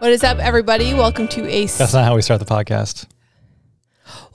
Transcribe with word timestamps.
What 0.00 0.10
is 0.12 0.24
up, 0.24 0.38
everybody? 0.38 0.94
Welcome 0.94 1.28
to 1.28 1.46
a 1.46 1.64
s- 1.64 1.76
That's 1.78 1.92
not 1.92 2.04
how 2.04 2.14
we 2.14 2.22
start 2.22 2.40
the 2.40 2.46
podcast. 2.46 3.06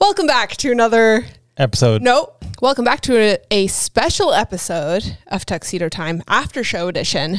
welcome 0.00 0.26
back 0.26 0.56
to 0.58 0.70
another 0.70 1.24
Episode. 1.56 2.02
no. 2.02 2.32
Welcome 2.62 2.84
back 2.84 3.00
to 3.02 3.16
a, 3.18 3.38
a 3.50 3.66
special 3.66 4.32
episode 4.32 5.16
of 5.26 5.44
Tuxedo 5.44 5.88
Time 5.88 6.22
After 6.28 6.62
Show 6.64 6.88
Edition, 6.88 7.38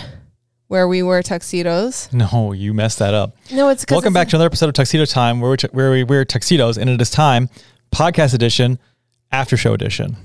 where 0.68 0.88
we 0.88 1.02
wear 1.02 1.24
tuxedos. 1.24 2.12
No, 2.14 2.52
you 2.52 2.74
messed 2.74 3.00
that 3.00 3.14
up. 3.14 3.36
No, 3.52 3.70
it's 3.70 3.86
'cause 3.86 3.96
Welcome 3.96 4.14
it's- 4.14 4.22
back 4.26 4.30
to 4.30 4.36
another 4.36 4.48
episode 4.48 4.68
of 4.70 4.74
Tuxedo 4.76 5.06
Time, 5.06 5.40
where 5.40 5.52
we, 5.52 5.58
where 5.72 5.92
we 5.92 6.04
wear 6.04 6.26
tuxedos, 6.26 6.78
and 6.78 6.90
it 6.90 7.02
is 7.02 7.10
time, 7.10 7.50
podcast 7.94 8.34
edition, 8.34 8.78
after 9.32 9.56
show 9.58 9.74
edition. 9.74 10.18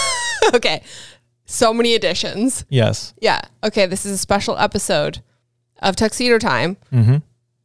okay. 0.54 0.82
So 1.46 1.72
many 1.72 1.94
additions. 1.94 2.64
Yes. 2.68 3.14
Yeah. 3.20 3.40
Okay. 3.64 3.86
This 3.86 4.04
is 4.04 4.12
a 4.12 4.18
special 4.18 4.56
episode 4.58 5.22
of 5.80 5.96
Tuxedo 5.96 6.38
Time, 6.38 6.76
Mm-hmm. 6.92 7.16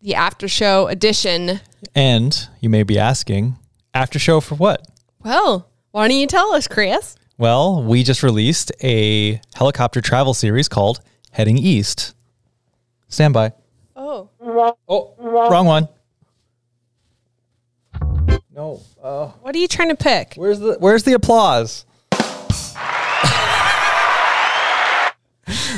The 0.04 0.14
after 0.16 0.48
show 0.48 0.88
edition. 0.88 1.62
And 1.96 2.48
you 2.60 2.70
may 2.70 2.84
be 2.84 3.00
asking, 3.00 3.56
after 3.94 4.20
show 4.20 4.40
for 4.42 4.56
what? 4.56 4.86
Well, 5.24 5.70
why 5.92 6.08
don't 6.10 6.18
you 6.18 6.28
tell 6.28 6.54
us, 6.54 6.68
Chris? 6.68 7.16
Well, 7.38 7.82
we 7.84 8.04
just 8.04 8.22
released 8.22 8.72
a 8.84 9.42
helicopter 9.56 10.02
travel 10.02 10.34
series 10.34 10.68
called 10.68 11.00
Heading 11.32 11.58
East. 11.58 12.14
Stand 13.08 13.34
by. 13.34 13.54
Oh. 13.96 14.30
Oh, 14.88 15.14
wrong 15.18 15.66
one. 15.66 15.88
No. 18.56 18.82
Uh, 19.02 19.28
What 19.42 19.56
are 19.56 19.58
you 19.58 19.68
trying 19.68 19.90
to 19.90 19.96
pick? 19.96 20.34
where's 20.36 20.60
the 20.60 20.76
Where's 20.80 21.04
the 21.04 21.14
applause? 21.14 21.86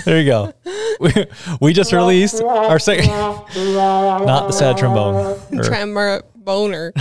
There 0.05 0.19
you 0.19 0.25
go. 0.25 0.53
We, 0.99 1.11
we 1.59 1.73
just 1.73 1.91
released 1.91 2.41
our 2.41 2.79
second, 2.79 3.07
not 3.07 4.47
the 4.47 4.51
sad 4.51 4.77
trombone. 4.77 5.37
Or- 5.51 5.63
Tremor 5.63 6.21
boner. 6.35 6.93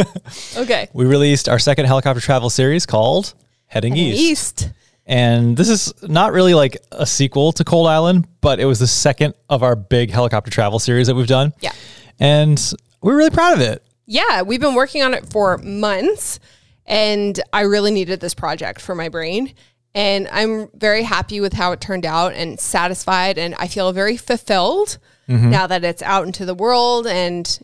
okay. 0.56 0.88
we 0.92 1.04
released 1.04 1.48
our 1.48 1.58
second 1.58 1.86
helicopter 1.86 2.20
travel 2.20 2.50
series 2.50 2.86
called 2.86 3.34
Heading 3.66 3.96
East. 3.96 4.20
East. 4.20 4.70
And 5.06 5.56
this 5.56 5.68
is 5.68 5.92
not 6.02 6.32
really 6.32 6.54
like 6.54 6.76
a 6.90 7.06
sequel 7.06 7.52
to 7.52 7.64
Cold 7.64 7.86
Island, 7.86 8.26
but 8.40 8.58
it 8.58 8.64
was 8.64 8.80
the 8.80 8.88
second 8.88 9.34
of 9.48 9.62
our 9.62 9.76
big 9.76 10.10
helicopter 10.10 10.50
travel 10.50 10.80
series 10.80 11.06
that 11.06 11.14
we've 11.14 11.28
done. 11.28 11.52
Yeah. 11.60 11.72
And 12.18 12.60
we're 13.00 13.16
really 13.16 13.30
proud 13.30 13.54
of 13.54 13.60
it. 13.60 13.84
Yeah, 14.06 14.42
we've 14.42 14.60
been 14.60 14.74
working 14.74 15.02
on 15.02 15.14
it 15.14 15.26
for 15.30 15.58
months 15.58 16.40
and 16.86 17.38
I 17.52 17.62
really 17.62 17.90
needed 17.90 18.20
this 18.20 18.34
project 18.34 18.80
for 18.80 18.94
my 18.94 19.08
brain. 19.08 19.52
And 19.96 20.28
I'm 20.30 20.68
very 20.74 21.02
happy 21.02 21.40
with 21.40 21.54
how 21.54 21.72
it 21.72 21.80
turned 21.80 22.04
out 22.04 22.34
and 22.34 22.60
satisfied. 22.60 23.38
And 23.38 23.54
I 23.54 23.66
feel 23.66 23.90
very 23.92 24.18
fulfilled 24.18 24.98
mm-hmm. 25.26 25.48
now 25.48 25.66
that 25.66 25.84
it's 25.84 26.02
out 26.02 26.26
into 26.26 26.44
the 26.44 26.54
world 26.54 27.06
and 27.06 27.58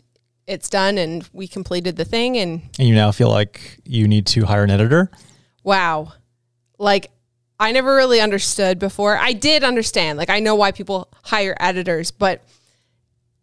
it's 0.47 0.67
done 0.67 0.97
and 0.97 1.29
we 1.31 1.47
completed 1.47 1.95
the 1.95 2.05
thing. 2.05 2.35
And 2.37 2.63
And 2.79 2.87
you 2.87 2.95
now 2.95 3.11
feel 3.11 3.29
like 3.29 3.79
you 3.85 4.07
need 4.07 4.25
to 4.27 4.45
hire 4.45 4.63
an 4.63 4.71
editor. 4.71 5.11
wow, 5.63 6.13
like 6.79 7.11
I 7.59 7.71
never 7.71 7.95
really 7.95 8.19
understood 8.19 8.79
before. 8.79 9.15
I 9.15 9.33
did 9.33 9.63
understand, 9.63 10.17
like, 10.17 10.29
I 10.29 10.39
know 10.39 10.55
why 10.55 10.71
people 10.71 11.07
hire 11.23 11.55
editors, 11.59 12.11
but 12.11 12.43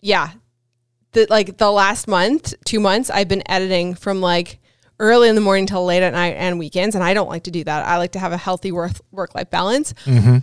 yeah, 0.00 0.32
the 1.12 1.26
like 1.30 1.58
the 1.58 1.70
last 1.70 2.08
month, 2.08 2.54
two 2.64 2.80
months, 2.80 3.08
I've 3.08 3.28
been 3.28 3.48
editing 3.48 3.94
from 3.94 4.20
like 4.20 4.59
early 5.00 5.28
in 5.28 5.34
the 5.34 5.40
morning 5.40 5.66
till 5.66 5.84
late 5.84 6.02
at 6.04 6.12
night 6.12 6.34
and 6.36 6.58
weekends, 6.58 6.94
and 6.94 7.02
I 7.02 7.14
don't 7.14 7.28
like 7.28 7.44
to 7.44 7.50
do 7.50 7.64
that. 7.64 7.86
I 7.86 7.96
like 7.96 8.12
to 8.12 8.20
have 8.20 8.32
a 8.32 8.36
healthy 8.36 8.70
work 8.70 8.92
work 9.10 9.34
life 9.34 9.50
balance. 9.50 9.92
Mm-hmm. 10.04 10.38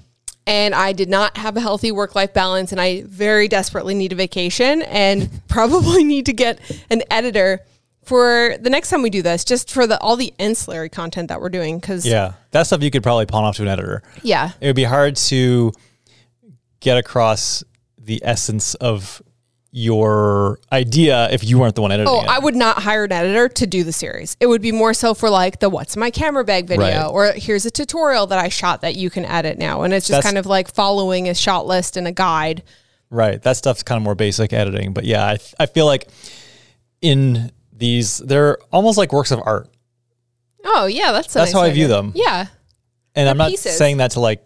And 0.46 0.74
I 0.74 0.94
did 0.94 1.10
not 1.10 1.38
have 1.38 1.58
a 1.58 1.62
healthy 1.62 1.92
work 1.92 2.16
life 2.16 2.34
balance, 2.34 2.72
and 2.72 2.80
I 2.82 3.04
very 3.04 3.48
desperately 3.48 3.94
need 3.94 4.12
a 4.12 4.16
vacation 4.16 4.82
and 4.82 5.30
probably 5.48 6.04
need 6.04 6.26
to 6.26 6.34
get 6.34 6.60
an 6.90 7.04
editor 7.12 7.62
for 8.04 8.56
the 8.62 8.70
next 8.70 8.90
time 8.90 9.02
we 9.02 9.10
do 9.10 9.22
this, 9.22 9.44
just 9.44 9.70
for 9.70 9.86
the 9.86 10.00
all 10.00 10.16
the 10.16 10.34
ancillary 10.40 10.90
content 10.90 11.28
that 11.28 11.42
we're 11.42 11.50
doing. 11.50 11.80
Because 11.80 12.06
Yeah. 12.06 12.34
That 12.52 12.64
stuff 12.64 12.82
you 12.82 12.92
could 12.92 13.04
probably 13.04 13.26
pawn 13.26 13.44
off 13.44 13.58
to 13.58 13.62
an 13.64 13.67
editor. 13.67 14.02
yeah, 14.23 14.52
It 14.62 14.67
would 14.67 14.76
be 14.76 14.86
hard 14.86 15.17
to 15.17 15.73
get 16.80 16.98
across 16.98 17.64
the 17.98 18.22
essence 18.23 18.73
of 18.76 19.22
your 19.72 20.60
idea 20.72 21.30
if 21.32 21.44
you 21.44 21.60
weren't 21.60 21.76
the 21.76 21.82
one 21.82 21.92
editing 21.92 22.11
Oh, 22.11 22.22
it. 22.22 22.28
I 22.28 22.39
would 22.39 22.55
not 22.55 22.82
hire 22.82 23.04
an 23.04 23.11
editor 23.11 23.48
to 23.50 23.67
do 23.67 23.83
the 23.83 23.92
series. 23.92 24.38
It 24.39 24.48
would 24.48 24.61
be 24.61 24.72
more 24.72 24.94
so 24.94 25.14
for 25.14 25.30
like 25.30 25.60
the 25.60 25.70
what's 25.70 25.95
my 25.98 26.10
camera 26.10 26.44
bag 26.44 26.67
video 26.67 26.86
Right. 26.86 27.05
or 27.05 27.32
here's 27.33 27.66
a 27.66 27.72
tutorial 27.72 28.28
that 28.28 28.39
I 28.39 28.50
shot 28.50 28.82
that 28.82 28.95
you 28.95 29.10
can 29.10 29.26
edit 29.26 29.58
now. 29.58 29.83
And 29.83 29.94
it's 29.94 30.08
just 30.08 30.17
That's- 30.17 30.26
kind 30.26 30.38
of 30.38 30.45
like 30.45 30.73
following 30.73 31.28
a 31.30 31.36
shot 31.36 31.67
list 31.67 31.98
and 31.98 32.08
a 32.08 32.11
guide. 32.11 32.64
Right. 33.10 33.42
That 33.42 33.58
stuff's 33.58 33.83
kind 33.83 33.98
of 33.98 34.04
more 34.04 34.16
basic 34.16 34.52
editing. 34.54 34.94
But 34.94 35.04
yeah, 35.05 35.26
I, 35.26 35.38
I 35.60 35.66
feel 35.66 35.86
like 35.86 36.08
in 37.02 37.52
these, 37.72 38.17
they're 38.17 38.58
almost 38.72 38.98
like 38.98 39.14
works 39.14 39.32
of 39.32 39.39
art. 39.45 39.70
Oh, 40.66 40.86
yeah, 40.86 41.11
that's 41.11 41.34
That's 41.34 41.52
nice 41.52 41.54
how 41.54 41.61
I 41.61 41.72
view 41.72 41.88
them. 41.88 42.11
Yeah. 42.16 42.48
And 43.16 43.30
I'm 43.30 43.38
not 43.38 43.49
pieces. 43.49 43.78
saying 43.78 43.98
that 43.98 44.11
to 44.11 44.20
like 44.20 44.45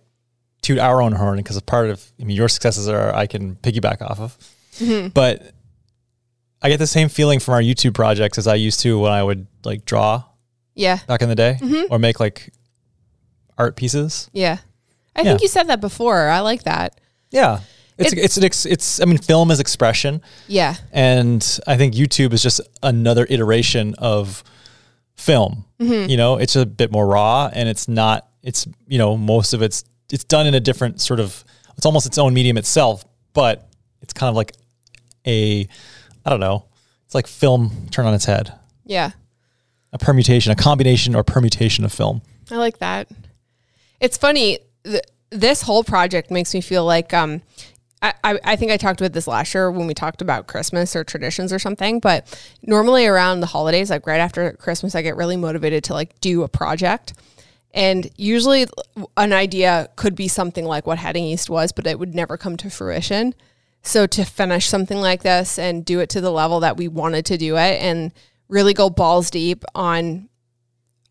toot 0.62 0.78
our 0.80 1.02
own 1.02 1.14
horn 1.14 1.38
because 1.38 1.58
a 1.58 1.62
part 1.62 1.90
of, 1.90 2.03
I 2.20 2.24
mean, 2.24 2.36
your 2.38 2.50
successes 2.50 2.88
are 2.88 3.14
I 3.16 3.26
can 3.28 3.56
piggyback 3.56 4.02
off 4.02 4.20
of. 4.20 4.38
Mm-hmm. 4.80 5.09
But 5.09 5.52
I 6.62 6.70
get 6.70 6.78
the 6.78 6.88
same 6.88 7.09
feeling 7.09 7.40
from 7.40 7.54
our 7.56 7.62
YouTube 7.62 7.94
projects 7.94 8.38
as 8.38 8.48
I 8.48 8.56
used 8.56 8.80
to 8.82 9.00
when 9.00 9.12
I 9.12 9.24
would 9.24 9.48
like 9.64 9.86
draw 9.86 10.24
Yeah. 10.76 11.00
back 11.08 11.22
in 11.22 11.30
the 11.30 11.36
day 11.36 11.58
Mm-hmm. 11.59 11.92
or 11.94 12.00
make 12.00 12.20
like 12.20 12.54
art 13.58 13.76
pieces. 13.76 14.30
Yeah. 14.34 14.58
I 15.16 15.22
Yeah. 15.22 15.24
think 15.32 15.42
you 15.42 15.48
said 15.48 15.68
that 15.68 15.82
before. 15.82 16.30
I 16.30 16.40
like 16.40 16.64
that. 16.64 17.00
Yeah. 17.32 17.59
It's, 17.98 18.14
It- 18.14 18.20
it's, 18.20 18.38
an 18.38 18.44
ex, 18.44 18.66
it's, 18.66 19.00
I 19.02 19.06
mean, 19.06 19.18
film 19.18 19.52
is 19.52 19.59
expression. 19.59 20.22
Yeah. 20.48 20.76
And 20.92 21.46
I 21.68 21.78
think 21.78 21.94
YouTube 21.94 22.32
is 22.34 22.42
just 22.42 22.62
another 22.82 23.28
iteration 23.30 23.94
of 23.98 24.44
film. 25.16 25.66
Mm-hmm. 25.80 26.09
You 26.09 26.18
know, 26.18 26.38
it's 26.38 26.56
a 26.56 26.66
bit 26.66 26.92
more 26.92 27.06
raw 27.08 27.50
and 27.53 27.68
it's 27.68 27.88
not, 27.88 28.28
it's, 28.44 28.68
you 28.88 28.98
know, 28.98 29.18
most 29.18 29.53
of 29.53 29.62
it's, 29.62 29.84
it's 30.12 30.24
done 30.24 30.48
in 30.48 30.53
a 30.56 30.59
different 30.59 31.02
sort 31.02 31.20
of, 31.20 31.44
it's 31.78 31.86
almost 31.86 32.06
its 32.06 32.18
own 32.18 32.34
medium 32.34 32.58
itself, 32.58 33.03
but 33.34 33.68
it's 34.02 34.14
kind 34.14 34.30
of 34.30 34.36
like 34.36 34.54
a, 35.26 35.68
I 36.26 36.30
don't 36.30 36.40
know, 36.40 36.66
it's 37.06 37.16
like 37.16 37.28
film 37.28 37.88
turned 37.92 38.08
on 38.08 38.14
its 38.14 38.26
head, 38.26 38.54
Yeah. 38.86 39.12
a 39.94 39.98
permutation, 39.98 40.52
a 40.52 40.56
combination 40.56 41.16
or 41.16 41.24
permutation 41.24 41.84
of 41.86 41.92
film. 41.92 42.22
I 42.50 42.56
like 42.58 42.80
that. 42.80 43.08
It's 44.00 44.18
funny. 44.18 44.60
Th- 44.84 45.02
this 45.30 45.62
whole 45.62 45.84
project 45.84 46.32
makes 46.32 46.54
me 46.54 46.60
feel 46.62 46.84
like 46.86 47.14
um, 47.14 47.42
I, 48.02 48.14
I, 48.24 48.40
I 48.44 48.56
think 48.56 48.72
I 48.72 48.78
talked 48.78 49.00
about 49.00 49.14
this 49.14 49.28
last 49.28 49.54
year 49.54 49.72
when 49.72 49.88
we 49.88 49.94
talked 49.94 50.22
about 50.22 50.48
Christmas 50.48 50.96
or 50.96 51.04
traditions 51.04 51.54
or 51.54 51.60
something. 51.60 52.00
But 52.00 52.28
normally 52.64 53.06
around 53.08 53.40
the 53.40 53.46
holidays, 53.48 53.90
like 53.90 54.06
right 54.08 54.20
after 54.20 54.52
Christmas, 54.54 54.96
I 54.96 55.02
get 55.02 55.16
really 55.16 55.38
motivated 55.38 55.84
to 55.86 55.94
like 55.94 56.20
do 56.20 56.44
a 56.44 56.50
project. 56.50 57.14
And 57.74 58.10
usually 58.18 58.66
an 59.16 59.32
idea 59.32 59.88
could 59.96 60.16
be 60.16 60.28
something 60.28 60.66
like 60.66 60.86
what 60.86 60.98
Heading 60.98 61.24
East 61.24 61.50
was, 61.50 61.72
but 61.72 61.88
it 61.88 61.98
would 62.00 62.14
never 62.14 62.36
come 62.36 62.58
to 62.58 62.70
fruition. 62.70 63.34
So 63.84 64.06
to 64.08 64.24
finish 64.25 64.68
something 64.68 65.00
like 65.00 65.24
this 65.24 65.58
and 65.58 65.84
do 65.84 66.00
it 66.00 66.09
to 66.12 66.22
the 66.22 66.31
level 66.31 66.59
that 66.62 66.78
we 66.78 66.88
wanted 66.88 67.25
to 67.28 67.38
do 67.38 67.58
it 67.58 67.81
and 67.81 68.14
really 68.47 68.74
go 68.74 68.90
balls 68.90 69.31
deep 69.31 69.64
on 69.74 70.30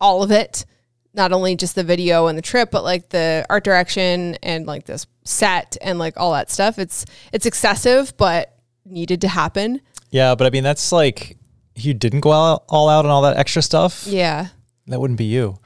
all 0.01 0.23
of 0.23 0.31
it 0.31 0.65
not 1.13 1.33
only 1.33 1.57
just 1.57 1.75
the 1.75 1.83
video 1.83 2.29
and 2.29 2.39
the 2.39 2.43
trip 2.43 2.71
but 2.71 2.85
like 2.85 3.09
the 3.09 3.45
art 3.51 3.65
direction 3.65 4.37
and 4.43 4.67
like 4.67 4.85
this 4.85 5.07
set 5.25 5.77
and 5.83 5.99
like 5.99 6.15
all 6.17 6.33
that 6.33 6.51
stuff 6.51 6.79
it's 6.79 7.05
it's 7.33 7.47
excessive 7.47 8.17
but 8.17 8.57
needed 8.85 9.21
to 9.23 9.29
happen 9.29 9.81
Yeah. 10.11 10.35
But 10.35 10.47
I 10.47 10.51
mean, 10.51 10.65
that's 10.65 10.91
like, 10.93 11.37
you 11.77 11.95
didn't 11.95 12.21
go 12.21 12.31
all, 12.31 12.65
all 12.69 12.89
out 12.89 13.05
on 13.05 13.11
all 13.11 13.23
that 13.23 13.37
extra 13.37 13.63
stuff, 13.63 14.05
yeah 14.07 14.49
that 14.87 15.01
wouldn't 15.01 15.19
be 15.19 15.25
you. 15.27 15.59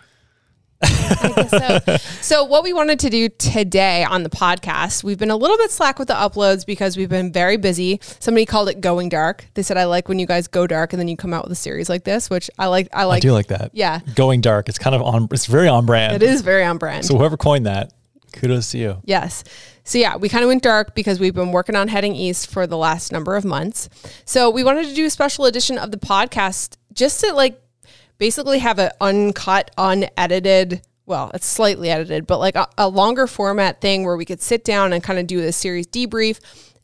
So. 1.54 1.96
so 2.20 2.44
what 2.44 2.62
we 2.64 2.72
wanted 2.72 2.98
to 3.00 3.10
do 3.10 3.28
today 3.28 4.02
on 4.04 4.22
the 4.22 4.30
podcast 4.30 5.04
we've 5.04 5.18
been 5.18 5.30
a 5.30 5.36
little 5.36 5.56
bit 5.56 5.70
slack 5.70 5.98
with 5.98 6.08
the 6.08 6.14
uploads 6.14 6.64
because 6.66 6.96
we've 6.96 7.08
been 7.08 7.32
very 7.32 7.56
busy 7.56 8.00
somebody 8.18 8.44
called 8.46 8.68
it 8.68 8.80
going 8.80 9.08
dark 9.08 9.46
they 9.54 9.62
said 9.62 9.76
i 9.76 9.84
like 9.84 10.08
when 10.08 10.18
you 10.18 10.26
guys 10.26 10.48
go 10.48 10.66
dark 10.66 10.92
and 10.92 11.00
then 11.00 11.06
you 11.08 11.16
come 11.16 11.32
out 11.34 11.44
with 11.44 11.52
a 11.52 11.56
series 11.56 11.88
like 11.88 12.04
this 12.04 12.30
which 12.30 12.50
i 12.58 12.66
like 12.66 12.88
i 12.92 13.04
like. 13.04 13.18
I 13.18 13.20
do 13.20 13.32
like 13.32 13.48
that. 13.48 13.70
yeah 13.72 14.00
Going 14.14 14.40
dark. 14.40 14.68
It's 14.68 14.78
kind 14.78 14.94
of 14.94 15.02
on, 15.02 15.28
it's 15.30 15.46
very 15.46 15.68
on 15.68 15.86
brand. 15.86 16.14
it 16.14 16.22
is 16.22 16.40
very 16.42 16.64
on 16.64 16.78
brand 16.78 17.04
So 17.04 17.16
whoever 17.16 17.36
coined 17.36 17.66
that, 17.66 17.92
kudos 18.32 18.70
to 18.72 18.78
you. 18.78 19.00
Yes. 19.04 19.44
So 19.84 19.98
yeah, 19.98 20.16
we 20.16 20.28
kind 20.28 20.42
of 20.42 20.48
went 20.48 20.62
dark 20.62 20.94
because 20.94 21.20
we've 21.20 21.34
been 21.34 21.52
working 21.52 21.76
on 21.76 21.88
heading 21.88 22.14
east 22.14 22.50
for 22.50 22.66
the 22.66 22.76
last 22.78 23.12
number 23.12 23.36
of 23.36 23.44
months. 23.44 23.88
So 24.24 24.48
we 24.50 24.64
wanted 24.64 24.86
to 24.86 24.94
do 24.94 25.04
a 25.04 25.10
special 25.10 25.44
edition 25.44 25.76
of 25.78 25.90
the 25.90 25.98
podcast 25.98 26.76
just 26.94 27.20
to 27.20 27.32
like 27.34 27.60
basically 28.18 28.58
have 28.60 28.78
an 28.78 28.90
uncut, 29.00 29.70
unedited, 29.76 30.82
well, 31.06 31.30
it's 31.34 31.46
slightly 31.46 31.90
edited, 31.90 32.26
but 32.26 32.38
like 32.38 32.54
a, 32.54 32.68
a 32.78 32.88
longer 32.88 33.26
format 33.26 33.80
thing 33.80 34.04
where 34.04 34.16
we 34.16 34.24
could 34.24 34.40
sit 34.40 34.64
down 34.64 34.92
and 34.92 35.02
kind 35.02 35.18
of 35.18 35.26
do 35.26 35.40
a 35.40 35.52
series 35.52 35.86
debrief. 35.86 36.40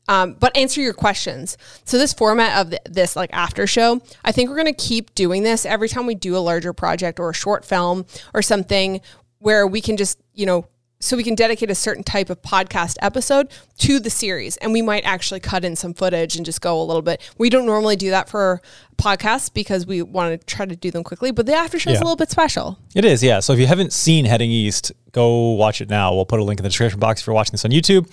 Um, 0.08 0.34
but 0.40 0.56
answer 0.56 0.80
your 0.80 0.92
questions. 0.92 1.56
So 1.84 1.96
this 1.96 2.12
format 2.12 2.58
of 2.58 2.70
th- 2.70 2.82
this 2.84 3.14
like 3.14 3.30
after 3.32 3.66
show, 3.68 4.00
I 4.24 4.32
think 4.32 4.50
we're 4.50 4.56
gonna 4.56 4.72
keep 4.72 5.14
doing 5.14 5.44
this 5.44 5.64
every 5.64 5.88
time 5.88 6.04
we 6.04 6.16
do 6.16 6.36
a 6.36 6.38
larger 6.38 6.72
project 6.72 7.20
or 7.20 7.30
a 7.30 7.34
short 7.34 7.64
film 7.64 8.06
or 8.34 8.42
something 8.42 9.02
where 9.38 9.66
we 9.66 9.80
can 9.80 9.96
just 9.96 10.20
you 10.34 10.46
know 10.46 10.66
so 11.02 11.16
we 11.16 11.24
can 11.24 11.34
dedicate 11.34 11.70
a 11.70 11.74
certain 11.74 12.02
type 12.04 12.28
of 12.28 12.42
podcast 12.42 12.96
episode 13.00 13.50
to 13.78 13.98
the 13.98 14.10
series 14.10 14.56
and 14.58 14.72
we 14.72 14.82
might 14.82 15.02
actually 15.04 15.40
cut 15.40 15.64
in 15.64 15.74
some 15.74 15.94
footage 15.94 16.36
and 16.36 16.44
just 16.44 16.60
go 16.60 16.80
a 16.80 16.84
little 16.84 17.02
bit 17.02 17.20
we 17.38 17.48
don't 17.48 17.66
normally 17.66 17.96
do 17.96 18.10
that 18.10 18.28
for 18.28 18.60
podcasts 19.00 19.52
because 19.52 19.86
we 19.86 20.02
want 20.02 20.38
to 20.40 20.46
try 20.46 20.64
to 20.66 20.76
do 20.76 20.90
them 20.90 21.02
quickly 21.04 21.30
but 21.30 21.46
the 21.46 21.54
after 21.54 21.78
show 21.78 21.90
is 21.90 21.94
Yeah. 21.94 22.00
a 22.00 22.04
little 22.04 22.16
bit 22.16 22.30
special 22.30 22.78
It 22.94 23.04
is, 23.04 23.22
yeah. 23.22 23.40
So 23.40 23.52
if 23.52 23.58
you 23.58 23.66
haven't 23.66 23.92
seen 23.92 24.24
Heading 24.24 24.50
East, 24.50 24.90
go 25.12 25.50
watch 25.52 25.80
it 25.80 25.88
now. 25.88 26.12
We'll 26.14 26.26
put 26.26 26.40
a 26.40 26.44
link 26.44 26.58
in 26.60 26.64
the 26.64 26.68
description 26.70 26.98
box 27.00 27.20
if 27.20 27.26
you're 27.26 27.34
watching 27.34 27.52
this 27.52 27.64
on 27.64 27.70
YouTube. 27.70 28.06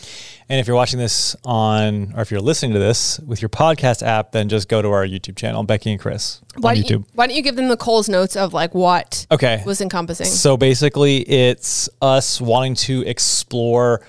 And 0.49 0.59
if 0.59 0.67
you're 0.67 0.75
watching 0.75 0.99
this 0.99 1.35
on, 1.43 2.13
or 2.15 2.21
if 2.21 2.29
you're 2.31 2.39
listening 2.41 2.73
to 2.73 2.79
this 2.79 3.19
with 3.21 3.41
your 3.41 3.49
podcast 3.49 4.01
app, 4.03 4.31
then 4.33 4.49
just 4.49 4.69
go 4.69 4.81
to 4.83 4.87
our 4.89 5.05
YouTube 5.05 5.35
channel, 5.35 5.63
Becky 5.63 5.91
and 5.91 5.99
Chris 5.99 6.41
why 6.57 6.71
on 6.71 6.77
YouTube. 6.77 6.89
you, 6.89 7.05
why 7.15 7.25
don't 7.27 7.35
you 7.35 7.41
give 7.41 7.55
them 7.55 7.67
the 7.69 7.77
Cole's 7.77 8.07
notes 8.07 8.35
of 8.35 8.53
like 8.53 8.73
what 8.75 9.25
Okay. 9.31 9.63
was 9.65 9.81
encompassing 9.81 10.27
So 10.27 10.57
basically, 10.57 11.17
it's 11.27 11.89
us 12.01 12.39
wanting 12.39 12.75
to 12.75 13.01
explore 13.07 14.05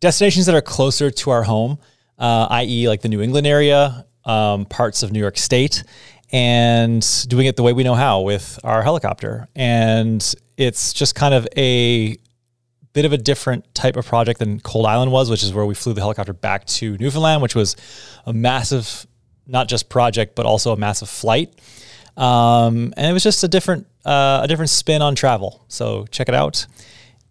destinations 0.00 0.46
that 0.46 0.54
are 0.54 0.60
closer 0.62 1.10
to 1.10 1.30
our 1.30 1.42
home, 1.44 1.78
uh, 2.18 2.46
i.e., 2.50 2.88
like 2.88 3.00
the 3.02 3.08
New 3.08 3.22
England 3.22 3.46
area, 3.46 4.04
um, 4.26 4.66
parts 4.66 5.02
of 5.02 5.12
New 5.12 5.20
York 5.20 5.38
State, 5.38 5.84
and 6.32 7.06
doing 7.28 7.46
it 7.46 7.56
the 7.56 7.62
way 7.62 7.72
we 7.72 7.84
know 7.84 7.94
how 7.94 8.20
with 8.20 8.58
our 8.64 8.82
helicopter. 8.82 9.48
And 9.54 10.34
it's 10.56 10.92
just 10.92 11.14
kind 11.14 11.32
of 11.32 11.48
a 11.56 12.16
bit 12.92 13.04
of 13.04 13.12
a 13.12 13.18
different 13.18 13.74
type 13.74 13.96
of 13.96 14.06
project 14.06 14.40
than 14.40 14.58
Cold 14.60 14.86
Island 14.86 15.12
was, 15.12 15.30
which 15.30 15.42
is 15.42 15.52
where 15.52 15.66
we 15.66 15.74
flew 15.74 15.92
the 15.92 16.00
helicopter 16.00 16.32
back 16.32 16.64
to 16.66 16.96
Newfoundland, 16.98 17.42
which 17.42 17.54
was 17.54 17.76
a 18.24 18.32
massive, 18.32 19.06
not 19.46 19.68
just 19.68 19.88
project, 19.88 20.34
but 20.34 20.46
also 20.46 20.72
a 20.72 20.76
massive 20.76 21.08
flight. 21.08 21.54
Um, 22.16 22.94
and 22.96 23.06
it 23.06 23.12
was 23.12 23.22
just 23.22 23.44
a 23.44 23.48
different, 23.48 23.86
uh, 24.04 24.40
a 24.42 24.48
different 24.48 24.70
spin 24.70 25.02
on 25.02 25.14
travel. 25.14 25.64
So 25.68 26.06
check 26.10 26.28
it 26.28 26.34
out. 26.34 26.66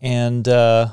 And 0.02 0.48
uh, 0.48 0.90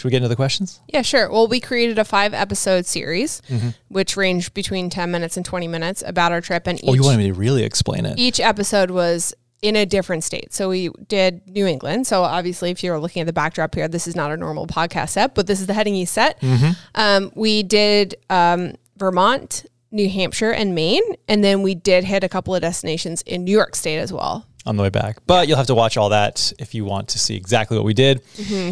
should 0.00 0.06
we 0.06 0.10
get 0.12 0.16
into 0.18 0.28
the 0.28 0.36
questions? 0.36 0.80
Yeah, 0.88 1.02
sure. 1.02 1.30
Well, 1.30 1.46
we 1.46 1.60
created 1.60 1.98
a 1.98 2.04
five 2.04 2.32
episode 2.32 2.86
series, 2.86 3.42
Mm-hmm. 3.48 3.68
which 3.88 4.16
ranged 4.16 4.54
between 4.54 4.88
10 4.90 5.10
minutes 5.10 5.36
and 5.36 5.44
20 5.44 5.68
minutes 5.68 6.02
about 6.06 6.32
our 6.32 6.40
trip. 6.40 6.66
And 6.66 6.78
each, 6.82 6.88
Oh, 6.88 6.94
you 6.94 7.02
wanted 7.02 7.18
me 7.18 7.26
to 7.26 7.34
really 7.34 7.62
explain 7.64 8.06
it? 8.06 8.18
each 8.18 8.40
episode 8.40 8.90
was 8.90 9.34
in 9.60 9.76
a 9.76 9.84
different 9.84 10.24
state. 10.24 10.54
So 10.54 10.70
we 10.70 10.88
did 11.06 11.46
New 11.46 11.66
England. 11.66 12.06
So 12.06 12.22
obviously, 12.22 12.70
if 12.70 12.82
you're 12.82 12.98
looking 12.98 13.20
at 13.20 13.26
the 13.26 13.32
backdrop 13.34 13.74
here, 13.74 13.88
this 13.88 14.06
is 14.08 14.16
not 14.16 14.30
a 14.32 14.36
normal 14.38 14.66
podcast 14.66 15.10
set, 15.10 15.34
but 15.34 15.46
this 15.46 15.60
is 15.60 15.66
the 15.66 15.74
Heading 15.74 15.94
East 15.94 16.14
set. 16.14 16.40
Mm-hmm. 16.40 16.70
Um, 16.94 17.30
we 17.34 17.62
did 17.62 18.14
um, 18.30 18.72
Vermont, 18.96 19.66
New 19.90 20.08
Hampshire, 20.08 20.50
and 20.50 20.74
Maine. 20.74 21.02
And 21.28 21.44
then 21.44 21.60
we 21.62 21.74
did 21.74 22.04
hit 22.04 22.24
a 22.24 22.28
couple 22.28 22.54
of 22.54 22.62
destinations 22.62 23.20
in 23.22 23.44
New 23.44 23.52
York 23.52 23.76
State 23.76 23.98
as 23.98 24.12
well. 24.12 24.46
On 24.66 24.76
the 24.76 24.82
way 24.82 24.90
back. 24.90 25.18
But 25.26 25.48
you'll 25.48 25.56
have 25.56 25.66
to 25.68 25.74
watch 25.74 25.96
all 25.96 26.10
that 26.10 26.52
if 26.58 26.74
you 26.74 26.84
want 26.84 27.08
to 27.08 27.18
see 27.18 27.34
exactly 27.36 27.76
what 27.76 27.84
we 27.86 27.94
did. 27.94 28.22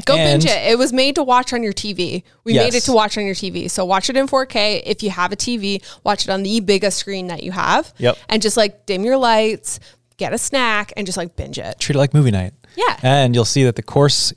Go 0.05 0.15
And- 0.17 0.43
binge 0.43 0.45
it. 0.45 0.71
It 0.71 0.79
was 0.79 0.93
made 0.93 1.15
to 1.15 1.23
watch 1.23 1.53
on 1.53 1.63
your 1.63 1.73
TV. 1.73 2.23
We 2.45 2.55
made 2.55 2.75
it 2.75 2.83
to 2.83 2.93
watch 2.93 3.17
on 3.17 3.25
your 3.25 3.35
TV. 3.35 3.71
So 3.71 3.85
watch 3.85 4.11
it 4.11 4.17
in 4.17 4.27
4K. 4.27 4.83
If 4.85 5.03
you 5.03 5.11
have 5.11 5.33
a 5.33 5.37
TV, 5.37 5.83
watch 6.05 6.25
it 6.25 6.31
on 6.31 6.43
the 6.43 6.61
biggest 6.61 6.99
screen 6.99 7.29
that 7.29 7.43
you 7.43 7.53
have. 7.53 7.93
Yep. 7.99 8.19
And 8.29 8.43
just 8.43 8.57
like 8.57 8.85
dim 8.87 9.03
your 9.05 9.17
lights, 9.17 9.81
get 10.19 10.33
a 10.33 10.39
snack, 10.39 10.93
and 10.97 11.07
just 11.07 11.17
like 11.17 11.37
binge 11.37 11.59
it. 11.59 11.79
Treat 11.79 11.97
it 11.97 11.99
like 11.99 12.13
movie 12.13 12.31
night. 12.33 12.53
Yeah. 12.77 12.99
And 13.03 13.35
you'll 13.35 13.45
see 13.47 13.65
that 13.65 13.77
the 13.77 13.83
course, 13.83 14.33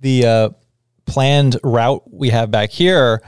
the 0.00 0.26
uh, 0.26 0.50
planned 1.06 1.56
route 1.64 2.02
we 2.12 2.28
have 2.28 2.50
back 2.50 2.70
here, 2.70 3.22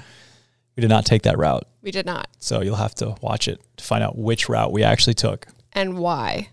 we 0.76 0.82
did 0.82 0.90
not 0.90 1.06
take 1.06 1.22
that 1.22 1.38
route. 1.38 1.64
We 1.82 1.90
did 1.90 2.06
not. 2.06 2.28
So 2.38 2.60
you'll 2.60 2.76
have 2.76 2.94
to 2.96 3.16
watch 3.22 3.48
it 3.48 3.60
to 3.78 3.84
find 3.84 4.04
out 4.04 4.16
which 4.16 4.48
route 4.48 4.72
we 4.72 4.82
actually 4.84 5.14
took. 5.14 5.46
And 5.72 5.98
why? 5.98 6.48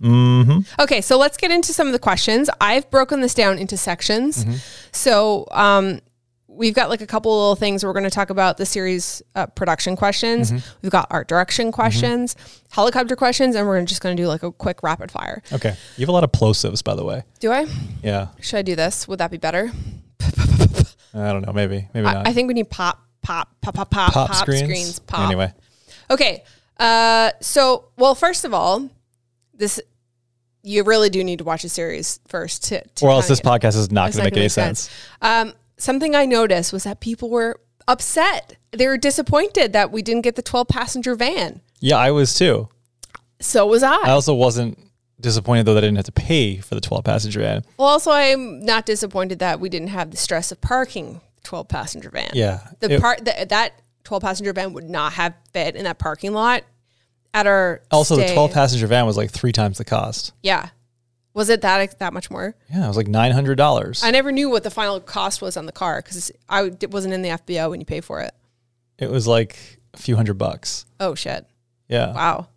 Mm-hmm. 0.00 0.82
Okay, 0.82 1.00
so 1.00 1.18
let's 1.18 1.36
get 1.36 1.50
into 1.50 1.72
some 1.72 1.86
of 1.86 1.92
the 1.92 1.98
questions. 1.98 2.48
I've 2.60 2.90
broken 2.90 3.20
this 3.20 3.34
down 3.34 3.58
into 3.58 3.76
sections. 3.76 4.44
Mm-hmm. 4.44 4.56
So 4.92 5.46
um, 5.50 6.00
we've 6.48 6.74
got 6.74 6.88
like 6.88 7.00
a 7.00 7.06
couple 7.06 7.32
of 7.32 7.36
little 7.38 7.56
things. 7.56 7.84
We're 7.84 7.92
going 7.92 8.04
to 8.04 8.10
talk 8.10 8.30
about 8.30 8.56
the 8.56 8.64
series 8.66 9.22
uh, 9.34 9.46
production 9.46 9.96
questions. 9.96 10.52
Mm-hmm. 10.52 10.78
We've 10.82 10.92
got 10.92 11.06
art 11.10 11.28
direction 11.28 11.70
questions, 11.70 12.34
helicopter 12.70 13.14
questions, 13.16 13.54
and 13.56 13.66
we're 13.66 13.82
just 13.84 14.00
going 14.00 14.16
to 14.16 14.22
do 14.22 14.26
like 14.26 14.42
a 14.42 14.50
quick 14.52 14.82
rapid 14.82 15.10
fire. 15.10 15.42
Okay. 15.52 15.76
You 15.96 16.02
have 16.02 16.08
a 16.08 16.12
lot 16.12 16.24
of 16.24 16.32
plosives, 16.32 16.82
by 16.82 16.94
the 16.94 17.04
way. 17.04 17.22
Do 17.38 17.52
I? 17.52 17.66
Yeah. 18.02 18.28
Should 18.40 18.56
I 18.58 18.62
do 18.62 18.76
this? 18.76 19.06
Would 19.06 19.18
that 19.20 19.30
be 19.30 19.36
better? 19.38 19.70
I 21.12 21.32
don't 21.32 21.44
know. 21.46 21.52
Maybe. 21.52 21.88
Maybe 21.92 22.04
not. 22.04 22.26
I, 22.26 22.30
I 22.30 22.32
think 22.32 22.48
we 22.48 22.54
need 22.54 22.70
pop, 22.70 23.02
pop, 23.22 23.48
pop, 23.60 23.74
pop, 23.74 23.90
pop, 23.90 24.12
Pop, 24.12 24.28
pop 24.30 24.36
screens. 24.36 24.62
screens. 24.62 24.98
pop. 25.00 25.26
Anyway. 25.26 25.52
Okay. 26.10 26.44
Uh, 26.78 27.30
so, 27.40 27.86
well, 27.96 28.14
first 28.14 28.44
of 28.44 28.54
all, 28.54 28.88
this 29.54 29.80
you 30.62 30.82
really 30.84 31.10
do 31.10 31.22
need 31.24 31.38
to 31.38 31.44
watch 31.44 31.64
a 31.64 31.68
series 31.68 32.20
first 32.28 32.64
to, 32.64 32.86
to 32.96 33.04
Or 33.04 33.10
else 33.10 33.28
this 33.28 33.40
podcast 33.40 33.76
is 33.76 33.90
not 33.90 34.12
going 34.12 34.18
to 34.18 34.24
make 34.24 34.32
any 34.34 34.42
make 34.44 34.50
sense. 34.50 34.90
Um, 35.22 35.54
something 35.78 36.14
I 36.14 36.26
noticed 36.26 36.72
was 36.72 36.84
that 36.84 37.00
people 37.00 37.30
were 37.30 37.60
upset. 37.88 38.56
They 38.72 38.86
were 38.86 38.98
disappointed 38.98 39.72
that 39.72 39.90
we 39.90 40.02
didn't 40.02 40.22
get 40.22 40.36
the 40.36 40.42
12 40.42 40.68
passenger 40.68 41.14
van. 41.14 41.60
Yeah, 41.80 41.96
I 41.96 42.10
was 42.10 42.34
too. 42.34 42.68
So 43.40 43.66
was 43.66 43.82
I. 43.82 43.94
I 43.96 44.10
also 44.10 44.34
wasn't 44.34 44.78
disappointed 45.20 45.64
though 45.66 45.74
that 45.74 45.84
I 45.84 45.86
didn't 45.86 45.96
have 45.96 46.06
to 46.06 46.12
pay 46.12 46.58
for 46.58 46.74
the 46.74 46.80
12 46.80 47.04
passenger 47.04 47.40
van. 47.40 47.64
well, 47.78 47.88
also, 47.88 48.10
I'm 48.10 48.64
not 48.64 48.86
disappointed 48.86 49.38
that 49.40 49.60
we 49.60 49.68
didn't 49.68 49.88
have 49.88 50.10
the 50.10 50.16
stress 50.16 50.52
of 50.52 50.60
parking 50.60 51.20
the 51.36 51.42
12 51.44 51.68
passenger 51.68 52.10
van. 52.10 52.30
Yeah. 52.34 52.60
The 52.80 52.94
It- 52.94 53.00
part 53.00 53.24
that 53.24 53.48
that 53.48 53.80
12 54.04 54.22
passenger 54.22 54.52
van 54.52 54.72
would 54.72 54.88
not 54.88 55.14
have 55.14 55.34
fit 55.52 55.76
in 55.76 55.84
that 55.84 55.98
parking 55.98 56.32
lot 56.32 56.64
at 57.34 57.46
our 57.46 57.82
also, 57.90 58.16
the 58.16 58.32
12 58.32 58.52
passenger 58.52 58.86
van 58.86 59.06
was 59.06 59.16
like 59.16 59.30
three 59.30 59.52
times 59.52 59.78
the 59.78 59.84
cost. 59.84 60.32
Yeah. 60.42 60.70
Was 61.32 61.48
it 61.48 61.60
that 61.62 61.98
that 62.00 62.12
much 62.12 62.28
more? 62.30 62.56
Yeah, 62.72 62.84
it 62.84 62.88
was 62.88 62.96
like 62.96 63.06
$900. 63.06 64.02
I 64.04 64.10
never 64.10 64.32
knew 64.32 64.50
what 64.50 64.64
the 64.64 64.70
final 64.70 64.98
cost 65.00 65.40
was 65.40 65.56
on 65.56 65.64
the 65.66 65.72
car 65.72 66.02
because 66.02 66.32
I 66.48 66.72
wasn't 66.90 67.14
in 67.14 67.22
the 67.22 67.28
FBO 67.30 67.70
when 67.70 67.80
you 67.80 67.86
pay 67.86 68.00
for 68.00 68.20
it. 68.20 68.32
it 68.98 69.08
was 69.10 69.26
like 69.28 69.56
a 69.94 69.98
few 69.98 70.16
hundred 70.16 70.34
bucks. 70.38 70.86
Oh 70.98 71.14
shit! 71.14 71.46
Yeah. 71.88 72.12
Wow. 72.12 72.48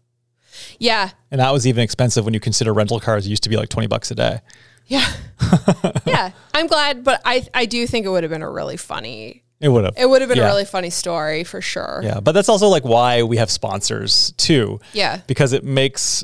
Yeah, 0.79 1.09
And 1.31 1.41
that 1.41 1.51
was 1.51 1.65
even 1.65 1.83
expensive 1.83 2.25
when 2.25 2.35
you 2.35 2.39
consider 2.39 2.73
rental 2.73 2.99
cars 2.99 3.27
used 3.27 3.41
to 3.43 3.49
be 3.49 3.57
like 3.57 3.69
20 3.69 3.87
bucks 3.87 4.11
a 4.11 4.15
day. 4.15 4.39
yeah, 4.85 5.11
yeah. 6.05 6.31
I'm 6.53 6.67
glad, 6.67 7.03
but 7.03 7.21
I 7.25 7.47
I 7.53 7.65
do 7.65 7.87
think 7.87 8.05
it 8.05 8.09
would 8.09 8.23
have 8.23 8.29
been 8.31 8.43
a 8.43 8.49
really 8.51 8.77
funny. 8.77 9.43
It 9.63 9.69
would 9.69 9.85
have. 9.85 9.93
It 9.97 10.09
would 10.09 10.21
have 10.21 10.27
been 10.29 10.37
Yeah. 10.37 10.43
a 10.45 10.47
really 10.47 10.65
funny 10.65 10.89
story 10.89 11.43
for 11.45 11.61
sure. 11.61 12.01
Yeah, 12.03 12.19
but 12.19 12.33
that's 12.33 12.49
also 12.49 12.67
like 12.67 12.83
why 12.83 13.23
we 13.23 13.37
have 13.37 13.49
sponsors 13.49 14.33
too. 14.37 14.79
Yeah. 14.93 15.21
Because 15.25 15.53
it 15.53 15.63
makes 15.63 16.23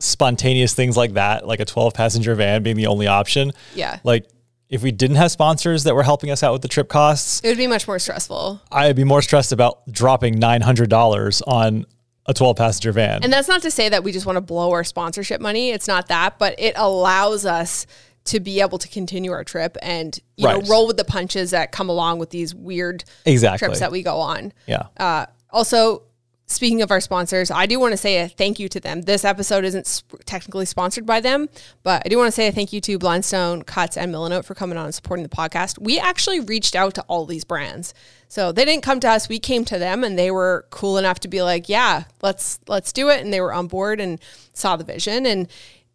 spontaneous 0.00 0.74
things 0.74 0.96
like 0.96 1.14
that, 1.14 1.46
like 1.46 1.60
a 1.60 1.64
12 1.64 1.94
passenger 1.94 2.34
van 2.34 2.62
being 2.62 2.76
the 2.76 2.86
only 2.86 3.06
option. 3.06 3.52
Yeah. 3.74 3.98
Like 4.02 4.26
if 4.68 4.82
we 4.82 4.92
didn't 4.92 5.16
have 5.16 5.30
sponsors 5.30 5.84
that 5.84 5.94
were 5.94 6.02
helping 6.02 6.30
us 6.30 6.42
out 6.42 6.52
with 6.52 6.62
the 6.62 6.68
trip 6.68 6.88
costs, 6.88 7.40
It 7.44 7.48
would 7.48 7.58
be 7.58 7.66
much 7.66 7.86
more 7.86 7.98
stressful. 7.98 8.60
I'd 8.72 8.96
be 8.96 9.04
more 9.04 9.20
stressed 9.22 9.52
about 9.52 9.80
dropping 9.90 10.38
$900 10.40 11.42
on 11.46 11.86
a 12.26 12.34
12 12.34 12.56
passenger 12.56 12.92
van. 12.92 13.22
And 13.24 13.32
that's 13.32 13.48
not 13.48 13.62
to 13.62 13.70
say 13.70 13.88
that 13.88 14.04
we 14.04 14.12
just 14.12 14.26
want 14.26 14.36
to 14.36 14.40
blow 14.40 14.70
our 14.72 14.84
sponsorship 14.84 15.40
money. 15.40 15.70
It's 15.70 15.88
not 15.88 16.08
that, 16.08 16.38
but 16.38 16.54
it 16.58 16.74
allows 16.76 17.44
us 17.44 17.86
to 18.24 18.38
be 18.40 18.60
able 18.60 18.78
to 18.78 18.88
continue 18.88 19.32
our 19.32 19.44
trip 19.44 19.76
and 19.82 20.18
you 20.36 20.46
Right. 20.46 20.62
know 20.62 20.68
roll 20.70 20.86
with 20.86 20.96
the 20.96 21.04
punches 21.04 21.50
that 21.52 21.72
come 21.72 21.88
along 21.88 22.18
with 22.18 22.30
these 22.30 22.54
weird 22.54 23.04
exactly. 23.24 23.58
trips 23.66 23.80
that 23.80 23.90
we 23.92 24.02
go 24.02 24.16
on. 24.18 24.52
yeah. 24.66 24.84
Uh, 24.98 25.26
also, 25.50 26.02
speaking 26.46 26.82
of 26.82 26.90
our 26.90 27.00
sponsors, 27.00 27.50
I 27.50 27.66
do 27.66 27.78
want 27.80 27.92
to 27.92 27.96
say 27.96 28.18
a 28.20 28.28
thank 28.28 28.58
you 28.58 28.68
to 28.68 28.80
them. 28.80 29.02
This 29.02 29.24
episode 29.24 29.64
isn't 29.64 29.86
sp- 29.86 30.18
technically 30.26 30.66
sponsored 30.66 31.06
by 31.06 31.20
them, 31.20 31.48
but 31.82 32.02
I 32.04 32.08
do 32.08 32.18
want 32.18 32.28
to 32.28 32.32
say 32.32 32.46
a 32.48 32.52
thank 32.52 32.72
you 32.72 32.80
to 32.82 32.98
Blundstone, 32.98 33.64
Cuts, 33.64 33.96
and 33.96 34.12
Milanote 34.12 34.44
for 34.44 34.54
coming 34.54 34.76
on 34.76 34.86
and 34.86 34.94
supporting 34.94 35.22
the 35.22 35.28
podcast. 35.28 35.78
We 35.80 35.98
actually 35.98 36.40
reached 36.40 36.74
out 36.76 36.94
to 36.96 37.02
all 37.02 37.24
these 37.24 37.44
brands, 37.44 37.94
so 38.28 38.52
they 38.52 38.64
didn't 38.64 38.82
come 38.82 39.00
to 39.00 39.08
us. 39.08 39.28
We 39.28 39.38
came 39.38 39.64
to 39.66 39.78
them, 39.78 40.04
and 40.04 40.18
they 40.18 40.30
were 40.30 40.66
cool 40.70 40.98
enough 40.98 41.20
to 41.20 41.28
be 41.28 41.40
like, 41.42 41.68
"Yeah, 41.68 42.04
let's 42.20 42.58
let's 42.68 42.92
do 42.92 43.08
it," 43.10 43.20
and 43.22 43.32
they 43.32 43.40
were 43.40 43.52
on 43.52 43.66
board 43.68 44.00
and 44.00 44.20
saw 44.52 44.76
the 44.76 44.84
vision 44.84 45.26
and. 45.26 45.48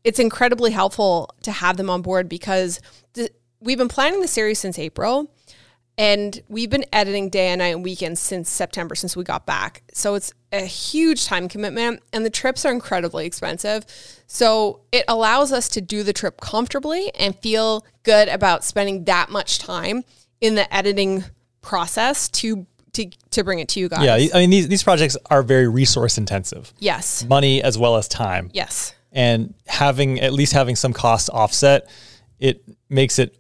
It's 0.06 0.20
incredibly 0.20 0.70
helpful 0.72 1.32
to 1.42 1.52
have 1.52 1.78
them 1.78 1.90
on 1.90 2.04
board 2.04 2.30
because 2.30 2.80
the, 3.14 3.30
we've 3.60 3.80
been 3.80 3.88
planning 3.88 4.22
the 4.22 4.28
series 4.28 4.60
since 4.60 4.78
April, 4.78 5.32
and 5.98 6.42
we've 6.48 6.70
been 6.70 6.86
editing 6.94 7.30
day 7.30 7.48
and 7.48 7.60
night 7.60 7.74
and 7.74 7.84
weekends 7.84 8.20
since 8.20 8.48
September, 8.50 8.94
since 8.94 9.18
we 9.18 9.24
got 9.24 9.48
back. 9.48 9.82
So 9.94 10.14
it's 10.14 10.32
a 10.52 10.62
huge 10.62 11.26
time 11.26 11.48
commitment, 11.50 12.04
and 12.14 12.24
the 12.24 12.30
trips 12.30 12.66
are 12.66 12.72
incredibly 12.72 13.26
expensive. 13.26 13.84
So 14.28 14.82
it 14.92 15.06
allows 15.08 15.52
us 15.52 15.70
to 15.70 15.82
do 15.82 16.04
the 16.04 16.14
trip 16.14 16.40
comfortably 16.40 17.12
and 17.16 17.36
feel 17.40 17.84
good 18.04 18.28
about 18.28 18.64
spending 18.64 19.06
that 19.06 19.32
much 19.32 19.58
time 19.58 20.04
in 20.40 20.54
the 20.54 20.72
editing 20.74 21.24
process 21.62 22.30
to 22.30 22.68
to, 22.94 23.10
to 23.32 23.44
bring 23.44 23.60
it 23.60 23.68
to 23.70 23.82
you 23.82 23.90
guys. 23.90 24.06
Yeah. 24.06 24.30
I 24.34 24.40
mean, 24.40 24.52
these, 24.52 24.70
these 24.70 24.82
projects 24.84 25.18
are 25.30 25.44
very 25.44 25.68
resource 25.68 26.18
intensive, 26.18 26.74
Yes. 26.80 27.26
money 27.26 27.62
as 27.62 27.78
well 27.78 27.98
as 27.98 28.08
time. 28.08 28.50
Yes. 28.54 28.94
And 29.16 29.56
having 29.66 30.20
at 30.20 30.34
least 30.34 30.54
having 30.54 30.76
some 30.76 30.94
cost 30.94 31.30
offset, 31.32 31.90
it 32.38 32.62
makes 32.90 33.18
it 33.18 33.36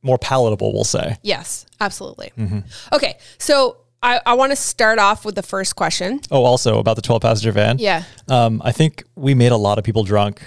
more 0.00 0.16
palatable. 0.16 0.72
We'll 0.72 0.84
say. 0.84 1.16
Yes. 1.22 1.66
Absolutely. 1.80 2.32
Mm-hmm. 2.38 2.60
Okay. 2.94 3.18
So 3.36 3.78
I, 4.02 4.20
I 4.24 4.34
want 4.34 4.52
to 4.52 4.56
start 4.56 4.98
off 4.98 5.24
with 5.24 5.34
the 5.34 5.42
first 5.42 5.76
question. 5.76 6.20
Oh, 6.30 6.44
also 6.44 6.78
about 6.78 6.96
the 6.96 7.02
twelve 7.02 7.20
passenger 7.22 7.52
van. 7.52 7.78
Yeah. 7.78 8.04
Um, 8.28 8.62
I 8.64 8.72
think 8.72 9.04
we 9.16 9.34
made 9.34 9.52
a 9.52 9.56
lot 9.56 9.78
of 9.78 9.84
people 9.84 10.04
drunk 10.04 10.40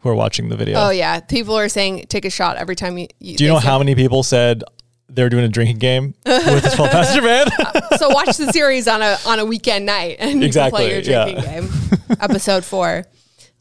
who 0.00 0.08
are 0.10 0.14
watching 0.14 0.48
the 0.48 0.56
video. 0.56 0.78
Oh 0.78 0.90
yeah, 0.90 1.20
people 1.20 1.56
are 1.56 1.68
saying 1.68 2.06
take 2.08 2.24
a 2.24 2.30
shot 2.30 2.56
every 2.56 2.76
time 2.76 2.98
you. 2.98 3.08
you 3.18 3.36
Do 3.36 3.44
you 3.44 3.50
know 3.50 3.58
how 3.58 3.78
many 3.78 3.94
people 3.94 4.22
said 4.22 4.64
they're 5.08 5.28
doing 5.30 5.44
a 5.44 5.48
drinking 5.48 5.78
game 5.78 6.14
with 6.24 6.62
the 6.62 6.70
12 6.70 6.90
passenger 6.92 7.22
van? 7.22 7.46
So 7.98 8.08
watch 8.08 8.36
the 8.38 8.50
series 8.52 8.88
on 8.88 9.02
a 9.02 9.18
on 9.26 9.40
a 9.40 9.44
weekend 9.44 9.84
night 9.84 10.16
and 10.20 10.42
Exactly, 10.42 10.84
you 10.84 11.02
can 11.02 11.02
play 11.02 11.12
your 11.12 11.24
drinking 11.24 11.44
yeah. 11.44 11.60
game. 11.60 12.18
Episode 12.20 12.64
four, 12.64 13.04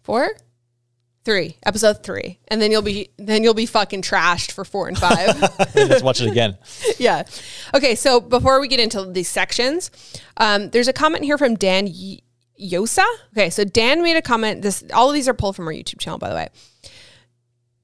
four, 0.03 0.29
three. 1.25 1.57
Episode 1.65 2.03
three, 2.03 2.39
and 2.47 2.61
then 2.61 2.71
you'll 2.71 2.81
be 2.81 3.09
then 3.17 3.43
you'll 3.43 3.53
be 3.53 3.65
fucking 3.65 4.01
trashed 4.01 4.51
for 4.51 4.65
four 4.65 4.87
and 4.87 4.97
five. 4.97 5.39
Let's 5.75 6.03
watch 6.03 6.21
it 6.21 6.29
again. 6.29 6.57
yeah. 6.97 7.23
Okay. 7.73 7.95
So 7.95 8.19
before 8.19 8.59
we 8.59 8.67
get 8.67 8.79
into 8.79 9.05
these 9.05 9.29
sections, 9.29 9.91
um, 10.37 10.69
there's 10.69 10.87
a 10.87 10.93
comment 10.93 11.23
here 11.23 11.37
from 11.37 11.55
Dan 11.55 11.85
Y- 11.85 12.19
Yosa. 12.59 13.05
Okay. 13.33 13.49
So 13.49 13.63
Dan 13.63 14.01
made 14.03 14.17
a 14.17 14.21
comment. 14.21 14.61
This 14.61 14.83
all 14.93 15.09
of 15.09 15.13
these 15.13 15.27
are 15.27 15.33
pulled 15.33 15.55
from 15.55 15.67
our 15.67 15.73
YouTube 15.73 15.99
channel, 15.99 16.19
by 16.19 16.29
the 16.29 16.35
way. 16.35 16.49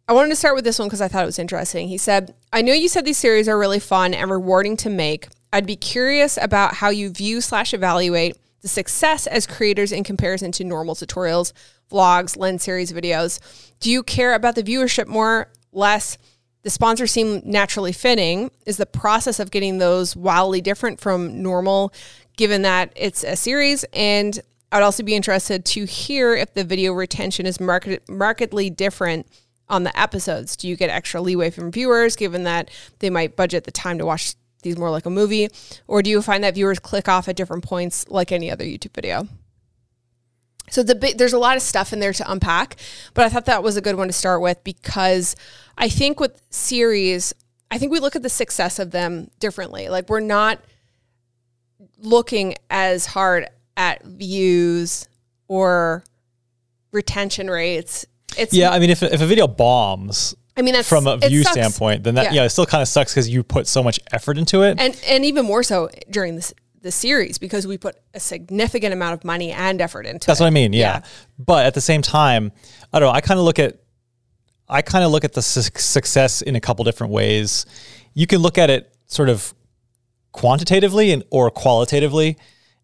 I 0.07 0.13
wanted 0.13 0.29
to 0.29 0.35
start 0.35 0.55
with 0.55 0.63
this 0.63 0.77
one 0.77 0.87
because 0.87 1.01
I 1.01 1.07
thought 1.07 1.23
it 1.23 1.25
was 1.25 1.39
interesting. 1.39 1.87
He 1.87 1.97
said, 1.97 2.35
I 2.53 2.61
know 2.61 2.73
you 2.73 2.87
said 2.87 3.05
these 3.05 3.17
series 3.17 3.49
are 3.49 3.57
really 3.57 3.79
fun 3.79 4.13
and 4.13 4.29
rewarding 4.29 4.77
to 4.77 4.89
make. 4.89 5.27
I'd 5.51 5.65
be 5.65 5.75
curious 5.75 6.37
about 6.39 6.75
how 6.75 6.89
you 6.89 7.09
view 7.09 7.41
slash 7.41 7.73
evaluate 7.73 8.37
the 8.65 8.69
success 8.69 9.27
as 9.27 9.45
creators 9.45 9.91
in 9.91 10.03
comparison 10.03 10.51
to 10.51 10.63
normal 10.63 10.95
tutorials, 10.95 11.53
vlogs, 11.91 12.35
lens 12.35 12.63
series 12.63 12.91
videos. 12.91 13.39
Do 13.79 13.91
you 13.91 14.01
care 14.01 14.33
about 14.33 14.55
the 14.55 14.63
viewership 14.63 15.05
more, 15.05 15.51
less? 15.71 16.17
The 16.63 16.71
sponsors 16.71 17.11
seem 17.11 17.43
naturally 17.45 17.91
fitting. 17.91 18.49
Is 18.65 18.77
the 18.77 18.87
process 18.87 19.39
of 19.39 19.51
getting 19.51 19.77
those 19.77 20.15
wildly 20.15 20.61
different 20.61 20.99
from 20.99 21.43
normal, 21.43 21.93
given 22.37 22.63
that 22.63 22.91
it's 22.95 23.23
a 23.23 23.35
series? 23.35 23.85
And 23.93 24.39
I'd 24.71 24.81
also 24.81 25.03
be 25.03 25.13
interested 25.13 25.63
to 25.63 25.85
hear 25.85 26.33
if 26.33 26.55
the 26.55 26.63
video 26.63 26.91
retention 26.93 27.45
is 27.45 27.59
market, 27.59 28.09
markedly 28.09 28.71
different 28.71 29.27
on 29.69 29.83
the 29.83 29.95
episodes. 29.95 30.55
Do 30.55 30.67
you 30.67 30.75
get 30.75 30.89
extra 30.89 31.21
leeway 31.21 31.51
from 31.51 31.71
viewers, 31.71 32.15
given 32.15 32.45
that 32.45 32.71
they 32.97 33.11
might 33.11 33.35
budget 33.35 33.65
the 33.65 33.71
time 33.71 33.99
to 33.99 34.07
watch 34.07 34.33
these 34.65 34.77
more 34.77 34.89
like 34.89 35.05
a 35.05 35.09
movie? 35.09 35.47
Or 35.87 36.01
do 36.01 36.09
you 36.09 36.21
find 36.21 36.43
that 36.43 36.55
viewers 36.55 36.79
click 36.79 37.07
off 37.07 37.29
at 37.29 37.37
different 37.37 37.63
points 37.63 38.05
like 38.09 38.33
any 38.33 38.51
other 38.51 38.65
YouTube 38.65 38.93
video? 38.93 39.29
So 40.69 40.83
the 40.83 40.95
big, 40.95 41.17
there's 41.17 41.33
a 41.33 41.39
lot 41.39 41.55
of 41.55 41.61
stuff 41.61 41.93
in 41.93 41.99
there 41.99 42.11
to 42.11 42.29
unpack, 42.29 42.75
but 43.13 43.23
I 43.23 43.29
thought 43.29 43.45
that 43.45 43.63
was 43.63 43.77
a 43.77 43.81
good 43.81 43.95
one 43.95 44.07
to 44.07 44.13
start 44.13 44.41
with 44.41 44.63
because 44.63 45.35
I 45.77 45.87
think 45.89 46.19
with 46.19 46.41
series, 46.49 47.33
I 47.71 47.77
think 47.77 47.91
we 47.91 47.99
look 47.99 48.15
at 48.15 48.23
the 48.23 48.29
success 48.29 48.79
of 48.79 48.91
them 48.91 49.29
differently. 49.39 49.89
Like 49.89 50.09
we're 50.09 50.19
not 50.19 50.59
looking 51.99 52.55
as 52.69 53.05
hard 53.05 53.47
at 53.77 54.03
views 54.03 55.07
or 55.47 56.03
retention 56.91 57.49
rates. 57.49 58.05
It's 58.37 58.53
Yeah, 58.53 58.71
I 58.71 58.79
mean, 58.79 58.89
if, 58.89 59.03
if 59.03 59.21
a 59.21 59.25
video 59.25 59.47
bombs 59.47 60.35
I 60.57 60.61
mean 60.61 60.73
that's 60.73 60.87
from 60.87 61.05
a 61.07 61.17
view 61.17 61.43
standpoint, 61.43 62.03
then 62.03 62.15
that, 62.15 62.25
Yeah. 62.25 62.41
yeah. 62.41 62.43
it 62.43 62.49
still 62.49 62.65
kind 62.65 62.81
of 62.81 62.87
sucks 62.87 63.11
because 63.13 63.27
you 63.29 63.43
put 63.43 63.67
so 63.67 63.83
much 63.83 63.99
effort 64.11 64.37
into 64.37 64.63
it. 64.63 64.79
and 64.79 64.99
and 65.07 65.25
even 65.25 65.45
more 65.45 65.63
so 65.63 65.89
during 66.09 66.35
this 66.35 66.53
the 66.81 66.91
series 66.91 67.37
because 67.39 67.65
we 67.65 67.77
put 67.79 67.95
a 68.13 68.19
significant 68.19 68.93
amount 68.93 69.13
of 69.13 69.25
money 69.25 69.51
and 69.51 69.81
effort 69.81 70.05
into 70.05 70.17
it. 70.17 70.27
That's 70.27 70.39
it. 70.39 70.43
what 70.43 70.47
I 70.47 70.51
mean. 70.51 70.71
Yeah. 70.71 70.79
Yeah. 70.79 71.01
But 71.39 71.65
at 71.65 71.73
the 71.73 71.81
same 71.81 72.01
time, 72.03 72.51
I 72.93 72.99
don't 72.99 73.09
know. 73.09 73.13
I 73.13 73.21
kind 73.21 73.39
of 73.39 73.43
look 73.43 73.57
at, 73.57 73.79
I 74.69 74.83
kind 74.83 75.03
of 75.03 75.09
look 75.11 75.23
at 75.25 75.33
the 75.33 75.41
su- 75.41 75.71
success 75.77 76.43
in 76.43 76.55
a 76.55 76.59
couple 76.61 76.85
different 76.85 77.11
ways. 77.11 77.65
You 78.13 78.27
can 78.27 78.39
look 78.39 78.59
at 78.59 78.69
it 78.69 78.95
sort 79.07 79.29
of 79.29 79.51
quantitatively 80.31 81.11
and 81.11 81.23
or 81.31 81.49
qualitatively. 81.49 82.37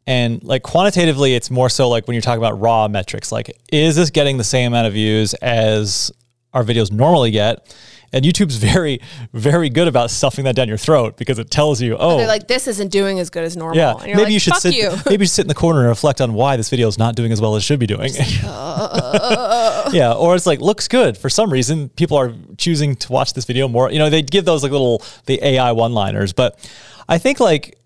And 0.07 0.43
like 0.43 0.63
quantitatively, 0.63 1.35
it's 1.35 1.51
more 1.51 1.69
so 1.69 1.87
like 1.87 2.07
when 2.07 2.15
you're 2.15 2.21
talking 2.21 2.41
about 2.41 2.59
raw 2.59 2.87
metrics, 2.87 3.31
like 3.31 3.55
is 3.71 3.95
this 3.95 4.09
getting 4.09 4.37
the 4.37 4.43
same 4.43 4.71
amount 4.73 4.87
of 4.87 4.93
views 4.93 5.35
as 5.35 6.11
our 6.53 6.63
videos 6.63 6.91
normally 6.91 7.31
get? 7.31 7.75
And 8.13 8.25
YouTube's 8.25 8.55
very, 8.73 8.99
very 9.31 9.69
good 9.69 9.87
about 9.87 10.11
stuffing 10.11 10.43
that 10.43 10.55
down 10.55 10.67
your 10.67 10.77
throat 10.77 11.15
because 11.15 11.39
it 11.39 11.49
tells 11.49 11.81
you, 11.81 11.95
oh, 11.97 12.17
They're 12.17 12.27
like 12.27 12.47
this 12.47 12.67
isn't 12.67 12.91
doing 12.91 13.19
as 13.19 13.29
good 13.29 13.43
as 13.45 13.55
normal. 13.55 13.77
yeah, 13.77 13.93
And 13.93 14.07
you're 14.07 14.17
maybe 14.17 14.23
like, 14.25 14.33
you 14.33 14.39
should 14.39 14.55
sit. 14.55 14.75
you. 14.75 14.91
Maybe 15.09 15.23
you 15.23 15.27
sit 15.27 15.43
in 15.43 15.47
the 15.47 15.55
corner 15.55 15.79
and 15.79 15.87
reflect 15.89 16.19
on 16.19 16.33
why 16.33 16.57
this 16.57 16.69
video 16.69 16.87
is 16.89 16.97
not 16.97 17.15
doing 17.15 17.31
as 17.31 17.39
well 17.39 17.55
as 17.55 17.63
it 17.63 17.65
should 17.65 17.79
be 17.79 17.87
doing. 17.87 18.11
yeah, 18.43 20.13
or 20.17 20.35
it's 20.35 20.45
like 20.45 20.59
looks 20.59 20.87
good 20.87 21.17
for 21.17 21.29
some 21.29 21.51
reason. 21.51 21.89
People 21.89 22.17
are 22.17 22.33
choosing 22.57 22.95
to 22.97 23.11
watch 23.11 23.33
this 23.33 23.45
video 23.45 23.67
more. 23.67 23.91
You 23.91 23.99
know, 23.99 24.09
they 24.09 24.21
give 24.21 24.45
those 24.45 24.63
like 24.63 24.71
little 24.71 25.03
the 25.25 25.43
AI 25.45 25.71
one-liners, 25.71 26.33
but 26.33 26.59
I 27.07 27.17
think 27.17 27.39
like 27.39 27.77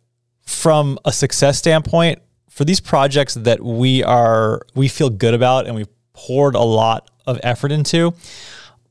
from 0.46 0.98
a 1.06 1.12
success 1.12 1.58
standpoint, 1.58 2.20
for 2.50 2.64
these 2.66 2.80
projects 2.80 3.34
that 3.36 3.62
we 3.62 4.04
are 4.04 4.62
we 4.76 4.88
feel 4.88 5.10
good 5.10 5.34
about 5.34 5.66
and 5.68 5.76
we 5.76 5.86
poured 6.14 6.56
a 6.56 6.62
lot 6.62 7.10
of 7.28 7.40
effort 7.44 7.72
into, 7.72 8.14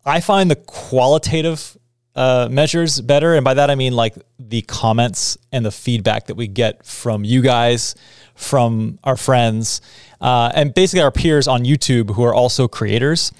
I 0.05 0.21
find 0.21 0.50
the 0.50 0.57
qualitative 0.57 1.76
uh, 2.14 2.49
measures 2.50 3.00
better. 3.00 3.35
And 3.35 3.45
by 3.45 3.55
that, 3.55 3.71
I 3.71 3.75
mean 3.75 3.95
like 3.95 4.14
the 4.38 4.62
comments 4.62 5.37
and 5.53 5.64
the 5.64 5.71
feedback 5.71 6.26
that 6.26 6.37
we 6.37 6.47
get 6.47 6.85
from 6.85 7.25
you 7.25 7.43
guys, 7.43 7.95
from 8.35 8.99
our 9.05 9.17
friends, 9.17 9.81
uh, 10.21 10.53
and 10.55 10.75
basically 10.75 11.03
our 11.03 11.11
peers 11.11 11.49
on 11.49 11.64
YouTube 11.64 12.14
who 12.14 12.25
are 12.25 12.35
also 12.35 12.69
creators. 12.69 13.33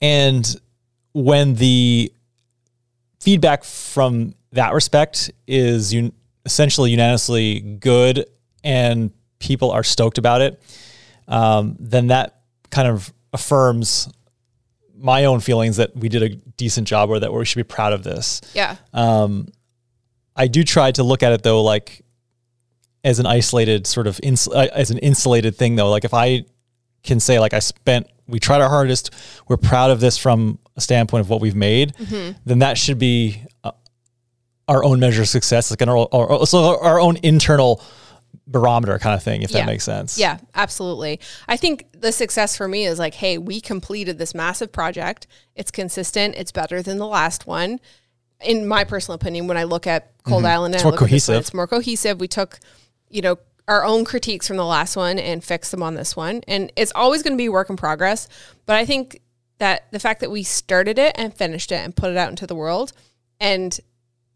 And 0.00 0.46
when 1.12 1.54
the 1.54 2.12
feedback 3.20 3.64
from 3.64 4.34
that 4.52 4.72
respect 4.72 5.30
is 5.46 5.92
un- 5.92 6.12
essentially 6.44 6.90
unanimously 6.90 7.60
good 7.60 8.26
and 8.64 9.10
people 9.38 9.70
are 9.70 9.82
stoked 9.82 10.18
about 10.18 10.40
it, 10.40 10.60
um, 11.26 11.76
then 11.78 12.06
that 12.06 12.40
kind 12.70 12.88
of 12.88 13.12
affirms 13.32 14.08
my 14.98 15.24
own 15.24 15.40
feelings 15.40 15.76
that 15.76 15.96
we 15.96 16.08
did 16.08 16.22
a 16.22 16.28
decent 16.28 16.88
job 16.88 17.10
or 17.10 17.20
that 17.20 17.32
we 17.32 17.44
should 17.44 17.58
be 17.58 17.64
proud 17.64 17.92
of 17.92 18.02
this. 18.02 18.40
Yeah. 18.54 18.76
Um, 18.92 19.48
I 20.34 20.46
do 20.46 20.62
try 20.64 20.92
to 20.92 21.02
look 21.02 21.22
at 21.22 21.32
it 21.32 21.42
though, 21.42 21.62
like 21.62 22.04
as 23.04 23.18
an 23.18 23.26
isolated 23.26 23.86
sort 23.86 24.06
of 24.06 24.20
ins- 24.22 24.48
uh, 24.48 24.68
as 24.72 24.90
an 24.90 24.98
insulated 24.98 25.56
thing 25.56 25.76
though. 25.76 25.90
Like 25.90 26.04
if 26.04 26.14
I 26.14 26.44
can 27.02 27.20
say 27.20 27.38
like 27.38 27.54
I 27.54 27.58
spent, 27.60 28.06
we 28.26 28.38
tried 28.38 28.60
our 28.60 28.68
hardest, 28.68 29.14
we're 29.48 29.56
proud 29.56 29.90
of 29.90 30.00
this 30.00 30.18
from 30.18 30.58
a 30.76 30.80
standpoint 30.80 31.22
of 31.22 31.30
what 31.30 31.40
we've 31.40 31.56
made, 31.56 31.94
then 32.44 32.58
that 32.60 32.76
should 32.76 32.98
be 32.98 33.42
uh, 33.64 33.72
our 34.68 34.84
own 34.84 35.00
measure 35.00 35.22
of 35.22 35.28
success, 35.28 35.70
like 35.70 35.80
an, 35.80 35.88
or, 35.88 36.06
or, 36.12 36.46
so 36.46 36.78
our 36.80 37.00
own 37.00 37.16
internal 37.22 37.82
barometer 38.46 38.98
kind 38.98 39.14
of 39.14 39.22
thing, 39.22 39.42
if 39.42 39.50
Yeah. 39.50 39.58
that 39.60 39.66
makes 39.66 39.84
sense. 39.84 40.18
Yeah, 40.18 40.38
absolutely. 40.54 41.20
I 41.48 41.56
think 41.56 41.86
the 41.92 42.12
success 42.12 42.56
for 42.56 42.66
me 42.66 42.86
is 42.86 42.98
like, 42.98 43.14
hey, 43.14 43.36
we 43.38 43.60
completed 43.60 44.18
this 44.18 44.34
massive 44.34 44.72
project. 44.72 45.26
It's 45.54 45.70
consistent. 45.70 46.34
It's 46.36 46.50
better 46.52 46.80
than 46.82 46.96
the 46.98 47.06
last 47.06 47.46
one. 47.46 47.78
In 48.40 48.66
my 48.66 48.84
personal 48.84 49.16
opinion, 49.16 49.48
when 49.48 49.56
I 49.56 49.64
look 49.64 49.86
at 49.86 50.12
Cold 50.22 50.44
Island, 50.44 50.74
Mm-hmm. 50.74 50.78
It's 50.78 50.84
I 50.84 50.88
more 50.88 50.92
this 50.92 51.00
one, 51.00 51.08
cohesive. 51.08 51.36
it's 51.40 51.54
more 51.54 51.66
cohesive. 51.66 52.20
We 52.20 52.28
took, 52.28 52.58
you 53.10 53.20
know, 53.20 53.38
our 53.66 53.84
own 53.84 54.04
critiques 54.06 54.48
from 54.48 54.56
the 54.56 54.64
last 54.64 54.96
one 54.96 55.18
and 55.18 55.44
fixed 55.44 55.70
them 55.72 55.82
on 55.82 55.94
this 55.94 56.16
one. 56.16 56.40
And 56.48 56.72
it's 56.76 56.92
always 56.94 57.22
going 57.22 57.34
to 57.34 57.38
be 57.38 57.48
work 57.50 57.68
in 57.68 57.76
progress. 57.76 58.28
But 58.64 58.76
I 58.76 58.86
think 58.86 59.20
that 59.58 59.90
the 59.90 59.98
fact 59.98 60.20
that 60.20 60.30
we 60.30 60.42
started 60.42 60.98
it 60.98 61.12
and 61.18 61.34
finished 61.36 61.70
it 61.72 61.84
and 61.84 61.94
put 61.94 62.10
it 62.10 62.16
out 62.16 62.30
into 62.30 62.46
the 62.46 62.54
world 62.54 62.92
and 63.40 63.78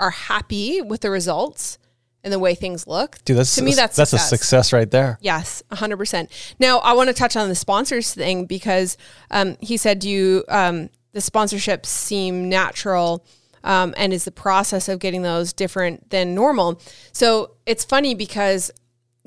are 0.00 0.10
happy 0.10 0.82
with 0.82 1.00
the 1.00 1.10
results 1.10 1.78
and 2.24 2.32
the 2.32 2.38
way 2.38 2.54
things 2.54 2.86
look, 2.86 3.18
Dude, 3.24 3.38
that's, 3.38 3.54
to 3.56 3.62
me, 3.62 3.74
that's 3.74 3.96
that's 3.96 4.12
a 4.12 4.18
success. 4.18 4.28
success 4.28 4.72
right 4.72 4.90
there. 4.90 5.18
Yes, 5.20 5.62
100%. 5.72 6.54
Now, 6.58 6.78
I 6.78 6.92
want 6.92 7.08
to 7.08 7.14
touch 7.14 7.36
on 7.36 7.48
the 7.48 7.54
sponsors 7.54 8.14
thing 8.14 8.46
because 8.46 8.96
um, 9.30 9.56
he 9.60 9.76
said 9.76 9.98
"Do 9.98 10.08
you 10.08 10.44
um, 10.48 10.88
the 11.12 11.20
sponsorships 11.20 11.86
seem 11.86 12.48
natural 12.48 13.24
um, 13.64 13.94
and 13.96 14.12
is 14.12 14.24
the 14.24 14.32
process 14.32 14.88
of 14.88 14.98
getting 14.98 15.22
those 15.22 15.52
different 15.52 16.10
than 16.10 16.34
normal. 16.34 16.80
So 17.12 17.52
it's 17.66 17.84
funny 17.84 18.14
because 18.14 18.70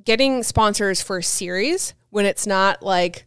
getting 0.03 0.43
sponsors 0.43 1.01
for 1.01 1.19
a 1.19 1.23
series 1.23 1.93
when 2.09 2.25
it's 2.25 2.45
not 2.45 2.83
like 2.83 3.25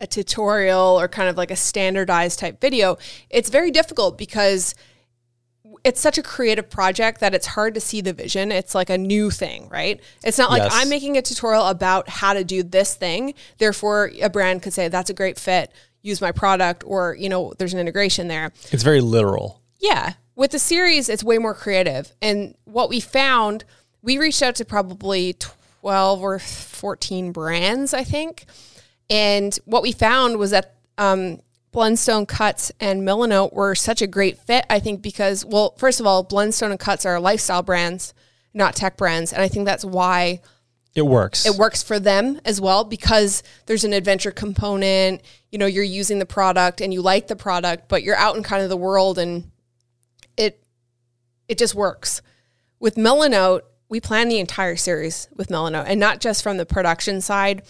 a 0.00 0.06
tutorial 0.06 1.00
or 1.00 1.08
kind 1.08 1.28
of 1.28 1.36
like 1.36 1.50
a 1.50 1.56
standardized 1.56 2.38
type 2.38 2.60
video, 2.60 2.98
it's 3.30 3.48
very 3.48 3.70
difficult 3.70 4.18
because 4.18 4.74
it's 5.84 6.00
such 6.00 6.16
a 6.16 6.22
creative 6.22 6.70
project 6.70 7.20
that 7.20 7.34
it's 7.34 7.46
hard 7.46 7.74
to 7.74 7.80
see 7.80 8.00
the 8.00 8.12
vision. 8.12 8.52
It's 8.52 8.74
like 8.74 8.88
a 8.90 8.98
new 8.98 9.30
thing, 9.30 9.68
right? 9.68 10.00
It's 10.22 10.38
not 10.38 10.50
like 10.50 10.62
Yes. 10.62 10.72
I'm 10.74 10.88
making 10.88 11.16
a 11.16 11.22
tutorial 11.22 11.66
about 11.66 12.08
how 12.08 12.34
to 12.34 12.44
do 12.44 12.62
this 12.62 12.94
thing. 12.94 13.34
Therefore, 13.58 14.10
a 14.22 14.30
brand 14.30 14.62
could 14.62 14.72
say 14.72 14.88
that's 14.88 15.10
a 15.10 15.14
great 15.14 15.38
fit, 15.38 15.72
use 16.02 16.20
my 16.20 16.30
product, 16.32 16.84
or 16.86 17.16
you 17.18 17.28
know, 17.28 17.52
there's 17.58 17.74
an 17.74 17.80
integration 17.80 18.28
there. 18.28 18.52
It's 18.70 18.82
very 18.84 19.00
literal. 19.00 19.60
Yeah. 19.80 20.14
With 20.36 20.52
the 20.52 20.58
series, 20.58 21.08
it's 21.08 21.24
way 21.24 21.38
more 21.38 21.54
creative. 21.54 22.12
And 22.22 22.54
what 22.64 22.88
we 22.88 23.00
found, 23.00 23.64
we 24.02 24.18
reached 24.18 24.42
out 24.42 24.54
to 24.56 24.64
probably 24.64 25.34
12 25.80 26.22
or 26.22 26.38
14 26.38 27.32
brands, 27.32 27.92
I 27.92 28.04
think. 28.04 28.46
And 29.10 29.54
what 29.64 29.82
we 29.82 29.92
found 29.92 30.38
was 30.38 30.52
that 30.52 30.74
um, 30.96 31.40
Blundstone 31.72 32.28
Cuts 32.28 32.70
and 32.80 33.02
Milanote 33.02 33.52
were 33.52 33.74
such 33.74 34.02
a 34.02 34.06
great 34.06 34.38
fit, 34.38 34.66
I 34.68 34.78
think, 34.78 35.00
because, 35.00 35.44
well, 35.44 35.74
first 35.78 36.00
of 36.00 36.06
all, 36.06 36.24
Blundstone 36.24 36.70
and 36.70 36.78
Cuts 36.78 37.06
are 37.06 37.18
lifestyle 37.18 37.62
brands, 37.62 38.12
not 38.52 38.76
tech 38.76 38.96
brands. 38.98 39.32
And 39.32 39.40
I 39.40 39.48
think 39.48 39.64
that's 39.64 39.84
why 39.84 40.42
It 40.94 41.06
works. 41.06 41.46
it 41.46 41.56
works 41.56 41.82
for 41.82 41.98
them 41.98 42.40
as 42.44 42.60
well 42.60 42.84
because 42.84 43.42
there's 43.64 43.84
an 43.84 43.94
adventure 43.94 44.30
component. 44.30 45.22
You 45.50 45.58
know, 45.58 45.66
you're 45.66 45.82
using 45.82 46.18
the 46.18 46.26
product 46.26 46.82
and 46.82 46.92
you 46.92 47.00
like 47.00 47.28
the 47.28 47.36
product, 47.36 47.88
but 47.88 48.02
you're 48.02 48.16
out 48.16 48.36
in 48.36 48.42
kind 48.42 48.62
of 48.62 48.68
the 48.68 48.76
world 48.76 49.18
and 49.18 49.50
it 50.36 50.62
it 51.48 51.56
just 51.58 51.74
works. 51.74 52.20
With 52.80 52.96
Milanote, 52.96 53.62
we 53.88 54.00
plan 54.00 54.28
the 54.28 54.38
entire 54.38 54.76
series 54.76 55.28
with 55.36 55.48
Milanote 55.48 55.84
and 55.86 56.00
not 56.00 56.20
just 56.20 56.42
from 56.42 56.56
the 56.58 56.66
production 56.66 57.20
side, 57.20 57.62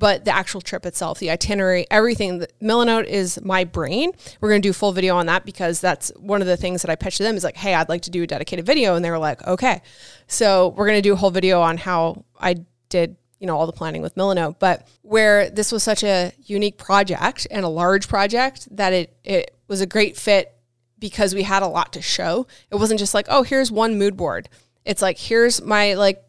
but 0.00 0.24
the 0.24 0.34
actual 0.34 0.62
trip 0.62 0.86
itself, 0.86 1.18
the 1.18 1.30
itinerary, 1.30 1.86
everything. 1.90 2.42
Milanote 2.62 3.04
is 3.04 3.38
my 3.42 3.64
brain. 3.64 4.12
We're 4.40 4.48
going 4.48 4.62
to 4.62 4.66
do 4.66 4.70
a 4.70 4.74
full 4.74 4.92
video 4.92 5.14
on 5.14 5.26
that 5.26 5.44
because 5.44 5.78
that's 5.78 6.10
one 6.16 6.40
of 6.40 6.48
the 6.48 6.56
things 6.56 6.80
that 6.80 6.90
I 6.90 6.96
pitched 6.96 7.18
to 7.18 7.22
them 7.22 7.36
is 7.36 7.44
like, 7.44 7.56
hey, 7.56 7.74
I'd 7.74 7.90
like 7.90 8.00
to 8.02 8.10
do 8.10 8.22
a 8.22 8.26
dedicated 8.26 8.64
video. 8.64 8.96
And 8.96 9.04
they 9.04 9.10
were 9.10 9.18
like, 9.18 9.46
okay. 9.46 9.82
So 10.26 10.68
we're 10.68 10.86
going 10.86 10.96
to 10.96 11.02
do 11.02 11.12
a 11.12 11.16
whole 11.16 11.30
video 11.30 11.60
on 11.60 11.76
how 11.76 12.24
I 12.40 12.64
did, 12.88 13.16
you 13.40 13.46
know, 13.46 13.58
all 13.58 13.66
the 13.66 13.72
planning 13.72 14.00
with 14.00 14.14
Milanote. 14.14 14.58
But 14.58 14.88
where 15.02 15.50
this 15.50 15.70
was 15.70 15.82
such 15.82 16.02
a 16.02 16.32
unique 16.46 16.78
project 16.78 17.46
and 17.50 17.62
a 17.62 17.68
large 17.68 18.08
project 18.08 18.74
that 18.74 18.94
it, 18.94 19.14
it 19.22 19.54
was 19.68 19.82
a 19.82 19.86
great 19.86 20.16
fit 20.16 20.50
because 20.98 21.34
we 21.34 21.42
had 21.42 21.62
a 21.62 21.68
lot 21.68 21.92
to 21.92 22.00
show. 22.00 22.46
It 22.70 22.76
wasn't 22.76 23.00
just 23.00 23.12
like, 23.12 23.26
oh, 23.28 23.42
here's 23.42 23.70
one 23.70 23.98
mood 23.98 24.16
board. 24.16 24.48
It's 24.86 25.02
like, 25.02 25.18
here's 25.18 25.60
my 25.60 25.92
like 25.92 26.24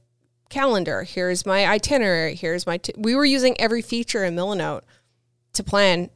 calendar. 0.51 1.03
Here's 1.03 1.45
my 1.45 1.65
itinerary. 1.65 2.35
Here's 2.35 2.67
my. 2.67 2.77
T-. 2.77 2.93
We 2.97 3.15
were 3.15 3.25
using 3.25 3.59
every 3.59 3.81
feature 3.81 4.23
in 4.23 4.35
Milanote 4.35 4.81
to 5.53 5.63
plan 5.63 6.09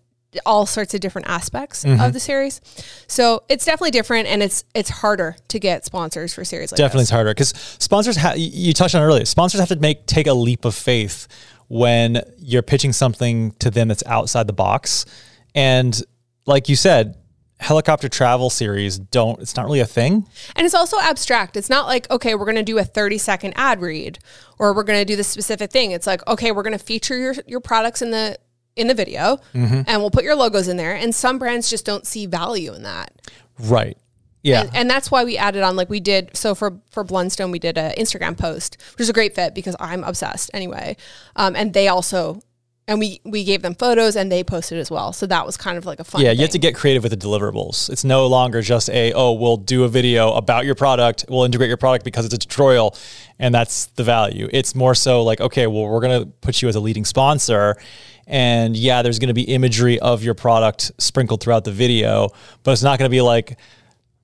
all 0.45 0.65
sorts 0.65 0.93
of 0.93 0.99
different 0.99 1.27
aspects 1.27 1.83
of 1.83 1.91
mm-hmm. 1.91 2.11
the 2.11 2.19
series. 2.19 2.61
So 3.07 3.43
it's 3.49 3.65
definitely 3.65 3.91
different, 3.91 4.27
and 4.27 4.43
it's 4.43 4.63
it's 4.73 4.89
harder 4.89 5.35
to 5.47 5.59
get 5.59 5.85
sponsors 5.85 6.33
for 6.33 6.43
series 6.43 6.71
like 6.71 6.77
Definitely, 6.77 7.01
this. 7.01 7.09
it's 7.09 7.11
harder 7.11 7.31
because 7.31 7.49
sponsors. 7.79 8.17
Ha- 8.17 8.33
you 8.35 8.73
touched 8.73 8.95
on 8.95 9.01
it 9.01 9.05
earlier. 9.05 9.25
Sponsors 9.25 9.59
have 9.59 9.69
to 9.69 9.77
make 9.77 10.05
take 10.05 10.27
a 10.27 10.33
leap 10.33 10.65
of 10.65 10.75
faith 10.75 11.27
when 11.67 12.21
you're 12.37 12.61
pitching 12.61 12.93
something 12.93 13.51
to 13.53 13.71
them 13.71 13.87
that's 13.87 14.03
outside 14.05 14.47
the 14.47 14.53
box, 14.53 15.05
and 15.55 16.03
like 16.45 16.69
you 16.69 16.75
said, 16.75 17.17
helicopter 17.59 18.09
travel 18.09 18.49
series 18.49 18.99
don't. 18.99 19.39
It's 19.39 19.55
not 19.55 19.65
really 19.65 19.79
a 19.79 19.85
thing. 19.85 20.27
And 20.55 20.65
it's 20.65 20.75
also 20.75 20.99
abstract. 20.99 21.55
It's 21.55 21.69
not 21.69 21.87
like, 21.87 22.09
okay, 22.11 22.35
we're 22.35 22.45
going 22.45 22.55
to 22.57 22.63
do 22.63 22.77
a 22.77 22.83
30 22.83 23.17
second 23.17 23.53
ad 23.55 23.81
read 23.81 24.19
or 24.59 24.73
we're 24.73 24.83
going 24.83 24.99
to 24.99 25.05
do 25.05 25.15
this 25.15 25.27
specific 25.27 25.71
thing. 25.71 25.91
It's 25.91 26.07
like, 26.07 26.25
okay, 26.27 26.51
we're 26.51 26.63
going 26.63 26.77
to 26.77 26.83
feature 26.83 27.17
your, 27.17 27.35
your 27.47 27.59
products 27.59 28.01
in 28.01 28.11
the 28.11 28.37
in 28.75 28.87
the 28.87 28.93
video 28.93 29.37
and 29.53 30.01
we'll 30.01 30.11
put 30.11 30.25
your 30.25 30.35
logos 30.35 30.67
in 30.67 30.75
there. 30.75 30.93
And 30.93 31.15
some 31.15 31.39
brands 31.39 31.69
just 31.69 31.85
don't 31.85 32.05
see 32.05 32.25
value 32.25 32.73
in 32.73 32.83
that. 32.83 33.13
Right. 33.57 33.97
Yeah. 34.43 34.61
And, 34.61 34.75
and 34.75 34.89
that's 34.89 35.09
why 35.09 35.23
we 35.23 35.37
added 35.37 35.63
on 35.63 35.77
like 35.77 35.89
we 35.89 36.01
did 36.01 36.35
so 36.35 36.53
for 36.53 36.79
for 36.91 37.05
Blundstone 37.05 37.51
we 37.51 37.59
did 37.59 37.77
an 37.77 37.93
Instagram 37.97 38.37
post, 38.37 38.77
which 38.93 39.01
is 39.01 39.09
a 39.09 39.13
great 39.13 39.33
fit 39.33 39.55
because 39.55 39.77
I'm 39.79 40.03
obsessed 40.03 40.51
anyway. 40.53 40.97
Um, 41.37 41.55
and 41.55 41.73
they 41.73 41.87
also 41.87 42.41
and 42.87 42.99
we 42.99 43.19
we 43.23 43.43
gave 43.43 43.61
them 43.61 43.73
photos 43.73 44.15
and 44.15 44.31
they 44.31 44.43
posted 44.43 44.77
as 44.77 44.91
well. 44.91 45.11
So 45.11 45.25
that 45.27 45.45
was 45.45 45.57
kind 45.57 45.77
of 45.77 45.85
like 45.85 45.99
a 45.99 46.03
fun 46.03 46.21
Yeah, 46.21 46.31
you 46.31 46.41
have 46.41 46.51
to 46.51 46.59
get 46.59 46.75
creative 46.75 47.03
with 47.03 47.11
the 47.11 47.17
deliverables. 47.17 47.89
It's 47.89 48.03
no 48.03 48.27
longer 48.27 48.61
just 48.61 48.89
a, 48.89 49.11
oh, 49.13 49.33
we'll 49.33 49.57
do 49.57 49.83
a 49.83 49.87
video 49.87 50.33
about 50.33 50.65
your 50.65 50.75
product, 50.75 51.25
we'll 51.27 51.43
integrate 51.43 51.67
your 51.67 51.77
product 51.77 52.05
because 52.05 52.25
it's 52.25 52.33
a 52.33 52.37
tutorial, 52.37 52.95
and 53.39 53.53
that's 53.53 53.87
the 53.87 54.03
value. 54.03 54.47
It's 54.51 54.75
more 54.75 54.93
so 54.93 55.23
like, 55.23 55.41
okay, 55.41 55.67
well, 55.67 55.87
we're 55.87 56.01
going 56.01 56.21
to 56.23 56.27
put 56.41 56.61
you 56.61 56.69
as 56.69 56.75
a 56.75 56.79
leading 56.79 57.05
sponsor. 57.05 57.77
And 58.27 58.75
yeah, 58.75 59.01
there's 59.03 59.19
going 59.19 59.27
to 59.27 59.35
be 59.35 59.43
imagery 59.43 59.99
of 59.99 60.23
your 60.23 60.33
product 60.33 60.91
sprinkled 60.97 61.41
throughout 61.41 61.63
the 61.63 61.71
video, 61.71 62.29
but 62.63 62.71
it's 62.71 62.83
not 62.83 62.97
going 62.97 63.09
to 63.09 63.13
be 63.13 63.21
like, 63.21 63.59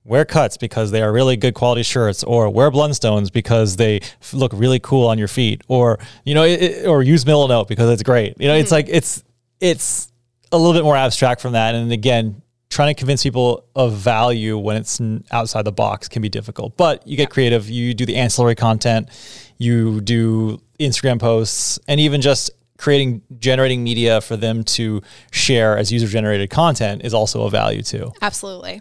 wear 0.04 0.24
cuts 0.24 0.56
because 0.56 0.90
they 0.90 1.02
are 1.02 1.12
really 1.12 1.36
good 1.36 1.54
quality 1.54 1.82
shirts 1.82 2.24
or 2.24 2.50
wear 2.50 2.70
blundstones 2.70 3.32
because 3.32 3.76
they 3.76 3.96
f- 3.96 4.34
look 4.34 4.52
really 4.54 4.80
cool 4.80 5.06
on 5.06 5.18
your 5.18 5.28
feet 5.28 5.62
or 5.68 5.98
you 6.24 6.34
know 6.34 6.44
it, 6.44 6.86
or 6.86 7.02
use 7.02 7.24
Milanote 7.24 7.68
because 7.68 7.90
it's 7.90 8.02
great. 8.02 8.34
You 8.38 8.48
know 8.48 8.54
it's 8.54 8.66
mm-hmm. 8.66 8.74
like 8.74 8.88
it's 8.88 9.22
it's 9.60 10.12
a 10.50 10.58
little 10.58 10.74
bit 10.74 10.84
more 10.84 10.96
abstract 10.96 11.40
from 11.40 11.52
that. 11.52 11.74
And 11.74 11.92
again 11.92 12.42
trying 12.68 12.94
to 12.94 12.98
convince 12.98 13.22
people 13.22 13.66
of 13.76 13.92
value 13.92 14.56
when 14.56 14.78
it's 14.78 14.98
n- 14.98 15.22
outside 15.30 15.62
the 15.62 15.72
box 15.72 16.08
can 16.08 16.22
be 16.22 16.30
difficult. 16.30 16.74
But 16.78 17.06
you 17.06 17.18
get 17.18 17.28
creative. 17.28 17.68
You 17.68 17.92
do 17.92 18.06
the 18.06 18.16
ancillary 18.16 18.54
content. 18.54 19.10
You 19.58 20.00
do 20.00 20.60
instagram 20.80 21.20
posts 21.20 21.78
and 21.86 22.00
even 22.00 22.20
just 22.20 22.50
creating 22.76 23.22
generating 23.38 23.84
media 23.84 24.20
for 24.20 24.36
them 24.36 24.64
to 24.64 25.00
share 25.30 25.78
as 25.78 25.92
user 25.92 26.08
generated 26.08 26.50
content 26.50 27.02
is 27.04 27.14
also 27.14 27.44
a 27.44 27.50
value 27.50 27.82
too. 27.82 28.12
Absolutely. 28.20 28.80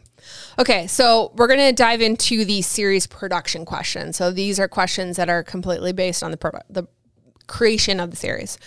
Okay, 0.59 0.87
so 0.87 1.31
we're 1.35 1.47
going 1.47 1.59
to 1.59 1.71
dive 1.73 2.01
into 2.01 2.45
the 2.45 2.61
series 2.61 3.07
production 3.07 3.65
questions. 3.65 4.17
So 4.17 4.31
these 4.31 4.59
are 4.59 4.67
questions 4.67 5.17
that 5.17 5.29
are 5.29 5.43
completely 5.43 5.93
based 5.93 6.23
on 6.23 6.31
the 6.31 6.37
pro- 6.37 6.59
the 6.69 6.87
creation 7.47 7.99
of 7.99 8.11
the 8.11 8.17
series. 8.17 8.57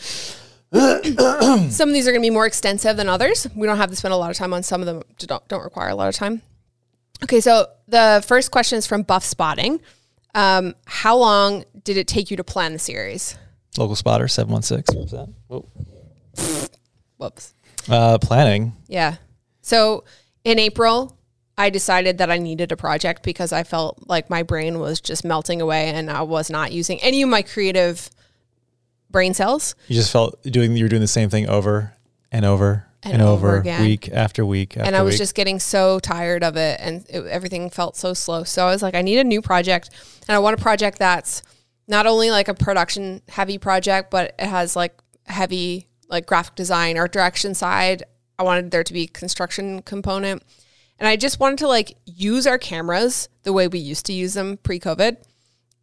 some 1.72 1.88
of 1.88 1.94
these 1.94 2.08
are 2.08 2.10
going 2.10 2.22
to 2.22 2.26
be 2.26 2.30
more 2.30 2.46
extensive 2.46 2.96
than 2.96 3.08
others. 3.08 3.46
We 3.54 3.66
don't 3.66 3.76
have 3.76 3.90
to 3.90 3.96
spend 3.96 4.12
a 4.12 4.16
lot 4.16 4.30
of 4.30 4.36
time 4.36 4.52
on 4.52 4.62
some 4.62 4.80
of 4.80 4.86
them. 4.86 5.02
Don't 5.18 5.46
don't 5.48 5.62
require 5.62 5.88
a 5.88 5.94
lot 5.94 6.08
of 6.08 6.14
time. 6.14 6.42
Okay, 7.22 7.40
so 7.40 7.66
the 7.86 8.24
first 8.26 8.50
question 8.50 8.78
is 8.78 8.86
from 8.86 9.02
Buff 9.02 9.24
Spotting. 9.24 9.80
Um, 10.34 10.74
how 10.86 11.16
long 11.16 11.64
did 11.84 11.96
it 11.96 12.08
take 12.08 12.30
you 12.30 12.36
to 12.36 12.44
plan 12.44 12.72
the 12.72 12.78
series? 12.78 13.36
local 13.76 13.96
spotter 13.96 14.28
716 14.28 14.96
what 14.96 15.02
was 15.02 15.10
that 15.12 15.28
Whoa. 15.48 16.68
Whoops. 17.16 17.54
Uh, 17.88 18.18
planning 18.18 18.72
Yeah. 18.88 19.16
So 19.62 20.04
in 20.44 20.58
April, 20.58 21.16
I 21.56 21.70
decided 21.70 22.18
that 22.18 22.30
I 22.30 22.38
needed 22.38 22.72
a 22.72 22.76
project 22.76 23.22
because 23.22 23.52
I 23.52 23.62
felt 23.62 24.08
like 24.08 24.28
my 24.28 24.42
brain 24.42 24.80
was 24.80 25.00
just 25.00 25.24
melting 25.24 25.60
away 25.60 25.88
and 25.88 26.10
I 26.10 26.22
was 26.22 26.50
not 26.50 26.72
using 26.72 27.00
any 27.00 27.22
of 27.22 27.28
my 27.28 27.42
creative 27.42 28.10
brain 29.10 29.34
cells. 29.34 29.74
You 29.86 29.94
just 29.94 30.10
felt 30.10 30.42
doing 30.42 30.76
you 30.76 30.84
were 30.84 30.88
doing 30.88 31.02
the 31.02 31.06
same 31.06 31.30
thing 31.30 31.48
over 31.48 31.94
and 32.32 32.44
over 32.44 32.86
and, 33.04 33.14
And 33.14 33.22
over 33.22 33.48
over, 33.48 33.60
again. 33.60 33.82
week 33.82 34.08
after 34.12 34.44
week 34.44 34.76
after 34.76 34.86
and 34.86 34.96
I 34.96 35.02
was 35.02 35.12
week. 35.12 35.18
just 35.18 35.34
getting 35.34 35.60
so 35.60 36.00
tired 36.00 36.42
of 36.42 36.56
it 36.56 36.80
and 36.80 37.04
it, 37.08 37.24
everything 37.26 37.70
felt 37.70 37.96
so 37.96 38.14
slow. 38.14 38.42
So 38.44 38.66
I 38.66 38.70
was 38.70 38.82
like, 38.82 38.94
I 38.94 39.02
need 39.02 39.18
a 39.18 39.24
new 39.24 39.40
project 39.40 39.90
and 40.26 40.34
I 40.34 40.40
want 40.40 40.58
a 40.58 40.62
project 40.62 40.98
that's 40.98 41.42
not 41.86 42.06
only 42.06 42.30
like 42.30 42.48
a 42.48 42.54
production 42.54 43.22
heavy 43.28 43.58
project, 43.58 44.10
but 44.10 44.34
it 44.38 44.46
has 44.46 44.74
like 44.74 44.94
heavy 45.26 45.86
like 46.08 46.26
graphic 46.26 46.54
design, 46.56 46.98
art 46.98 47.12
direction 47.12 47.54
side. 47.54 48.02
I 48.38 48.42
wanted 48.42 48.70
there 48.72 48.82
to 48.82 48.92
be 48.92 49.06
construction 49.06 49.82
component. 49.82 50.42
And 50.98 51.08
I 51.08 51.16
just 51.16 51.40
wanted 51.40 51.58
to 51.58 51.68
like 51.68 51.96
use 52.04 52.46
our 52.46 52.58
cameras 52.58 53.28
the 53.42 53.52
way 53.52 53.68
we 53.68 53.78
used 53.78 54.06
to 54.06 54.12
use 54.12 54.34
them 54.34 54.56
pre-COVID 54.58 55.16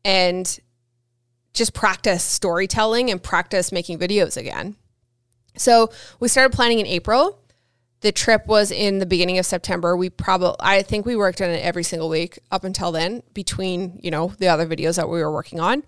and 0.04 0.60
just 1.54 1.74
practice 1.74 2.24
storytelling 2.24 3.12
and 3.12 3.21
practice 3.21 3.71
making 3.71 4.00
videos 4.00 4.38
again. 4.38 4.78
So 5.58 5.91
we 6.19 6.30
started 6.30 6.56
planning 6.56 6.80
in 6.80 6.86
April. 6.86 7.38
The 8.00 8.12
trip 8.12 8.47
was 8.47 8.71
in 8.71 9.00
the 9.00 9.06
beginning 9.06 9.38
of 9.38 9.45
September. 9.45 9.95
We 9.95 10.10
probably, 10.10 10.56
I 10.60 10.82
think 10.82 11.06
we 11.06 11.15
worked 11.15 11.41
on 11.41 11.50
it 11.50 11.63
every 11.63 11.84
single 11.84 12.10
week 12.10 12.39
up 12.52 12.63
until 12.63 12.91
then, 12.91 13.21
between 13.34 14.00
you 14.02 14.10
know 14.10 14.34
the 14.39 14.47
other 14.47 14.65
videos 14.65 14.95
that 14.95 15.10
we 15.10 15.19
were 15.19 15.32
working 15.32 15.60
on. 15.60 15.84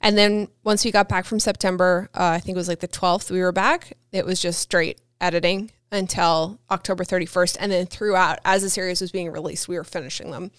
And 0.00 0.16
then 0.16 0.48
once 0.62 0.84
we 0.84 0.92
got 0.92 1.08
back 1.08 1.24
from 1.24 1.40
September, 1.40 2.10
uh, 2.14 2.32
I 2.34 2.38
think 2.38 2.54
it 2.54 2.58
was 2.58 2.68
like 2.68 2.80
the 2.80 2.86
twelfth, 2.86 3.30
we 3.30 3.40
were 3.40 3.50
back. 3.50 3.94
It 4.12 4.24
was 4.24 4.40
just 4.40 4.60
straight 4.60 5.00
editing 5.20 5.72
until 5.92 6.58
October 6.70 7.04
thirty 7.04 7.26
first, 7.26 7.56
and 7.60 7.70
then 7.72 7.86
throughout, 7.86 8.38
as 8.44 8.62
the 8.62 8.70
series 8.70 9.00
was 9.00 9.10
being 9.10 9.30
released, 9.30 9.68
we 9.68 9.76
were 9.76 9.84
finishing 9.84 10.30
them. 10.30 10.50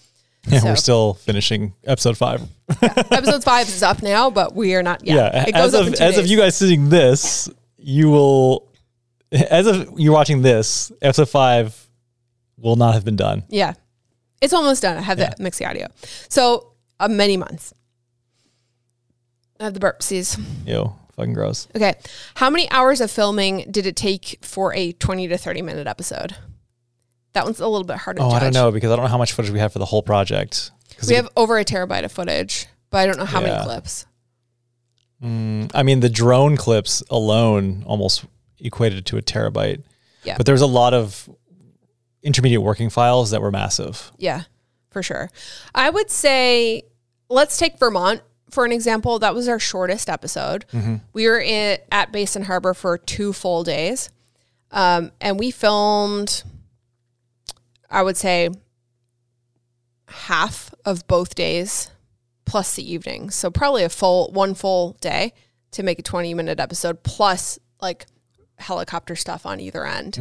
yeah, 0.48 0.58
so- 0.60 0.66
we're 0.66 0.76
still 0.76 1.14
finishing 1.14 1.74
episode 1.84 2.16
five. 2.16 2.42
Episode 2.82 3.44
five 3.44 3.68
is 3.68 3.82
up 3.82 4.02
now, 4.02 4.30
but 4.30 4.54
we 4.54 4.74
are 4.74 4.82
not. 4.82 5.04
Yeah, 5.04 5.14
Yeah, 5.16 5.44
it 5.48 5.52
goes 5.52 5.74
as 5.74 5.74
up 5.74 5.86
of 5.88 5.94
as 6.00 6.18
of 6.18 6.26
you 6.26 6.38
guys 6.38 6.56
seeing 6.56 6.88
this, 6.88 7.48
you 7.76 8.10
will 8.10 8.68
as 9.32 9.66
of 9.66 9.98
you're 9.98 10.12
watching 10.12 10.42
this 10.42 10.90
episode 11.02 11.28
five 11.28 11.88
will 12.56 12.76
not 12.76 12.94
have 12.94 13.04
been 13.04 13.16
done. 13.16 13.42
Yeah. 13.48 13.74
It's 14.40 14.52
almost 14.54 14.82
done. 14.82 14.96
I 14.96 15.02
have 15.02 15.18
Yeah. 15.18 15.34
the 15.36 15.42
mixed 15.42 15.60
audio. 15.62 15.86
So 16.28 16.72
uh, 16.98 17.08
many 17.08 17.36
months. 17.36 17.72
I 19.60 19.64
have 19.64 19.74
the 19.74 19.80
burpsies. 19.80 20.38
Ew, 20.66 20.92
fucking 21.20 21.34
gross. 21.34 21.68
Okay. 21.76 21.94
How 22.34 22.50
many 22.50 22.70
hours 22.70 23.00
of 23.00 23.10
filming 23.10 23.70
did 23.70 23.86
it 23.86 23.96
take 23.96 24.38
for 24.42 24.74
a 24.74 24.92
20 24.92 25.28
to 25.28 25.38
30 25.38 25.62
minute 25.62 25.86
episode? 25.86 26.36
That 27.32 27.44
one's 27.44 27.60
a 27.60 27.68
little 27.68 27.86
bit 27.86 27.98
harder 27.98 28.22
Oh, 28.22 28.30
I 28.30 28.40
don't 28.40 28.52
know 28.54 28.72
because 28.72 28.90
I 28.90 28.96
don't 28.96 29.04
know 29.04 29.10
how 29.10 29.18
much 29.18 29.32
footage 29.32 29.52
we 29.52 29.60
have 29.60 29.72
for 29.72 29.78
the 29.78 29.84
whole 29.84 30.02
project. 30.02 30.70
We 31.06 31.14
it- 31.14 31.16
have 31.16 31.28
over 31.36 31.58
a 31.58 31.64
terabyte 31.64 32.04
of 32.04 32.10
footage, 32.12 32.66
but 32.90 32.98
I 32.98 33.06
don't 33.06 33.18
know 33.18 33.24
how 33.24 33.40
Yeah. 33.40 33.46
many 33.52 33.64
clips. 33.64 34.06
Mm, 35.22 35.70
I 35.74 35.82
mean, 35.82 36.00
the 36.00 36.08
drone 36.08 36.56
clips 36.56 37.02
alone 37.10 37.84
almost 37.86 38.24
equated 38.58 39.06
to 39.06 39.16
a 39.18 39.22
terabyte. 39.22 39.82
Yeah. 40.24 40.36
But 40.36 40.46
there's 40.46 40.60
a 40.60 40.66
lot 40.66 40.92
of 40.94 41.28
intermediate 42.22 42.62
working 42.62 42.90
files 42.90 43.30
that 43.30 43.40
were 43.40 43.50
massive. 43.50 44.10
Yeah, 44.18 44.42
for 44.90 45.02
sure. 45.02 45.30
I 45.74 45.88
would 45.90 46.10
say 46.10 46.82
let's 47.28 47.58
take 47.58 47.78
Vermont 47.78 48.22
for 48.50 48.64
an 48.64 48.72
example. 48.72 49.18
That 49.18 49.34
was 49.34 49.48
our 49.48 49.58
shortest 49.58 50.08
episode. 50.08 50.64
We 51.12 51.26
were 51.28 51.40
in, 51.40 51.78
at 51.90 52.12
Basin 52.12 52.42
Harbor 52.42 52.74
for 52.74 52.98
two 52.98 53.32
full 53.32 53.64
days, 53.64 54.10
um, 54.70 55.12
and 55.20 55.38
we 55.38 55.50
filmed. 55.50 56.42
I 57.90 58.02
would 58.02 58.16
say 58.16 58.50
half 60.08 60.72
of 60.84 61.06
both 61.06 61.34
days 61.34 61.90
plus 62.44 62.74
the 62.76 62.92
evening, 62.92 63.30
so 63.30 63.50
probably 63.50 63.84
a 63.84 63.88
full 63.88 64.30
one 64.32 64.54
full 64.54 64.96
day 65.00 65.32
to 65.72 65.82
make 65.82 65.98
a 65.98 66.02
20 66.02 66.34
minute 66.34 66.58
episode 66.60 67.02
plus 67.02 67.58
like 67.80 68.06
helicopter 68.58 69.16
stuff 69.16 69.46
on 69.46 69.60
either 69.60 69.86
end. 69.86 70.18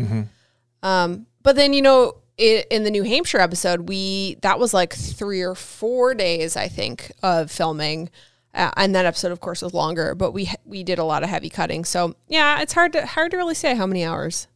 Um, 0.83 1.25
but 1.43 1.55
then, 1.55 1.73
you 1.73 1.81
know, 1.81 2.15
in 2.39 2.83
the 2.83 2.91
New 2.91 3.03
Hampshire 3.03 3.39
episode, 3.39 3.87
we 3.89 4.37
that 4.41 4.59
was 4.59 4.73
like 4.73 4.93
three 4.93 5.41
or 5.41 5.55
four 5.55 6.13
days, 6.13 6.55
I 6.55 6.67
think, 6.67 7.11
of 7.21 7.51
filming. 7.51 8.09
Uh, 8.53 8.71
and 8.77 8.95
that 8.95 9.05
episode, 9.05 9.31
of 9.31 9.39
course, 9.39 9.61
was 9.61 9.73
longer, 9.73 10.15
but 10.15 10.31
we 10.31 10.49
we 10.65 10.83
did 10.83 10.97
a 10.99 11.03
lot 11.03 11.21
of 11.23 11.29
heavy 11.29 11.49
cutting. 11.49 11.85
So 11.85 12.15
yeah, 12.27 12.61
it's 12.61 12.73
hard 12.73 12.93
to 12.93 13.05
hard 13.05 13.31
to 13.31 13.37
really 13.37 13.53
say 13.55 13.75
how 13.75 13.85
many 13.85 14.03
hours. 14.03 14.47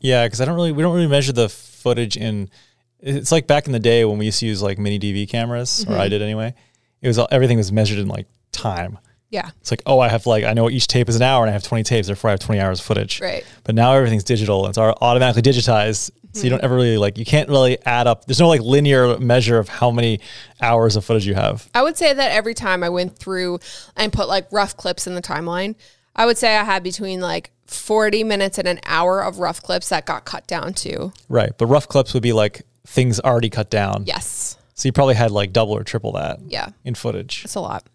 Yeah, 0.00 0.24
because 0.26 0.40
I 0.40 0.44
don't 0.46 0.54
really 0.54 0.72
we 0.72 0.82
don't 0.82 0.94
really 0.94 1.06
measure 1.08 1.32
the 1.32 1.48
footage 1.48 2.16
in. 2.16 2.48
It's 3.00 3.30
like 3.30 3.46
back 3.46 3.66
in 3.66 3.72
the 3.72 3.78
day 3.80 4.04
when 4.06 4.16
we 4.16 4.24
used 4.24 4.40
to 4.40 4.46
use 4.46 4.62
like 4.62 4.78
mini 4.78 4.98
DV 4.98 5.28
cameras, 5.28 5.84
or 5.88 5.94
I 5.96 6.08
did 6.08 6.22
anyway. 6.22 6.54
It 7.02 7.08
was 7.08 7.18
all- 7.18 7.28
everything 7.30 7.58
was 7.58 7.70
measured 7.70 7.98
in 7.98 8.08
like 8.08 8.26
time. 8.52 8.98
Yeah, 9.30 9.50
It's 9.60 9.70
like, 9.72 9.82
oh, 9.84 9.98
I 9.98 10.08
have 10.08 10.26
like 10.26 10.44
I 10.44 10.52
know 10.54 10.70
each 10.70 10.86
tape 10.86 11.08
is 11.08 11.16
an 11.16 11.22
hour, 11.22 11.42
and 11.44 11.50
I 11.50 11.52
have 11.52 11.64
twenty 11.64 11.82
tapes, 11.84 12.06
therefore 12.06 12.30
I 12.30 12.32
have 12.32 12.40
twenty 12.40 12.60
hours 12.60 12.78
of 12.80 12.86
footage. 12.86 13.20
right. 13.20 13.44
But 13.64 13.74
now 13.74 13.92
everything's 13.92 14.22
digital. 14.24 14.66
It's 14.68 14.78
au- 14.78 14.96
automatically 15.02 15.42
digitized, 15.42 16.12
so 16.34 16.42
you 16.44 16.50
don't 16.50 16.62
ever 16.62 16.74
really 16.74 16.98
like 16.98 17.16
you 17.18 17.24
can't 17.24 17.48
really 17.48 17.78
add 17.86 18.06
up. 18.06 18.26
There's 18.26 18.40
no 18.40 18.48
like 18.48 18.60
linear 18.60 19.18
measure 19.18 19.58
of 19.58 19.68
how 19.68 19.90
many 19.90 20.20
hours 20.60 20.96
of 20.96 21.04
footage 21.04 21.26
you 21.26 21.34
have. 21.34 21.68
I 21.74 21.82
would 21.82 21.96
say 21.96 22.12
that 22.12 22.32
every 22.32 22.54
time 22.54 22.82
I 22.82 22.88
went 22.88 23.16
through 23.18 23.60
and 23.96 24.12
put 24.12 24.28
like 24.28 24.46
rough 24.52 24.76
clips 24.76 25.06
in 25.06 25.14
the 25.14 25.22
timeline, 25.22 25.74
I 26.16 26.26
would 26.26 26.36
say 26.38 26.56
I 26.56 26.64
had 26.64 26.82
between 26.82 27.20
like 27.20 27.50
40 27.66 28.24
minutes 28.24 28.58
and 28.58 28.68
an 28.68 28.80
hour 28.84 29.22
of 29.22 29.38
rough 29.38 29.62
clips 29.62 29.88
that 29.88 30.04
got 30.06 30.24
cut 30.24 30.46
down 30.46 30.74
to. 30.74 31.12
Right. 31.28 31.52
But 31.56 31.66
rough 31.66 31.88
clips 31.88 32.12
would 32.14 32.22
be 32.22 32.32
like 32.32 32.62
things 32.86 33.18
already 33.20 33.48
cut 33.50 33.70
down. 33.70 34.04
Yes. 34.06 34.58
So 34.74 34.88
you 34.88 34.92
probably 34.92 35.14
had 35.14 35.30
like 35.30 35.52
double 35.52 35.72
or 35.72 35.84
triple 35.84 36.12
that 36.12 36.40
Yeah. 36.46 36.68
in 36.84 36.94
footage. 36.94 37.42
It's 37.44 37.54
a 37.54 37.60
lot. 37.60 37.86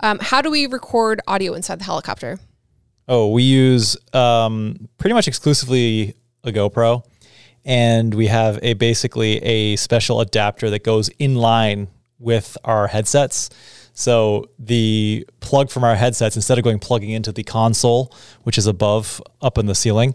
Um, 0.00 0.18
how 0.20 0.42
do 0.42 0.50
we 0.50 0.66
record 0.66 1.20
audio 1.26 1.54
inside 1.54 1.80
the 1.80 1.84
helicopter? 1.84 2.38
Oh, 3.08 3.30
we 3.30 3.42
use 3.42 3.96
um, 4.14 4.88
pretty 4.98 5.14
much 5.14 5.26
exclusively 5.26 6.14
a 6.44 6.52
GoPro, 6.52 7.02
and 7.68 8.14
we 8.14 8.28
have 8.28 8.58
a 8.62 8.72
basically 8.72 9.36
a 9.44 9.76
special 9.76 10.22
adapter 10.22 10.70
that 10.70 10.82
goes 10.82 11.10
in 11.18 11.34
line 11.34 11.88
with 12.18 12.56
our 12.64 12.86
headsets. 12.88 13.50
So 13.92 14.48
the 14.58 15.26
plug 15.40 15.70
from 15.70 15.84
our 15.84 15.94
headsets, 15.94 16.34
instead 16.34 16.56
of 16.56 16.64
going 16.64 16.78
plugging 16.78 17.10
into 17.10 17.30
the 17.30 17.44
console, 17.44 18.14
which 18.44 18.56
is 18.56 18.66
above 18.66 19.20
up 19.42 19.58
in 19.58 19.66
the 19.66 19.74
ceiling, 19.74 20.14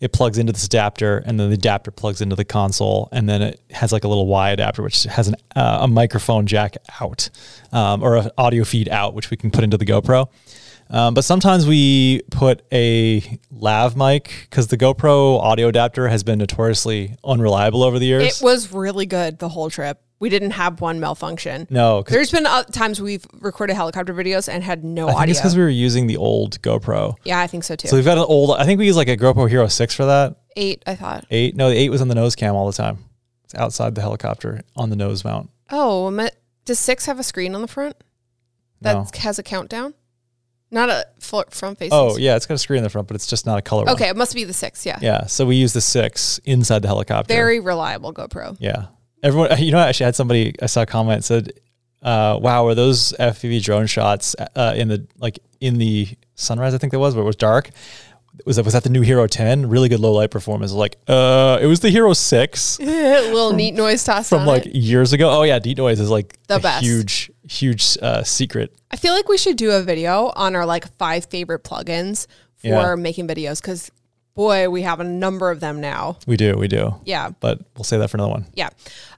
it 0.00 0.12
plugs 0.12 0.38
into 0.38 0.52
this 0.52 0.64
adapter, 0.64 1.18
and 1.26 1.40
then 1.40 1.48
the 1.48 1.54
adapter 1.54 1.90
plugs 1.90 2.20
into 2.20 2.36
the 2.36 2.44
console, 2.44 3.08
and 3.10 3.28
then 3.28 3.42
it 3.42 3.60
has 3.70 3.92
like 3.92 4.04
a 4.04 4.08
little 4.08 4.26
Y 4.28 4.50
adapter, 4.50 4.82
which 4.82 5.02
has 5.04 5.28
an, 5.28 5.34
uh, 5.56 5.78
a 5.82 5.88
microphone 5.88 6.46
jack 6.46 6.76
out 7.00 7.30
um, 7.72 8.02
or 8.02 8.16
an 8.16 8.30
audio 8.38 8.64
feed 8.64 8.88
out, 8.88 9.14
which 9.14 9.30
we 9.30 9.36
can 9.36 9.50
put 9.50 9.64
into 9.64 9.76
the 9.76 9.86
GoPro. 9.86 10.28
Um, 10.92 11.14
but 11.14 11.24
sometimes 11.24 11.66
we 11.66 12.20
put 12.30 12.62
a 12.70 13.38
lav 13.50 13.96
mic 13.96 14.46
because 14.50 14.66
the 14.68 14.76
GoPro 14.76 15.40
audio 15.40 15.68
adapter 15.68 16.06
has 16.08 16.22
been 16.22 16.38
notoriously 16.38 17.16
unreliable 17.24 17.82
over 17.82 17.98
the 17.98 18.04
years. 18.06 18.40
It 18.40 18.44
was 18.44 18.72
really 18.72 19.06
good 19.06 19.38
the 19.38 19.48
whole 19.48 19.70
trip. 19.70 20.00
We 20.20 20.28
didn't 20.28 20.52
have 20.52 20.80
one 20.80 21.00
malfunction. 21.00 21.66
No, 21.70 22.02
there's 22.02 22.30
been 22.30 22.44
times 22.70 23.00
we've 23.00 23.26
recorded 23.40 23.74
helicopter 23.74 24.14
videos 24.14 24.48
and 24.52 24.62
had 24.62 24.84
no 24.84 25.06
I 25.06 25.10
think 25.12 25.20
audio. 25.20 25.30
it's 25.32 25.40
because 25.40 25.56
we 25.56 25.62
were 25.62 25.68
using 25.68 26.06
the 26.06 26.18
old 26.18 26.60
GoPro. 26.62 27.16
yeah, 27.24 27.40
I 27.40 27.46
think 27.48 27.64
so 27.64 27.74
too. 27.74 27.88
So 27.88 27.96
we've 27.96 28.04
got 28.04 28.18
an 28.18 28.24
old. 28.28 28.56
I 28.56 28.64
think 28.64 28.78
we 28.78 28.86
use 28.86 28.96
like 28.96 29.08
a 29.08 29.16
GoPro 29.16 29.48
Hero 29.48 29.66
Six 29.68 29.94
for 29.94 30.04
that. 30.04 30.36
Eight, 30.56 30.82
I 30.86 30.94
thought. 30.94 31.24
Eight. 31.30 31.56
No, 31.56 31.70
the 31.70 31.76
eight 31.76 31.88
was 31.90 32.02
on 32.02 32.08
the 32.08 32.14
nose 32.14 32.36
cam 32.36 32.54
all 32.54 32.66
the 32.66 32.72
time. 32.72 32.98
It's 33.44 33.54
outside 33.54 33.94
the 33.94 34.02
helicopter 34.02 34.60
on 34.76 34.90
the 34.90 34.96
nose 34.96 35.24
mount. 35.24 35.50
Oh, 35.70 36.28
does 36.66 36.78
six 36.78 37.06
have 37.06 37.18
a 37.18 37.22
screen 37.24 37.54
on 37.56 37.62
the 37.62 37.66
front 37.66 37.96
that 38.82 38.92
No. 38.92 39.06
has 39.20 39.38
a 39.40 39.42
countdown? 39.42 39.94
Not 40.72 40.88
a 40.88 41.06
front 41.20 41.52
facing. 41.78 41.90
Oh 41.92 42.16
yeah, 42.16 42.34
it's 42.34 42.46
got 42.46 42.54
a 42.54 42.58
screen 42.58 42.78
in 42.78 42.82
the 42.84 42.90
front, 42.90 43.06
but 43.06 43.14
it's 43.14 43.26
just 43.26 43.44
not 43.46 43.58
a 43.58 43.62
color 43.62 43.84
one. 43.84 43.92
Okay, 43.94 44.08
it 44.08 44.16
must 44.16 44.34
be 44.34 44.42
the 44.44 44.54
six. 44.54 44.84
Yeah. 44.84 44.98
Yeah. 45.02 45.26
So 45.26 45.44
we 45.46 45.56
use 45.56 45.72
the 45.74 45.80
six 45.82 46.38
inside 46.44 46.80
the 46.80 46.88
helicopter. 46.88 47.32
Very 47.32 47.60
reliable 47.60 48.12
GoPro. 48.14 48.56
Yeah. 48.58 48.86
Everyone, 49.22 49.56
you 49.62 49.70
know, 49.70 49.78
I 49.78 49.88
actually 49.88 50.04
had 50.06 50.16
somebody, 50.16 50.54
I 50.60 50.66
saw 50.66 50.82
a 50.82 50.86
comment 50.86 51.24
said, 51.24 51.52
uh, 52.02 52.38
wow, 52.40 52.66
are 52.66 52.74
those 52.74 53.12
FPV 53.20 53.62
drone 53.62 53.86
shots 53.86 54.34
uh, 54.56 54.72
in 54.76 54.88
the, 54.88 55.06
like 55.18 55.38
in 55.60 55.78
the 55.78 56.08
sunrise, 56.34 56.74
I 56.74 56.78
think 56.78 56.90
that 56.92 56.98
was, 56.98 57.14
but 57.14 57.20
it 57.20 57.24
was 57.24 57.36
dark. 57.36 57.70
Was 58.46 58.56
that, 58.56 58.64
was 58.64 58.72
that 58.72 58.82
the 58.82 58.88
new 58.90 59.02
Hero 59.02 59.26
10? 59.26 59.68
Really 59.68 59.90
good 59.90 60.00
low 60.00 60.12
light 60.12 60.30
performance. 60.30 60.72
Like, 60.72 60.96
uh, 61.06 61.58
it 61.60 61.66
was 61.66 61.80
the 61.80 61.90
Hero 61.90 62.14
6 62.14 62.78
little 62.80 63.52
neat 63.52 63.74
noise 63.74 64.02
toss 64.04 64.30
from 64.30 64.40
on 64.40 64.46
like 64.46 64.66
it. 64.66 64.74
years 64.74 65.12
ago. 65.12 65.30
Oh 65.30 65.42
yeah. 65.42 65.58
Deep 65.58 65.76
noise 65.76 66.00
is 66.00 66.08
like 66.08 66.34
The 66.46 66.58
best. 66.58 66.82
huge, 66.82 67.30
huge 67.48 67.96
uh, 68.02 68.22
secret. 68.22 68.74
I 68.90 68.96
feel 68.96 69.12
like 69.14 69.28
we 69.28 69.38
should 69.38 69.56
do 69.56 69.70
a 69.72 69.82
video 69.82 70.32
on 70.36 70.54
our 70.56 70.66
like 70.66 70.92
five 70.96 71.26
favorite 71.26 71.64
plugins 71.64 72.26
for 72.56 72.68
Yeah. 72.68 72.94
making 72.96 73.26
videos 73.28 73.60
because 73.60 73.90
boy, 74.34 74.68
we 74.70 74.82
have 74.82 75.00
a 75.00 75.04
number 75.04 75.50
of 75.50 75.60
them 75.60 75.80
now. 75.80 76.16
We 76.26 76.36
do, 76.36 76.56
we 76.56 76.68
do. 76.68 76.94
Yeah. 77.04 77.30
But 77.40 77.60
we'll 77.76 77.84
say 77.84 77.98
that 77.98 78.08
for 78.08 78.16
another 78.16 78.30
one. 78.32 78.46
Yeah. 78.54 78.70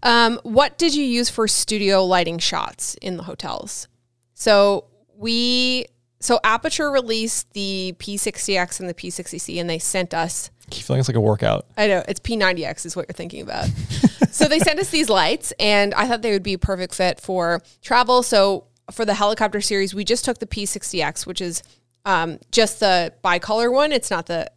Um, 0.02 0.40
what 0.42 0.76
did 0.78 0.94
you 0.94 1.04
use 1.04 1.30
for 1.30 1.46
studio 1.46 2.04
lighting 2.04 2.38
shots 2.38 2.94
in 2.96 3.16
the 3.16 3.22
hotels? 3.24 3.86
So 4.34 4.86
we 5.16 5.86
so 6.20 6.40
Aputure 6.42 6.90
released 6.92 7.52
the 7.52 7.94
P60X 7.98 8.80
and 8.80 8.88
the 8.88 8.94
P60C 8.94 9.60
and 9.60 9.68
they 9.68 9.78
sent 9.78 10.14
us 10.14 10.50
keep 10.70 10.84
feeling 10.84 11.00
it's 11.00 11.08
like 11.08 11.16
a 11.16 11.20
workout. 11.20 11.66
I 11.76 11.86
know 11.86 12.02
it's 12.08 12.20
P90X 12.20 12.86
is 12.86 12.96
what 12.96 13.06
you're 13.08 13.14
thinking 13.14 13.42
about. 13.42 13.66
so 14.30 14.46
they 14.46 14.58
sent 14.58 14.78
us 14.78 14.90
these 14.90 15.08
lights, 15.08 15.52
and 15.58 15.94
I 15.94 16.08
thought 16.08 16.22
they 16.22 16.32
would 16.32 16.42
be 16.42 16.54
a 16.54 16.58
perfect 16.58 16.94
fit 16.94 17.20
for 17.20 17.62
travel. 17.82 18.22
So 18.22 18.64
for 18.90 19.04
the 19.04 19.14
helicopter 19.14 19.60
series, 19.60 19.94
we 19.94 20.04
just 20.04 20.24
took 20.24 20.38
the 20.38 20.46
P60X, 20.46 21.26
which 21.26 21.40
is 21.40 21.62
um, 22.04 22.38
just 22.50 22.80
the 22.80 23.12
bicolor 23.24 23.72
one. 23.72 23.92
It's 23.92 24.10
not 24.10 24.26
the 24.26 24.50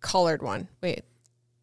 colored 0.00 0.42
one. 0.42 0.68
Wait, 0.82 1.04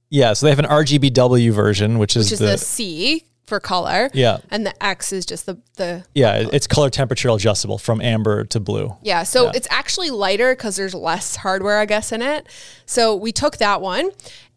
Yeah. 0.09 0.33
So 0.33 0.45
they 0.45 0.51
have 0.51 0.59
an 0.59 0.65
RGBW 0.65 1.51
version, 1.51 1.99
which 1.99 2.15
is, 2.15 2.25
which 2.25 2.33
is 2.33 2.39
the, 2.39 2.45
the 2.45 2.57
C 2.57 3.25
for 3.53 3.59
color. 3.59 4.09
yeah. 4.13 4.37
And 4.49 4.65
the 4.65 4.73
X 4.83 5.13
is 5.13 5.25
just 5.25 5.45
the 5.45 5.57
the 5.77 6.03
Yeah. 6.15 6.33
it- 6.37 6.49
It's 6.53 6.67
color 6.67 6.89
temperature 6.89 7.29
adjustable 7.29 7.77
from 7.77 8.01
amber 8.01 8.43
to 8.45 8.59
blue. 8.59 8.95
Yeah, 9.03 9.23
so 9.23 9.45
Yeah. 9.45 9.51
it's 9.55 9.67
actually 9.69 10.09
lighter 10.09 10.55
because 10.55 10.75
there's 10.75 10.93
less 10.95 11.35
hardware, 11.37 11.79
I 11.79 11.85
guess, 11.85 12.11
in 12.11 12.21
it. 12.23 12.47
So 12.87 13.15
we 13.15 13.31
took 13.31 13.57
that 13.57 13.79
one, 13.81 14.09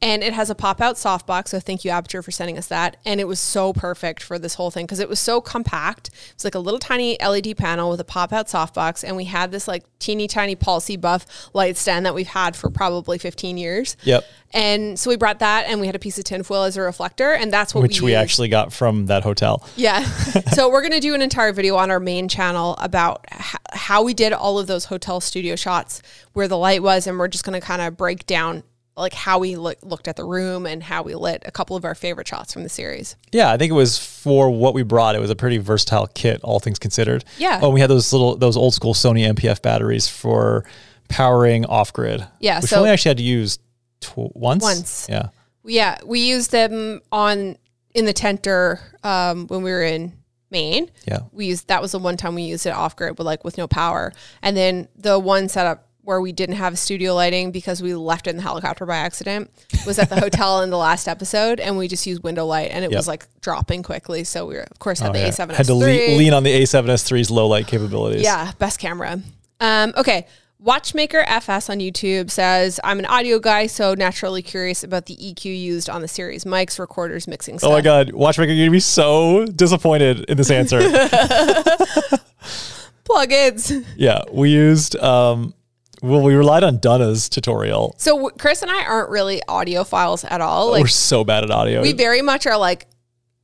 and 0.03 0.23
it 0.23 0.35
has 0.35 0.51
a 0.51 0.55
pop 0.55 0.81
out 0.81 0.97
softbox. 0.97 1.49
So 1.49 1.61
thank 1.61 1.85
you, 1.85 1.91
Aputure, 1.91 2.23
for 2.23 2.31
sending 2.31 2.59
us 2.59 2.67
that. 2.67 2.99
And 3.07 3.19
it 3.21 3.27
was 3.27 3.41
so 3.41 3.73
perfect 3.73 4.23
for 4.23 4.39
this 4.39 4.55
whole 4.55 4.71
thing 4.71 4.85
because 4.85 5.01
it 5.01 5.09
was 5.09 5.19
so 5.19 5.41
compact. 5.41 6.11
It's 6.33 6.45
like 6.45 6.55
a 6.55 6.59
little 6.59 6.79
tiny 6.79 7.17
LED 7.25 7.57
panel 7.57 7.91
with 7.91 8.01
a 8.01 8.05
pop 8.05 8.33
out 8.33 8.47
softbox, 8.47 9.03
and 9.03 9.17
we 9.17 9.25
had 9.25 9.53
this 9.53 9.67
like 9.67 9.85
teeny 9.99 10.29
tiny 10.29 10.55
palsy 10.55 10.97
Buff 10.97 11.27
light 11.55 11.77
stand 11.77 12.05
that 12.05 12.15
we've 12.15 12.27
had 12.27 12.55
for 12.55 12.69
probably 12.71 13.19
15 13.19 13.57
years. 13.57 13.97
Yep. 14.05 14.25
And 14.53 14.99
so 14.99 15.11
we 15.11 15.17
brought 15.17 15.41
that, 15.41 15.67
and 15.67 15.81
we 15.81 15.87
had 15.87 15.97
a 15.97 15.99
piece 15.99 16.19
of 16.19 16.25
tinfoil 16.25 16.63
as 16.65 16.77
a 16.77 16.83
reflector, 16.83 17.33
and 17.33 17.53
that's 17.53 17.75
what 17.75 17.83
Which 17.83 18.01
we 18.01 18.13
used. 18.13 18.21
actually 18.23 18.49
got 18.49 18.73
from 18.73 19.07
that 19.07 19.23
hotel. 19.23 19.67
Yeah. 19.77 20.03
so 20.55 20.71
we're 20.71 20.83
going 20.83 20.93
to 20.93 21.01
do 21.01 21.15
an 21.15 21.23
entire 21.23 21.53
video 21.53 21.77
on 21.77 21.91
our 21.91 22.01
main 22.01 22.29
channel 22.29 22.77
about 22.79 23.25
h- 23.33 23.57
how 23.73 24.03
we 24.03 24.15
did 24.15 24.33
all 24.33 24.59
of 24.59 24.67
those 24.67 24.85
hotel 24.87 25.21
studio 25.21 25.57
shots, 25.57 26.01
where 26.33 26.49
the 26.49 26.57
light 26.59 26.83
was, 26.83 27.07
and 27.07 27.19
we're 27.19 27.29
just 27.29 27.45
going 27.45 27.59
to 27.59 27.67
kind 27.67 27.83
of 27.83 27.97
break 27.97 28.25
down 28.27 28.63
like 28.97 29.13
how 29.13 29.39
we 29.39 29.57
look, 29.57 29.79
looked 29.83 30.09
at 30.09 30.17
the 30.17 30.25
room 30.25 30.67
and 30.67 30.83
how 30.83 31.03
we 31.03 31.15
lit 31.15 31.43
a 31.45 31.51
couple 31.51 31.77
of 31.77 31.85
our 31.85 31.95
favorite 31.95 32.27
shots 32.27 32.53
from 32.53 32.63
the 32.63 32.69
series. 32.69 33.17
Yeah, 33.33 33.53
I 33.53 33.59
think 33.59 33.71
it 33.71 33.75
was 33.75 33.99
for 33.99 34.51
what 34.51 34.75
we 34.75 34.83
brought. 34.83 35.15
It 35.15 35.21
was 35.21 35.31
a 35.31 35.37
pretty 35.37 35.59
versatile 35.59 36.07
kit, 36.09 36.41
all 36.43 36.61
things 36.61 36.79
considered. 36.79 37.25
Yeah. 37.39 37.61
Oh, 37.63 37.71
we 37.71 37.81
had 37.81 37.91
those 37.91 38.13
little 38.13 38.37
those 38.37 38.57
old 38.57 38.75
school 38.75 38.95
Sony 38.95 39.27
NP-F 39.29 39.61
batteries 39.63 40.09
for 40.09 40.65
powering 41.09 41.67
off 41.67 41.93
grid. 41.93 42.27
Yeah, 42.41 42.61
which 42.61 42.71
so- 42.71 42.77
we 42.77 42.81
only 42.81 42.91
actually 42.93 43.11
had 43.11 43.19
to 43.19 43.23
use 43.23 43.59
tw- 44.01 44.35
once. 44.35 44.63
Once. 44.63 45.07
Yeah. 45.09 45.29
Yeah, 45.65 45.99
we 46.05 46.21
used 46.21 46.53
them 46.53 47.01
on 47.11 47.57
in 47.95 48.05
the 48.05 48.13
tenter 48.13 48.81
um, 49.03 49.47
when 49.49 49.63
we 49.63 49.71
were 49.73 49.83
in 49.83 50.13
Maine. 50.51 50.91
Yeah. 51.07 51.21
we 51.33 51.47
used 51.47 51.69
that 51.69 51.83
was 51.83 51.93
the 51.93 51.99
one 51.99 52.17
time 52.17 52.35
we 52.35 52.43
used 52.43 52.67
it 52.67 52.71
off 52.73 52.95
grid, 52.95 53.17
but 53.17 53.27
like 53.27 53.43
with 53.45 53.59
no 53.59 53.67
power. 53.67 54.13
And 54.43 54.57
then 54.57 54.89
the 54.97 55.19
one 55.19 55.49
setup 55.49 55.86
where 56.07 56.21
we 56.21 56.33
didn't 56.33 56.55
have 56.57 56.79
studio 56.79 57.15
lighting 57.15 57.51
because 57.51 57.83
we 57.83 57.95
left 57.95 58.27
it 58.27 58.31
in 58.31 58.37
the 58.37 58.43
helicopter 58.43 58.87
by 58.87 58.97
accident 58.97 59.51
was 59.87 59.99
at 59.99 60.09
the 60.09 60.19
hotel 60.21 60.63
in 60.63 60.71
the 60.71 60.79
last 60.79 61.09
episode, 61.09 61.59
and 61.61 61.77
we 61.77 61.89
just 61.89 62.07
used 62.07 62.23
window 62.23 62.47
light, 62.47 62.71
and 62.71 62.85
it 62.85 62.91
Yep. 62.93 62.99
was 62.99 63.09
like 63.09 63.27
dropping 63.41 63.83
quickly. 63.83 64.23
So 64.25 64.47
we 64.47 64.55
were, 64.55 64.67
of 64.71 64.79
course 64.79 65.01
had 65.01 65.11
Oh, 65.11 65.13
the 65.15 65.19
yeah. 65.19 65.29
A7S 65.31 65.57
Had 65.57 65.67
to 65.67 65.75
le- 65.75 66.17
lean 66.17 66.33
on 66.33 66.43
the 66.45 66.63
A7S3's 66.63 67.31
low 67.31 67.47
light 67.49 67.67
capabilities. 67.67 68.23
yeah, 68.23 68.53
best 68.59 68.79
camera. 68.79 69.21
Um, 69.61 69.93
okay. 69.97 70.27
Watchmaker 70.59 71.23
FS 71.29 71.69
on 71.69 71.79
YouTube 71.81 72.31
says, 72.31 72.81
I'm 72.83 72.99
an 72.99 73.05
audio 73.07 73.39
guy, 73.39 73.67
so 73.67 73.95
naturally 73.95 74.41
curious 74.43 74.83
about 74.83 75.05
the 75.07 75.15
EQ 75.17 75.45
used 75.45 75.91
on 75.91 76.01
the 76.03 76.09
series. 76.09 76.45
Mics, 76.45 76.79
recorders, 76.79 77.29
mixing 77.29 77.59
stuff. 77.59 77.71
Oh 77.71 77.75
my 77.75 77.83
God, 77.83 78.13
Watchmaker, 78.13 78.53
you're 78.53 78.67
gonna 78.67 78.75
be 78.77 78.81
so 78.81 79.45
disappointed 79.45 80.25
in 80.31 80.37
this 80.39 80.51
answer. 80.51 80.81
Plugins. 83.05 83.85
yeah, 83.97 84.23
we 84.33 84.51
used 84.51 84.97
um, 84.97 85.55
well, 86.03 86.23
we 86.23 86.35
relied 86.35 86.65
on 86.65 86.79
Donna's 86.79 87.29
tutorial. 87.29 87.95
So 87.99 88.31
Chris 88.31 88.63
and 88.63 88.71
I 88.71 88.85
aren't 88.85 89.11
really 89.11 89.43
audiophiles 89.49 90.25
at 90.31 90.41
all. 90.41 90.71
Like, 90.73 90.83
We're 90.83 90.89
so 90.89 91.25
bad 91.25 91.45
at 91.45 91.51
audio. 91.51 91.83
we 91.83 91.93
very 91.93 92.23
much 92.23 92.47
are 92.47 92.57
like 92.59 92.87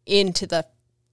into 0.07 0.47
the 0.47 0.65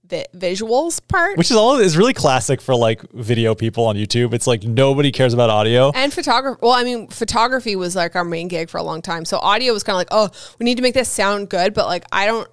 vi- 0.06 0.26
visuals 0.34 1.00
part. 1.08 1.38
Which 1.38 1.50
is 1.50 1.56
all 1.56 1.76
is 1.78 1.96
really 1.96 2.12
classic 2.14 2.60
for 2.60 2.74
like 2.74 3.02
video 3.12 3.54
people 3.54 3.86
on 3.86 3.96
YouTube. 3.96 4.34
It's 4.34 4.46
like 4.46 4.62
nobody 4.64 5.12
cares 5.12 5.32
about 5.32 5.50
audio. 5.50 5.92
and 5.94 6.12
photography. 6.12 6.58
Well, 6.62 6.72
I 6.72 6.84
mean, 6.84 7.08
photography 7.08 7.76
was 7.76 7.96
like 7.96 8.16
our 8.16 8.24
main 8.24 8.48
gig 8.48 8.68
for 8.68 8.78
a 8.78 8.82
long 8.82 9.00
time. 9.02 9.24
So 9.24 9.38
audio 9.38 9.72
was 9.72 9.82
kind 9.82 9.94
of 9.94 9.98
like, 9.98 10.08
oh, 10.10 10.28
we 10.58 10.64
need 10.64 10.76
to 10.76 10.82
make 10.82 10.94
this 10.94 11.08
sound 11.08 11.48
good, 11.48 11.72
but 11.74 11.86
like 11.86 12.04
I 12.12 12.26
don't 12.26 12.48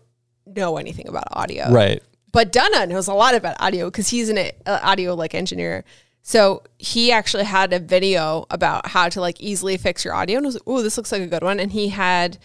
know 0.46 0.78
anything 0.78 1.08
about 1.10 1.26
audio. 1.32 1.70
Right. 1.72 2.02
But 2.32 2.52
Dunna 2.52 2.86
knows 2.88 3.08
a 3.08 3.14
lot 3.14 3.36
about 3.36 3.58
audio 3.60 3.86
because 3.86 4.10
he's 4.10 4.30
an 4.30 4.38
uh, 4.38 4.80
audio 4.84 5.16
like 5.16 5.34
engineer. 5.34 5.84
So 6.28 6.62
he 6.78 7.10
actually 7.14 7.46
had 7.46 7.72
a 7.72 7.80
video 7.80 8.46
about 8.52 8.88
how 8.88 9.08
to 9.08 9.22
like 9.22 9.40
easily 9.40 9.78
fix 9.78 10.04
your 10.04 10.14
audio, 10.14 10.36
and 10.36 10.46
was 10.46 10.56
like, 10.56 10.64
"Oh, 10.68 10.82
this 10.82 10.98
looks 10.98 11.14
like 11.14 11.22
a 11.22 11.28
good 11.28 11.42
one." 11.42 11.58
And 11.58 11.72
he 11.72 11.88
had 11.88 12.38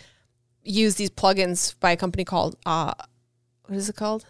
used 0.63 0.99
these 0.99 1.11
plugins 1.11 1.75
by 1.81 1.91
a 1.91 1.97
company 1.97 2.25
called 2.25 2.55
uh, 2.65 2.95
what 3.67 3.77
is 3.77 3.89
it 3.89 3.97
called? 3.97 4.25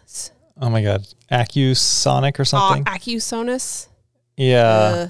Oh 0.59 0.71
my 0.71 0.81
god. 0.81 1.05
Acusonic 1.31 2.39
or 2.39 2.41
Uh, 2.41 2.45
something. 2.45 2.83
Accusonus. 2.85 3.89
yeah. 4.37 4.63
Uh, 4.67 5.07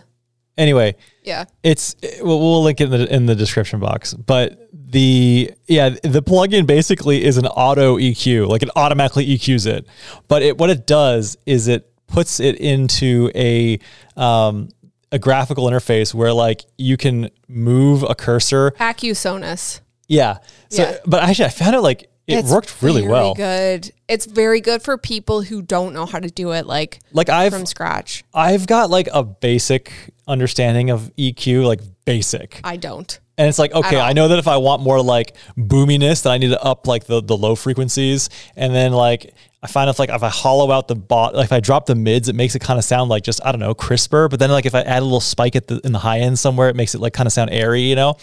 anyway, 0.57 0.95
yeah. 1.23 1.45
it's 1.63 1.95
we'll, 2.21 2.37
we'll 2.41 2.63
link 2.63 2.81
it 2.81 2.85
in 2.85 2.89
the 2.91 3.15
in 3.15 3.25
the 3.27 3.35
description 3.35 3.79
box. 3.79 4.13
But 4.13 4.59
the 4.73 5.51
yeah, 5.67 5.87
the 6.03 6.21
plugin 6.21 6.67
basically 6.67 7.23
is 7.23 7.37
an 7.37 7.45
auto 7.47 7.97
EQ, 7.97 8.49
like 8.49 8.61
it 8.61 8.69
automatically 8.75 9.25
EQs 9.25 9.65
it. 9.67 9.87
But 10.27 10.41
it 10.43 10.57
what 10.57 10.69
it 10.69 10.85
does 10.85 11.37
is 11.45 11.69
it 11.69 11.89
puts 12.07 12.39
it 12.41 12.57
into 12.57 13.31
a 13.33 13.79
um, 14.17 14.69
a 15.11 15.19
graphical 15.19 15.65
interface 15.65 16.13
where 16.13 16.33
like 16.33 16.65
you 16.77 16.97
can 16.97 17.29
move 17.47 18.03
a 18.03 18.15
cursor. 18.15 18.71
Accusonus. 18.79 19.81
Yeah. 20.07 20.37
So, 20.69 20.83
Yeah. 20.83 20.97
but 21.05 21.23
actually, 21.23 21.45
I 21.45 21.49
found 21.49 21.75
it 21.75 21.81
like 21.81 22.09
it 22.25 22.37
It's 22.39 22.51
worked 22.51 22.81
really 22.81 23.01
very 23.01 23.11
well. 23.11 23.33
Good. 23.33 23.91
It's 24.07 24.25
very 24.25 24.61
good 24.61 24.81
for 24.81 24.97
people 24.97 25.41
who 25.41 25.61
don't 25.61 25.93
know 25.93 26.05
how 26.05 26.19
to 26.19 26.29
do 26.29 26.51
it 26.53 26.65
like 26.65 26.99
Like 27.11 27.29
I've 27.29 27.51
from 27.51 27.65
scratch. 27.65 28.23
I've 28.33 28.65
got 28.65 28.89
like 28.89 29.09
a 29.13 29.23
basic 29.23 29.91
understanding 30.27 30.89
of 30.89 31.11
EQ, 31.17 31.65
like 31.65 31.81
basic. 32.05 32.61
I 32.63 32.77
don't. 32.77 33.19
And 33.37 33.49
it's 33.49 33.57
like, 33.59 33.73
okay. 33.73 33.99
I 33.99 34.13
know 34.13 34.27
that 34.27 34.37
if 34.39 34.47
I 34.47 34.57
want 34.57 34.83
more 34.83 35.01
like 35.01 35.35
boominess, 35.57 36.21
then 36.21 36.33
I 36.33 36.37
need 36.37 36.49
to 36.49 36.61
up 36.63 36.85
like 36.87 37.05
the, 37.05 37.21
the 37.21 37.35
low 37.35 37.55
frequencies. 37.55 38.29
And 38.55 38.73
then 38.73 38.93
like 38.93 39.33
I 39.63 39.67
find 39.67 39.89
if 39.89 39.97
like 39.97 40.09
if 40.09 40.21
I 40.21 40.29
hollow 40.29 40.71
out 40.71 40.89
the 40.89 40.95
bot, 40.95 41.35
like 41.35 41.45
if 41.45 41.53
I 41.53 41.61
drop 41.61 41.85
the 41.85 41.95
mids, 41.95 42.27
it 42.27 42.35
makes 42.35 42.53
it 42.53 42.59
kind 42.59 42.77
of 42.77 42.83
sound 42.83 43.09
like 43.09 43.23
just 43.23 43.39
I 43.45 43.51
don't 43.53 43.61
know 43.61 43.73
crisper. 43.73 44.27
But 44.27 44.41
then 44.41 44.51
like 44.51 44.65
if 44.65 44.75
I 44.75 44.81
add 44.81 45.01
a 45.01 45.05
little 45.05 45.21
spike 45.21 45.55
at 45.55 45.67
the 45.67 45.79
in 45.85 45.93
the 45.93 45.99
high 45.99 46.19
end 46.19 46.37
somewhere, 46.37 46.67
it 46.67 46.75
makes 46.75 46.93
it 46.93 46.99
like 46.99 47.13
kind 47.13 47.27
of 47.27 47.33
sound 47.33 47.49
airy, 47.49 47.83
you 47.83 47.95
know. 47.95 48.17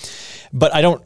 But 0.52 0.74
I 0.74 0.82
don't 0.82 1.02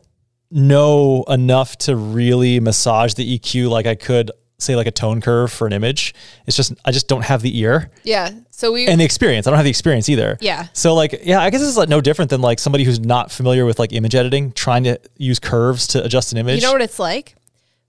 know 0.50 1.24
enough 1.28 1.78
to 1.78 1.94
really 1.94 2.58
massage 2.58 3.14
the 3.14 3.38
EQ 3.38 3.70
like 3.70 3.86
I 3.86 3.94
could 3.94 4.32
say 4.58 4.74
like 4.74 4.86
a 4.86 4.90
tone 4.90 5.20
curve 5.20 5.52
for 5.52 5.68
an 5.68 5.72
image. 5.72 6.14
It's 6.46 6.56
just 6.56 6.74
I 6.84 6.90
just 6.90 7.06
don't 7.06 7.24
have 7.24 7.40
the 7.40 7.56
ear 7.60 7.92
Yeah. 8.02 8.30
So 8.50 8.72
we 8.72 8.88
and 8.88 9.00
the 9.00 9.04
experience. 9.04 9.46
I 9.46 9.50
don't 9.50 9.56
have 9.58 9.64
the 9.64 9.70
experience 9.70 10.08
either. 10.08 10.36
Yeah. 10.40 10.66
So 10.72 10.94
like, 10.94 11.20
yeah, 11.22 11.40
I 11.40 11.50
guess 11.50 11.60
this 11.60 11.68
is 11.68 11.76
like 11.76 11.88
no 11.88 12.00
different 12.00 12.30
than 12.30 12.40
like 12.40 12.58
somebody 12.58 12.82
who's 12.82 12.98
not 12.98 13.30
familiar 13.30 13.64
with 13.64 13.78
like 13.78 13.92
image 13.92 14.16
editing, 14.16 14.50
trying 14.50 14.82
to 14.84 14.98
use 15.16 15.38
curves 15.38 15.86
to 15.88 16.04
adjust 16.04 16.32
an 16.32 16.38
image. 16.38 16.60
You 16.60 16.66
know 16.66 16.72
what 16.72 16.82
it's 16.82 16.98
like? 16.98 17.36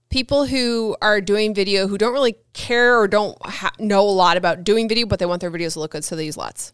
People 0.08 0.46
who 0.46 0.96
are 1.02 1.20
doing 1.20 1.54
video 1.54 1.88
who 1.88 1.98
don't 1.98 2.12
really 2.12 2.36
care 2.52 2.98
or 2.98 3.08
don't 3.08 3.36
ha- 3.44 3.72
know 3.78 4.02
a 4.02 4.10
lot 4.10 4.36
about 4.36 4.62
doing 4.64 4.88
video, 4.88 5.06
but 5.06 5.18
they 5.18 5.26
want 5.26 5.40
their 5.40 5.50
videos 5.50 5.72
to 5.74 5.80
look 5.80 5.90
good, 5.92 6.04
so 6.04 6.14
they 6.16 6.24
use 6.26 6.36
LUTs. 6.36 6.72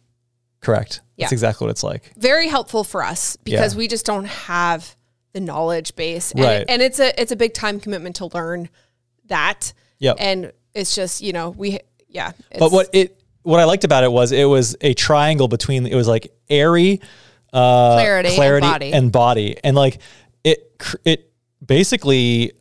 Correct. 0.61 1.01
Yeah. 1.17 1.25
That's 1.25 1.33
exactly 1.33 1.65
what 1.67 1.71
it's 1.71 1.83
like. 1.83 2.13
Very 2.17 2.47
helpful 2.49 2.85
for 2.85 3.03
us 3.03 3.37
because 3.37 3.75
Yeah. 3.75 3.79
we 3.79 3.89
just 3.89 4.05
don't 4.07 4.27
have 4.27 4.95
the 5.33 5.41
knowledge 5.41 5.97
base, 5.97 6.31
and, 6.33 6.41
Right. 6.45 6.65
and 6.69 6.83
it's 6.83 7.01
a 7.01 7.19
it's 7.21 7.33
a 7.33 7.37
big 7.37 7.55
time 7.55 7.81
commitment 7.81 8.17
to 8.17 8.27
learn 8.27 8.69
that. 9.27 9.73
Yep. 9.99 10.17
And 10.21 10.53
it's 10.75 10.95
just 10.95 11.23
you 11.23 11.33
know 11.33 11.51
we 11.51 11.81
yeah. 12.09 12.33
But 12.59 12.71
what 12.71 12.91
it 12.93 13.19
what 13.43 13.59
I 13.61 13.65
liked 13.65 13.85
about 13.85 14.05
it 14.05 14.13
was 14.13 14.31
it 14.31 14.45
was 14.45 14.77
a 14.83 14.93
triangle 14.95 15.49
between 15.49 15.87
it 15.87 15.95
was 15.95 16.07
like 16.07 16.33
airy, 16.51 17.01
uh, 17.53 17.95
Clarity 17.97 18.37
and 18.37 18.61
body. 18.61 18.93
and 18.93 19.11
body, 19.13 19.57
and 19.65 19.75
like 19.75 19.99
it 20.45 20.71
it 21.05 21.33
basically 21.65 22.53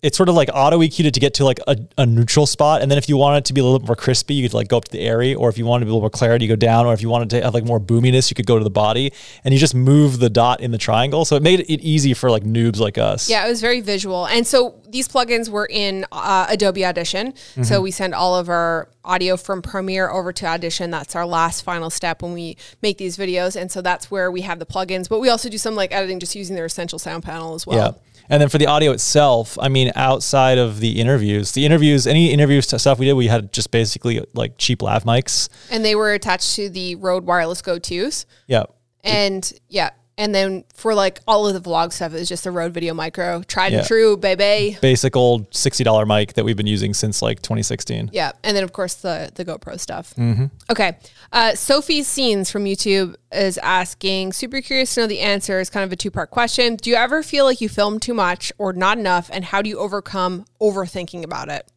it's 0.00 0.16
sort 0.16 0.28
of 0.28 0.36
like 0.36 0.48
auto 0.54 0.80
it 0.80 0.92
to 0.92 1.10
get 1.20 1.34
to 1.34 1.44
like 1.44 1.58
a, 1.66 1.76
a 1.96 2.06
neutral 2.06 2.46
spot. 2.46 2.82
And 2.82 2.90
then 2.90 2.98
if 2.98 3.08
you 3.08 3.16
want 3.16 3.38
it 3.38 3.44
to 3.46 3.52
be 3.52 3.60
a 3.60 3.64
little 3.64 3.80
bit 3.80 3.88
more 3.88 3.96
crispy, 3.96 4.34
you 4.34 4.48
could 4.48 4.54
like 4.54 4.68
go 4.68 4.76
up 4.76 4.84
to 4.84 4.92
the 4.92 5.00
airy, 5.00 5.34
or 5.34 5.48
if 5.48 5.58
you 5.58 5.66
wanted 5.66 5.80
to 5.80 5.86
be 5.86 5.90
a 5.90 5.92
little 5.94 6.02
more 6.02 6.10
clarity, 6.10 6.44
you 6.44 6.48
go 6.48 6.56
down, 6.56 6.86
or 6.86 6.92
if 6.92 7.02
you 7.02 7.08
wanted 7.08 7.30
to 7.30 7.42
have 7.42 7.52
like 7.52 7.64
more 7.64 7.80
boominess, 7.80 8.30
you 8.30 8.36
could 8.36 8.46
go 8.46 8.58
to 8.58 8.64
the 8.64 8.70
body 8.70 9.12
and 9.42 9.52
you 9.52 9.58
just 9.58 9.74
move 9.74 10.20
the 10.20 10.30
dot 10.30 10.60
in 10.60 10.70
the 10.70 10.78
triangle. 10.78 11.24
So 11.24 11.34
it 11.34 11.42
made 11.42 11.60
it 11.60 11.80
easy 11.80 12.14
for 12.14 12.30
like 12.30 12.44
noobs 12.44 12.78
like 12.78 12.96
us. 12.96 13.28
Yeah, 13.28 13.44
it 13.44 13.48
was 13.48 13.60
very 13.60 13.80
visual. 13.80 14.26
And 14.26 14.46
so 14.46 14.80
these 14.88 15.08
plugins 15.08 15.48
were 15.48 15.66
in 15.68 16.06
uh, 16.12 16.46
Adobe 16.48 16.84
Audition. 16.84 17.32
Mm-hmm. 17.32 17.64
So 17.64 17.80
we 17.80 17.90
send 17.90 18.14
all 18.14 18.36
of 18.36 18.48
our 18.48 18.88
audio 19.04 19.36
from 19.36 19.62
Premiere 19.62 20.10
over 20.10 20.32
to 20.32 20.46
Audition. 20.46 20.90
That's 20.90 21.16
our 21.16 21.26
last 21.26 21.62
final 21.62 21.90
step 21.90 22.22
when 22.22 22.34
we 22.34 22.56
make 22.82 22.98
these 22.98 23.16
videos. 23.16 23.60
And 23.60 23.70
so 23.70 23.82
that's 23.82 24.10
where 24.10 24.30
we 24.30 24.42
have 24.42 24.60
the 24.60 24.66
plugins. 24.66 25.08
But 25.08 25.18
we 25.18 25.28
also 25.28 25.48
do 25.48 25.58
some 25.58 25.74
like 25.74 25.92
editing 25.92 26.20
just 26.20 26.36
using 26.36 26.54
their 26.54 26.66
essential 26.66 27.00
sound 27.00 27.24
panel 27.24 27.54
as 27.54 27.66
well. 27.66 27.96
Yeah. 27.96 28.00
And 28.28 28.42
then 28.42 28.48
for 28.48 28.58
the 28.58 28.66
audio 28.66 28.92
itself, 28.92 29.58
I 29.60 29.68
mean, 29.68 29.92
outside 29.94 30.58
of 30.58 30.80
the 30.80 31.00
interviews, 31.00 31.52
the 31.52 31.64
interviews, 31.64 32.06
any 32.06 32.32
interviews 32.32 32.66
stuff 32.68 32.98
we 32.98 33.06
did, 33.06 33.14
we 33.14 33.28
had 33.28 33.52
just 33.52 33.70
basically 33.70 34.24
like 34.34 34.58
cheap 34.58 34.82
lav 34.82 35.04
mics. 35.04 35.48
And 35.70 35.84
they 35.84 35.94
were 35.94 36.12
attached 36.12 36.54
to 36.56 36.68
the 36.68 36.94
Rode 36.96 37.24
Wireless 37.24 37.62
Go 37.62 37.78
2s. 37.78 38.26
Yeah. 38.46 38.64
And 39.02 39.50
yeah. 39.68 39.90
And 40.18 40.34
then 40.34 40.64
for 40.74 40.94
like 40.94 41.20
all 41.28 41.46
of 41.46 41.54
the 41.54 41.60
vlog 41.70 41.92
stuff, 41.92 42.12
it 42.12 42.18
was 42.18 42.28
just 42.28 42.42
the 42.42 42.50
Rode 42.50 42.74
Video 42.74 42.92
Micro. 42.92 43.42
Tried 43.44 43.72
Yeah. 43.72 43.78
and 43.78 43.86
true, 43.86 44.16
baby. 44.16 44.76
Basic 44.82 45.14
old 45.14 45.48
$60 45.52 46.04
mic 46.06 46.34
that 46.34 46.44
we've 46.44 46.56
been 46.56 46.66
using 46.66 46.92
since 46.92 47.22
like 47.22 47.40
2016. 47.40 48.10
Yeah, 48.12 48.32
and 48.42 48.56
then 48.56 48.64
of 48.64 48.72
course 48.72 48.94
the 48.94 49.30
the 49.36 49.44
GoPro 49.44 49.78
stuff. 49.78 50.12
Mm-hmm. 50.18 50.46
Okay, 50.70 50.98
uh, 51.32 51.54
Sophie's 51.54 52.08
scenes 52.08 52.50
from 52.50 52.64
YouTube 52.64 53.14
is 53.30 53.58
asking, 53.58 54.32
super 54.32 54.60
curious 54.60 54.92
to 54.96 55.02
know 55.02 55.06
the 55.06 55.20
answer. 55.20 55.60
Is 55.60 55.70
kind 55.70 55.84
of 55.84 55.92
a 55.92 55.96
two 55.96 56.10
part 56.10 56.30
question. 56.30 56.74
Do 56.74 56.90
you 56.90 56.96
ever 56.96 57.22
feel 57.22 57.44
like 57.44 57.60
you 57.60 57.68
film 57.68 58.00
too 58.00 58.14
much 58.14 58.52
or 58.58 58.72
not 58.72 58.98
enough, 58.98 59.30
and 59.32 59.44
how 59.44 59.62
do 59.62 59.70
you 59.70 59.78
overcome 59.78 60.44
overthinking 60.60 61.22
about 61.22 61.48
it? 61.48 61.70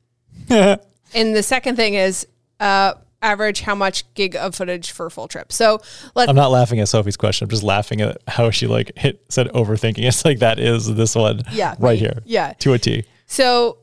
and 1.14 1.36
the 1.36 1.44
second 1.44 1.76
thing 1.76 1.94
is, 1.94 2.26
uh, 2.60 2.96
average 3.22 3.62
how 3.62 3.76
much 3.76 4.12
gig 4.14 4.36
of 4.36 4.56
footage 4.56 4.92
for 4.92 5.06
a 5.06 5.12
full 5.12 5.28
trip. 5.28 5.52
So 5.52 5.82
let's 6.16 6.30
I'm 6.30 6.36
not 6.36 6.52
laughing 6.52 6.80
at 6.80 6.88
Sophie's 6.90 7.18
question. 7.18 7.46
I'm 7.46 7.50
just 7.50 7.64
laughing 7.64 8.02
at 8.02 8.18
how 8.28 8.50
she 8.52 8.68
like 8.68 8.92
hit 8.98 9.24
said 9.30 9.48
overthinking. 9.50 10.06
It's 10.12 10.26
like 10.26 10.40
that 10.40 10.60
is 10.60 10.94
this 10.94 11.16
one 11.16 11.44
Yeah, 11.52 11.76
right 11.80 11.98
here. 11.98 12.22
Yeah. 12.26 12.54
To 12.60 12.74
a 12.74 12.80
T. 12.80 13.06
So, 13.28 13.78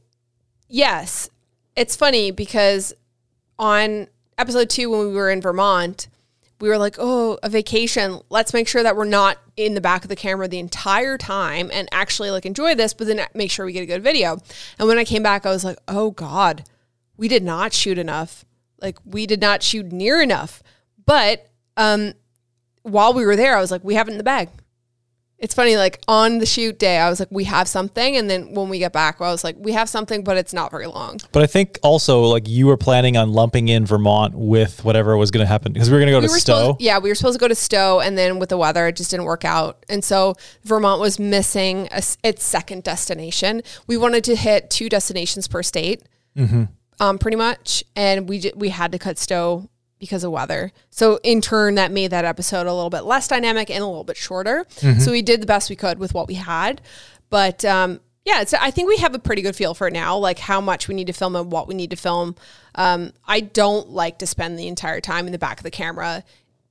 yes, 0.68 1.31
it's 1.74 1.96
funny 1.96 2.31
because 2.31 2.92
on 3.59 4.09
episode 4.37 4.68
two, 4.68 4.90
when 4.90 5.09
we 5.09 5.14
were 5.14 5.31
in 5.31 5.40
Vermont, 5.40 6.09
we 6.61 6.68
were 6.68 6.79
like, 6.79 6.96
oh, 6.98 7.38
a 7.42 7.48
vacation. 7.48 8.20
Let's 8.31 8.53
make 8.53 8.68
sure 8.68 8.83
that 8.83 8.96
we're 8.96 9.05
not 9.05 9.38
in 9.57 9.74
the 9.74 9.81
back 9.81 10.03
of 10.03 10.09
the 10.09 10.16
camera 10.16 10.48
the 10.48 10.59
entire 10.59 11.16
time 11.16 11.70
and 11.72 11.88
actually 11.92 12.31
like 12.31 12.44
enjoy 12.44 12.74
this, 12.74 12.94
but 12.94 13.07
then 13.07 13.24
make 13.35 13.51
sure 13.51 13.64
we 13.64 13.72
get 13.72 13.83
a 13.83 13.87
good 13.87 14.03
video. 14.03 14.38
And 14.79 14.88
when 14.88 14.98
I 14.98 15.05
came 15.05 15.22
back, 15.22 15.46
I 15.46 15.51
was 15.51 15.64
like, 15.64 15.79
oh 15.87 16.11
God, 16.11 16.64
we 17.16 17.29
did 17.29 17.42
not 17.42 17.72
shoot 17.72 17.98
enough. 17.98 18.44
Like, 18.80 18.98
we 19.04 19.26
did 19.26 19.40
not 19.40 19.62
shoot 19.62 19.92
near 19.92 20.20
enough. 20.20 20.62
But 21.04 21.48
um, 21.76 22.14
while 22.82 23.14
we 23.14 23.24
were 23.24 23.36
there, 23.36 23.56
I 23.56 23.60
was 23.60 23.70
like, 23.70 23.84
we 23.84 23.94
have 23.94 24.08
it 24.08 24.12
in 24.12 24.18
the 24.18 24.24
bag. 24.24 24.48
It's 25.38 25.54
funny, 25.54 25.76
like 25.76 26.02
on 26.08 26.38
the 26.38 26.46
shoot 26.46 26.80
day, 26.80 26.98
I 26.98 27.08
was 27.08 27.20
like, 27.20 27.28
we 27.30 27.44
have 27.44 27.68
something. 27.68 28.16
And 28.16 28.28
then 28.28 28.54
when 28.54 28.68
we 28.68 28.80
get 28.80 28.92
back, 28.92 29.20
I 29.20 29.30
was 29.30 29.44
like, 29.44 29.54
we 29.56 29.70
have 29.70 29.88
something, 29.88 30.24
but 30.24 30.36
it's 30.36 30.52
not 30.52 30.72
very 30.72 30.88
long. 30.88 31.20
But 31.30 31.44
I 31.44 31.46
think 31.46 31.78
also 31.84 32.22
like 32.22 32.48
you 32.48 32.66
were 32.66 32.76
planning 32.76 33.16
on 33.16 33.32
lumping 33.32 33.68
in 33.68 33.86
Vermont 33.86 34.34
with 34.34 34.84
whatever 34.84 35.16
was 35.16 35.30
going 35.30 35.44
to 35.44 35.46
happen 35.46 35.72
because 35.72 35.90
we 35.90 35.94
were 35.94 36.00
going 36.00 36.08
to 36.08 36.12
go 36.12 36.18
We 36.18 36.26
to 36.26 36.40
Stowe. 36.40 36.58
supposed, 36.58 36.80
yeah, 36.80 36.98
we 36.98 37.08
were 37.08 37.14
supposed 37.14 37.38
to 37.38 37.40
go 37.40 37.46
to 37.46 37.54
Stowe, 37.54 38.00
and 38.00 38.18
then 38.18 38.40
with 38.40 38.48
the 38.48 38.58
weather, 38.58 38.88
it 38.88 38.96
just 38.96 39.12
didn't 39.12 39.26
work 39.26 39.44
out. 39.44 39.86
And 39.88 40.02
so 40.02 40.34
Vermont 40.64 41.00
was 41.00 41.20
missing 41.20 41.86
a 41.92 42.02
its 42.24 42.42
second 42.42 42.82
destination. 42.82 43.62
We 43.86 43.96
wanted 43.96 44.24
to 44.24 44.34
hit 44.34 44.70
two 44.70 44.88
destinations 44.88 45.46
per 45.46 45.62
state, 45.62 46.02
um, 47.00 47.18
pretty 47.18 47.37
much, 47.37 47.84
and 47.96 48.28
we 48.28 48.40
j- 48.40 48.52
we 48.54 48.70
had 48.70 48.92
to 48.92 48.98
cut 48.98 49.18
Stowe 49.18 49.68
because 49.98 50.22
of 50.24 50.30
weather. 50.30 50.72
So 50.90 51.18
in 51.22 51.40
turn, 51.40 51.74
that 51.74 51.90
made 51.90 52.12
that 52.12 52.24
episode 52.24 52.66
a 52.66 52.72
little 52.72 52.90
bit 52.90 53.02
less 53.02 53.26
dynamic 53.26 53.68
and 53.68 53.82
a 53.82 53.87
little 53.87 54.04
bit 54.04 54.16
shorter. 54.16 54.64
So 55.00 55.11
we 55.11 55.22
did 55.22 55.42
the 55.42 55.46
best 55.46 55.70
we 55.70 55.76
could 55.76 55.98
with 55.98 56.14
what 56.14 56.28
we 56.28 56.34
had, 56.34 56.80
but 57.30 57.64
um, 57.64 58.00
yeah, 58.24 58.42
it's, 58.42 58.54
I 58.54 58.70
think 58.70 58.88
we 58.88 58.98
have 58.98 59.14
a 59.14 59.18
pretty 59.18 59.42
good 59.42 59.56
feel 59.56 59.74
for 59.74 59.88
it 59.88 59.92
now, 59.92 60.16
like 60.18 60.38
how 60.38 60.61
much 60.61 60.87
we 60.87 60.94
need 60.94 61.06
to 61.08 61.12
film 61.12 61.34
and 61.34 61.50
what 61.50 61.66
we 61.66 61.74
need 61.74 61.90
to 61.90 61.96
film. 61.96 62.37
Um, 62.74 63.12
I 63.26 63.40
don't 63.40 63.90
like 63.90 64.18
to 64.18 64.26
spend 64.26 64.58
the 64.58 64.68
entire 64.68 65.00
time 65.00 65.26
in 65.26 65.32
the 65.32 65.38
back 65.38 65.58
of 65.58 65.64
the 65.64 65.70
camera. 65.70 66.22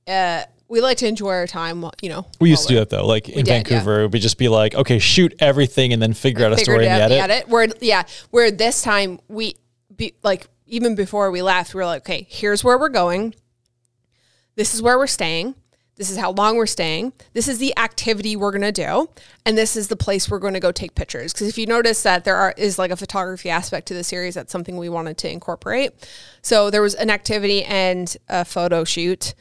Uh, 0.06 0.44
we 0.68 0.80
like 0.80 0.98
to 0.98 1.06
enjoy 1.06 1.30
our 1.30 1.46
time, 1.46 1.84
you 2.00 2.08
know. 2.08 2.26
We 2.40 2.50
used 2.50 2.68
to 2.68 2.74
do 2.74 2.78
that 2.80 2.90
though. 2.90 3.06
Like 3.06 3.28
in 3.28 3.44
did, 3.44 3.48
yeah. 3.48 3.54
Vancouver, 3.54 4.02
it 4.04 4.12
would 4.12 4.22
just 4.22 4.38
be 4.38 4.48
like, 4.48 4.74
okay, 4.74 4.98
shoot 4.98 5.34
everything 5.38 5.92
and 5.92 6.00
then 6.00 6.14
figure 6.14 6.46
out 6.46 6.52
a 6.52 6.58
story 6.58 6.86
in 6.86 6.92
out 6.92 7.08
the 7.08 7.18
edit. 7.20 7.48
Where 7.48 7.66
yeah, 7.80 8.04
where 8.30 8.50
this 8.50 8.82
time 8.82 9.18
we 9.28 9.56
be 9.98 10.14
like 10.22 10.48
even 10.66 10.94
before 10.94 11.30
we 11.30 11.42
left, 11.42 11.74
we 11.74 11.78
were 11.78 11.86
like, 11.86 12.02
okay, 12.02 12.26
here's 12.30 12.64
where 12.64 12.78
we're 12.78 12.88
going. 12.88 13.34
This 14.54 14.74
is 14.74 14.80
where 14.80 14.96
we're 14.98 15.06
staying. 15.06 15.54
This 15.96 16.10
is 16.10 16.16
how 16.16 16.30
long 16.30 16.56
we're 16.56 16.66
staying. 16.66 17.12
This 17.32 17.48
is 17.48 17.58
the 17.58 17.76
activity 17.76 18.36
we're 18.36 18.52
going 18.52 18.62
to 18.62 18.70
do. 18.70 19.10
And 19.44 19.58
this 19.58 19.74
is 19.74 19.88
the 19.88 19.96
place 19.96 20.30
we're 20.30 20.38
going 20.38 20.54
to 20.54 20.60
go 20.60 20.70
take 20.70 20.94
pictures. 20.94 21.32
Because 21.32 21.48
if 21.48 21.58
you 21.58 21.66
notice 21.66 22.04
that 22.04 22.24
there 22.24 22.36
are, 22.36 22.54
is 22.56 22.78
like 22.78 22.92
a 22.92 22.96
photography 22.96 23.50
aspect 23.50 23.88
to 23.88 23.94
the 23.94 24.04
series, 24.04 24.34
that's 24.34 24.52
something 24.52 24.76
we 24.76 24.88
wanted 24.88 25.18
to 25.18 25.30
incorporate. 25.30 25.92
So 26.40 26.70
there 26.70 26.82
was 26.82 26.94
an 26.94 27.10
activity 27.10 27.64
and 27.64 28.16
a 28.28 28.44
photo 28.44 28.84
shoot, 28.84 29.34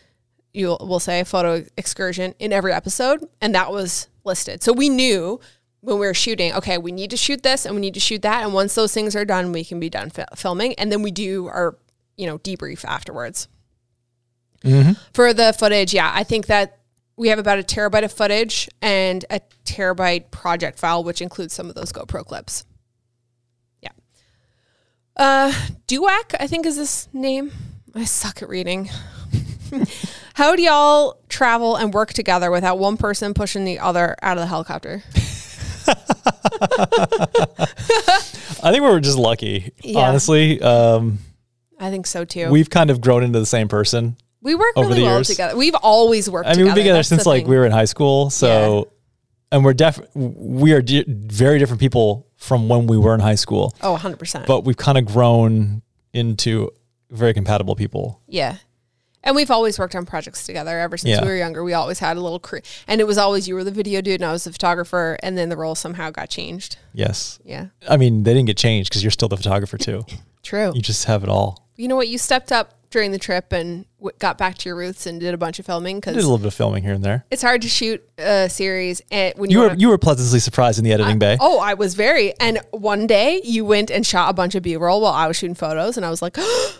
you 0.51 0.75
will 0.79 0.99
say 0.99 1.19
a 1.19 1.25
photo 1.25 1.63
excursion 1.77 2.33
in 2.39 2.51
every 2.51 2.73
episode. 2.73 3.23
And 3.39 3.53
that 3.53 3.71
was 3.71 4.07
listed. 4.23 4.63
So 4.63 4.73
we 4.73 4.89
knew 4.89 5.39
when 5.87 5.99
we 5.99 6.05
were 6.05 6.13
shooting, 6.13 6.51
okay, 6.51 6.77
we 6.77 6.91
need 6.91 7.11
to 7.11 7.15
shoot 7.15 7.43
this 7.43 7.65
and 7.65 7.73
we 7.73 7.79
need 7.79 7.93
to 7.93 7.99
shoot 8.01 8.21
that. 8.21 8.43
And 8.43 8.53
once 8.53 8.75
those 8.75 8.93
things 8.93 9.15
are 9.15 9.23
done, 9.23 9.53
we 9.53 9.63
can 9.63 9.79
be 9.79 9.89
done 9.89 10.09
fi- 10.09 10.25
filming. 10.35 10.73
And 10.73 10.91
then 10.91 11.01
we 11.01 11.11
do 11.11 11.47
our, 11.47 11.77
you 12.17 12.27
know, 12.27 12.37
debrief 12.39 12.83
afterwards. 12.83 13.47
For 15.13 15.33
the 15.33 15.55
footage, 15.57 15.93
yeah, 15.93 16.11
I 16.13 16.25
think 16.25 16.47
that 16.47 16.79
we 17.15 17.29
have 17.29 17.39
about 17.39 17.57
a 17.57 17.63
terabyte 17.63 18.03
of 18.03 18.11
footage 18.11 18.67
and 18.81 19.23
a 19.29 19.39
terabyte 19.63 20.29
project 20.29 20.77
file, 20.77 21.05
which 21.05 21.21
includes 21.21 21.53
some 21.53 21.69
of 21.69 21.75
those 21.75 21.93
GoPro 21.93 22.25
clips. 22.25 22.65
Yeah. 23.81 23.91
Uh, 25.15 25.53
Duac, 25.87 26.35
I 26.37 26.47
think 26.47 26.65
is 26.65 26.75
this 26.75 27.07
name. 27.13 27.53
I 27.95 28.03
suck 28.03 28.41
at 28.41 28.49
reading. 28.49 28.89
How 30.33 30.53
do 30.53 30.61
y'all 30.61 31.21
travel 31.29 31.77
and 31.77 31.93
work 31.93 32.11
together 32.11 32.51
without 32.51 32.77
one 32.77 32.97
person 32.97 33.33
pushing 33.33 33.63
the 33.63 33.79
other 33.79 34.17
out 34.21 34.35
of 34.35 34.41
the 34.41 34.47
helicopter? 34.47 35.01
I 38.63 38.71
think 38.71 38.83
we 38.83 38.89
were 38.89 38.99
just 38.99 39.17
lucky, 39.17 39.71
Yeah. 39.83 39.99
honestly. 40.09 40.59
Um, 40.61 41.19
I 41.79 41.89
think 41.91 42.07
so 42.07 42.25
too. 42.25 42.49
we've 42.49 42.69
kind 42.69 42.89
of 42.89 43.01
grown 43.01 43.23
into 43.23 43.39
the 43.39 43.45
same 43.45 43.67
person. 43.67 44.17
we 44.41 44.55
work 44.55 44.73
over 44.75 44.87
really 44.89 45.01
the 45.01 45.05
well 45.05 45.15
years. 45.17 45.27
together. 45.27 45.55
We've 45.55 45.75
always 45.75 46.29
worked 46.29 46.47
together. 46.47 46.59
I 46.61 46.63
mean, 46.63 46.65
together. 46.65 46.69
we've 46.69 46.75
been 46.75 46.83
together 46.85 46.97
That's 46.99 47.07
since 47.09 47.25
like 47.25 47.45
we 47.47 47.55
were 47.57 47.65
in 47.65 47.71
high 47.71 47.85
school. 47.85 48.29
So, 48.29 48.89
and 49.51 49.63
we're 49.63 49.73
def 49.73 49.99
we 50.15 50.73
are 50.73 50.81
di- 50.81 51.05
very 51.07 51.59
different 51.59 51.79
people 51.79 52.27
from 52.37 52.67
when 52.69 52.87
we 52.87 52.97
were 52.97 53.13
in 53.13 53.19
high 53.19 53.35
school, 53.35 53.75
Oh, 53.81 53.95
100%. 53.99 54.45
but 54.45 54.63
we've 54.65 54.77
kind 54.77 54.97
of 54.97 55.05
grown 55.05 55.81
into 56.13 56.69
very 57.11 57.33
compatible 57.33 57.75
people. 57.75 58.21
Yeah. 58.27 58.57
And 59.23 59.35
we've 59.35 59.51
always 59.51 59.77
worked 59.79 59.95
on 59.95 60.05
projects 60.05 60.45
together 60.45 60.79
ever 60.79 60.95
since 60.97 61.09
Yeah. 61.09 61.21
we 61.21 61.27
were 61.29 61.35
younger. 61.35 61.63
We 61.63 61.73
always 61.73 61.99
had 61.99 62.15
a 62.17 62.21
little 62.21 62.39
crew. 62.39 62.59
And 62.87 63.01
it 63.01 63.07
was 63.07 63.17
always 63.17 63.47
you 63.47 63.55
were 63.55 63.63
the 63.63 63.71
video 63.71 63.99
dude 64.01 64.21
and 64.21 64.25
I 64.25 64.31
was 64.31 64.45
the 64.45 64.51
photographer. 64.51 65.17
And 65.21 65.37
then 65.37 65.49
the 65.49 65.57
role 65.57 65.75
somehow 65.75 66.11
got 66.11 66.29
changed. 66.29 66.77
Yes. 66.93 67.39
Yeah. 67.43 67.67
I 67.89 67.97
mean, 67.97 68.23
they 68.23 68.33
didn't 68.33 68.47
get 68.47 68.57
changed 68.57 68.89
because 68.89 69.03
you're 69.03 69.11
still 69.11 69.27
the 69.27 69.37
photographer 69.37 69.77
too. 69.77 70.05
True. 70.43 70.71
You 70.73 70.81
just 70.81 71.05
have 71.05 71.23
it 71.23 71.29
all. 71.29 71.67
You 71.75 71.87
know 71.87 71.95
what? 71.97 72.07
You 72.07 72.17
stepped 72.17 72.51
up 72.53 72.73
during 72.89 73.11
the 73.11 73.19
trip 73.19 73.51
and 73.51 73.85
w- 73.99 74.15
got 74.17 74.37
back 74.37 74.57
to 74.59 74.69
your 74.69 74.75
roots 74.77 75.05
and 75.05 75.19
did 75.19 75.33
a 75.33 75.37
bunch 75.37 75.59
of 75.59 75.65
filming 75.65 75.97
because 75.97 76.13
Did 76.15 76.21
a 76.21 76.27
little 76.27 76.37
bit 76.37 76.47
of 76.47 76.53
filming 76.53 76.83
here 76.83 76.93
and 76.93 77.03
there. 77.03 77.25
it's 77.29 77.41
hard 77.41 77.61
to 77.63 77.67
shoot 77.67 78.01
a 78.17 78.47
series 78.49 79.01
and 79.11 79.33
when 79.37 79.49
you, 79.49 79.55
You 79.57 79.61
were 79.61 79.67
wanna- 79.67 79.79
you 79.79 79.89
were 79.89 79.97
pleasantly 79.97 80.39
surprised 80.39 80.79
in 80.79 80.85
the 80.85 80.93
editing 80.93 81.19
bay. 81.19 81.35
Oh, 81.41 81.59
I 81.59 81.73
was 81.73 81.95
very. 81.95 82.33
And 82.39 82.59
one 82.71 83.05
day 83.07 83.41
you 83.43 83.65
went 83.65 83.91
and 83.91 84.05
shot 84.07 84.29
a 84.29 84.33
bunch 84.33 84.55
of 84.55 84.63
B 84.63 84.77
roll 84.77 85.01
while 85.01 85.11
I 85.11 85.27
was 85.27 85.35
shooting 85.35 85.53
photos, 85.53 85.97
and 85.97 86.05
I 86.05 86.09
was 86.09 86.21
like, 86.21 86.35
oh, 86.39 86.77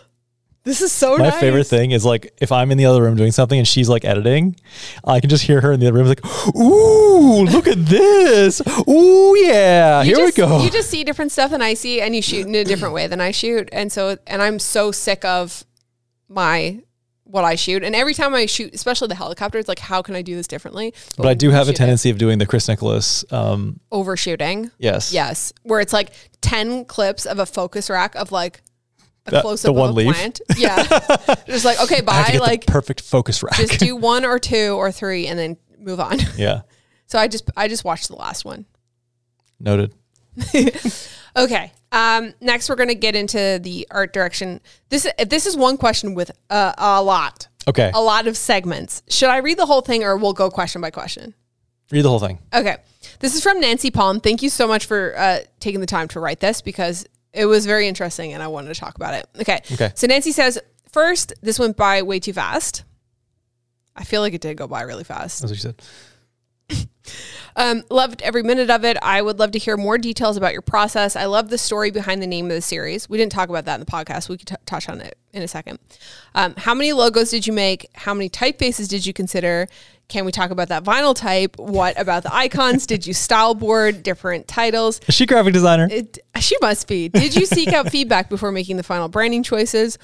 "This 0.67 0.81
is 0.81 0.91
so 0.91 1.17
My 1.17 1.29
nice." 1.29 1.39
favorite 1.39 1.63
thing 1.65 1.91
is 1.91 2.03
like 2.05 2.33
if 2.39 2.51
I'm 2.51 2.71
in 2.71 2.77
the 2.77 2.85
other 2.85 3.01
room 3.01 3.15
doing 3.15 3.31
something 3.31 3.57
and 3.57 3.67
she's 3.67 3.89
like 3.89 4.05
editing, 4.05 4.55
I 5.03 5.19
can 5.19 5.29
just 5.29 5.43
hear 5.43 5.61
her 5.61 5.71
in 5.71 5.79
the 5.79 5.87
other 5.87 5.97
room 5.97 6.07
like, 6.07 6.23
"Ooh, 6.55 7.43
look 7.45 7.67
at 7.67 7.85
this! 7.85 8.61
Ooh, 8.87 9.35
yeah, 9.39 10.01
You 10.03 10.15
here 10.15 10.25
just, 10.25 10.37
we 10.37 10.43
go." 10.43 10.61
You 10.63 10.69
just 10.69 10.89
see 10.89 11.03
different 11.03 11.31
stuff 11.31 11.51
than 11.51 11.61
I 11.61 11.73
see, 11.73 12.01
and 12.01 12.15
you 12.15 12.21
shoot 12.21 12.45
in 12.45 12.53
a 12.55 12.63
different 12.63 12.93
way 12.93 13.07
than 13.07 13.21
I 13.21 13.31
shoot, 13.31 13.69
and 13.71 13.91
so 13.91 14.17
and 14.27 14.41
I'm 14.41 14.59
so 14.59 14.91
sick 14.91 15.23
of 15.25 15.63
my 16.29 16.79
what 17.23 17.43
I 17.43 17.55
shoot, 17.55 17.83
and 17.83 17.93
every 17.93 18.13
time 18.13 18.33
I 18.33 18.45
shoot, 18.45 18.73
especially 18.73 19.09
the 19.09 19.15
helicopter, 19.15 19.57
it's 19.59 19.67
like, 19.67 19.79
how 19.79 20.01
can 20.01 20.15
I 20.15 20.21
do 20.21 20.35
this 20.37 20.47
differently? 20.47 20.93
but 21.17 21.25
I 21.27 21.33
do 21.33 21.49
have 21.49 21.63
a 21.63 21.71
Shoot 21.71 21.71
it. 21.71 21.77
tendency 21.77 22.09
of 22.09 22.17
doing 22.17 22.37
the 22.37 22.45
Chris 22.45 22.69
Nicholas. 22.69 23.25
Um, 23.31 23.81
overshooting. 23.91 24.71
yes, 24.79 25.11
Yes, 25.11 25.51
where 25.63 25.81
it's 25.81 25.91
like 25.91 26.11
ten 26.41 26.85
clips 26.85 27.25
of 27.25 27.37
a 27.39 27.45
focus 27.45 27.89
rack 27.89 28.15
of 28.15 28.31
like 28.31 28.61
a 29.27 29.41
close 29.41 29.61
the 29.61 29.69
up 29.69 29.75
one 29.75 29.89
of 29.89 29.95
a 29.95 29.99
leaf? 29.99 30.13
plant. 30.15 30.41
Yeah, 30.57 30.75
just 31.47 31.65
like 31.65 31.81
okay, 31.81 32.01
I 32.07 32.13
have 32.13 32.27
to 32.33 32.39
bye. 32.39 32.45
Like 32.45 32.65
perfect 32.65 33.01
focus 33.01 33.43
rack. 33.43 33.55
just 33.55 33.79
do 33.79 33.95
one 34.13 34.25
or 34.25 34.39
two 34.39 34.73
or 34.77 34.91
three, 34.91 35.27
and 35.27 35.37
then 35.37 35.57
move 35.79 35.99
on. 35.99 36.19
yeah, 36.37 36.61
So 37.07 37.19
I 37.19 37.27
just 37.27 37.49
I 37.55 37.67
just 37.67 37.83
watched 37.85 38.07
the 38.07 38.15
last 38.15 38.45
one. 38.45 38.65
noted. 39.59 39.93
Okay. 41.35 41.71
Um, 41.91 42.33
next, 42.41 42.67
we're 42.69 42.75
going 42.75 42.89
to 42.89 42.95
get 42.95 43.15
into 43.15 43.59
the 43.61 43.87
art 43.91 44.11
direction. 44.11 44.59
This 44.89 45.07
this 45.27 45.45
is 45.45 45.55
one 45.55 45.77
question 45.77 46.15
with 46.15 46.31
uh, 46.49 46.73
a 46.77 47.01
lot, 47.01 47.47
Okay, 47.67 47.91
a 47.93 48.01
lot 48.01 48.27
of 48.27 48.35
segments. 48.35 49.03
Should 49.09 49.29
I 49.29 49.37
read 49.37 49.57
the 49.57 49.65
whole 49.65 49.81
thing, 49.81 50.03
or 50.03 50.17
we'll 50.17 50.33
go 50.33 50.49
question 50.49 50.81
by 50.81 50.89
question? 50.91 51.33
read 51.91 52.01
the 52.01 52.09
whole 52.09 52.19
thing. 52.19 52.39
Okay. 52.53 52.75
This 53.19 53.33
is 53.35 53.41
from 53.41 53.61
Nancy 53.61 53.89
Palm. 53.91 54.19
Thank 54.19 54.41
you 54.43 54.49
so 54.49 54.67
much 54.67 54.85
for 54.85 55.17
uh, 55.17 55.39
taking 55.61 55.79
the 55.79 55.85
time 55.87 56.07
to 56.09 56.19
write 56.19 56.39
this 56.41 56.61
because 56.61 57.05
it 57.37 57.45
was 57.45 57.65
very 57.65 57.87
interesting 57.87 58.33
and 58.33 58.41
I 58.41 58.47
wanted 58.47 58.73
to 58.73 58.79
talk 58.79 58.95
about 58.95 59.13
it. 59.13 59.27
Okay. 59.41 59.61
Okay. 59.71 59.91
So 59.95 60.07
Nancy 60.07 60.31
says, 60.31 60.59
first, 60.91 61.33
this 61.41 61.59
went 61.59 61.77
by 61.77 62.01
way 62.01 62.19
too 62.19 62.33
fast. 62.33 62.83
I 63.95 64.03
feel 64.03 64.21
like 64.21 64.33
it 64.33 64.41
did 64.41 64.57
go 64.57 64.67
by 64.67 64.81
really 64.81 65.03
fast. 65.03 65.41
That's 65.41 65.51
what 65.51 65.63
you 65.63 65.73
said. 66.69 66.87
Um, 67.57 67.83
loved 67.89 68.21
every 68.21 68.43
minute 68.43 68.69
of 68.69 68.85
it. 68.85 68.97
I 69.01 69.19
would 69.19 69.39
love 69.39 69.51
to 69.51 69.59
hear 69.59 69.77
more 69.77 69.97
details 69.97 70.37
about 70.37 70.53
your 70.53 70.61
process. 70.61 71.15
I 71.15 71.25
love 71.25 71.49
the 71.49 71.57
story 71.57 71.89
behind 71.89 72.21
the 72.21 72.27
name 72.27 72.45
of 72.45 72.51
the 72.51 72.61
series. 72.61 73.09
We 73.09 73.17
didn't 73.17 73.31
talk 73.31 73.49
about 73.49 73.65
that 73.65 73.73
in 73.73 73.79
the 73.79 73.87
podcast. 73.87 74.29
We 74.29 74.37
could 74.37 74.47
t- 74.47 74.55
touch 74.67 74.87
on 74.87 75.01
it 75.01 75.17
in 75.33 75.41
a 75.41 75.47
second. 75.47 75.79
Um, 76.35 76.53
how 76.55 76.75
many 76.75 76.93
logos 76.93 77.31
did 77.31 77.47
you 77.47 77.53
make? 77.53 77.87
How 77.95 78.13
many 78.13 78.29
typefaces 78.29 78.87
did 78.87 79.07
you 79.07 79.11
consider? 79.11 79.67
Can 80.07 80.23
we 80.23 80.31
talk 80.31 80.51
about 80.51 80.69
that 80.69 80.83
vinyl 80.83 81.15
type? 81.15 81.57
What 81.57 81.99
about 81.99 82.23
the 82.23 82.33
icons? 82.33 82.85
did 82.85 83.07
you 83.07 83.13
style 83.13 83.55
board 83.55 84.03
different 84.03 84.47
titles? 84.47 85.01
Is 85.07 85.15
she 85.15 85.23
a 85.23 85.27
graphic 85.27 85.53
designer? 85.53 85.87
It, 85.89 86.19
she 86.39 86.55
must 86.61 86.87
be. 86.87 87.09
Did 87.09 87.35
you 87.35 87.47
seek 87.47 87.69
out 87.69 87.89
feedback 87.91 88.29
before 88.29 88.51
making 88.51 88.77
the 88.77 88.83
final 88.83 89.09
branding 89.09 89.41
choices? 89.41 89.97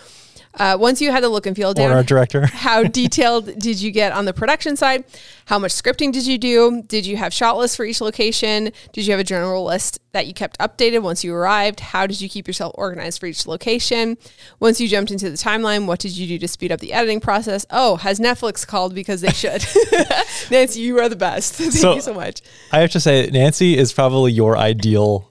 Uh, 0.55 0.77
once 0.79 1.01
you 1.01 1.11
had 1.11 1.23
the 1.23 1.29
look 1.29 1.47
and 1.47 1.55
feel 1.55 1.71
or 1.71 1.73
down, 1.73 1.91
art 1.91 2.05
director? 2.05 2.45
how 2.53 2.83
detailed 2.83 3.57
did 3.59 3.81
you 3.81 3.89
get 3.91 4.11
on 4.11 4.25
the 4.25 4.33
production 4.33 4.75
side? 4.75 5.03
How 5.45 5.57
much 5.59 5.71
scripting 5.71 6.11
did 6.11 6.27
you 6.27 6.37
do? 6.37 6.83
Did 6.83 7.05
you 7.05 7.17
have 7.17 7.33
shot 7.33 7.57
lists 7.57 7.75
for 7.75 7.83
each 7.85 7.99
location? 8.01 8.71
Did 8.91 9.05
you 9.07 9.11
have 9.11 9.19
a 9.19 9.23
general 9.23 9.65
list 9.65 9.99
that 10.11 10.27
you 10.27 10.33
kept 10.33 10.57
updated 10.59 11.01
once 11.01 11.23
you 11.23 11.33
arrived? 11.33 11.79
How 11.79 12.05
did 12.05 12.21
you 12.21 12.29
keep 12.29 12.47
yourself 12.47 12.73
organized 12.77 13.19
for 13.19 13.25
each 13.25 13.47
location? 13.47 14.17
Once 14.59 14.79
you 14.79 14.87
jumped 14.87 15.11
into 15.11 15.29
the 15.29 15.37
timeline, 15.37 15.87
what 15.87 15.99
did 15.99 16.15
you 16.15 16.27
do 16.27 16.37
to 16.37 16.47
speed 16.47 16.71
up 16.71 16.79
the 16.79 16.93
editing 16.93 17.19
process? 17.19 17.65
Oh, 17.71 17.95
has 17.97 18.19
Netflix 18.19 18.65
called 18.65 18.93
because 18.93 19.21
they 19.21 19.31
should? 19.31 19.65
Nancy, 20.51 20.81
you 20.81 20.99
are 20.99 21.09
the 21.09 21.15
best. 21.15 21.53
Thank 21.55 21.73
So- 21.73 21.95
you 21.95 22.01
so 22.01 22.13
much. 22.13 22.41
I 22.71 22.79
have 22.79 22.91
to 22.91 22.99
say, 22.99 23.27
Nancy 23.33 23.75
is 23.77 23.91
probably 23.91 24.31
your 24.31 24.55
ideal 24.57 25.29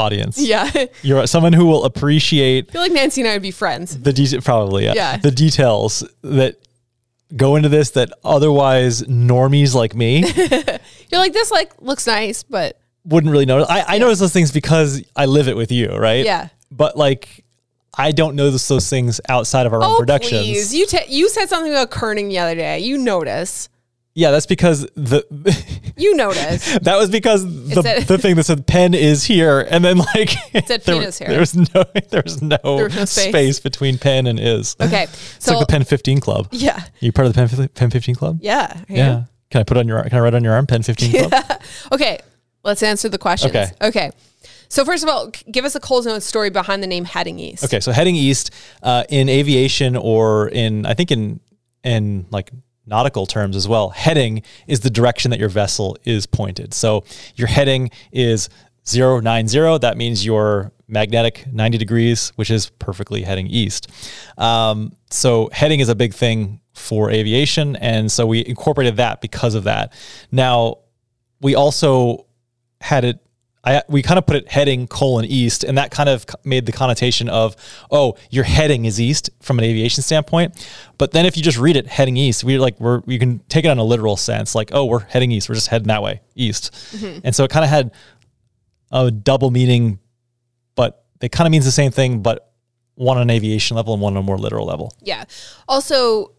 audience. 0.00 0.38
Yeah. 0.38 0.70
You're 1.02 1.26
someone 1.26 1.52
who 1.52 1.66
will 1.66 1.84
appreciate 1.84 2.70
feel 2.70 2.80
like 2.80 2.92
Nancy 2.92 3.20
and 3.20 3.28
I 3.28 3.34
would 3.34 3.42
be 3.42 3.50
friends. 3.50 3.98
the 3.98 4.12
detail. 4.12 4.40
Probably, 4.40 4.84
yeah. 4.84 4.94
Yeah. 4.94 5.16
The 5.18 5.30
details 5.30 6.02
that 6.22 6.56
go 7.36 7.56
into 7.56 7.68
this 7.68 7.90
that 7.90 8.10
otherwise 8.24 9.02
normies 9.02 9.72
like 9.74 9.94
me 9.94 10.24
You're 11.10 11.20
like, 11.20 11.32
this 11.32 11.50
like 11.50 11.72
looks 11.80 12.06
nice, 12.06 12.42
but 12.42 12.78
wouldn't 13.04 13.32
really 13.32 13.46
notice. 13.46 13.68
I, 13.68 13.84
I 13.86 13.98
notice 13.98 14.18
those 14.18 14.32
things 14.32 14.52
because 14.52 15.02
I 15.16 15.26
live 15.26 15.48
it 15.48 15.56
with 15.56 15.72
you, 15.72 15.88
right? 15.88 16.24
Yeah. 16.24 16.48
But 16.70 16.96
like, 16.96 17.44
I 17.96 18.12
don't 18.12 18.36
notice 18.36 18.68
those 18.68 18.88
things 18.88 19.20
outside 19.28 19.66
of 19.66 19.72
our 19.72 19.82
own 19.82 19.96
oh 19.96 19.98
productions. 19.98 20.42
please, 20.42 20.74
you 20.74 20.86
te- 20.86 21.06
you 21.08 21.28
said 21.28 21.48
something 21.48 21.72
about 21.72 21.90
kerning 21.90 22.28
the 22.28 22.38
other 22.38 22.54
day. 22.54 22.78
You 22.78 22.98
notice. 22.98 23.68
Yeah, 24.20 24.30
that's 24.32 24.46
because 24.46 24.82
the 24.94 25.24
You 25.96 26.14
noticed. 26.14 26.84
that 26.84 26.96
was 26.98 27.08
because 27.10 27.42
the, 27.68 27.82
said- 27.82 28.02
the 28.06 28.18
thing 28.18 28.36
that 28.36 28.44
said 28.44 28.66
pen 28.66 28.92
is 28.94 29.24
here, 29.24 29.60
and 29.70 29.84
then 29.84 29.98
like 29.98 30.32
it 30.54 30.66
said 30.68 30.82
there, 30.84 30.96
penis 30.98 31.18
here. 31.18 31.28
there 31.28 31.40
was 31.40 31.54
no 31.54 31.84
there 32.10 32.22
was 32.22 32.42
no, 32.42 32.58
was 32.64 32.94
no 32.96 33.04
space. 33.06 33.28
space. 33.28 33.60
between 33.60 33.96
pen 33.98 34.26
and 34.26 34.38
is. 34.38 34.76
Okay, 34.80 35.04
It's 35.04 35.36
so 35.44 35.54
like 35.54 35.66
the 35.66 35.72
Pen 35.72 35.84
15 35.84 36.20
Club. 36.20 36.48
yeah, 36.52 36.82
you 37.00 37.12
part 37.12 37.26
of 37.26 37.32
the 37.32 37.38
Pen, 37.38 37.48
fif- 37.48 37.74
Pen 37.74 37.90
15 37.90 38.14
Club? 38.14 38.38
yeah, 38.42 38.82
Yeah. 38.88 39.24
Can 39.50 39.60
I 39.60 39.64
put 39.64 39.76
on 39.78 39.88
your 39.88 40.02
can 40.04 40.18
I 40.18 40.20
write 40.20 40.34
on 40.34 40.44
your 40.44 40.52
arm 40.52 40.66
Pen 40.66 40.82
15 40.82 41.28
Club? 41.28 41.44
Okay, 41.92 42.18
let's 42.62 42.82
answer 42.82 43.08
the 43.08 43.18
questions. 43.18 43.50
Okay. 43.54 43.66
Okay. 43.82 44.10
So 44.68 44.84
first 44.84 45.02
of 45.02 45.08
all, 45.08 45.32
c- 45.34 45.50
give 45.50 45.64
us 45.64 45.74
a 45.74 45.80
Coles 45.80 46.06
Notes 46.06 46.24
story 46.26 46.50
behind 46.50 46.82
the 46.82 46.86
name 46.86 47.04
Heading 47.04 47.38
East. 47.40 47.64
Okay, 47.64 47.80
so 47.80 47.90
heading 47.90 48.14
east 48.14 48.50
uh, 48.84 49.02
in 49.08 49.28
aviation 49.28 49.96
or 49.96 50.48
in 50.48 50.86
I 50.86 50.94
think 50.94 51.10
in 51.10 51.40
in 51.82 52.26
like 52.30 52.50
nautical 52.90 53.24
terms 53.24 53.56
as 53.56 53.66
well. 53.68 53.90
Heading 53.90 54.42
is 54.66 54.80
the 54.80 54.90
direction 54.90 55.30
that 55.30 55.40
your 55.40 55.48
vessel 55.48 55.96
is 56.04 56.26
pointed. 56.26 56.74
So 56.74 57.04
your 57.36 57.48
heading 57.48 57.90
is 58.12 58.48
090. 58.92 59.78
That 59.78 59.96
means 59.96 60.26
your 60.26 60.72
magnetic 60.88 61.46
90 61.52 61.78
degrees, 61.78 62.32
which 62.34 62.50
is 62.50 62.70
perfectly 62.70 63.22
heading 63.22 63.46
east. 63.46 63.88
Um, 64.36 64.96
so 65.10 65.48
heading 65.52 65.80
is 65.80 65.88
a 65.88 65.94
big 65.94 66.12
thing 66.12 66.60
for 66.74 67.10
aviation, 67.10 67.76
and 67.76 68.10
so 68.10 68.26
we 68.26 68.44
incorporated 68.44 68.96
that 68.96 69.20
because 69.20 69.54
of 69.54 69.64
that. 69.64 69.92
Now 70.32 70.78
we 71.40 71.54
also 71.54 72.26
had 72.80 73.04
it 73.04 73.20
I 73.62 73.82
we 73.88 74.02
kind 74.02 74.18
of 74.18 74.26
put 74.26 74.36
it 74.36 74.48
heading 74.48 74.86
colon 74.86 75.24
east, 75.26 75.64
and 75.64 75.76
that 75.76 75.90
kind 75.90 76.08
of 76.08 76.24
made 76.44 76.66
the 76.66 76.72
connotation 76.72 77.28
of 77.28 77.56
oh, 77.90 78.16
your 78.30 78.44
heading 78.44 78.86
is 78.86 79.00
east 79.00 79.30
from 79.40 79.58
an 79.58 79.64
aviation 79.64 80.02
standpoint. 80.02 80.66
But 80.96 81.12
then 81.12 81.26
if 81.26 81.36
you 81.36 81.42
just 81.42 81.58
read 81.58 81.76
it 81.76 81.86
heading 81.86 82.16
east, 82.16 82.42
we're 82.42 82.58
like 82.58 82.80
we're 82.80 83.02
you 83.06 83.18
can 83.18 83.40
take 83.48 83.64
it 83.64 83.68
on 83.68 83.78
a 83.78 83.84
literal 83.84 84.16
sense, 84.16 84.54
like 84.54 84.70
oh, 84.72 84.86
we're 84.86 85.00
heading 85.00 85.30
east, 85.30 85.48
we're 85.48 85.56
just 85.56 85.68
heading 85.68 85.88
that 85.88 86.02
way 86.02 86.22
east, 86.34 86.72
mm-hmm. 86.72 87.20
and 87.24 87.34
so 87.34 87.44
it 87.44 87.50
kind 87.50 87.64
of 87.64 87.70
had 87.70 87.92
a 88.92 89.10
double 89.10 89.50
meaning, 89.50 89.98
but 90.74 91.04
it 91.20 91.30
kind 91.30 91.46
of 91.46 91.52
means 91.52 91.64
the 91.64 91.72
same 91.72 91.90
thing, 91.90 92.22
but 92.22 92.52
one 92.94 93.16
on 93.16 93.22
an 93.22 93.30
aviation 93.30 93.76
level 93.76 93.94
and 93.94 94.02
one 94.02 94.14
on 94.14 94.18
a 94.18 94.22
more 94.22 94.38
literal 94.38 94.66
level. 94.66 94.94
Yeah. 95.00 95.24
Also, 95.68 96.32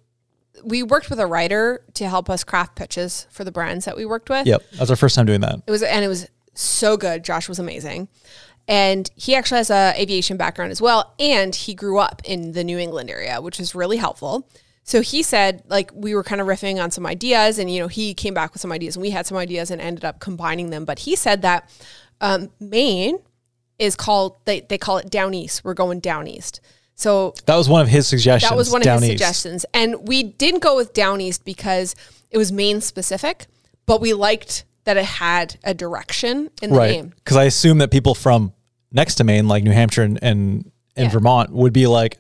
we 0.64 0.84
worked 0.84 1.10
with 1.10 1.20
a 1.20 1.26
writer 1.26 1.84
to 1.96 2.08
help 2.08 2.30
us 2.30 2.44
craft 2.44 2.76
pitches 2.76 3.26
for 3.32 3.44
the 3.44 3.52
brands 3.52 3.86
that 3.86 3.98
we 3.98 4.06
worked 4.06 4.30
with. 4.30 4.46
Yep, 4.46 4.70
that 4.72 4.80
was 4.80 4.90
our 4.90 4.96
first 4.96 5.16
time 5.16 5.26
doing 5.26 5.42
that. 5.42 5.62
It 5.66 5.72
was 5.72 5.82
and 5.82 6.04
it 6.06 6.08
was 6.08 6.28
so 6.54 6.98
good. 6.98 7.24
Josh 7.24 7.48
was 7.50 7.60
amazing. 7.60 8.08
And 8.68 9.10
he 9.16 9.36
actually 9.36 9.58
has 9.58 9.70
a 9.70 9.94
aviation 9.98 10.38
background 10.38 10.72
as 10.72 10.82
well 10.82 11.14
and 11.20 11.54
he 11.54 11.74
grew 11.74 11.98
up 11.98 12.22
in 12.24 12.52
the 12.54 12.64
New 12.64 12.78
England 12.78 13.10
area, 13.10 13.42
which 13.42 13.58
was 13.60 13.76
really 13.76 13.98
helpful. 13.98 14.48
So 14.84 15.02
he 15.02 15.24
said 15.24 15.64
like 15.68 15.92
we 15.94 16.16
were 16.16 16.24
kind 16.24 16.42
of 16.42 16.48
riffing 16.48 16.82
on 16.82 16.92
some 16.92 17.06
ideas 17.06 17.60
and 17.60 17.70
you 17.72 17.80
know 17.80 17.88
he 17.88 18.14
came 18.14 18.34
back 18.34 18.54
with 18.54 18.62
some 18.62 18.72
ideas 18.72 18.96
and 18.96 19.02
we 19.02 19.10
had 19.10 19.26
some 19.26 19.38
ideas 19.38 19.72
and 19.72 19.82
ended 19.82 20.06
up 20.06 20.20
combining 20.20 20.70
them, 20.70 20.86
but 20.86 21.00
he 21.00 21.16
said 21.16 21.42
that 21.42 21.70
um, 22.22 22.52
Maine 22.60 23.18
is 23.80 23.96
called 23.96 24.38
they 24.46 24.62
they 24.62 24.78
call 24.78 24.98
it 24.98 25.10
down 25.10 25.34
east. 25.34 25.64
We're 25.64 25.74
going 25.74 26.00
down 26.00 26.28
east. 26.28 26.62
So 26.96 27.34
That 27.48 27.56
was 27.56 27.68
one 27.68 27.82
of 27.82 27.88
his 27.88 28.08
suggestions. 28.08 28.50
that 28.50 28.56
was 28.56 28.70
one 28.70 28.82
of 28.82 28.88
his 28.88 29.04
east. 29.04 29.12
suggestions. 29.12 29.66
And 29.74 30.08
we 30.08 30.22
didn't 30.22 30.60
go 30.62 30.76
with 30.76 30.94
down 30.94 31.20
east 31.20 31.44
because 31.46 31.96
it 32.30 32.38
was 32.38 32.52
Maine 32.52 32.80
specific, 32.80 33.48
but 33.88 34.02
we 34.02 34.14
liked 34.14 34.66
that 34.86 34.98
it 34.98 35.06
had 35.06 35.58
a 35.64 35.74
direction 35.74 36.50
in 36.62 36.72
the 36.72 36.76
right? 36.78 36.92
name. 36.92 37.14
Because 37.16 37.38
I 37.38 37.44
assume 37.46 37.78
that 37.80 37.92
people 37.92 38.16
from 38.16 38.54
next 38.92 39.16
to 39.16 39.24
Maine, 39.24 39.48
like 39.48 39.64
New 39.64 39.72
Hampshire 39.72 40.04
and 40.04 40.20
and, 40.24 40.72
and 40.96 41.06
Yeah. 41.06 41.10
Vermont, 41.10 41.52
would 41.52 41.74
be 41.74 41.88
like 41.88 42.20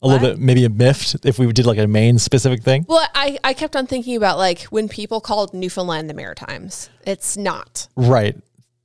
a 0.00 0.06
little 0.06 0.28
bit 0.28 0.38
maybe 0.38 0.64
a 0.64 0.68
miffed 0.70 1.16
if 1.26 1.38
we 1.40 1.52
did 1.52 1.66
like 1.66 1.78
a 1.78 1.86
Maine 1.86 2.18
specific 2.18 2.62
thing. 2.62 2.86
Well, 2.88 3.04
I, 3.14 3.36
I 3.42 3.52
kept 3.52 3.74
on 3.74 3.86
thinking 3.88 4.16
about 4.16 4.38
like 4.38 4.62
when 4.64 4.88
people 4.88 5.20
called 5.20 5.52
Newfoundland 5.54 6.08
the 6.08 6.14
Maritimes. 6.14 6.88
It's 7.04 7.36
not. 7.36 7.88
Right. 7.96 8.36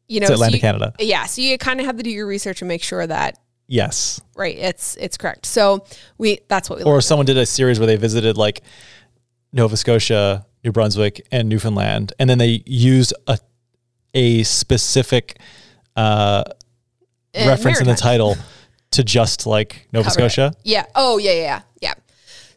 You 0.07 0.19
know, 0.19 0.25
It's 0.25 0.29
so 0.29 0.33
Atlantic 0.33 0.55
you- 0.57 0.61
Canada. 0.61 0.93
Yeah. 0.99 1.25
So 1.27 1.41
you 1.41 1.57
kind 1.57 1.79
of 1.79 1.85
have 1.85 1.97
to 1.97 2.03
do 2.03 2.09
your 2.09 2.25
research 2.27 2.61
and 2.61 2.67
make 2.67 2.83
sure 2.83 3.05
that 3.05 3.37
Yes. 3.67 4.19
right, 4.35 4.55
it's 4.57 4.95
it's 4.97 5.15
correct. 5.17 5.45
So 5.45 5.85
we 6.17 6.39
that's 6.49 6.69
what 6.69 6.79
we 6.79 6.83
Or 6.85 6.99
someone 6.99 7.25
did 7.25 7.37
a 7.37 7.45
series 7.45 7.79
where 7.79 7.87
they 7.87 7.95
visited 7.95 8.35
like 8.37 8.61
Nova 9.53 9.77
Scotia, 9.77 10.45
New 10.63 10.71
Brunswick, 10.71 11.25
and 11.31 11.49
Newfoundland, 11.49 12.13
and 12.19 12.29
then 12.29 12.37
they 12.37 12.63
used 12.65 13.13
a 13.27 13.37
a 14.13 14.43
specific 14.43 15.39
uh, 15.95 16.43
Uh, 17.35 17.47
reference 17.47 17.81
in 17.81 17.87
the 17.87 17.95
title 17.95 18.37
to 18.91 19.03
just 19.03 19.47
like 19.47 19.87
Nova 19.91 20.07
Cover 20.09 20.25
it. 20.27 20.31
Scotia. 20.31 20.53
Yeah. 20.63 20.85
Oh, 20.93 21.17
yeah, 21.17 21.31
yeah, 21.31 21.41
yeah, 21.41 21.61
yeah. 21.81 21.93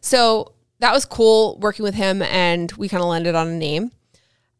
So 0.01 0.53
that 0.79 0.93
was 0.93 1.03
cool 1.05 1.57
working 1.59 1.81
with 1.83 1.95
him, 1.95 2.21
and 2.21 2.71
we 2.73 2.87
kind 2.87 3.01
of 3.01 3.09
landed 3.09 3.33
on 3.33 3.47
a 3.47 3.57
name. 3.57 3.91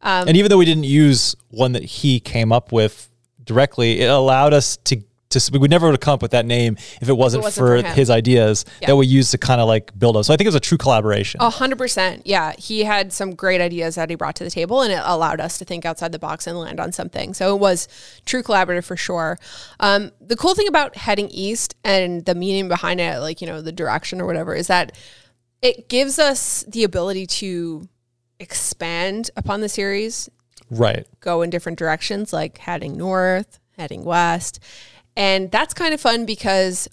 Um, 0.01 0.27
and 0.27 0.35
even 0.35 0.49
though 0.49 0.57
we 0.57 0.65
didn't 0.65 0.85
use 0.85 1.35
one 1.49 1.73
that 1.73 1.83
he 1.83 2.19
came 2.19 2.51
up 2.51 2.71
with 2.71 3.09
directly, 3.43 3.99
it 4.01 4.09
allowed 4.09 4.53
us 4.53 4.77
to 4.85 5.03
to 5.29 5.49
we 5.51 5.59
would 5.59 5.69
never 5.69 5.87
would 5.87 5.93
have 5.93 5.99
come 5.99 6.13
up 6.13 6.21
with 6.21 6.31
that 6.31 6.45
name 6.45 6.77
if 7.01 7.09
it 7.09 7.13
wasn't, 7.17 7.43
wasn't 7.43 7.67
for, 7.67 7.81
for 7.81 7.87
his 7.95 8.09
ideas 8.09 8.63
Yeah. 8.81 8.87
that 8.87 8.95
we 8.95 9.07
used 9.07 9.31
to 9.31 9.37
kind 9.37 9.59
of 9.59 9.67
like 9.67 9.97
build 9.99 10.15
up. 10.15 10.23
So 10.25 10.33
I 10.33 10.37
think 10.37 10.45
it 10.45 10.49
was 10.49 10.55
a 10.55 10.59
true 10.59 10.77
collaboration. 10.77 11.41
A 11.41 11.49
hundred 11.49 11.77
percent. 11.77 12.25
Yeah. 12.25 12.53
He 12.57 12.83
had 12.85 13.11
some 13.11 13.35
great 13.35 13.59
ideas 13.59 13.95
that 13.95 14.09
he 14.09 14.15
brought 14.15 14.35
to 14.37 14.43
the 14.43 14.49
table 14.49 14.81
and 14.81 14.93
it 14.93 15.01
allowed 15.03 15.41
us 15.41 15.57
to 15.57 15.65
think 15.65 15.85
outside 15.85 16.11
the 16.13 16.19
box 16.19 16.47
and 16.47 16.57
land 16.57 16.79
on 16.79 16.91
something. 16.93 17.33
So 17.33 17.53
it 17.55 17.59
was 17.59 17.87
true 18.25 18.41
collaborative 18.41 18.85
for 18.85 18.95
sure. 18.95 19.37
Um, 19.81 20.11
the 20.21 20.37
cool 20.37 20.55
thing 20.55 20.67
about 20.69 20.95
heading 20.95 21.27
east 21.29 21.75
and 21.83 22.23
the 22.25 22.33
meaning 22.35 22.67
behind 22.69 23.01
it, 23.01 23.19
like, 23.19 23.41
you 23.41 23.47
know, 23.47 23.61
the 23.61 23.71
direction 23.73 24.21
or 24.21 24.25
whatever, 24.25 24.55
is 24.55 24.67
that 24.67 24.93
it 25.61 25.89
gives 25.89 26.19
us 26.19 26.63
the 26.69 26.83
ability 26.85 27.25
to 27.25 27.87
expand 28.39 29.29
upon 29.35 29.61
the 29.61 29.69
series, 29.69 30.29
Right. 30.69 31.07
go 31.19 31.41
in 31.41 31.49
different 31.49 31.79
directions, 31.79 32.31
like 32.33 32.57
heading 32.59 32.97
north, 32.97 33.59
heading 33.77 34.03
west. 34.03 34.59
And 35.17 35.51
that's 35.51 35.73
kind 35.73 35.93
of 35.93 35.99
fun 35.99 36.25
because 36.25 36.87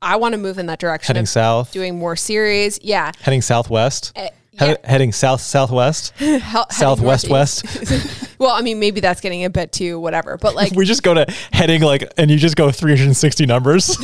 I 0.00 0.16
want 0.16 0.32
to 0.32 0.38
move 0.38 0.58
in 0.58 0.66
that 0.66 0.78
direction 0.78 1.14
Heading 1.16 1.26
south, 1.26 1.72
doing 1.72 1.98
more 1.98 2.14
series. 2.16 2.78
Yeah. 2.82 3.12
heading 3.20 3.42
southwest, 3.42 4.12
Uh, 4.16 4.28
yeah. 4.52 4.76
heading 4.84 5.10
south 5.12 5.40
southwest, 5.40 6.10
Hel- 6.18 6.70
southwest 6.70 7.28
west. 7.28 7.64
Well, 8.38 8.52
I 8.52 8.60
mean, 8.62 8.78
maybe 8.78 9.00
that's 9.00 9.20
getting 9.20 9.44
a 9.44 9.50
bit 9.50 9.72
too 9.72 9.98
whatever, 9.98 10.36
but 10.40 10.54
like, 10.54 10.70
we 10.76 10.84
just 10.84 11.02
go 11.02 11.12
to 11.12 11.26
heading 11.52 11.82
like, 11.82 12.04
and 12.16 12.30
you 12.30 12.36
just 12.36 12.54
go 12.54 12.70
360 12.70 13.46
numbers. 13.46 13.96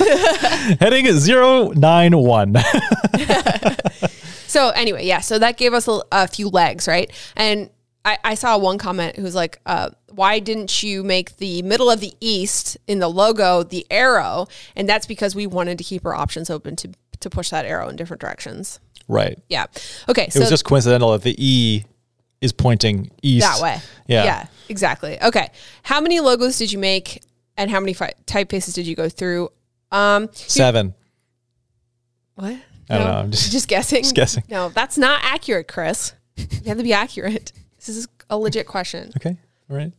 heading 0.80 1.06
zero 1.12 1.68
nine 1.68 2.16
one. 2.18 2.56
so 4.48 4.70
anyway, 4.70 5.04
yeah. 5.06 5.20
So 5.20 5.38
that 5.38 5.56
gave 5.56 5.72
us 5.72 5.86
a, 5.88 6.00
a 6.12 6.26
few 6.28 6.48
legs, 6.48 6.88
right? 6.88 7.12
And 7.36 7.70
I, 8.04 8.18
I 8.22 8.34
saw 8.34 8.58
one 8.58 8.76
comment 8.78 9.16
who's 9.16 9.34
like, 9.34 9.60
uh, 9.66 9.90
"Why 10.10 10.38
didn't 10.38 10.82
you 10.82 11.02
make 11.02 11.36
the 11.38 11.62
middle 11.62 11.90
of 11.90 12.00
the 12.00 12.12
east 12.20 12.76
in 12.86 12.98
the 12.98 13.08
logo 13.08 13.62
the 13.62 13.86
arrow?" 13.90 14.46
And 14.76 14.88
that's 14.88 15.06
because 15.06 15.34
we 15.34 15.46
wanted 15.46 15.78
to 15.78 15.84
keep 15.84 16.04
our 16.04 16.14
options 16.14 16.50
open 16.50 16.76
to 16.76 16.90
to 17.20 17.30
push 17.30 17.48
that 17.50 17.64
arrow 17.64 17.88
in 17.88 17.96
different 17.96 18.20
directions. 18.20 18.80
right. 19.08 19.38
Yeah. 19.48 19.66
Okay. 20.08 20.24
It 20.24 20.32
So 20.34 20.40
was 20.40 20.50
just 20.50 20.64
coincidental 20.64 21.12
that 21.12 21.22
the 21.22 21.34
E 21.38 21.84
is 22.42 22.52
pointing 22.52 23.10
east. 23.22 23.46
that 23.46 23.62
way. 23.62 23.78
Yeah. 24.06 24.24
Yeah. 24.24 24.46
Exactly. 24.68 25.18
Okay. 25.22 25.48
How 25.82 26.00
many 26.02 26.20
logos 26.20 26.58
did 26.58 26.70
you 26.72 26.78
make, 26.78 27.22
and 27.56 27.70
how 27.70 27.80
many 27.80 27.94
fi- 27.94 28.12
typefaces 28.26 28.74
did 28.74 28.86
you 28.86 28.94
go 28.94 29.08
through? 29.08 29.50
Um, 29.90 30.28
Seven. 30.32 30.94
what? 32.34 32.56
I 32.90 32.98
don't 32.98 33.06
know. 33.06 33.12
I'm 33.14 33.30
just- 33.30 33.52
just 33.52 33.68
guessing. 33.68 34.02
just 34.02 34.14
guessing. 34.14 34.44
No, 34.50 34.68
that's 34.68 34.98
not 34.98 35.20
accurate, 35.22 35.68
Chris. 35.68 36.12
You 36.36 36.46
have 36.66 36.76
to 36.78 36.82
be 36.84 36.92
accurate. 36.92 37.52
This 37.84 37.96
is 37.96 38.08
a 38.30 38.38
legit 38.38 38.66
question. 38.66 39.10
Okay. 39.16 39.36
All 39.70 39.76
right. 39.76 39.92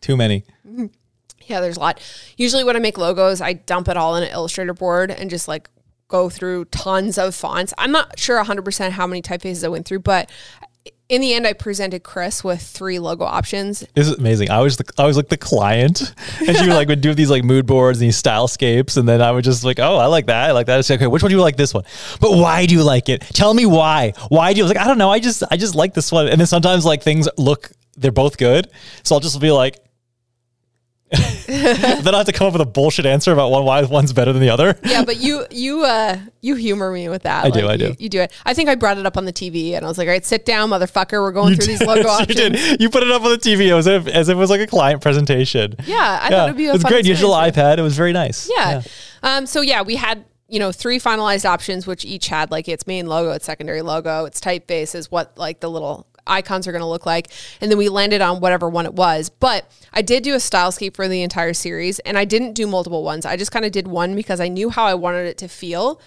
Too 0.00 0.16
many. 0.16 0.44
Yeah, 1.46 1.60
there's 1.60 1.76
a 1.76 1.80
lot. 1.80 2.00
Usually 2.36 2.62
when 2.62 2.76
I 2.76 2.78
make 2.78 2.96
logos, 2.96 3.40
I 3.40 3.54
dump 3.54 3.88
it 3.88 3.96
all 3.96 4.14
in 4.14 4.22
an 4.22 4.30
Illustrator 4.30 4.74
board 4.74 5.10
and 5.10 5.28
just 5.28 5.48
like 5.48 5.68
go 6.06 6.28
through 6.28 6.66
tons 6.66 7.18
of 7.18 7.34
fonts. 7.34 7.74
I'm 7.78 7.90
not 7.90 8.18
sure 8.18 8.42
100% 8.42 8.90
how 8.90 9.06
many 9.06 9.22
typefaces 9.22 9.64
I 9.64 9.68
went 9.68 9.86
through, 9.86 10.00
but 10.00 10.30
in 11.12 11.20
the 11.20 11.34
end, 11.34 11.46
I 11.46 11.52
presented 11.52 12.02
Chris 12.02 12.42
with 12.42 12.62
three 12.62 12.98
logo 12.98 13.24
options. 13.24 13.80
This 13.94 14.08
is 14.08 14.14
amazing. 14.14 14.50
I 14.50 14.60
was 14.60 14.78
the, 14.78 14.90
I 14.96 15.04
was 15.04 15.14
like 15.14 15.28
the 15.28 15.36
client, 15.36 16.14
and 16.38 16.56
she 16.56 16.66
would 16.66 16.74
like 16.74 16.88
would 16.88 17.02
do 17.02 17.12
these 17.12 17.28
like 17.28 17.44
mood 17.44 17.66
boards 17.66 18.00
and 18.00 18.08
these 18.08 18.20
stylescapes, 18.20 18.96
and 18.96 19.06
then 19.06 19.20
I 19.20 19.30
would 19.30 19.44
just 19.44 19.62
like, 19.62 19.78
oh, 19.78 19.98
I 19.98 20.06
like 20.06 20.24
that, 20.26 20.48
I 20.48 20.52
like 20.52 20.66
that. 20.68 20.90
Okay, 20.90 21.06
which 21.06 21.22
one 21.22 21.28
do 21.28 21.36
you 21.36 21.42
like? 21.42 21.58
This 21.58 21.74
one, 21.74 21.84
but 22.18 22.32
why 22.32 22.64
do 22.64 22.74
you 22.74 22.82
like 22.82 23.10
it? 23.10 23.20
Tell 23.20 23.52
me 23.52 23.66
why. 23.66 24.14
Why 24.30 24.54
do 24.54 24.58
you 24.58 24.64
I 24.64 24.68
was 24.68 24.74
like? 24.74 24.82
I 24.82 24.88
don't 24.88 24.96
know. 24.96 25.10
I 25.10 25.18
just 25.18 25.42
I 25.50 25.58
just 25.58 25.74
like 25.74 25.92
this 25.92 26.10
one. 26.10 26.28
And 26.28 26.40
then 26.40 26.46
sometimes 26.46 26.86
like 26.86 27.02
things 27.02 27.28
look 27.36 27.70
they're 27.94 28.10
both 28.10 28.38
good, 28.38 28.70
so 29.02 29.14
I'll 29.14 29.20
just 29.20 29.38
be 29.38 29.50
like. 29.50 29.78
then 31.46 32.14
I 32.14 32.18
have 32.18 32.26
to 32.26 32.32
come 32.32 32.46
up 32.46 32.54
with 32.54 32.62
a 32.62 32.66
bullshit 32.66 33.04
answer 33.04 33.32
about 33.32 33.50
one 33.50 33.64
why 33.64 33.82
one's 33.82 34.12
better 34.12 34.32
than 34.32 34.40
the 34.40 34.48
other. 34.48 34.78
Yeah, 34.84 35.04
but 35.04 35.18
you 35.18 35.44
you 35.50 35.84
uh 35.84 36.18
you 36.40 36.54
humor 36.54 36.90
me 36.90 37.08
with 37.08 37.22
that. 37.24 37.44
I 37.44 37.50
do, 37.50 37.68
I 37.68 37.76
do. 37.76 37.94
You 37.98 38.08
do 38.08 38.20
it. 38.20 38.32
I 38.46 38.54
think 38.54 38.68
I 38.68 38.74
brought 38.74 38.96
it 38.96 39.04
up 39.04 39.16
on 39.16 39.26
the 39.26 39.32
TV 39.32 39.72
and 39.72 39.84
I 39.84 39.88
was 39.88 39.98
like, 39.98 40.08
all 40.08 40.12
right, 40.12 40.24
sit 40.24 40.46
down, 40.46 40.70
motherfucker. 40.70 41.20
We're 41.20 41.32
going 41.32 41.54
through 41.56 41.66
these 41.66 41.82
logo 41.82 42.08
options. 42.08 42.28
you 42.40 42.50
did. 42.50 42.80
You 42.80 42.88
put 42.88 43.02
it 43.02 43.10
up 43.10 43.22
on 43.22 43.30
the 43.30 43.38
TV 43.38 43.76
as 43.76 43.86
if 43.86 44.06
as 44.06 44.28
if 44.28 44.36
it 44.36 44.38
was 44.38 44.50
like 44.50 44.60
a 44.60 44.66
client 44.66 45.02
presentation. 45.02 45.76
Yeah, 45.84 46.20
I 46.22 46.30
thought 46.30 46.48
it'd 46.48 46.56
be 46.56 46.66
a 46.66 46.70
it 46.70 46.74
was 46.74 46.84
great. 46.84 47.04
Digital 47.04 47.32
iPad. 47.32 47.78
It 47.78 47.82
was 47.82 47.96
very 47.96 48.12
nice. 48.12 48.50
Yeah. 48.54 48.82
Um, 49.22 49.46
so 49.46 49.60
yeah, 49.60 49.82
we 49.82 49.96
had 49.96 50.24
you 50.48 50.58
know 50.58 50.72
three 50.72 50.98
finalized 50.98 51.44
options, 51.44 51.86
which 51.86 52.04
each 52.04 52.28
had 52.28 52.50
like 52.50 52.68
its 52.68 52.86
main 52.86 53.06
logo, 53.06 53.32
its 53.32 53.44
secondary 53.44 53.82
logo, 53.82 54.24
its 54.24 54.40
typefaces, 54.40 55.06
what 55.06 55.36
like 55.36 55.60
the 55.60 55.70
little 55.70 56.06
icons 56.26 56.66
are 56.68 56.72
going 56.72 56.80
to 56.82 56.86
look 56.86 57.06
like, 57.06 57.28
and 57.60 57.70
then 57.70 57.78
we 57.78 57.88
landed 57.88 58.20
on 58.20 58.40
whatever 58.40 58.68
one 58.68 58.86
it 58.86 58.94
was. 58.94 59.28
But 59.30 59.70
I 59.92 60.02
did 60.02 60.22
do 60.22 60.34
a 60.34 60.38
stylescape 60.38 60.94
for 60.94 61.08
the 61.08 61.22
entire 61.22 61.52
series, 61.54 61.98
and 62.00 62.16
I 62.18 62.24
didn't 62.24 62.52
do 62.54 62.66
multiple 62.66 63.02
ones. 63.04 63.26
I 63.26 63.36
just 63.36 63.52
kind 63.52 63.64
of 63.64 63.72
did 63.72 63.86
one 63.88 64.14
because 64.14 64.40
I 64.40 64.48
knew 64.48 64.70
how 64.70 64.84
I 64.84 64.94
wanted 64.94 65.26
it 65.26 65.38
to 65.38 65.48
feel, 65.48 66.00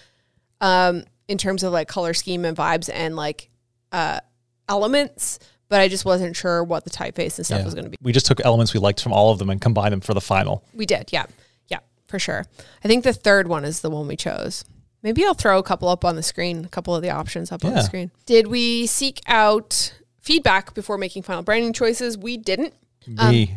um, 0.60 1.04
in 1.28 1.38
terms 1.38 1.62
of 1.62 1.72
like 1.72 1.88
color 1.88 2.14
scheme 2.14 2.44
and 2.44 2.56
vibes 2.56 2.88
and 2.92 3.16
like 3.16 3.50
uh, 3.92 4.20
elements. 4.68 5.38
But 5.68 5.80
I 5.80 5.88
just 5.88 6.04
wasn't 6.04 6.36
sure 6.36 6.62
what 6.62 6.84
the 6.84 6.90
typeface 6.90 7.38
and 7.38 7.44
stuff 7.46 7.58
Yeah. 7.58 7.64
was 7.64 7.74
going 7.74 7.84
to 7.84 7.90
be. 7.90 7.96
We 8.00 8.12
just 8.12 8.26
took 8.26 8.40
elements 8.44 8.72
we 8.72 8.78
liked 8.78 9.02
from 9.02 9.12
all 9.12 9.32
of 9.32 9.38
them 9.40 9.50
and 9.50 9.60
combined 9.60 9.92
them 9.92 10.00
for 10.00 10.14
the 10.14 10.20
final. 10.20 10.62
We 10.72 10.86
did, 10.86 11.12
yeah. 11.12 11.26
Yeah, 11.68 11.80
for 12.06 12.20
sure. 12.20 12.44
I 12.84 12.88
think 12.88 13.02
the 13.02 13.12
third 13.12 13.48
one 13.48 13.64
is 13.64 13.80
the 13.80 13.90
one 13.90 14.06
we 14.06 14.14
chose. 14.14 14.64
Maybe 15.02 15.24
I'll 15.24 15.34
throw 15.34 15.58
a 15.58 15.64
couple 15.64 15.88
up 15.88 16.04
on 16.04 16.14
the 16.14 16.22
screen, 16.22 16.64
a 16.64 16.68
couple 16.68 16.94
of 16.94 17.02
the 17.02 17.10
options 17.10 17.50
up 17.50 17.64
on 17.64 17.74
the 17.74 17.82
screen. 17.82 18.12
Did 18.26 18.46
we 18.46 18.86
seek 18.86 19.20
out 19.26 19.92
feedback 20.26 20.74
before 20.74 20.98
making 20.98 21.22
final 21.22 21.42
branding 21.42 21.72
choices? 21.72 22.18
We 22.18 22.36
didn't 22.36 22.74
Me. 23.06 23.54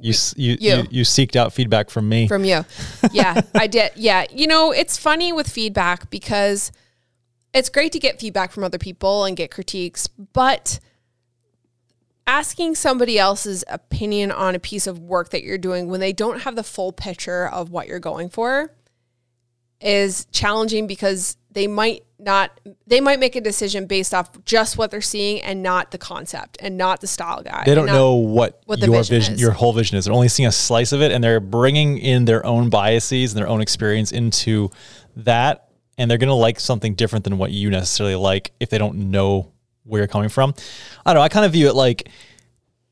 You, 0.00 0.12
Um, 0.14 0.34
you. 0.36 0.56
you 0.58 0.86
you 0.90 1.02
seeked 1.04 1.36
out 1.36 1.52
feedback 1.52 1.90
from 1.90 2.08
me. 2.08 2.26
from 2.26 2.44
you. 2.44 2.64
Yeah, 3.12 3.42
I 3.54 3.66
did. 3.66 3.92
Yeah. 3.96 4.24
You 4.32 4.46
know, 4.46 4.72
it's 4.72 4.96
funny 4.96 5.32
with 5.32 5.46
feedback 5.48 6.08
because 6.10 6.72
it's 7.52 7.68
great 7.68 7.92
to 7.92 7.98
get 7.98 8.18
feedback 8.18 8.50
from 8.52 8.64
other 8.64 8.78
people 8.78 9.24
and 9.26 9.36
get 9.36 9.50
critiques, 9.50 10.06
but 10.06 10.80
asking 12.26 12.76
somebody 12.76 13.18
else's 13.18 13.62
opinion 13.68 14.30
on 14.30 14.54
a 14.54 14.58
piece 14.58 14.86
of 14.86 14.98
work 15.00 15.30
that 15.30 15.42
you're 15.42 15.58
doing 15.58 15.88
when 15.88 16.00
they 16.00 16.12
don't 16.12 16.42
have 16.42 16.56
the 16.56 16.62
full 16.62 16.92
picture 16.92 17.46
of 17.48 17.70
what 17.70 17.86
you're 17.88 17.98
going 17.98 18.28
for 18.30 18.72
is 19.80 20.26
challenging 20.32 20.86
because 20.86 21.36
they 21.52 21.66
might 21.66 22.04
not 22.18 22.60
they 22.86 23.00
might 23.00 23.18
make 23.18 23.34
a 23.34 23.40
decision 23.40 23.86
based 23.86 24.12
off 24.14 24.30
just 24.44 24.76
what 24.78 24.90
they're 24.90 25.00
seeing 25.00 25.40
and 25.42 25.62
not 25.62 25.90
the 25.90 25.98
concept 25.98 26.58
and 26.60 26.76
not 26.76 27.00
the 27.00 27.06
style 27.06 27.42
guide. 27.42 27.64
They 27.66 27.74
don't 27.74 27.86
know 27.86 28.14
what, 28.14 28.60
what 28.66 28.78
the 28.80 28.86
your 28.86 28.96
vision 28.96 29.20
vision, 29.20 29.38
your 29.38 29.52
whole 29.52 29.72
vision 29.72 29.96
is. 29.98 30.04
They're 30.04 30.14
only 30.14 30.28
seeing 30.28 30.46
a 30.46 30.52
slice 30.52 30.92
of 30.92 31.00
it, 31.02 31.12
and 31.12 31.22
they're 31.24 31.40
bringing 31.40 31.98
in 31.98 32.24
their 32.26 32.44
own 32.44 32.70
biases 32.70 33.32
and 33.32 33.38
their 33.38 33.48
own 33.48 33.60
experience 33.60 34.12
into 34.12 34.70
that, 35.16 35.68
and 35.98 36.10
they're 36.10 36.18
gonna 36.18 36.34
like 36.34 36.60
something 36.60 36.94
different 36.94 37.24
than 37.24 37.38
what 37.38 37.50
you 37.52 37.70
necessarily 37.70 38.14
like 38.16 38.52
if 38.60 38.68
they 38.70 38.78
don't 38.78 38.96
know 39.10 39.52
where 39.84 40.00
you're 40.00 40.08
coming 40.08 40.28
from. 40.28 40.54
I 41.06 41.12
don't 41.12 41.20
know. 41.20 41.24
I 41.24 41.28
kind 41.28 41.46
of 41.46 41.52
view 41.52 41.68
it 41.68 41.74
like 41.74 42.08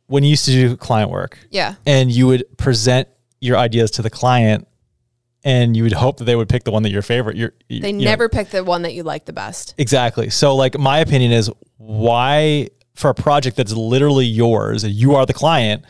when 0.06 0.24
you 0.24 0.30
used 0.30 0.46
to 0.46 0.52
do 0.52 0.76
client 0.76 1.10
work, 1.10 1.38
Yeah. 1.50 1.74
and 1.86 2.10
you 2.10 2.26
would 2.28 2.44
present 2.56 3.08
your 3.40 3.56
ideas 3.58 3.90
to 3.92 4.02
the 4.02 4.10
client, 4.10 4.66
and 5.48 5.74
you 5.74 5.82
would 5.82 5.94
hope 5.94 6.18
that 6.18 6.24
they 6.24 6.36
would 6.36 6.48
pick 6.50 6.64
the 6.64 6.70
one 6.70 6.82
that 6.82 6.90
your 6.90 7.00
favorite. 7.00 7.34
You're, 7.34 7.54
They 7.70 7.90
never 7.90 8.28
pick 8.28 8.50
the 8.50 8.62
one 8.62 8.82
that 8.82 8.92
you 8.92 9.02
like 9.02 9.24
the 9.24 9.32
best. 9.32 9.74
Exactly. 9.78 10.28
So, 10.28 10.54
like, 10.54 10.78
my 10.78 10.98
opinion 10.98 11.32
is 11.32 11.50
why, 11.78 12.68
for 12.94 13.08
a 13.08 13.14
project 13.14 13.56
that's 13.56 13.72
literally 13.72 14.26
yours, 14.26 14.84
you 14.84 15.14
are 15.14 15.24
the 15.24 15.32
client, 15.32 15.86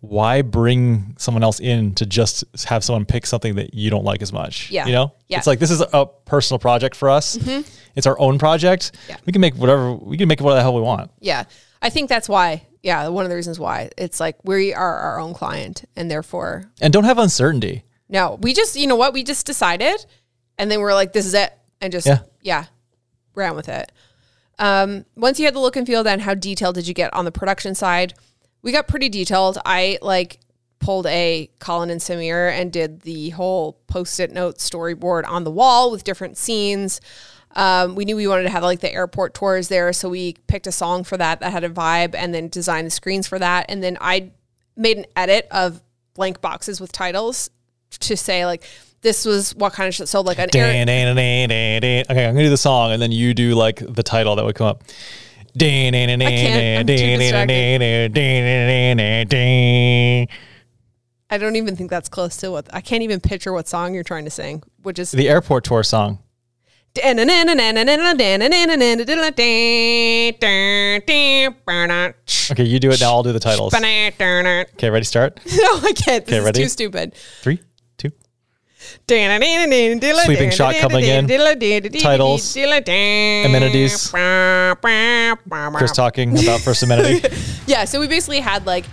why 0.00 0.40
bring 0.40 1.14
someone 1.18 1.44
else 1.44 1.60
in 1.60 1.94
to 1.96 2.06
just 2.06 2.44
have 2.64 2.82
someone 2.82 3.04
pick 3.04 3.26
something 3.26 3.56
that 3.56 3.74
you 3.74 3.90
don't 3.90 4.04
like 4.04 4.22
as 4.22 4.32
much? 4.32 4.70
Yeah. 4.70 4.86
You 4.86 4.92
know? 4.92 5.12
Yeah. 5.28 5.36
It's 5.36 5.46
like 5.46 5.58
this 5.58 5.70
is 5.70 5.82
a 5.92 6.06
personal 6.24 6.58
project 6.58 6.96
for 6.96 7.10
us. 7.10 7.36
Mm-hmm. 7.36 7.68
It's 7.94 8.06
our 8.06 8.18
own 8.18 8.38
project. 8.38 8.92
Yeah. 9.10 9.18
We 9.26 9.32
can 9.32 9.42
make 9.42 9.54
whatever, 9.56 9.92
we 9.92 10.16
can 10.16 10.26
make 10.26 10.40
whatever 10.40 10.56
the 10.56 10.62
hell 10.62 10.74
we 10.74 10.80
want. 10.80 11.10
Yeah. 11.20 11.44
I 11.82 11.90
think 11.90 12.08
that's 12.08 12.30
why. 12.30 12.66
Yeah, 12.82 13.08
one 13.08 13.24
of 13.24 13.30
the 13.30 13.36
reasons 13.36 13.60
why. 13.60 13.90
It's 13.98 14.18
like 14.18 14.36
we 14.42 14.72
are 14.72 14.96
our 14.96 15.20
own 15.20 15.34
client 15.34 15.84
and 15.94 16.10
therefore 16.10 16.72
And 16.80 16.92
don't 16.92 17.04
have 17.04 17.18
uncertainty. 17.18 17.84
No, 18.12 18.38
we 18.40 18.52
just, 18.52 18.76
you 18.76 18.86
know 18.86 18.94
what? 18.96 19.12
We 19.12 19.24
just 19.24 19.46
decided 19.46 20.04
and 20.58 20.70
then 20.70 20.80
we're 20.80 20.94
like 20.94 21.12
this 21.12 21.26
is 21.26 21.34
it 21.34 21.52
and 21.80 21.90
just 21.90 22.06
yeah, 22.06 22.18
Yeah. 22.42 22.64
ran 23.34 23.56
with 23.56 23.68
it. 23.68 23.90
Um, 24.58 25.06
once 25.16 25.40
you 25.40 25.46
had 25.46 25.54
the 25.54 25.58
look 25.60 25.74
and 25.76 25.86
feel 25.86 26.04
then 26.04 26.20
how 26.20 26.34
detailed 26.34 26.74
did 26.76 26.86
you 26.86 26.94
get 26.94 27.12
on 27.14 27.24
the 27.24 27.32
production 27.32 27.74
side? 27.74 28.14
We 28.62 28.70
got 28.70 28.86
pretty 28.86 29.08
detailed. 29.08 29.58
I 29.64 29.98
like 30.02 30.38
pulled 30.78 31.06
a 31.06 31.50
Colin 31.58 31.90
and 31.90 32.00
Samir 32.00 32.50
and 32.52 32.72
did 32.72 33.00
the 33.00 33.30
whole 33.30 33.80
post-it 33.86 34.30
note 34.30 34.58
storyboard 34.58 35.26
on 35.26 35.44
the 35.44 35.50
wall 35.50 35.90
with 35.90 36.04
different 36.04 36.36
scenes. 36.36 37.00
Um, 37.54 37.94
we 37.94 38.04
knew 38.04 38.16
we 38.16 38.26
wanted 38.26 38.44
to 38.44 38.50
have 38.50 38.62
like 38.62 38.80
the 38.80 38.92
airport 38.92 39.34
tours 39.34 39.68
there, 39.68 39.92
so 39.92 40.08
we 40.08 40.34
picked 40.46 40.66
a 40.66 40.72
song 40.72 41.04
for 41.04 41.16
that 41.16 41.40
that 41.40 41.52
had 41.52 41.64
a 41.64 41.68
vibe, 41.70 42.14
and 42.14 42.34
then 42.34 42.48
designed 42.48 42.86
the 42.86 42.90
screens 42.90 43.26
for 43.26 43.38
that. 43.38 43.66
And 43.68 43.82
then 43.82 43.96
I 44.00 44.30
made 44.76 44.96
an 44.98 45.06
edit 45.16 45.48
of 45.50 45.82
blank 46.14 46.40
boxes 46.40 46.80
with 46.80 46.92
titles 46.92 47.50
to 48.00 48.16
say 48.16 48.46
like 48.46 48.64
this 49.02 49.24
was 49.26 49.54
what 49.54 49.72
kind 49.72 49.88
of 49.88 49.94
shit. 49.94 50.08
So 50.08 50.20
like 50.20 50.38
an 50.38 50.48
air, 50.54 50.72
Dan, 50.72 50.86
dan, 50.86 51.16
dan, 51.16 51.48
dan, 51.48 51.80
dan. 51.82 52.04
Okay, 52.08 52.26
I'm 52.26 52.34
gonna 52.34 52.44
do 52.44 52.50
the 52.50 52.56
song, 52.56 52.92
and 52.92 53.02
then 53.02 53.12
you 53.12 53.34
do 53.34 53.54
like 53.54 53.82
the 53.86 54.02
title 54.02 54.36
that 54.36 54.44
would 54.44 54.54
come 54.54 54.68
up. 54.68 54.82
I 61.30 61.38
don't 61.38 61.56
even 61.56 61.76
think 61.76 61.90
that's 61.90 62.08
close 62.08 62.36
to 62.38 62.50
what 62.50 62.68
I 62.74 62.80
can't 62.80 63.02
even 63.02 63.20
picture 63.20 63.52
what 63.52 63.68
song 63.68 63.94
you're 63.94 64.04
trying 64.04 64.24
to 64.24 64.30
sing, 64.30 64.62
which 64.82 64.98
is 64.98 65.10
The 65.10 65.28
airport 65.28 65.64
tour 65.64 65.82
song. 65.82 66.18
Okay, 72.50 72.64
you 72.64 72.78
do 72.78 72.90
it 72.90 73.00
now. 73.00 73.12
I'll 73.12 73.22
do 73.22 73.32
the 73.32 73.40
titles. 73.40 73.72
Okay, 74.74 74.90
ready? 74.90 75.06
Start. 75.06 75.40
No, 75.46 75.80
I 75.82 75.92
can't. 75.94 76.26
This 76.26 76.38
is 76.38 76.44
ready? 76.44 76.62
too 76.62 76.68
stupid. 76.68 77.14
Three. 77.40 77.60
Sweeping 80.26 80.50
shot 80.56 80.74
coming 80.82 81.04
in. 81.20 81.26
Titles. 82.02 82.52
Amenities. 83.46 84.12
Chris 85.78 85.92
talking 85.92 86.32
about 86.44 86.60
first 86.60 86.82
amenity. 86.82 87.26
Yeah, 87.66 87.84
so 87.84 88.00
we 88.00 88.08
basically 88.08 88.40
had 88.40 88.66
like, 88.66 88.84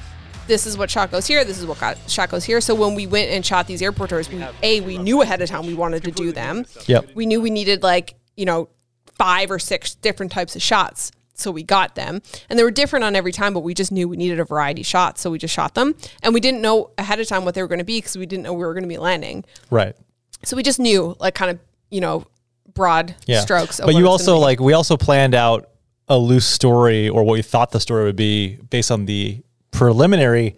this 0.47 0.65
is 0.67 0.77
what 0.77 0.89
shot 0.91 1.11
goes 1.11 1.25
here, 1.27 1.43
this 1.43 1.57
is 1.59 1.65
what 1.65 1.79
got, 1.79 1.97
shot 2.09 2.29
goes 2.29 2.43
here. 2.43 2.61
So 2.61 2.75
when 2.75 2.93
we 2.95 3.07
went 3.07 3.31
and 3.31 3.45
shot 3.45 3.65
these 3.67 3.81
airport 3.81 4.09
tours, 4.11 4.29
we, 4.29 4.43
A, 4.63 4.81
we 4.81 4.97
knew 4.97 5.21
ahead 5.21 5.41
of 5.41 5.49
time 5.49 5.65
we 5.65 5.73
wanted 5.73 6.03
to 6.03 6.11
do 6.11 6.31
them. 6.31 6.65
Yep. 6.87 7.09
We 7.15 7.25
knew 7.25 7.41
we 7.41 7.49
needed 7.49 7.81
like, 7.83 8.15
you 8.37 8.45
know, 8.45 8.69
five 9.17 9.49
or 9.51 9.59
six 9.59 9.95
different 9.95 10.31
types 10.31 10.55
of 10.55 10.61
shots. 10.61 11.11
So 11.39 11.51
we 11.51 11.63
got 11.63 11.95
them. 11.95 12.21
And 12.49 12.57
they 12.59 12.63
were 12.63 12.71
different 12.71 13.03
on 13.05 13.15
every 13.15 13.31
time, 13.31 13.53
but 13.53 13.61
we 13.61 13.73
just 13.73 13.91
knew 13.91 14.07
we 14.07 14.17
needed 14.17 14.39
a 14.39 14.45
variety 14.45 14.81
of 14.81 14.87
shots. 14.87 15.21
So 15.21 15.31
we 15.31 15.37
just 15.37 15.53
shot 15.53 15.75
them. 15.75 15.95
And 16.23 16.33
we 16.33 16.39
didn't 16.39 16.61
know 16.61 16.91
ahead 16.97 17.19
of 17.19 17.27
time 17.27 17.45
what 17.45 17.55
they 17.55 17.61
were 17.61 17.67
going 17.67 17.79
to 17.79 17.85
be 17.85 17.97
because 17.99 18.17
we 18.17 18.25
didn't 18.25 18.43
know 18.43 18.53
we 18.53 18.65
were 18.65 18.73
going 18.73 18.83
to 18.83 18.89
be 18.89 18.97
landing. 18.97 19.45
Right. 19.69 19.95
So 20.43 20.55
we 20.55 20.63
just 20.63 20.79
knew 20.79 21.15
like 21.19 21.35
kind 21.35 21.51
of, 21.51 21.59
you 21.89 22.01
know, 22.01 22.25
broad 22.73 23.15
Yeah. 23.25 23.41
strokes. 23.41 23.79
Of 23.79 23.85
But 23.87 23.95
you 23.95 23.99
it 23.99 24.09
was 24.09 24.21
gonna 24.21 24.31
also 24.35 24.37
like 24.37 24.59
we 24.59 24.73
also 24.73 24.95
planned 24.97 25.35
out 25.35 25.69
a 26.07 26.17
loose 26.17 26.45
story 26.45 27.09
or 27.09 27.23
what 27.23 27.33
we 27.33 27.41
thought 27.41 27.71
the 27.71 27.79
story 27.79 28.03
would 28.05 28.15
be 28.15 28.55
based 28.69 28.91
on 28.91 29.05
the 29.05 29.41
preliminary 29.71 30.55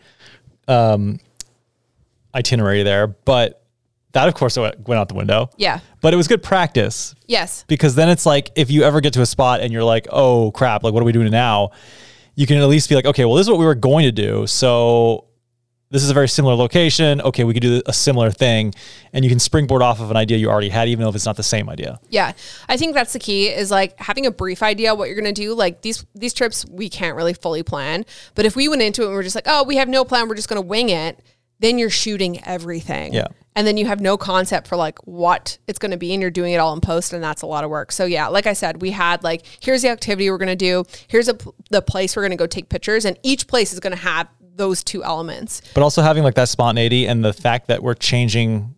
um, 0.67 1.19
itinerary 2.33 2.83
there. 2.83 3.07
But 3.07 3.60
that 4.13 4.27
of 4.27 4.33
course 4.33 4.57
went 4.57 4.87
went 4.87 4.99
out 4.99 5.07
the 5.09 5.15
window. 5.15 5.49
Yeah. 5.57 5.79
But 6.01 6.13
it 6.13 6.17
was 6.17 6.27
good 6.27 6.43
practice 6.43 7.15
Yes. 7.27 7.63
because 7.67 7.95
then 7.95 8.09
it's 8.09 8.25
like 8.25 8.51
if 8.55 8.69
you 8.71 8.83
ever 8.83 9.01
get 9.01 9.13
to 9.13 9.21
a 9.21 9.25
spot 9.25 9.61
and 9.61 9.71
you're 9.71 9.83
like, 9.83 10.07
oh 10.11 10.51
crap, 10.51 10.83
like 10.83 10.93
what 10.93 11.01
are 11.01 11.05
we 11.05 11.11
doing 11.11 11.29
now? 11.31 11.69
You 12.35 12.47
can 12.47 12.57
at 12.57 12.65
least 12.67 12.89
be 12.89 12.95
like, 12.95 13.05
okay, 13.05 13.25
well, 13.25 13.35
this 13.35 13.45
is 13.45 13.49
what 13.49 13.59
we 13.59 13.65
were 13.65 13.75
going 13.75 14.03
to 14.05 14.11
do. 14.11 14.47
So 14.47 15.27
this 15.89 16.03
is 16.03 16.09
a 16.09 16.13
very 16.13 16.29
similar 16.29 16.55
location. 16.55 17.19
Okay, 17.19 17.43
we 17.43 17.53
could 17.53 17.61
do 17.61 17.81
a 17.85 17.91
similar 17.91 18.31
thing. 18.31 18.73
And 19.11 19.25
you 19.25 19.29
can 19.29 19.39
springboard 19.39 19.81
off 19.81 19.99
of 19.99 20.09
an 20.09 20.15
idea 20.15 20.37
you 20.37 20.49
already 20.49 20.69
had, 20.69 20.87
even 20.87 21.05
if 21.05 21.13
it's 21.15 21.25
not 21.25 21.35
the 21.35 21.43
same 21.43 21.69
idea. 21.69 21.99
Yeah. 22.09 22.31
I 22.69 22.77
think 22.77 22.93
that's 22.93 23.11
the 23.11 23.19
key 23.19 23.47
is 23.49 23.69
like 23.71 23.99
having 23.99 24.25
a 24.25 24.31
brief 24.31 24.63
idea 24.63 24.95
what 24.95 25.09
you're 25.09 25.19
going 25.19 25.33
to 25.33 25.41
do. 25.41 25.53
Like 25.53 25.81
these 25.81 26.05
these 26.15 26.33
trips 26.33 26.65
we 26.69 26.87
can't 26.89 27.17
really 27.17 27.33
fully 27.33 27.61
plan, 27.63 28.05
but 28.35 28.45
if 28.45 28.55
we 28.55 28.69
went 28.69 28.81
into 28.81 29.01
it 29.01 29.07
and 29.07 29.13
we're 29.13 29.23
just 29.23 29.35
like, 29.35 29.47
"Oh, 29.47 29.63
we 29.65 29.75
have 29.75 29.89
no 29.89 30.05
plan, 30.05 30.29
we're 30.29 30.35
just 30.35 30.47
going 30.49 30.61
to 30.61 30.67
wing 30.67 30.87
it." 30.89 31.19
Then 31.61 31.77
you're 31.77 31.89
shooting 31.89 32.43
everything. 32.45 33.13
Yeah. 33.13 33.27
And 33.55 33.65
then 33.67 33.75
you 33.77 33.85
have 33.85 33.99
no 33.99 34.17
concept 34.17 34.67
for 34.67 34.75
like 34.77 34.97
what 35.05 35.57
it's 35.67 35.77
going 35.79 35.91
to 35.91 35.97
be 35.97 36.13
and 36.13 36.21
you're 36.21 36.31
doing 36.31 36.53
it 36.53 36.57
all 36.57 36.73
in 36.73 36.79
post 36.81 37.11
and 37.13 37.23
that's 37.23 37.41
a 37.41 37.45
lot 37.45 37.63
of 37.63 37.69
work. 37.69 37.91
So 37.91 38.05
yeah, 38.05 38.27
like 38.27 38.47
I 38.47 38.53
said, 38.53 38.81
we 38.81 38.91
had 38.91 39.23
like 39.23 39.43
here's 39.61 39.81
the 39.81 39.89
activity 39.89 40.29
we're 40.29 40.37
going 40.37 40.47
to 40.47 40.55
do. 40.55 40.85
Here's 41.07 41.27
a, 41.29 41.37
the 41.69 41.81
place 41.81 42.15
we're 42.15 42.21
going 42.23 42.31
to 42.31 42.37
go 42.37 42.47
take 42.47 42.69
pictures 42.69 43.05
and 43.05 43.17
each 43.23 43.47
place 43.47 43.73
is 43.73 43.79
going 43.79 43.95
to 43.95 44.01
have 44.01 44.27
those 44.55 44.83
two 44.83 45.03
elements. 45.03 45.61
but 45.73 45.81
also 45.81 46.01
having 46.01 46.23
like 46.23 46.35
that 46.35 46.49
spontaneity 46.49 47.05
and 47.07 47.23
the 47.25 47.33
fact 47.33 47.67
that 47.67 47.81
we're 47.83 47.93
changing 47.93 48.75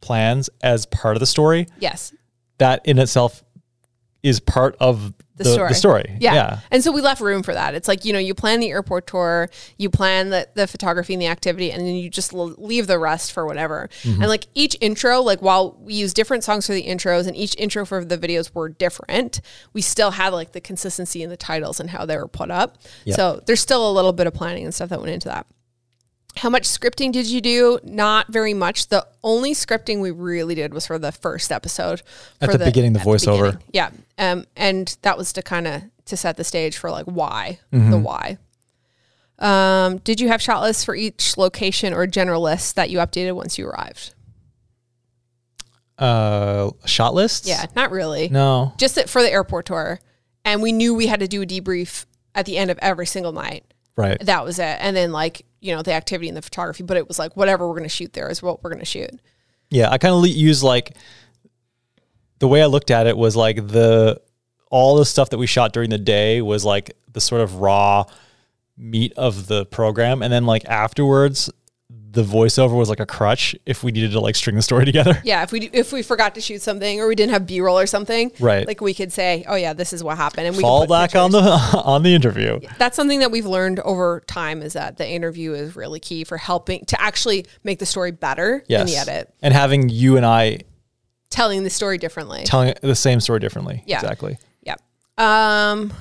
plans 0.00 0.48
as 0.62 0.86
part 0.86 1.16
of 1.16 1.20
the 1.20 1.26
story 1.26 1.66
Yes. 1.78 2.12
that 2.58 2.80
in 2.86 2.98
itself 2.98 3.42
is 4.22 4.40
part 4.40 4.76
of 4.80 5.12
the, 5.38 5.44
the 5.68 5.74
story 5.74 6.16
Yeah. 6.20 6.34
yeah 6.34 6.60
And 6.70 6.82
so 6.84 6.92
we 6.92 7.00
left 7.00 7.20
room 7.20 7.42
for 7.42 7.54
that. 7.54 7.74
It's 7.74 7.88
like, 7.88 8.04
you 8.04 8.12
know, 8.12 8.18
you 8.18 8.34
plan 8.34 8.60
the 8.60 8.70
airport 8.70 9.06
tour, 9.06 9.48
you 9.76 9.88
plan 9.90 10.30
the, 10.30 10.48
the 10.54 10.66
photography 10.66 11.14
and 11.14 11.22
the 11.22 11.26
activity, 11.26 11.72
and 11.72 11.86
then 11.86 11.94
you 11.94 12.10
just 12.10 12.32
l- 12.34 12.54
leave 12.58 12.86
the 12.86 12.98
rest 12.98 13.32
for 13.32 13.46
whatever. 13.46 13.88
Mm-hmm. 14.02 14.22
And 14.22 14.28
like 14.28 14.46
each 14.54 14.76
intro, 14.80 15.20
like 15.20 15.40
while 15.40 15.76
we 15.80 15.94
use 15.94 16.12
different 16.12 16.44
songs 16.44 16.66
for 16.66 16.74
the 16.74 16.82
intros 16.84 17.26
and 17.26 17.36
each 17.36 17.56
intro 17.58 17.84
for 17.84 18.04
the 18.04 18.18
videos 18.18 18.54
were 18.54 18.68
different, 18.68 19.40
we 19.72 19.80
still 19.80 20.10
had 20.10 20.32
like 20.32 20.52
the 20.52 20.60
consistency 20.60 21.22
in 21.22 21.30
the 21.30 21.36
titles 21.36 21.80
and 21.80 21.90
how 21.90 22.04
they 22.04 22.16
were 22.16 22.28
put 22.28 22.50
up. 22.50 22.78
Yeah. 23.04 23.16
So 23.16 23.42
there's 23.46 23.60
still 23.60 23.90
a 23.90 23.92
little 23.92 24.12
bit 24.12 24.26
of 24.26 24.34
planning 24.34 24.64
and 24.64 24.74
stuff 24.74 24.90
that 24.90 25.00
went 25.00 25.12
into 25.12 25.28
that. 25.28 25.46
How 26.38 26.50
much 26.50 26.64
scripting 26.64 27.12
did 27.12 27.26
you 27.26 27.40
do? 27.40 27.78
Not 27.84 28.28
very 28.28 28.54
much. 28.54 28.88
The 28.88 29.06
only 29.22 29.52
scripting 29.54 30.00
we 30.00 30.10
really 30.10 30.54
did 30.54 30.72
was 30.74 30.86
for 30.86 30.98
the 30.98 31.12
first 31.12 31.50
episode. 31.52 32.02
At 32.40 32.50
for 32.50 32.56
the 32.58 32.64
beginning, 32.64 32.92
the 32.92 32.98
voiceover. 33.00 33.52
beginning. 33.52 33.64
Yeah. 33.72 33.90
Um, 34.18 34.46
and 34.56 34.96
that 35.02 35.16
was 35.18 35.32
to 35.34 35.42
kind 35.42 35.66
of 35.66 35.82
to 36.06 36.16
set 36.16 36.36
the 36.36 36.44
stage 36.44 36.76
for 36.76 36.90
like 36.90 37.06
why 37.06 37.58
Mm-hmm. 37.72 37.90
the 37.90 37.98
why. 37.98 38.38
Um, 39.40 39.98
did 39.98 40.20
you 40.20 40.28
have 40.28 40.42
shot 40.42 40.62
lists 40.62 40.84
for 40.84 40.94
each 40.96 41.36
location 41.36 41.92
or 41.94 42.06
general 42.08 42.42
lists 42.42 42.72
that 42.72 42.90
you 42.90 42.98
updated 42.98 43.34
once 43.36 43.58
you 43.58 43.66
arrived? 43.68 44.14
uh 45.98 46.70
shot 46.84 47.12
lists 47.12 47.48
Yeah, 47.48 47.66
not 47.74 47.90
really. 47.90 48.28
no 48.28 48.72
Just 48.78 49.08
for 49.08 49.20
the 49.22 49.30
airport 49.32 49.66
tour, 49.66 49.98
and 50.44 50.62
we 50.62 50.70
knew 50.70 50.94
we 50.94 51.08
had 51.08 51.18
to 51.20 51.26
do 51.28 51.42
a 51.42 51.46
debrief 51.46 52.06
at 52.36 52.46
the 52.46 52.56
end 52.56 52.70
of 52.70 52.78
every 52.80 53.06
single 53.06 53.32
night. 53.32 53.64
Right 53.98 54.16
That 54.24 54.44
was 54.44 54.58
it. 54.58 54.78
And 54.80 54.96
then 54.96 55.12
like 55.12 55.44
you 55.60 55.74
know 55.74 55.82
the 55.82 55.92
activity 55.92 56.28
and 56.28 56.36
the 56.36 56.42
photography, 56.42 56.84
but 56.84 56.96
it 56.96 57.06
was 57.06 57.18
like 57.18 57.36
whatever 57.36 57.66
we're 57.66 57.74
going 57.74 57.82
to 57.82 57.88
shoot 57.88 58.12
there 58.12 58.30
is 58.30 58.42
what 58.42 58.62
we're 58.62 58.70
going 58.70 58.80
to 58.80 58.86
shoot. 58.86 59.10
Yeah, 59.70 59.90
I 59.90 59.98
kind 59.98 60.14
of 60.14 60.26
use 60.26 60.62
like 60.62 60.96
the 62.38 62.48
way 62.48 62.62
I 62.62 62.66
looked 62.66 62.90
at 62.90 63.06
it 63.06 63.16
was 63.16 63.36
like 63.36 63.56
the 63.56 64.20
all 64.70 64.96
the 64.96 65.04
stuff 65.04 65.30
that 65.30 65.38
we 65.38 65.46
shot 65.46 65.72
during 65.72 65.90
the 65.90 65.98
day 65.98 66.40
was 66.40 66.64
like 66.64 66.96
the 67.12 67.20
sort 67.20 67.40
of 67.40 67.56
raw 67.56 68.04
meat 68.76 69.12
of 69.16 69.48
the 69.48 69.66
program, 69.66 70.22
and 70.22 70.32
then 70.32 70.46
like 70.46 70.64
afterwards, 70.66 71.50
the 72.10 72.22
voiceover 72.22 72.74
was 72.74 72.88
like 72.88 73.00
a 73.00 73.06
crutch 73.06 73.54
if 73.66 73.84
we 73.84 73.92
needed 73.92 74.12
to 74.12 74.20
like 74.20 74.34
string 74.34 74.56
the 74.56 74.62
story 74.62 74.84
together. 74.90 75.20
Yeah, 75.24 75.42
if 75.42 75.52
we 75.52 75.68
if 75.72 75.92
we 75.92 76.02
forgot 76.02 76.34
to 76.36 76.40
shoot 76.40 76.62
something 76.62 77.00
or 77.00 77.06
we 77.06 77.14
didn't 77.14 77.32
have 77.32 77.46
B 77.46 77.60
roll 77.60 77.78
or 77.78 77.86
something, 77.86 78.32
Right. 78.40 78.66
Like 78.66 78.80
we 78.80 78.94
could 78.94 79.12
say, 79.12 79.44
"Oh 79.46 79.56
yeah, 79.56 79.72
this 79.74 79.92
is 79.92 80.02
what 80.02 80.16
happened," 80.16 80.46
and 80.46 80.56
we 80.56 80.62
Fall 80.62 80.86
back 80.86 81.14
on 81.14 81.30
the 81.32 81.40
on 81.84 82.02
the 82.02 82.14
interview. 82.14 82.60
That's 82.78 82.96
something 82.96 83.18
that 83.20 83.30
we've 83.30 83.44
learned 83.46 83.80
over 83.80 84.22
time 84.26 84.62
is 84.62 84.72
that 84.72 84.96
the 84.96 85.08
interview 85.08 85.52
is 85.52 85.76
really 85.76 86.00
key 86.00 86.24
for 86.24 86.38
helping 86.38 86.84
to 86.86 87.00
actually 87.00 87.44
make 87.62 87.78
the 87.78 87.86
story 87.86 88.10
better 88.10 88.64
Yes. 88.68 88.80
in 88.80 88.86
the 88.86 88.96
edit, 88.96 89.34
And 89.42 89.52
having 89.52 89.88
you 89.90 90.16
and 90.16 90.24
I 90.24 90.60
telling 91.30 91.62
the 91.62 91.70
story 91.70 91.98
differently. 91.98 92.42
telling 92.44 92.72
the 92.80 92.94
same 92.96 93.20
story 93.20 93.38
differently. 93.40 93.82
Yeah. 93.86 94.00
Exactly. 94.00 94.38
Yeah. 94.62 94.76
Um, 95.18 95.92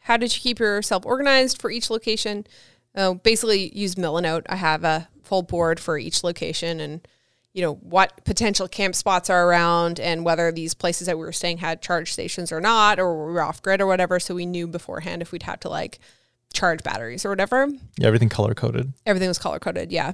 how 0.00 0.16
did 0.18 0.34
you 0.34 0.40
keep 0.40 0.58
yourself 0.58 1.06
organized 1.06 1.60
for 1.60 1.70
each 1.70 1.88
location? 1.90 2.46
Uh, 2.94 3.14
basically, 3.14 3.76
use 3.76 3.94
Milanote. 3.94 4.42
I 4.48 4.56
have 4.56 4.84
a 4.84 5.08
full 5.26 5.42
board 5.42 5.78
for 5.80 5.98
each 5.98 6.22
location 6.24 6.80
and 6.80 7.06
you 7.52 7.62
know 7.62 7.74
what 7.74 8.24
potential 8.24 8.68
camp 8.68 8.94
spots 8.94 9.28
are 9.30 9.48
around 9.48 9.98
and 9.98 10.24
whether 10.24 10.52
these 10.52 10.74
places 10.74 11.06
that 11.06 11.18
we 11.18 11.24
were 11.24 11.32
staying 11.32 11.58
had 11.58 11.80
charge 11.82 12.12
stations 12.12 12.52
or 12.52 12.60
not 12.60 12.98
or 13.00 13.26
we 13.26 13.32
were 13.32 13.42
off 13.42 13.62
grid 13.62 13.80
or 13.80 13.86
whatever 13.86 14.20
so 14.20 14.34
we 14.34 14.44
knew 14.46 14.66
beforehand 14.66 15.22
if 15.22 15.32
we'd 15.32 15.42
have 15.44 15.58
to 15.60 15.68
like 15.68 15.98
charge 16.52 16.82
batteries 16.82 17.24
or 17.24 17.30
whatever 17.30 17.66
Yeah, 17.98 18.06
everything 18.06 18.28
color 18.28 18.54
coded. 18.54 18.92
everything 19.06 19.28
was 19.28 19.38
color 19.38 19.58
coded 19.58 19.90
yeah 19.90 20.12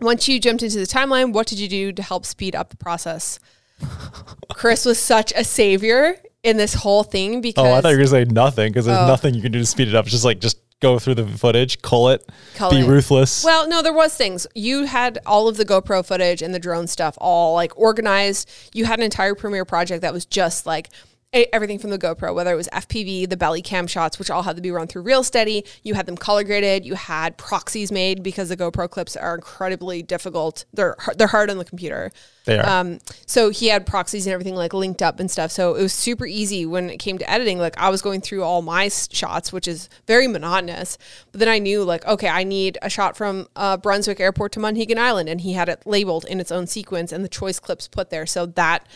once 0.00 0.28
you 0.28 0.40
jumped 0.40 0.62
into 0.62 0.78
the 0.78 0.86
timeline 0.86 1.32
what 1.32 1.46
did 1.46 1.58
you 1.58 1.68
do 1.68 1.92
to 1.92 2.02
help 2.02 2.24
speed 2.24 2.54
up 2.54 2.70
the 2.70 2.76
process 2.76 3.38
chris 4.54 4.84
was 4.84 4.98
such 4.98 5.32
a 5.36 5.44
savior 5.44 6.16
in 6.42 6.56
this 6.56 6.74
whole 6.74 7.02
thing 7.04 7.40
because 7.40 7.64
Oh, 7.66 7.72
I 7.72 7.80
thought 7.80 7.90
you 7.90 7.96
were 7.96 8.04
gonna 8.04 8.08
say 8.08 8.24
nothing 8.24 8.72
because 8.72 8.86
there's 8.86 8.98
Oh. 8.98 9.06
nothing 9.06 9.34
you 9.34 9.42
can 9.42 9.52
do 9.52 9.58
to 9.60 9.66
speed 9.66 9.88
it 9.88 9.94
up. 9.94 10.04
It's 10.06 10.12
just 10.12 10.24
like 10.24 10.40
just 10.40 10.58
go 10.82 10.98
through 10.98 11.14
the 11.14 11.26
footage, 11.26 11.80
cull 11.80 12.08
it, 12.10 12.28
Cull 12.56 12.70
be 12.70 12.80
it. 12.80 12.86
ruthless. 12.86 13.42
Well, 13.42 13.66
no, 13.68 13.80
there 13.80 13.92
was 13.94 14.14
things. 14.14 14.46
You 14.54 14.84
had 14.84 15.18
all 15.24 15.48
of 15.48 15.56
the 15.56 15.64
GoPro 15.64 16.04
footage 16.04 16.42
and 16.42 16.52
the 16.52 16.58
drone 16.58 16.86
stuff 16.88 17.16
all 17.18 17.54
like 17.54 17.72
organized. 17.78 18.50
You 18.74 18.84
had 18.84 18.98
an 18.98 19.04
entire 19.04 19.34
Premiere 19.34 19.64
project 19.64 20.02
that 20.02 20.12
was 20.12 20.26
just 20.26 20.66
like 20.66 20.90
everything 21.32 21.78
from 21.78 21.90
the 21.90 21.98
GoPro, 21.98 22.34
whether 22.34 22.52
it 22.52 22.56
was 22.56 22.68
FPV, 22.68 23.28
the 23.28 23.36
belly 23.36 23.62
cam 23.62 23.86
shots, 23.86 24.18
which 24.18 24.30
all 24.30 24.42
had 24.42 24.56
to 24.56 24.62
be 24.62 24.70
run 24.70 24.86
through 24.86 25.04
ReelSteady. 25.04 25.66
You 25.82 25.94
had 25.94 26.06
them 26.06 26.16
color 26.16 26.44
graded. 26.44 26.84
You 26.84 26.94
had 26.94 27.38
proxies 27.38 27.90
made 27.90 28.22
because 28.22 28.50
the 28.50 28.56
GoPro 28.56 28.90
clips 28.90 29.16
are 29.16 29.34
incredibly 29.34 30.02
difficult. 30.02 30.64
They're 30.74 30.96
they're 31.16 31.28
hard 31.28 31.50
on 31.50 31.58
the 31.58 31.64
computer. 31.64 32.12
They 32.44 32.58
are. 32.58 32.68
Um, 32.68 32.98
so 33.24 33.50
he 33.50 33.68
had 33.68 33.86
proxies 33.86 34.26
and 34.26 34.32
everything 34.34 34.54
like 34.54 34.74
linked 34.74 35.00
up 35.00 35.20
and 35.20 35.30
stuff. 35.30 35.50
So 35.50 35.74
it 35.74 35.82
was 35.82 35.92
super 35.92 36.26
easy 36.26 36.66
when 36.66 36.90
it 36.90 36.98
came 36.98 37.16
to 37.18 37.30
editing. 37.30 37.58
Like 37.58 37.78
I 37.78 37.88
was 37.88 38.02
going 38.02 38.20
through 38.20 38.42
all 38.42 38.60
my 38.60 38.88
shots, 38.88 39.52
which 39.52 39.66
is 39.66 39.88
very 40.06 40.26
monotonous. 40.26 40.98
But 41.30 41.38
then 41.38 41.48
I 41.48 41.58
knew 41.58 41.82
like, 41.82 42.04
okay, 42.06 42.28
I 42.28 42.44
need 42.44 42.76
a 42.82 42.90
shot 42.90 43.16
from 43.16 43.48
uh, 43.56 43.78
Brunswick 43.78 44.20
Airport 44.20 44.52
to 44.52 44.60
Monhegan 44.60 44.98
Island, 44.98 45.28
and 45.30 45.40
he 45.40 45.54
had 45.54 45.68
it 45.70 45.86
labeled 45.86 46.26
in 46.26 46.40
its 46.40 46.52
own 46.52 46.66
sequence 46.66 47.10
and 47.10 47.24
the 47.24 47.28
choice 47.28 47.58
clips 47.58 47.88
put 47.88 48.10
there. 48.10 48.26
So 48.26 48.44
that 48.44 48.86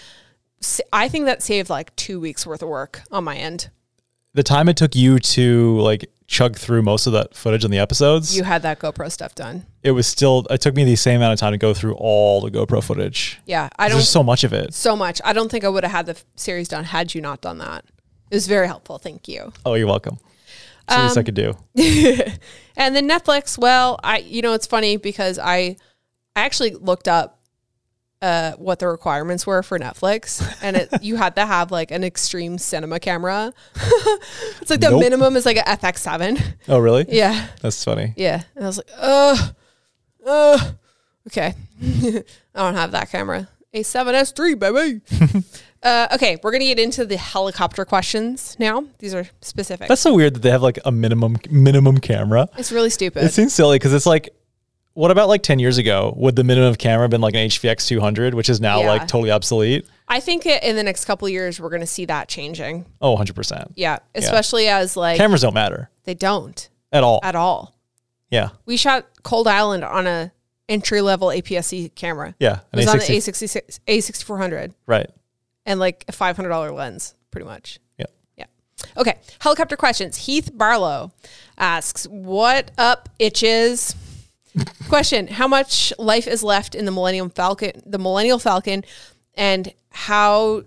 I 0.93 1.09
think 1.09 1.25
that 1.27 1.43
saved 1.43 1.71
like 1.71 1.95
two 1.97 2.19
weeks 2.21 2.47
worth 2.47 2.63
of 2.63 2.69
work 2.69 3.03
on 3.11 3.25
my 3.25 3.37
end. 3.37 3.71
the 4.35 4.43
time 4.43 4.69
it 4.69 4.77
took 4.77 4.95
you 4.95 5.19
to 5.19 5.79
like 5.81 6.11
chug 6.29 6.57
through 6.59 6.83
most 6.83 7.07
of 7.07 7.13
that 7.13 7.35
footage 7.35 7.65
on 7.65 7.71
the 7.71 7.79
episodes, 7.79 8.37
You 8.37 8.43
had 8.45 8.63
that 8.63 8.79
GoPro 8.81 9.11
stuff 9.11 9.35
done. 9.35 9.65
it 9.83 9.93
was 9.93 10.07
still 10.07 10.45
it 10.51 10.61
took 10.61 10.75
me 10.75 10.85
the 10.85 10.97
same 10.97 11.17
amount 11.17 11.33
of 11.35 11.39
time 11.39 11.53
to 11.53 11.59
go 11.59 11.73
through 11.73 11.95
all 11.95 12.41
the 12.41 12.51
GoPro 12.51 12.83
footage. 12.83 13.39
Yeah, 13.47 13.69
I 13.79 13.89
don't 13.89 13.99
There's 13.99 14.09
so 14.09 14.23
much 14.23 14.43
of 14.45 14.53
it. 14.53 14.75
so 14.75 14.97
much. 14.97 15.21
I 15.25 15.33
don't 15.33 15.51
think 15.51 15.65
I 15.65 15.69
would 15.69 15.85
have 15.85 15.93
had 15.93 16.07
the 16.07 16.17
series 16.37 16.69
done 16.69 16.85
had 16.85 17.15
you 17.15 17.21
not 17.21 17.41
done 17.41 17.59
that. 17.59 17.85
It 18.31 18.35
was 18.35 18.47
very 18.49 18.67
helpful. 18.67 18.99
Thank 18.99 19.29
you. 19.29 19.53
Oh, 19.65 19.75
you're 19.75 19.87
welcome. 19.87 20.19
Um, 20.89 21.03
least 21.05 21.17
I 21.19 21.23
could 21.23 21.35
do. 21.35 21.55
And 22.77 22.95
then 22.95 23.09
Netflix, 23.09 23.57
well, 23.57 23.99
I 24.05 24.19
you 24.19 24.43
know 24.43 24.53
it's 24.53 24.67
funny 24.67 24.97
because 24.99 25.39
I 25.39 25.77
I 26.35 26.43
actually 26.43 26.75
looked 26.75 27.09
up 27.09 27.36
uh 28.23 28.53
what 28.53 28.79
the 28.79 28.89
requirements 28.89 29.47
were 29.47 29.63
for 29.63 29.79
Netflix 29.79 30.41
and 30.63 30.77
it 30.77 30.89
you 31.03 31.17
had 31.17 31.35
to 31.37 31.45
have 31.45 31.71
like 31.71 31.91
an 31.91 32.03
extreme 32.03 32.57
cinema 32.59 32.99
camera. 32.99 33.53
it's 34.61 34.71
like 34.71 34.81
the 34.81 34.91
Nope. 34.91 35.01
minimum 35.01 35.37
is 35.37 35.45
like 35.45 35.59
a 35.59 35.63
FX7. 35.63 36.43
Oh, 36.69 36.79
really? 36.79 37.05
Yeah. 37.09 37.49
That's 37.61 37.85
funny. 37.85 38.15
Yeah. 38.17 38.43
And 38.55 38.65
I 38.65 38.67
was 38.69 38.79
like, 38.79 38.89
"Uh 38.99 39.49
uh 40.27 40.71
okay. 41.29 41.55
I 41.83 42.23
don't 42.55 42.75
have 42.75 42.93
that 42.93 43.11
camera. 43.11 43.49
A7S3 43.75 44.59
baby. 44.59 45.01
uh 45.83 46.09
okay, 46.15 46.39
we're 46.43 46.51
going 46.51 46.61
to 46.61 46.67
get 46.67 46.79
into 46.79 47.05
the 47.05 47.19
helicopter 47.19 47.85
questions 47.85 48.57
now. 48.59 48.85
These 48.99 49.15
are 49.15 49.29
specific. 49.43 49.89
That's 49.89 50.01
so 50.01 50.15
weird 50.15 50.35
that 50.35 50.41
they 50.41 50.51
have 50.51 50.63
like 50.63 50.79
a 50.87 50.91
minimum 50.91 51.37
minimum 51.51 51.99
camera. 51.99 52.49
it's 52.57 52.73
really 52.73 52.89
stupid. 52.91 53.25
It 53.25 53.33
seems 53.35 53.53
silly 53.53 53.77
because 53.79 53.93
it's 53.93 54.07
like, 54.07 54.31
what 54.97 55.11
about 55.11 55.29
like 55.29 55.43
10 55.43 55.59
years 55.59 55.79
ago? 55.79 56.13
Would 56.17 56.37
the 56.37 56.45
minimum 56.45 56.71
of 56.71 56.79
camera 56.79 57.09
been 57.09 57.21
like 57.21 57.35
an 57.35 57.49
HVX 57.49 57.87
200, 57.87 58.35
which 58.35 58.49
is 58.49 58.61
now 58.61 58.81
Yeah. 58.81 58.89
like 58.89 59.03
totally 59.09 59.31
obsolete? 59.31 59.87
I 60.09 60.21
think 60.21 60.47
in 60.47 60.75
the 60.77 60.83
next 60.83 61.05
couple 61.05 61.27
of 61.27 61.33
years 61.33 61.61
we're 61.61 61.69
going 61.69 61.81
to 61.81 61.87
see 61.87 62.05
that 62.07 62.29
changing. 62.29 62.87
Oh, 63.01 63.17
100%. 63.17 63.73
Yeah, 63.77 63.99
especially 64.15 64.69
as 64.69 64.97
like 64.97 65.19
Cameras 65.19 65.43
don't 65.43 65.55
matter 65.55 65.91
they 66.05 66.15
don't 66.15 66.69
at 66.93 67.03
all. 67.05 67.21
at 67.23 67.35
all. 67.35 67.75
yeah. 68.31 68.51
We 68.65 68.77
shot 68.77 69.07
Cold 69.23 69.47
Island 69.49 69.85
on 69.85 70.07
a 70.07 70.33
entry 70.69 71.01
level 71.01 71.29
APS-C 71.29 71.91
camera. 71.91 72.35
Yeah. 72.41 72.61
It 72.73 72.77
was 72.77 72.87
on 72.89 72.99
the 72.99 73.05
A60 73.05 73.45
A66 73.45 73.81
A6400 73.87 74.73
Right. 74.87 75.11
and 75.67 75.79
like 75.79 76.05
a 76.09 76.13
$500 76.13 76.75
lens 76.75 77.15
pretty 77.31 77.45
much. 77.45 77.81
Yeah. 77.99 78.07
Yeah. 78.37 78.45
Okay, 78.97 79.19
helicopter 79.41 79.77
questions. 79.77 80.17
Heath 80.17 80.51
Barlow 80.55 81.13
asks, 81.59 82.07
"What 82.07 82.71
up 82.79 83.09
itches?" 83.19 83.95
Question: 84.89 85.27
How 85.27 85.49
much 85.49 85.93
life 85.99 86.27
is 86.27 86.43
left 86.43 86.75
in 86.75 86.85
the 86.85 86.93
Millennium 86.93 87.31
Falcon? 87.31 87.83
The 87.85 87.99
Millennial 87.99 88.39
Falcon, 88.39 88.85
and 89.35 89.73
how? 89.91 90.63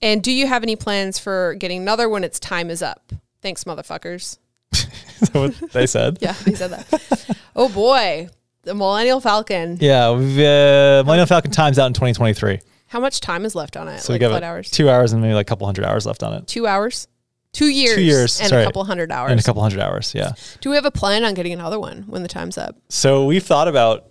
And 0.00 0.22
do 0.22 0.32
you 0.32 0.46
have 0.46 0.62
any 0.62 0.76
plans 0.76 1.18
for 1.18 1.54
getting 1.54 1.82
another 1.82 2.08
when 2.08 2.24
its 2.24 2.40
time 2.40 2.70
is 2.70 2.82
up? 2.82 3.12
Thanks, 3.42 3.64
motherfuckers. 3.64 4.38
Is 4.72 5.28
that 5.30 5.34
what 5.34 5.72
they 5.72 5.86
said? 5.86 6.18
Yeah, 6.20 6.32
they 6.44 6.54
said 6.54 6.70
that. 6.70 7.36
oh 7.54 7.68
boy, 7.68 8.28
the 8.62 8.74
Millennial 8.74 9.20
Falcon. 9.20 9.78
Yeah. 9.80 10.12
We've, 10.12 10.38
uh, 10.38 11.02
Millennium 11.04 11.26
Falcon 11.26 11.50
times 11.50 11.78
out 11.78 11.86
in 11.86 11.94
2023. 11.94 12.60
How 12.86 13.00
much 13.00 13.20
time 13.20 13.44
is 13.44 13.54
left 13.54 13.76
on 13.76 13.88
it? 13.88 14.00
So 14.00 14.12
like 14.12 14.20
we 14.22 14.28
got 14.28 14.42
hours. 14.42 14.70
two 14.70 14.88
hours 14.88 15.12
and 15.12 15.20
maybe 15.20 15.34
like 15.34 15.46
a 15.46 15.48
couple 15.48 15.66
hundred 15.66 15.84
hours 15.84 16.06
left 16.06 16.22
on 16.22 16.34
it. 16.34 16.46
Two 16.46 16.66
hours. 16.66 17.06
Two 17.52 17.68
years. 17.68 17.98
years, 17.98 18.40
and 18.40 18.50
sorry. 18.50 18.62
a 18.62 18.66
couple 18.66 18.84
hundred 18.84 19.10
hours. 19.10 19.30
And 19.32 19.40
a 19.40 19.42
couple 19.42 19.62
hundred 19.62 19.80
hours. 19.80 20.14
Yeah. 20.14 20.32
Do 20.60 20.70
we 20.70 20.76
have 20.76 20.84
a 20.84 20.90
plan 20.90 21.24
on 21.24 21.34
getting 21.34 21.52
another 21.52 21.80
one 21.80 22.02
when 22.06 22.22
the 22.22 22.28
time's 22.28 22.58
up? 22.58 22.76
So 22.88 23.24
we've 23.26 23.42
thought 23.44 23.68
about 23.68 24.04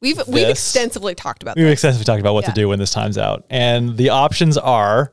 We've 0.00 0.20
we've 0.26 0.48
extensively 0.48 1.14
talked 1.14 1.42
about 1.42 1.54
We've 1.56 1.64
this. 1.66 1.74
extensively 1.74 2.04
talked 2.04 2.20
about 2.20 2.34
what 2.34 2.42
Yeah. 2.44 2.48
to 2.50 2.54
do 2.54 2.68
when 2.68 2.80
this 2.80 2.90
time's 2.90 3.16
out. 3.16 3.44
And 3.50 3.96
the 3.96 4.08
options 4.10 4.58
are 4.58 5.12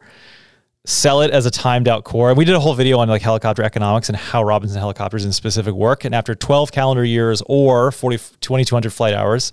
sell 0.86 1.22
it 1.22 1.30
as 1.30 1.45
a 1.45 1.51
timed 1.51 1.88
out 1.88 2.03
core. 2.05 2.34
We 2.34 2.45
did 2.45 2.55
a 2.55 2.59
whole 2.59 2.74
video 2.74 2.97
on 2.97 3.07
like 3.07 3.22
helicopter 3.22 3.61
economics 3.61 4.09
and 4.09 4.17
how 4.17 4.41
Robinson 4.43 4.80
helicopters 4.80 5.24
in 5.26 5.32
specific 5.32 5.76
work. 5.76 6.05
And 6.05 6.15
after 6.15 6.34
12 6.34 6.72
calendar 6.72 7.03
years 7.03 7.43
or 7.45 7.91
40, 7.91 8.17
2,200 8.41 8.91
flight 8.91 9.13
hours, 9.13 9.51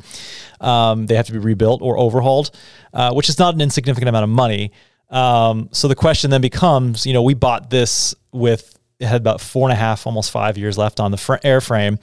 um, 0.63 1.05
they 1.07 1.17
have 1.17 1.27
to 1.27 1.33
be 1.33 1.39
rebuilt 1.39 1.83
or 1.83 1.99
overhauled, 1.99 2.53
uh, 2.95 3.13
which 3.13 3.29
is 3.29 3.39
not 3.39 3.53
an 3.55 3.61
insignificant 3.61 4.09
amount 4.09 4.25
of 4.25 4.31
money. 4.31 4.73
Um, 5.09 5.69
so 5.73 5.89
the 5.89 5.95
question 5.95 6.31
then 6.31 6.41
becomes, 6.41 7.07
you 7.07 7.13
know, 7.13 7.23
we 7.23 7.35
bought 7.35 7.71
this 7.71 8.15
with 8.33 8.77
it 8.99 9.07
had 9.07 9.21
about 9.21 9.41
four 9.41 9.69
and 9.69 9.73
a 9.73 9.77
half, 9.77 10.07
almost 10.07 10.31
five 10.31 10.57
years 10.57 10.79
left 10.79 11.01
on 11.01 11.11
the 11.11 11.17
fr- 11.17 11.35
airframe, 11.45 11.99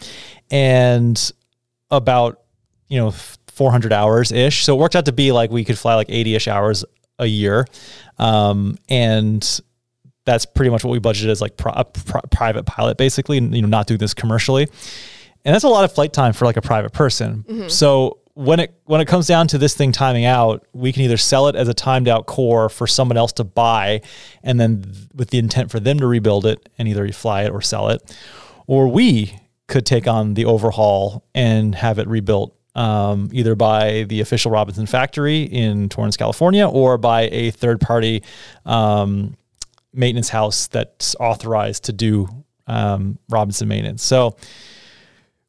and 0.52 1.32
about 1.90 2.42
you 2.88 3.00
know 3.00 3.12
400 3.48 3.92
hours 3.92 4.32
ish. 4.32 4.64
So 4.64 4.76
it 4.76 4.80
worked 4.80 4.96
out 4.96 5.06
to 5.06 5.12
be 5.12 5.32
like 5.32 5.52
we 5.52 5.66
could 5.66 5.78
fly 5.78 5.96
like 5.96 6.10
80 6.10 6.36
ish 6.36 6.48
hours 6.48 6.86
a 7.20 7.26
year, 7.26 7.66
um, 8.20 8.78
and 8.90 9.62
that's 10.26 10.46
pretty 10.46 10.70
much 10.70 10.84
what 10.84 10.92
we 10.92 11.00
budgeted 11.00 11.30
as 11.30 11.42
like 11.42 11.54
a 11.66 11.84
pri- 11.84 12.22
private 12.32 12.64
pilot, 12.66 12.98
basically, 12.98 13.38
and, 13.38 13.54
you 13.54 13.62
know, 13.62 13.68
not 13.68 13.88
doing 13.88 13.98
this 13.98 14.14
commercially. 14.14 14.68
And 15.44 15.54
that's 15.54 15.66
a 15.66 15.70
lot 15.70 15.84
of 15.84 15.94
flight 15.94 16.14
time 16.14 16.32
for 16.32 16.46
like 16.46 16.56
a 16.56 16.62
private 16.62 16.94
person. 16.94 17.44
So 17.70 18.20
when 18.36 18.60
it 18.60 18.74
when 18.86 19.00
it 19.00 19.06
comes 19.06 19.28
down 19.28 19.48
to 19.48 19.58
this 19.58 19.76
thing 19.76 19.92
timing 19.92 20.26
out, 20.26 20.66
we 20.74 20.92
can 20.92 21.04
either 21.04 21.18
sell 21.18 21.48
it 21.48 21.56
as 21.56 21.68
a 21.68 21.74
timed 21.74 22.08
out 22.08 22.26
core 22.26 22.70
for 22.70 22.88
someone 22.88 23.18
else 23.18 23.34
to 23.34 23.44
buy, 23.44 24.02
and 24.42 24.60
then 24.60 24.82
th- 24.82 25.08
with 25.14 25.30
the 25.30 25.38
intent 25.38 25.72
for 25.72 25.80
them 25.80 26.00
to 26.00 26.08
rebuild 26.08 26.46
it 26.46 26.70
and 26.78 26.88
either 26.88 27.08
fly 27.12 27.44
it 27.44 27.52
or 27.52 27.62
sell 27.62 27.90
it, 27.90 28.18
or 28.66 28.88
we 28.88 29.40
could 29.68 29.86
take 29.86 30.08
on 30.08 30.34
the 30.34 30.46
overhaul 30.46 31.26
and 31.36 31.76
have 31.76 32.00
it 32.00 32.08
rebuilt 32.08 32.56
um, 32.76 33.30
either 33.32 33.56
by 33.56 34.04
the 34.04 34.20
official 34.20 34.52
Robinson 34.52 34.86
factory 34.86 35.44
in 35.44 35.90
Torrance, 35.90 36.18
California, 36.18 36.68
or 36.68 36.98
by 36.98 37.30
a 37.32 37.52
third 37.52 37.80
party 37.80 38.24
um, 38.66 39.38
maintenance 39.94 40.30
house 40.30 40.68
that's 40.68 41.16
authorized 41.20 41.86
to 41.86 41.94
do 41.94 42.28
um, 42.66 43.20
Robinson 43.30 43.68
maintenance. 43.68 44.04
So 44.04 44.36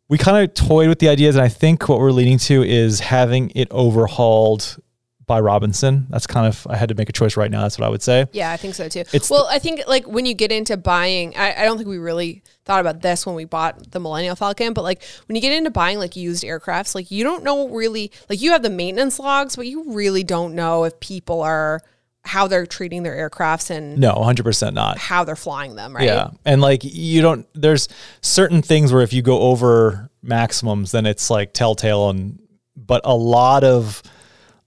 we 0.09 0.19
kind 0.19 0.45
of 0.45 0.55
toyed 0.55 0.89
with 0.89 0.99
the 0.99 1.09
ideas, 1.09 1.37
and 1.37 1.45
I 1.45 1.49
think 1.49 1.89
what 1.89 1.99
we're 1.99 2.13
leaning 2.13 2.39
to 2.39 2.63
is 2.63 3.01
having 3.01 3.51
it 3.55 3.69
overhauled 3.71 4.79
by 5.27 5.41
Robinson. 5.41 6.07
That's 6.11 6.27
kind 6.27 6.47
of 6.47 6.67
I 6.69 6.77
had 6.77 6.91
to 6.91 6.95
make 6.95 7.09
a 7.09 7.13
choice 7.13 7.37
right 7.37 7.51
now. 7.51 7.63
That's 7.63 7.79
what 7.79 7.87
I 7.87 7.89
would 7.89 8.03
say. 8.03 8.27
Yeah, 8.33 8.51
I 8.51 8.57
think 8.57 8.75
so 8.75 8.89
too. 8.89 9.05
It's 9.13 9.31
well, 9.31 9.47
I 9.51 9.59
think 9.59 9.83
like 9.87 10.07
when 10.07 10.27
you 10.27 10.35
get 10.35 10.53
into 10.53 10.77
buying, 10.77 11.37
I, 11.37 11.63
I 11.63 11.65
don't 11.65 11.77
think 11.77 11.89
we 11.89 11.99
really 11.99 12.43
thought 12.65 12.81
about 12.81 13.01
this 13.01 13.25
when 13.25 13.35
we 13.35 13.45
bought 13.45 13.91
the 13.91 14.01
Millennial 14.01 14.37
Falcon, 14.37 14.73
but 14.73 14.83
like 14.83 15.03
when 15.27 15.37
you 15.37 15.43
get 15.43 15.53
into 15.53 15.71
buying 15.71 15.99
like 15.99 16.17
used 16.17 16.45
aircrafts, 16.45 16.95
like 16.95 17.11
you 17.11 17.25
don't 17.25 17.43
know 17.43 17.69
really 17.69 18.13
like 18.29 18.41
you 18.41 18.53
have 18.53 18.63
the 18.63 18.71
maintenance 18.71 19.19
logs, 19.19 19.57
but 19.57 19.67
you 19.67 19.93
really 19.95 20.25
don't 20.25 20.55
know 20.55 20.85
if 20.85 20.99
people 21.01 21.41
are 21.41 21.81
how 22.25 22.47
they're 22.47 22.67
treating 22.67 23.03
their 23.03 23.29
aircrafts 23.29 23.71
and 23.71 23.99
No, 23.99 24.13
100% 24.15 24.73
not. 24.73 24.99
how 24.99 25.25
they're 25.25 25.37
flying 25.37 25.77
them, 25.77 25.95
right? 25.95 26.05
Yeah. 26.05 26.31
And 26.45 26.61
like 26.61 26.81
you 26.83 27.21
don't 27.21 27.47
there's 27.55 27.89
certain 28.23 28.63
things 28.63 28.93
where 28.93 29.03
if 29.03 29.13
you 29.13 29.23
go 29.23 29.41
over 29.41 30.11
maximums 30.23 30.93
then 30.93 31.05
it's 31.05 31.29
like 31.29 31.53
telltale 31.53 32.09
and 32.09 32.39
but 32.77 33.03
a 33.05 33.15
lot 33.15 33.63
of 33.63 34.03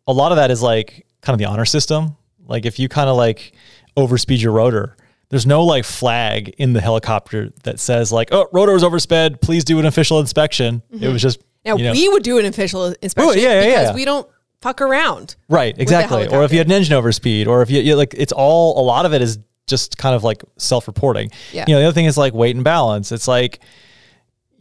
a 0.08 0.14
lot 0.14 0.32
of 0.32 0.38
that 0.38 0.52
is 0.52 0.62
like 0.62 1.06
kind 1.22 1.34
of 1.34 1.40
the 1.40 1.46
honor 1.46 1.66
system. 1.66 2.16
Like 2.46 2.66
if 2.66 2.80
you 2.80 2.88
kind 2.88 3.10
of 3.10 3.18
like 3.18 3.54
overspeed 3.98 4.42
your 4.42 4.54
rotor, 4.54 4.96
there's 5.30 5.46
no 5.46 5.64
like 5.64 5.84
flag 5.84 6.50
in 6.58 6.74
the 6.74 6.82
helicopter 6.82 7.52
that 7.64 7.80
says 7.80 8.12
like, 8.12 8.30
"Oh, 8.32 8.48
rotor 8.54 8.76
is 8.76 8.84
oversped, 8.84 9.42
please 9.42 9.66
do 9.66 9.80
an 9.80 9.86
official 9.86 10.20
inspection." 10.20 10.82
It 10.90 10.98
mm-hmm. 10.98 11.14
was 11.14 11.22
just 11.22 11.42
Now 11.66 11.76
you 11.76 11.84
know, 11.86 11.92
we 11.92 12.08
would 12.08 12.24
do 12.24 12.38
an 12.38 12.46
official 12.46 12.96
inspection 13.02 13.42
yeah, 13.42 13.62
yeah, 13.62 13.66
because 13.66 13.90
yeah. 13.90 13.96
we 13.96 14.06
don't 14.06 14.28
fuck 14.68 14.82
around. 14.82 15.36
Right, 15.50 15.74
exactly. 15.78 16.28
Or 16.28 16.44
if 16.44 16.52
you 16.52 16.58
had 16.58 16.68
an 16.68 16.74
engine 16.74 16.96
overspeed, 17.02 17.48
or 17.48 17.62
if 17.62 17.70
you, 17.70 17.82
you 17.82 17.96
like, 17.96 18.14
it's 18.18 18.34
all 18.34 18.80
a 18.80 18.84
lot 18.84 19.06
of 19.06 19.14
it 19.14 19.22
is 19.22 19.40
just 19.66 19.98
kind 19.98 20.16
of 20.16 20.24
like 20.24 20.44
self-reporting. 20.58 21.32
Yeah. 21.52 21.66
You 21.68 21.76
know, 21.76 21.80
the 21.82 21.88
other 21.88 21.94
thing 21.94 22.06
is 22.06 22.18
like 22.18 22.34
weight 22.34 22.56
and 22.56 22.64
balance. 22.64 23.12
It's 23.12 23.28
like, 23.28 23.60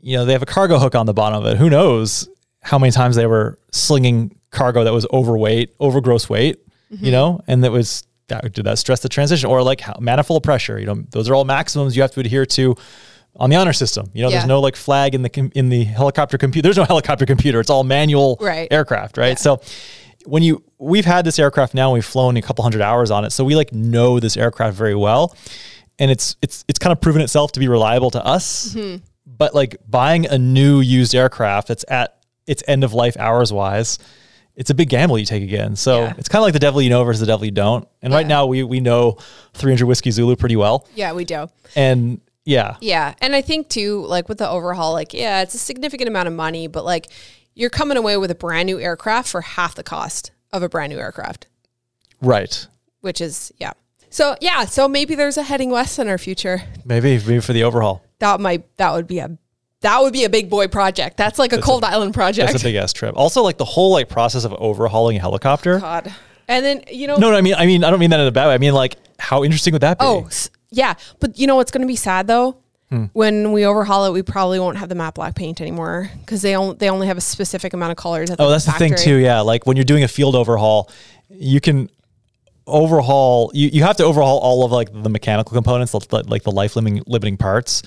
you 0.00 0.16
know, 0.16 0.24
they 0.24 0.32
have 0.32 0.42
a 0.42 0.46
cargo 0.46 0.78
hook 0.78 0.94
on 0.94 1.06
the 1.06 1.14
bottom 1.14 1.44
of 1.44 1.46
it. 1.52 1.56
Who 1.58 1.68
knows 1.70 2.28
how 2.62 2.78
many 2.78 2.92
times 2.92 3.16
they 3.16 3.26
were 3.26 3.58
slinging 3.72 4.36
cargo 4.50 4.84
that 4.84 4.92
was 4.92 5.06
overweight, 5.12 5.74
over 5.80 6.00
gross 6.00 6.28
weight. 6.28 6.60
Mm-hmm. 6.92 7.04
You 7.04 7.10
know, 7.12 7.40
and 7.48 7.64
that 7.64 7.72
was 7.72 8.04
that 8.28 8.52
did 8.52 8.64
that 8.64 8.78
stress 8.78 9.00
the 9.00 9.08
transition 9.08 9.48
or 9.50 9.62
like 9.62 9.80
how, 9.80 9.96
manifold 10.00 10.42
pressure. 10.44 10.78
You 10.78 10.86
know, 10.86 11.04
those 11.10 11.28
are 11.28 11.34
all 11.34 11.44
maximums 11.44 11.96
you 11.96 12.02
have 12.02 12.12
to 12.12 12.20
adhere 12.20 12.46
to. 12.46 12.76
On 13.38 13.50
the 13.50 13.56
honor 13.56 13.74
system, 13.74 14.08
you 14.14 14.22
know, 14.22 14.30
Yeah. 14.30 14.36
there's 14.38 14.48
no 14.48 14.60
like 14.60 14.76
flag 14.76 15.14
in 15.14 15.20
the 15.20 15.28
com- 15.28 15.52
in 15.54 15.68
the 15.68 15.84
helicopter 15.84 16.38
computer. 16.38 16.66
There's 16.68 16.78
no 16.78 16.84
helicopter 16.84 17.26
computer. 17.26 17.60
It's 17.60 17.68
all 17.68 17.84
manual 17.84 18.38
Right. 18.40 18.66
aircraft, 18.70 19.18
right? 19.18 19.38
So 19.38 19.60
when 20.26 20.42
you 20.42 20.62
we've 20.78 21.04
had 21.04 21.24
this 21.24 21.38
aircraft 21.38 21.74
now, 21.74 21.88
and 21.88 21.94
we've 21.94 22.04
flown 22.04 22.36
a 22.36 22.42
couple 22.42 22.62
hundred 22.62 22.82
hours 22.82 23.10
on 23.10 23.24
it, 23.24 23.30
so 23.30 23.44
we 23.44 23.56
like 23.56 23.72
know 23.72 24.20
this 24.20 24.36
aircraft 24.36 24.76
very 24.76 24.94
well, 24.94 25.36
and 25.98 26.10
it's 26.10 26.36
it's 26.42 26.64
it's 26.68 26.78
kind 26.78 26.92
of 26.92 27.00
proven 27.00 27.22
itself 27.22 27.52
to 27.52 27.60
be 27.60 27.68
reliable 27.68 28.10
to 28.12 28.24
us. 28.24 28.74
Mm-hmm. 28.74 29.04
But 29.26 29.54
like 29.54 29.76
buying 29.88 30.26
a 30.26 30.38
new 30.38 30.80
used 30.80 31.14
aircraft 31.14 31.68
that's 31.68 31.84
at 31.88 32.16
its 32.46 32.62
end 32.68 32.84
of 32.84 32.92
life 32.94 33.16
hours 33.18 33.52
wise, 33.52 33.98
it's 34.54 34.70
a 34.70 34.74
big 34.74 34.88
gamble 34.88 35.18
you 35.18 35.26
take 35.26 35.42
again. 35.42 35.74
So 35.76 36.04
Yeah. 36.04 36.14
it's 36.16 36.28
kind 36.28 36.40
of 36.40 36.44
like 36.44 36.52
the 36.52 36.58
devil 36.60 36.80
you 36.80 36.90
know 36.90 37.02
versus 37.04 37.20
the 37.20 37.26
devil 37.26 37.44
you 37.44 37.50
don't. 37.50 37.86
And 38.02 38.12
right 38.14 38.26
now 38.26 38.46
we 38.46 38.62
we 38.62 38.80
know 38.80 39.18
300 39.54 39.84
whiskey 39.84 40.10
Zulu 40.12 40.36
pretty 40.36 40.56
well, 40.56 40.86
Yeah, 40.94 41.12
we 41.12 41.24
do. 41.24 41.48
and 41.74 42.20
yeah, 42.44 42.76
Yeah. 42.80 43.14
And 43.20 43.34
I 43.34 43.42
think 43.42 43.68
too, 43.68 44.06
like 44.06 44.28
with 44.28 44.38
the 44.38 44.48
overhaul, 44.48 44.92
like, 44.92 45.12
yeah, 45.12 45.42
it's 45.42 45.54
a 45.54 45.58
significant 45.58 46.08
amount 46.08 46.28
of 46.28 46.34
money, 46.34 46.68
but 46.68 46.84
like 46.84 47.08
you're 47.56 47.70
coming 47.70 47.96
away 47.96 48.16
with 48.16 48.30
a 48.30 48.34
brand 48.36 48.66
new 48.66 48.78
aircraft 48.78 49.30
for 49.30 49.40
half 49.40 49.74
the 49.74 49.82
cost 49.82 50.30
of 50.52 50.62
a 50.62 50.68
brand 50.68 50.92
new 50.92 50.98
aircraft, 50.98 51.48
right. 52.20 52.66
which 53.00 53.20
is, 53.20 53.52
yeah. 53.58 53.72
So, 54.10 54.36
yeah. 54.40 54.66
So 54.66 54.86
maybe 54.86 55.16
there's 55.16 55.36
a 55.36 55.42
heading 55.42 55.70
west 55.70 55.98
in 55.98 56.06
our 56.06 56.18
future. 56.18 56.62
Maybe 56.84 57.18
maybe 57.18 57.40
for 57.40 57.52
the 57.52 57.64
overhaul. 57.64 58.04
That 58.20 58.40
might, 58.40 58.76
that 58.76 58.92
would 58.92 59.06
be 59.06 59.18
a, 59.18 59.36
that 59.80 60.00
would 60.00 60.12
be 60.12 60.24
a 60.24 60.30
big 60.30 60.48
boy 60.48 60.68
project. 60.68 61.16
That's 61.16 61.38
like 61.38 61.52
a 61.52 61.60
cold 61.60 61.82
island 61.82 62.14
project. 62.14 62.52
That's 62.52 62.62
a 62.62 62.66
big 62.66 62.76
ass 62.76 62.92
trip. 62.92 63.16
Also, 63.16 63.42
like 63.42 63.58
the 63.58 63.64
whole 63.64 63.90
like 63.90 64.08
process 64.08 64.44
of 64.44 64.52
overhauling 64.54 65.16
a 65.16 65.20
helicopter. 65.20 65.80
God. 65.80 66.14
And 66.48 66.64
then, 66.64 66.84
you 66.90 67.06
know, 67.06 67.16
No, 67.16 67.30
no, 67.30 67.36
I 67.36 67.40
mean, 67.40 67.54
I 67.54 67.66
mean, 67.66 67.82
I 67.82 67.90
don't 67.90 67.98
mean 67.98 68.10
that 68.10 68.20
in 68.20 68.26
a 68.26 68.32
bad 68.32 68.46
way. 68.46 68.54
I 68.54 68.58
mean, 68.58 68.72
like, 68.74 68.96
how 69.18 69.44
interesting 69.44 69.72
would 69.72 69.82
that 69.82 69.98
be? 69.98 70.04
Oh, 70.04 70.28
yeah. 70.70 70.94
But 71.20 71.38
you 71.38 71.46
know 71.46 71.56
what's 71.56 71.70
going 71.70 71.80
to 71.80 71.86
be 71.86 71.96
sad 71.96 72.26
though? 72.26 72.58
Hmm. 72.90 73.06
When 73.14 73.50
we 73.52 73.66
overhaul 73.66 74.04
it, 74.06 74.12
we 74.12 74.22
probably 74.22 74.60
won't 74.60 74.76
have 74.76 74.88
the 74.88 74.94
matte 74.94 75.14
black 75.14 75.34
paint 75.34 75.60
anymore 75.60 76.08
because 76.20 76.42
they 76.42 76.54
only 76.54 76.76
they 76.76 76.88
only 76.88 77.08
have 77.08 77.16
a 77.16 77.20
specific 77.20 77.72
amount 77.72 77.90
of 77.90 77.96
colors. 77.96 78.30
At 78.30 78.40
oh, 78.40 78.48
that's 78.48 78.64
the 78.64 78.72
thing 78.72 78.94
too. 78.94 79.16
Yeah, 79.16 79.40
like 79.40 79.66
when 79.66 79.76
you're 79.76 79.84
doing 79.84 80.04
a 80.04 80.08
field 80.08 80.36
overhaul, 80.36 80.88
you 81.28 81.60
can 81.60 81.90
overhaul. 82.66 83.50
You, 83.54 83.68
you 83.72 83.82
have 83.82 83.96
to 83.96 84.04
overhaul 84.04 84.38
all 84.38 84.64
of 84.64 84.72
like 84.72 84.90
the 84.92 85.08
mechanical 85.08 85.52
components, 85.52 85.92
the- 85.92 86.24
like 86.28 86.42
the 86.44 86.52
life 86.52 86.76
limiting 86.76 87.02
limiting 87.06 87.36
parts, 87.36 87.82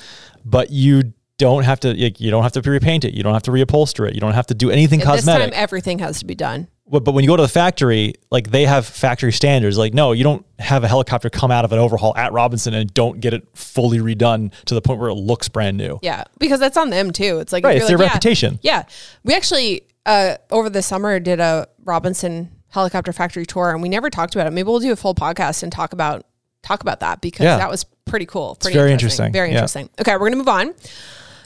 but 0.46 0.70
you 0.70 1.14
don't 1.40 1.64
have 1.64 1.80
to. 1.80 1.94
Like, 1.96 2.20
you 2.22 2.30
don't 2.30 2.44
have 2.44 2.52
to 2.52 2.62
repaint 2.62 3.04
it. 3.06 3.16
You 3.16 3.24
don't 3.24 3.34
have 3.34 3.42
to 3.44 3.52
reupholster 3.52 4.08
it. 4.08 4.14
You 4.14 4.22
don't 4.22 4.34
have 4.34 4.46
to 4.48 4.54
do 4.54 4.70
anything 4.70 5.00
This 5.00 5.08
cosmetic. 5.08 5.52
time, 5.54 5.60
everything 5.60 5.98
has 6.00 6.20
to 6.20 6.26
be 6.26 6.36
done. 6.36 6.68
but, 6.88 7.04
but 7.04 7.14
when 7.14 7.24
you 7.24 7.28
go 7.30 7.36
to 7.38 7.42
the 7.42 7.48
factory, 7.50 8.14
like 8.30 8.52
they 8.52 8.66
have 8.66 8.86
factory 8.86 9.32
standards. 9.32 9.78
Like, 9.78 9.94
no, 9.96 10.12
you 10.12 10.24
don't 10.24 10.46
have 10.60 10.84
a 10.84 10.88
helicopter 10.88 11.30
come 11.32 11.50
out 11.50 11.66
of 11.66 11.72
an 11.72 11.80
overhaul 11.80 12.16
at 12.16 12.32
Robinson 12.34 12.74
and 12.76 12.94
don't 12.94 13.20
get 13.20 13.34
it 13.34 13.48
fully 13.56 13.98
redone 14.00 14.52
to 14.66 14.76
the 14.76 14.82
point 14.82 15.00
where 15.00 15.10
it 15.10 15.16
looks 15.16 15.50
brand 15.50 15.78
new. 15.78 15.98
Yeah, 16.04 16.26
because 16.38 16.60
that's 16.60 16.78
on 16.78 16.90
them 16.92 17.12
too. 17.12 17.40
It's 17.40 17.52
like 17.54 17.64
Right, 17.64 17.78
it's 17.78 17.88
their 17.88 17.98
like, 17.98 18.06
yeah, 18.06 18.14
reputation. 18.14 18.60
Yeah, 18.62 18.84
we 19.24 19.34
actually 19.34 19.84
uh, 20.06 20.36
over 20.52 20.70
the 20.70 20.82
summer 20.82 21.20
did 21.20 21.40
a 21.40 21.68
Robinson 21.86 22.52
helicopter 22.70 23.12
factory 23.14 23.46
tour, 23.46 23.72
and 23.72 23.82
we 23.82 23.90
never 23.90 24.10
talked 24.10 24.36
about 24.36 24.48
it. 24.48 24.52
Maybe 24.52 24.68
we'll 24.68 24.80
do 24.80 24.92
a 24.92 24.96
full 24.96 25.16
podcast 25.16 25.64
and 25.64 25.72
talk 25.72 25.94
about 25.94 26.26
talk 26.64 26.82
about 26.82 27.00
that 27.00 27.22
because 27.22 27.44
Yeah. 27.46 27.58
that 27.58 27.70
was 27.70 27.86
pretty 28.06 28.26
cool. 28.26 28.56
Pretty 28.60 28.78
very 28.78 28.92
interesting. 28.92 29.32
Very 29.32 29.50
Yeah. 29.50 29.56
interesting. 29.56 29.90
Okay, 30.02 30.14
we're 30.18 30.28
gonna 30.30 30.36
move 30.38 30.50
on. 30.50 30.74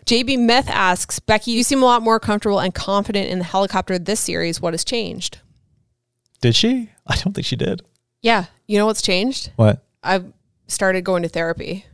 JB 0.06 0.40
Myth 0.46 0.70
asks 0.70 1.20
Becky, 1.20 1.52
you 1.52 1.64
seem 1.64 1.82
a 1.82 1.86
lot 1.86 2.02
more 2.02 2.20
comfortable 2.20 2.60
and 2.60 2.74
confident 2.74 3.30
in 3.30 3.40
the 3.40 3.46
helicopter 3.46 3.98
this 3.98 4.20
series. 4.20 4.62
What 4.62 4.74
has 4.74 4.84
changed? 4.84 5.40
Did 6.42 6.56
she? 6.56 6.90
I 7.08 7.16
don't 7.16 7.34
think 7.34 7.46
she 7.48 7.56
did. 7.56 7.82
Yeah, 8.22 8.46
you 8.68 8.78
know 8.78 8.86
what's 8.86 9.02
changed? 9.02 9.52
What? 9.56 9.84
I've 10.04 10.32
started 10.68 11.04
going 11.04 11.24
to 11.24 11.30
therapy. 11.30 11.86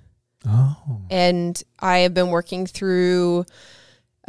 Oh. 0.48 1.02
and 1.12 1.62
I 1.82 2.00
have 2.00 2.14
been 2.14 2.30
working 2.30 2.66
through 2.66 3.46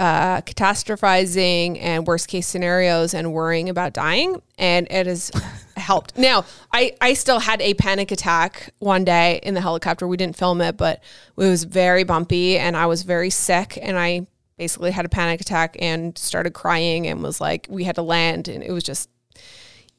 uh, 0.01 0.41
catastrophizing 0.41 1.79
and 1.79 2.07
worst 2.07 2.27
case 2.27 2.47
scenarios 2.47 3.13
and 3.13 3.35
worrying 3.35 3.69
about 3.69 3.93
dying, 3.93 4.41
and 4.59 4.87
it 4.91 5.07
has 5.07 5.31
helped. 5.77 6.17
Now, 6.17 6.47
I 6.73 6.97
I 7.03 7.13
still 7.13 7.39
had 7.39 7.61
a 7.61 7.75
panic 7.75 8.11
attack 8.11 8.73
one 8.79 9.05
day 9.05 9.41
in 9.43 9.53
the 9.53 9.61
helicopter. 9.61 10.09
We 10.09 10.17
didn't 10.17 10.37
film 10.37 10.63
it, 10.63 10.79
but 10.79 11.03
it 11.37 11.47
was 11.47 11.65
very 11.65 12.05
bumpy, 12.05 12.59
and 12.59 12.79
I 12.79 12.87
was 12.87 13.03
very 13.03 13.29
sick, 13.29 13.79
and 13.81 13.99
I 13.99 14.27
basically 14.57 14.91
had 14.91 15.05
a 15.05 15.11
panic 15.11 15.43
attack 15.43 15.77
and 15.81 16.17
started 16.17 16.55
crying 16.55 17.07
and 17.07 17.23
was 17.23 17.39
like, 17.39 17.67
we 17.69 17.85
had 17.85 17.97
to 17.97 18.03
land, 18.03 18.49
and 18.49 18.65
it 18.65 18.73
was 18.73 18.83
just 18.83 19.11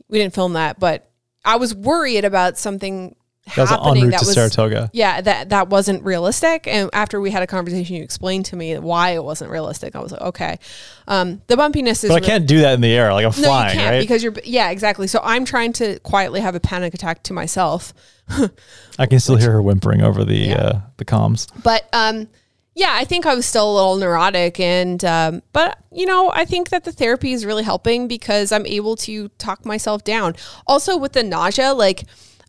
we 0.09 0.17
didn't 0.17 0.33
film 0.33 0.53
that, 0.53 0.79
but 0.79 1.11
I 1.45 1.57
was 1.57 1.75
worried 1.75 2.25
about 2.25 2.57
something. 2.57 3.15
That 3.55 3.61
was 3.63 3.71
en 3.71 3.77
happening 3.79 4.03
route 4.05 4.11
that 4.11 4.19
to 4.19 4.25
was 4.25 4.33
Saratoga. 4.33 4.89
yeah, 4.93 5.21
that 5.21 5.49
that 5.49 5.69
wasn't 5.69 6.03
realistic. 6.03 6.67
And 6.67 6.89
after 6.93 7.19
we 7.19 7.31
had 7.31 7.43
a 7.43 7.47
conversation, 7.47 7.95
you 7.97 8.03
explained 8.03 8.45
to 8.45 8.55
me 8.55 8.77
why 8.79 9.11
it 9.11 9.23
wasn't 9.23 9.51
realistic. 9.51 9.95
I 9.95 9.99
was 9.99 10.11
like, 10.11 10.21
okay. 10.21 10.59
Um, 11.07 11.41
the 11.47 11.55
bumpiness 11.55 12.03
is. 12.03 12.09
But 12.09 12.23
I 12.23 12.25
can't 12.25 12.47
do 12.47 12.59
that 12.61 12.73
in 12.73 12.81
the 12.81 12.91
air. 12.93 13.11
Like 13.13 13.25
I'm 13.25 13.41
No, 13.41 13.47
flying, 13.47 13.75
you 13.75 13.81
can't 13.81 13.93
right? 13.95 13.99
because 14.01 14.23
you're. 14.23 14.33
Yeah, 14.45 14.69
exactly. 14.71 15.07
So 15.07 15.19
I'm 15.23 15.45
trying 15.45 15.73
to 15.73 15.99
quietly 15.99 16.39
have 16.41 16.55
a 16.55 16.59
panic 16.59 16.93
attack 16.93 17.23
to 17.23 17.33
myself. 17.33 17.93
I 18.97 19.05
can 19.07 19.19
still 19.19 19.35
hear 19.35 19.51
her 19.51 19.61
whimpering 19.61 20.01
over 20.01 20.23
the 20.23 20.35
Yeah. 20.37 20.55
uh, 20.55 20.79
the 20.97 21.05
comms. 21.05 21.47
But 21.63 21.89
um, 21.91 22.27
yeah, 22.75 22.91
I 22.93 23.03
think 23.03 23.25
I 23.25 23.35
was 23.35 23.45
still 23.45 23.69
a 23.69 23.75
little 23.75 23.97
neurotic, 23.97 24.57
and 24.59 25.03
um, 25.03 25.41
but 25.51 25.77
you 25.91 26.05
know, 26.05 26.31
I 26.33 26.45
think 26.45 26.69
that 26.69 26.85
the 26.85 26.93
therapy 26.93 27.33
is 27.33 27.45
really 27.45 27.63
helping 27.63 28.07
because 28.07 28.53
I'm 28.53 28.65
able 28.65 28.95
to 28.97 29.27
talk 29.37 29.65
myself 29.65 30.05
down. 30.05 30.35
Also, 30.65 30.95
with 30.97 31.11
the 31.13 31.23
nausea, 31.23 31.73
like 31.73 32.05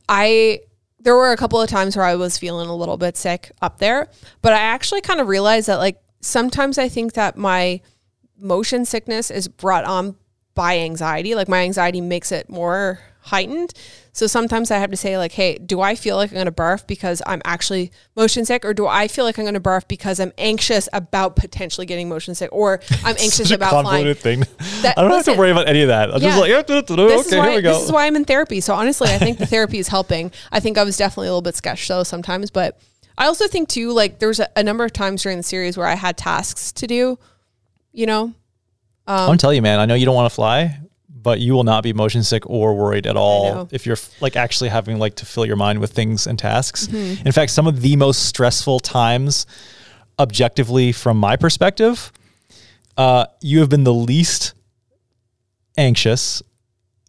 I. 0.08 0.60
There 1.02 1.16
were 1.16 1.32
a 1.32 1.36
couple 1.36 1.60
of 1.60 1.68
times 1.68 1.96
where 1.96 2.04
I 2.04 2.14
was 2.14 2.38
feeling 2.38 2.68
a 2.68 2.76
little 2.76 2.96
bit 2.96 3.16
sick 3.16 3.50
up 3.60 3.78
there, 3.78 4.08
but 4.40 4.52
I 4.52 4.58
actually 4.58 5.00
kind 5.00 5.20
of 5.20 5.26
realized 5.26 5.66
that 5.68 5.78
like 5.78 6.00
sometimes 6.20 6.78
I 6.78 6.88
think 6.88 7.14
that 7.14 7.36
my 7.36 7.80
motion 8.38 8.84
sickness 8.84 9.30
is 9.30 9.48
brought 9.48 9.84
on 9.84 10.16
by 10.54 10.78
anxiety. 10.78 11.34
Like 11.34 11.48
my 11.48 11.62
anxiety 11.62 12.00
makes 12.00 12.30
it 12.30 12.48
more 12.48 13.00
heightened. 13.24 13.72
So 14.12 14.26
sometimes 14.26 14.70
I 14.70 14.78
have 14.78 14.90
to 14.90 14.96
say 14.96 15.16
like, 15.16 15.32
hey, 15.32 15.56
do 15.58 15.80
I 15.80 15.94
feel 15.94 16.16
like 16.16 16.30
I'm 16.30 16.34
going 16.34 16.46
to 16.46 16.52
barf 16.52 16.86
because 16.86 17.22
I'm 17.26 17.40
actually 17.44 17.92
motion 18.16 18.44
sick 18.44 18.64
or 18.64 18.74
do 18.74 18.86
I 18.86 19.08
feel 19.08 19.24
like 19.24 19.38
I'm 19.38 19.44
going 19.44 19.54
to 19.54 19.60
barf 19.60 19.86
because 19.88 20.20
I'm 20.20 20.32
anxious 20.38 20.88
about 20.92 21.36
potentially 21.36 21.86
getting 21.86 22.08
motion 22.08 22.34
sick 22.34 22.50
or 22.52 22.80
I'm 23.04 23.16
anxious 23.20 23.50
about 23.50 23.70
flying? 23.70 23.84
convoluted 23.84 24.18
thing. 24.18 24.40
That- 24.82 24.98
I 24.98 25.02
don't 25.02 25.12
have 25.12 25.24
to 25.26 25.34
worry 25.34 25.50
about 25.50 25.68
any 25.68 25.82
of 25.82 25.88
that. 25.88 26.10
I'm 26.12 26.20
just 26.20 26.36
Yeah. 26.36 26.40
like, 26.40 26.50
yeah, 26.50 26.62
This 26.62 26.90
okay, 26.90 27.18
is 27.20 27.34
why 27.36 27.46
here 27.46 27.56
we 27.56 27.62
go. 27.62 27.72
this 27.74 27.84
is 27.84 27.92
why 27.92 28.06
I'm 28.06 28.16
in 28.16 28.24
therapy. 28.24 28.60
So 28.60 28.74
honestly, 28.74 29.08
I 29.08 29.18
think 29.18 29.38
the 29.38 29.46
therapy 29.46 29.78
is 29.78 29.88
helping. 29.88 30.30
I 30.50 30.60
think 30.60 30.76
I 30.76 30.84
was 30.84 30.96
definitely 30.96 31.28
a 31.28 31.30
little 31.30 31.42
bit 31.42 31.54
sketch 31.56 31.86
though 31.88 32.02
sometimes, 32.02 32.50
but 32.50 32.78
I 33.16 33.26
also 33.26 33.46
think 33.46 33.68
too 33.68 33.92
like 33.92 34.18
there's 34.18 34.40
a, 34.40 34.48
a 34.56 34.62
number 34.62 34.84
of 34.84 34.92
times 34.92 35.22
during 35.22 35.36
the 35.38 35.42
series 35.44 35.76
where 35.76 35.86
I 35.86 35.94
had 35.94 36.16
tasks 36.18 36.72
to 36.72 36.86
do, 36.86 37.18
you 37.92 38.06
know, 38.06 38.34
I'm 39.06 39.26
gonna 39.26 39.38
tell 39.38 39.52
you, 39.54 39.62
man. 39.62 39.78
I 39.80 39.86
know 39.86 39.94
you 39.94 40.06
don't 40.06 40.14
want 40.14 40.30
to 40.30 40.34
fly, 40.34 40.78
but 41.22 41.40
you 41.40 41.52
will 41.52 41.64
not 41.64 41.82
be 41.82 41.92
motion 41.92 42.22
sick 42.22 42.42
or 42.46 42.74
worried 42.74 43.06
at 43.06 43.16
all 43.16 43.68
if 43.70 43.86
you're 43.86 43.96
like 44.20 44.36
actually 44.36 44.70
having 44.70 44.98
like 44.98 45.16
to 45.16 45.26
fill 45.26 45.46
your 45.46 45.56
mind 45.56 45.78
with 45.78 45.92
things 45.92 46.26
and 46.26 46.38
tasks. 46.38 46.86
Mm-hmm. 46.86 47.26
In 47.26 47.32
fact, 47.32 47.52
some 47.52 47.66
of 47.66 47.80
the 47.80 47.96
most 47.96 48.26
stressful 48.26 48.80
times, 48.80 49.46
objectively 50.18 50.92
from 50.92 51.16
my 51.16 51.36
perspective, 51.36 52.12
uh, 52.96 53.26
you 53.40 53.60
have 53.60 53.68
been 53.68 53.84
the 53.84 53.94
least 53.94 54.54
anxious 55.76 56.42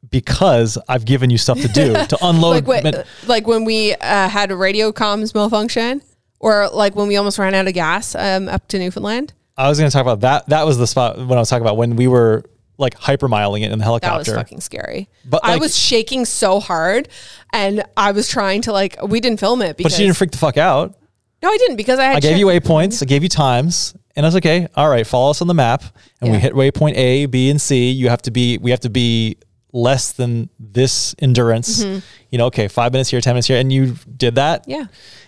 because 0.10 0.78
I've 0.88 1.06
given 1.06 1.30
you 1.30 1.38
stuff 1.38 1.60
to 1.62 1.68
do 1.68 1.94
to 2.08 2.18
unload. 2.22 2.68
like 2.68 2.84
what, 2.84 3.08
like 3.28 3.48
when 3.48 3.66
we 3.66 3.94
uh, 3.96 4.30
had 4.30 4.52
a 4.52 4.56
radio 4.56 4.92
comms 4.92 5.34
malfunction, 5.34 6.02
or 6.40 6.70
like 6.70 6.96
when 6.96 7.08
we 7.08 7.16
almost 7.16 7.40
ran 7.40 7.54
out 7.54 7.68
of 7.68 7.74
gas 7.74 8.16
um, 8.16 8.50
up 8.50 8.68
to 8.68 8.78
Newfoundland. 8.78 9.34
I 9.56 9.70
was 9.70 9.80
going 9.80 9.90
to 9.90 9.94
talk 9.94 10.02
about 10.02 10.22
that. 10.22 10.50
That 10.50 10.66
was 10.66 10.78
the 10.78 10.88
spot 10.88 11.18
when 11.18 11.32
I 11.32 11.42
was 11.42 11.50
talking 11.50 11.64
about 11.64 11.78
when 11.78 11.96
we 11.96 12.08
were 12.08 12.44
like 12.78 12.96
hypermiling 12.96 13.64
it 13.64 13.72
in 13.72 13.78
the 13.80 13.84
helicopter. 13.84 14.32
That 14.32 14.38
was 14.38 14.44
fucking 14.44 14.62
scary. 14.62 15.10
But, 15.26 15.42
I 15.44 15.58
was 15.58 15.78
shaking 15.78 16.26
so 16.26 16.60
hard, 16.60 17.08
and 17.52 17.84
I 17.96 18.12
was 18.12 18.28
trying 18.28 18.62
to 18.64 18.72
like. 18.72 18.98
We 19.02 19.20
didn't 19.20 19.40
film 19.40 19.62
it 19.62 19.78
because 19.78 19.94
but 19.94 20.00
you 20.00 20.06
didn't 20.08 20.18
freak 20.18 20.32
the 20.32 20.38
fuck 20.38 20.58
out. 20.58 20.96
no, 21.42 21.50
I 21.50 21.58
didn't 21.58 21.76
because 21.78 22.00
I 22.00 22.06
had. 22.06 22.16
I 22.18 22.20
gave 22.20 22.32
checked- 22.32 22.40
you 22.40 22.48
waypoints. 22.48 23.02
I 23.02 23.06
gave 23.06 23.24
you 23.24 23.30
times, 23.30 23.96
and 24.16 24.26
I 24.26 24.28
was 24.28 24.36
okay. 24.38 24.68
All 24.76 24.90
right, 24.90 25.06
follow 25.06 25.30
us 25.32 25.42
on 25.42 25.48
the 25.48 25.54
map, 25.54 25.84
and 26.22 26.32
we 26.32 26.40
hit 26.40 26.54
waypoint 26.54 26.96
A, 26.96 27.26
B, 27.28 27.50
and 27.50 27.62
C. 27.62 27.92
You 27.92 28.10
have 28.10 28.22
to 28.24 28.32
be. 28.32 28.58
We 28.58 28.72
have 28.72 28.82
to 28.82 28.90
be 28.90 29.38
less 29.72 30.12
than 30.14 30.50
this 30.60 31.16
endurance. 31.20 31.84
You 31.84 32.38
know, 32.38 32.46
okay, 32.48 32.68
five 32.68 32.92
minutes 32.92 33.10
here, 33.10 33.22
ten 33.22 33.34
minutes 33.34 33.48
here, 33.48 33.60
and 33.60 33.72
you 33.72 33.96
did 34.18 34.36
that. 34.36 34.62
Mm-hmm. 34.64 34.72
Yeah. 34.72 34.86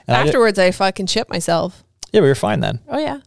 And 0.07 0.17
I 0.17 0.21
did- 0.23 0.29
Afterwards, 0.29 0.59
I, 0.59 0.71
fucking 0.71 1.07
shit 1.07 1.29
myself. 1.29 1.83
Yeah, 2.11 2.21
we 2.21 2.27
were 2.27 2.35
fine 2.35 2.59
then. 2.61 2.79
Oh 2.87 2.97
yeah. 2.97 3.19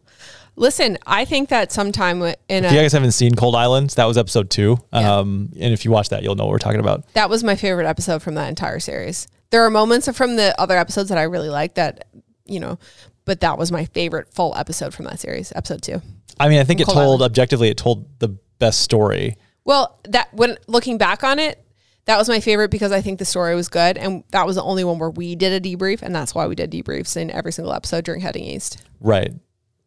Listen, 0.58 0.98
I 1.06 1.24
think 1.24 1.50
that 1.50 1.70
sometime 1.70 2.20
in 2.22 2.34
If 2.48 2.72
a 2.72 2.74
you 2.74 2.80
guys 2.80 2.92
haven't 2.92 3.12
seen 3.12 3.34
Cold 3.34 3.54
Islands, 3.54 3.94
that 3.94 4.06
was 4.06 4.18
episode 4.18 4.50
two. 4.50 4.78
Yeah. 4.92 5.18
Um, 5.18 5.50
and 5.58 5.72
if 5.72 5.84
you 5.84 5.90
watch 5.90 6.08
that, 6.08 6.22
you'll 6.22 6.34
know 6.34 6.44
what 6.44 6.52
we're 6.52 6.58
talking 6.58 6.80
about. 6.80 7.06
that 7.14 7.30
was 7.30 7.44
my 7.44 7.54
favorite 7.54 7.86
episode 7.86 8.22
from 8.22 8.34
that 8.34 8.48
entire 8.48 8.80
series. 8.80 9.28
There 9.50 9.64
are 9.64 9.70
moments 9.70 10.08
from 10.16 10.36
the 10.36 10.60
other 10.60 10.76
episodes 10.76 11.08
that 11.10 11.18
I 11.18 11.22
really 11.22 11.48
like 11.48 11.74
that, 11.74 12.08
you 12.44 12.60
know, 12.60 12.78
but 13.24 13.40
that 13.40 13.56
was 13.56 13.70
my 13.70 13.84
favorite 13.86 14.34
full 14.34 14.54
episode 14.56 14.92
from 14.92 15.04
that 15.06 15.20
series, 15.20 15.52
episode 15.54 15.82
two. 15.82 16.02
I 16.40 16.48
mean, 16.48 16.58
I 16.58 16.64
think 16.64 16.80
it 16.80 16.84
Cold 16.86 16.96
told 16.96 17.06
Island. 17.06 17.22
objectively, 17.22 17.68
it 17.68 17.76
told 17.76 18.18
the 18.18 18.28
best 18.58 18.80
story. 18.80 19.36
Well, 19.64 19.98
that 20.04 20.32
when 20.34 20.58
looking 20.66 20.98
back 20.98 21.22
on 21.22 21.38
it, 21.38 21.64
that 22.06 22.16
was 22.18 22.28
my 22.28 22.40
favorite 22.40 22.70
because 22.70 22.90
I 22.90 23.00
think 23.00 23.18
the 23.18 23.24
story 23.24 23.54
was 23.54 23.68
good, 23.68 23.98
and 23.98 24.24
that 24.30 24.46
was 24.46 24.56
the 24.56 24.62
only 24.62 24.82
one 24.82 24.98
where 24.98 25.10
we 25.10 25.36
did 25.36 25.52
a 25.52 25.60
debrief, 25.60 26.00
and 26.02 26.14
that's 26.14 26.34
why 26.34 26.46
we 26.46 26.54
did 26.54 26.70
debriefs 26.70 27.16
in 27.16 27.30
every 27.30 27.52
single 27.52 27.72
episode 27.74 28.04
during 28.04 28.22
Heading 28.22 28.44
East. 28.44 28.82
Right. 28.98 29.32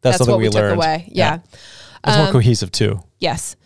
That's, 0.02 0.18
That's 0.18 0.18
something 0.18 0.32
what 0.32 0.38
we, 0.38 0.44
we 0.44 0.50
took 0.50 0.60
learned. 0.60 0.76
away. 0.76 1.08
Yeah. 1.12 1.38
It's 2.04 2.16
Um, 2.16 2.24
more 2.24 2.32
cohesive 2.32 2.70
too. 2.72 3.02
Yes. 3.18 3.56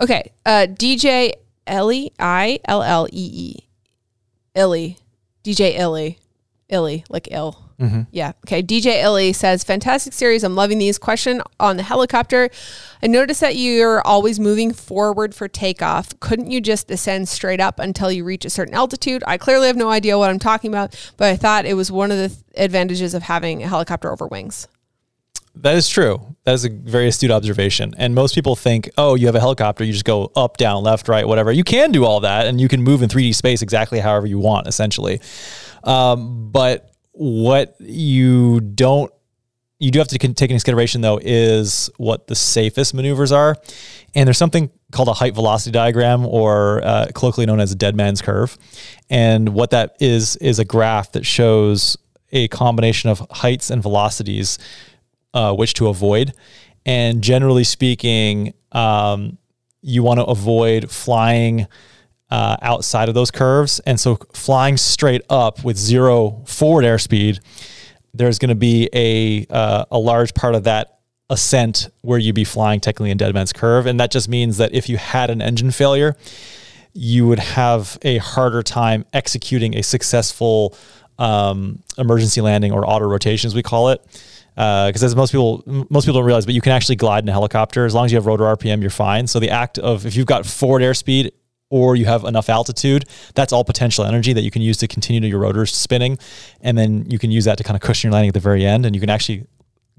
Okay. 0.00 0.32
Uh, 0.44 0.66
DJ 0.68 1.32
Ellie, 1.66 2.12
I 2.18 2.60
L 2.66 2.82
L 2.82 3.06
E 3.12 3.30
E, 3.32 3.68
Illy, 4.54 4.98
DJ 5.44 5.78
Illy, 5.78 6.18
Illy, 6.68 7.04
like 7.08 7.28
ill. 7.30 7.60
Mm-hmm. 7.80 8.02
Yeah. 8.12 8.32
Okay. 8.46 8.62
DJ 8.62 9.02
Illy 9.02 9.32
says, 9.32 9.64
fantastic 9.64 10.12
series. 10.12 10.44
I'm 10.44 10.54
loving 10.54 10.78
these. 10.78 10.96
Question 10.98 11.42
on 11.58 11.76
the 11.76 11.82
helicopter. 11.82 12.48
I 13.02 13.08
noticed 13.08 13.40
that 13.40 13.56
you're 13.56 14.00
always 14.06 14.38
moving 14.38 14.72
forward 14.72 15.34
for 15.34 15.48
takeoff. 15.48 16.18
Couldn't 16.20 16.50
you 16.52 16.60
just 16.60 16.86
descend 16.86 17.28
straight 17.28 17.60
up 17.60 17.80
until 17.80 18.12
you 18.12 18.24
reach 18.24 18.44
a 18.44 18.50
certain 18.50 18.74
altitude? 18.74 19.24
I 19.26 19.38
clearly 19.38 19.66
have 19.66 19.76
no 19.76 19.90
idea 19.90 20.16
what 20.18 20.30
I'm 20.30 20.38
talking 20.38 20.70
about, 20.70 20.94
but 21.16 21.28
I 21.32 21.36
thought 21.36 21.66
it 21.66 21.74
was 21.74 21.90
one 21.90 22.12
of 22.12 22.18
the 22.18 22.28
th- 22.28 22.40
advantages 22.56 23.12
of 23.12 23.24
having 23.24 23.62
a 23.64 23.68
helicopter 23.68 24.12
over 24.12 24.26
wings. 24.28 24.68
That 25.56 25.76
is 25.76 25.88
true. 25.88 26.34
That 26.44 26.52
is 26.52 26.64
a 26.64 26.70
very 26.70 27.08
astute 27.08 27.30
observation. 27.30 27.94
And 27.96 28.14
most 28.14 28.34
people 28.34 28.56
think, 28.56 28.90
oh, 28.98 29.14
you 29.14 29.26
have 29.26 29.34
a 29.34 29.40
helicopter, 29.40 29.84
you 29.84 29.92
just 29.92 30.04
go 30.04 30.30
up, 30.34 30.56
down, 30.56 30.82
left, 30.82 31.08
right, 31.08 31.26
whatever. 31.26 31.52
You 31.52 31.64
can 31.64 31.92
do 31.92 32.04
all 32.04 32.20
that 32.20 32.46
and 32.46 32.60
you 32.60 32.68
can 32.68 32.82
move 32.82 33.02
in 33.02 33.08
3D 33.08 33.34
space 33.34 33.62
exactly 33.62 34.00
however 34.00 34.26
you 34.26 34.38
want, 34.38 34.66
essentially. 34.66 35.20
Um, 35.84 36.50
but 36.50 36.90
what 37.12 37.76
you 37.80 38.60
don't, 38.60 39.12
you 39.78 39.90
do 39.90 39.98
have 40.00 40.08
to 40.08 40.18
take 40.18 40.24
into 40.24 40.48
consideration 40.48 41.00
though, 41.00 41.20
is 41.22 41.88
what 41.98 42.26
the 42.26 42.34
safest 42.34 42.92
maneuvers 42.92 43.32
are. 43.32 43.56
And 44.14 44.26
there's 44.26 44.38
something 44.38 44.70
called 44.92 45.08
a 45.08 45.12
height 45.12 45.34
velocity 45.34 45.72
diagram 45.72 46.26
or 46.26 46.84
uh, 46.84 47.06
colloquially 47.14 47.46
known 47.46 47.60
as 47.60 47.72
a 47.72 47.76
dead 47.76 47.96
man's 47.96 48.20
curve. 48.20 48.58
And 49.08 49.50
what 49.50 49.70
that 49.70 49.96
is, 50.00 50.36
is 50.36 50.58
a 50.58 50.64
graph 50.64 51.12
that 51.12 51.24
shows 51.24 51.96
a 52.32 52.48
combination 52.48 53.10
of 53.10 53.20
heights 53.30 53.70
and 53.70 53.82
velocities 53.82 54.58
uh, 55.34 55.52
which 55.54 55.74
to 55.74 55.88
avoid. 55.88 56.32
And 56.86 57.22
generally 57.22 57.64
speaking, 57.64 58.54
um, 58.72 59.36
you 59.82 60.02
want 60.02 60.20
to 60.20 60.24
avoid 60.24 60.90
flying 60.90 61.66
uh, 62.30 62.56
outside 62.62 63.08
of 63.08 63.14
those 63.14 63.30
curves. 63.30 63.80
And 63.80 64.00
so, 64.00 64.16
flying 64.32 64.76
straight 64.76 65.22
up 65.28 65.62
with 65.62 65.76
zero 65.76 66.42
forward 66.46 66.84
airspeed, 66.84 67.40
there's 68.14 68.38
going 68.38 68.48
to 68.48 68.54
be 68.54 68.88
a 68.92 69.46
uh, 69.54 69.84
a 69.90 69.98
large 69.98 70.34
part 70.34 70.54
of 70.54 70.64
that 70.64 70.98
ascent 71.30 71.90
where 72.02 72.18
you'd 72.18 72.34
be 72.34 72.44
flying 72.44 72.80
technically 72.80 73.10
in 73.10 73.16
dead 73.16 73.34
man's 73.34 73.52
curve, 73.52 73.86
and 73.86 74.00
that 74.00 74.10
just 74.10 74.28
means 74.28 74.56
that 74.56 74.74
if 74.74 74.88
you 74.88 74.96
had 74.96 75.30
an 75.30 75.42
engine 75.42 75.70
failure, 75.70 76.16
you 76.92 77.26
would 77.26 77.38
have 77.38 77.98
a 78.02 78.18
harder 78.18 78.62
time 78.62 79.04
executing 79.12 79.76
a 79.76 79.82
successful 79.82 80.74
um, 81.18 81.82
emergency 81.98 82.40
landing 82.40 82.72
or 82.72 82.88
auto 82.88 83.06
rotation, 83.06 83.48
as 83.48 83.54
we 83.54 83.62
call 83.62 83.90
it. 83.90 84.04
Uh, 84.56 84.88
because 84.88 85.02
as 85.02 85.16
most 85.16 85.32
people 85.32 85.62
most 85.66 86.04
people 86.04 86.20
don't 86.20 86.26
realize, 86.26 86.46
but 86.46 86.54
you 86.54 86.60
can 86.60 86.72
actually 86.72 86.96
glide 86.96 87.24
in 87.24 87.28
a 87.28 87.32
helicopter. 87.32 87.84
As 87.84 87.94
long 87.94 88.04
as 88.04 88.12
you 88.12 88.16
have 88.16 88.26
rotor 88.26 88.44
RPM, 88.44 88.80
you're 88.80 88.90
fine. 88.90 89.26
So 89.26 89.40
the 89.40 89.50
act 89.50 89.78
of 89.78 90.06
if 90.06 90.16
you've 90.16 90.26
got 90.26 90.46
forward 90.46 90.82
airspeed 90.82 91.30
or 91.70 91.96
you 91.96 92.04
have 92.04 92.24
enough 92.24 92.48
altitude, 92.48 93.04
that's 93.34 93.52
all 93.52 93.64
potential 93.64 94.04
energy 94.04 94.32
that 94.32 94.42
you 94.42 94.50
can 94.50 94.62
use 94.62 94.76
to 94.76 94.86
continue 94.86 95.28
your 95.28 95.40
rotors 95.40 95.74
spinning, 95.74 96.18
and 96.60 96.78
then 96.78 97.10
you 97.10 97.18
can 97.18 97.30
use 97.30 97.46
that 97.46 97.58
to 97.58 97.64
kind 97.64 97.74
of 97.74 97.80
cushion 97.80 98.08
your 98.08 98.12
landing 98.12 98.28
at 98.28 98.34
the 98.34 98.40
very 98.40 98.64
end, 98.64 98.86
and 98.86 98.94
you 98.94 99.00
can 99.00 99.10
actually 99.10 99.46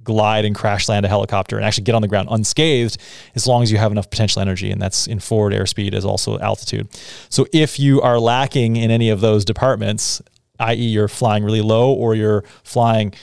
glide 0.03 0.45
and 0.45 0.55
crash 0.55 0.87
land 0.87 1.03
a 1.03 1.09
helicopter 1.09 1.57
and 1.57 1.65
actually 1.65 1.83
get 1.83 1.95
on 1.95 2.01
the 2.01 2.07
ground 2.07 2.27
unscathed 2.31 2.95
as 3.33 3.47
long 3.47 3.63
as 3.63 3.71
you 3.71 3.77
have 3.79 3.91
enough 3.91 4.07
potential 4.09 4.39
energy. 4.39 4.71
And 4.71 4.79
that's 4.79 5.07
in 5.07 5.19
forward 5.19 5.51
airspeed 5.51 5.95
as 5.95 6.05
also 6.05 6.37
altitude. 6.39 6.87
So 7.29 7.47
if 7.51 7.79
you 7.79 8.01
are 8.01 8.19
lacking 8.19 8.75
in 8.75 8.91
any 8.91 9.09
of 9.09 9.19
those 9.19 9.43
departments 9.43 10.21
i.e 10.59 10.75
you're 10.75 11.07
flying 11.07 11.43
really 11.43 11.61
low 11.61 11.91
or 11.91 12.15
you're 12.15 12.43
flying 12.63 13.13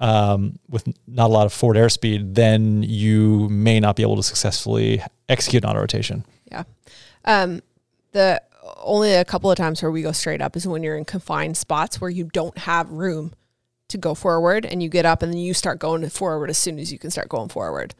um, 0.00 0.58
with 0.68 0.88
not 1.06 1.26
a 1.26 1.32
lot 1.32 1.46
of 1.46 1.52
forward 1.52 1.76
airspeed 1.76 2.34
then 2.34 2.82
you 2.82 3.48
may 3.48 3.78
not 3.78 3.96
be 3.96 4.02
able 4.02 4.16
to 4.16 4.22
successfully 4.22 5.02
execute 5.28 5.64
an 5.64 5.70
auto 5.70 5.80
rotation 5.80 6.24
Yeah. 6.50 6.64
Um, 7.24 7.62
the 8.12 8.42
only 8.82 9.14
a 9.14 9.24
couple 9.24 9.50
of 9.50 9.56
times 9.56 9.82
where 9.82 9.90
we 9.90 10.02
go 10.02 10.12
straight 10.12 10.40
up 10.40 10.56
is 10.56 10.66
when 10.66 10.82
you're 10.82 10.96
in 10.96 11.04
confined 11.04 11.56
spots 11.56 12.00
where 12.00 12.10
you 12.10 12.24
don't 12.24 12.56
have 12.58 12.90
room 12.90 13.32
to 13.88 13.98
go 13.98 14.14
forward 14.14 14.64
and 14.64 14.82
you 14.82 14.88
get 14.88 15.04
up 15.04 15.22
and 15.22 15.32
then 15.32 15.40
you 15.40 15.54
start 15.54 15.78
going 15.78 16.08
forward 16.08 16.50
as 16.50 16.58
soon 16.58 16.78
as 16.78 16.92
you 16.92 16.98
can 16.98 17.10
start 17.10 17.28
going 17.28 17.48
forward. 17.48 17.94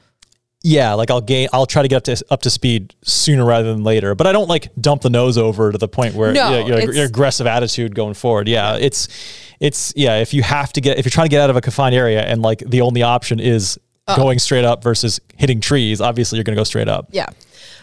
Yeah 0.62 0.92
like 0.92 1.10
i'll 1.10 1.20
gain 1.20 1.48
i'll 1.52 1.66
try 1.66 1.80
to 1.82 1.88
get 1.88 1.96
up 1.96 2.02
to 2.04 2.24
up 2.30 2.42
to 2.42 2.50
speed 2.50 2.94
sooner 3.02 3.44
rather 3.44 3.72
than 3.72 3.82
later 3.82 4.14
but 4.14 4.26
i 4.26 4.32
don't 4.32 4.48
like 4.48 4.68
dump 4.80 5.00
the 5.02 5.10
nose 5.10 5.38
over 5.38 5.72
to 5.72 5.78
the 5.78 5.88
point 5.88 6.14
where 6.14 6.32
No, 6.32 6.50
you 6.58 6.70
know, 6.70 6.78
your, 6.78 6.92
your 6.92 7.06
aggressive 7.06 7.46
attitude 7.46 7.94
going 7.94 8.14
forward 8.14 8.46
yeah 8.48 8.76
it's 8.76 9.08
it's 9.58 9.92
yeah 9.96 10.18
if 10.20 10.34
you 10.34 10.42
have 10.42 10.72
to 10.74 10.80
get 10.80 10.98
if 10.98 11.04
you're 11.06 11.10
trying 11.10 11.26
to 11.26 11.30
get 11.30 11.40
out 11.40 11.50
of 11.50 11.56
a 11.56 11.60
confined 11.60 11.94
area 11.94 12.22
and 12.22 12.42
like 12.42 12.58
the 12.66 12.82
only 12.82 13.02
option 13.02 13.40
is 13.40 13.78
going 14.16 14.40
straight 14.40 14.64
up 14.64 14.82
versus 14.82 15.20
hitting 15.36 15.60
trees 15.60 16.00
obviously 16.00 16.36
you're 16.36 16.44
going 16.44 16.56
to 16.56 16.60
go 16.60 16.64
straight 16.64 16.88
up 16.88 17.06
Yeah. 17.10 17.26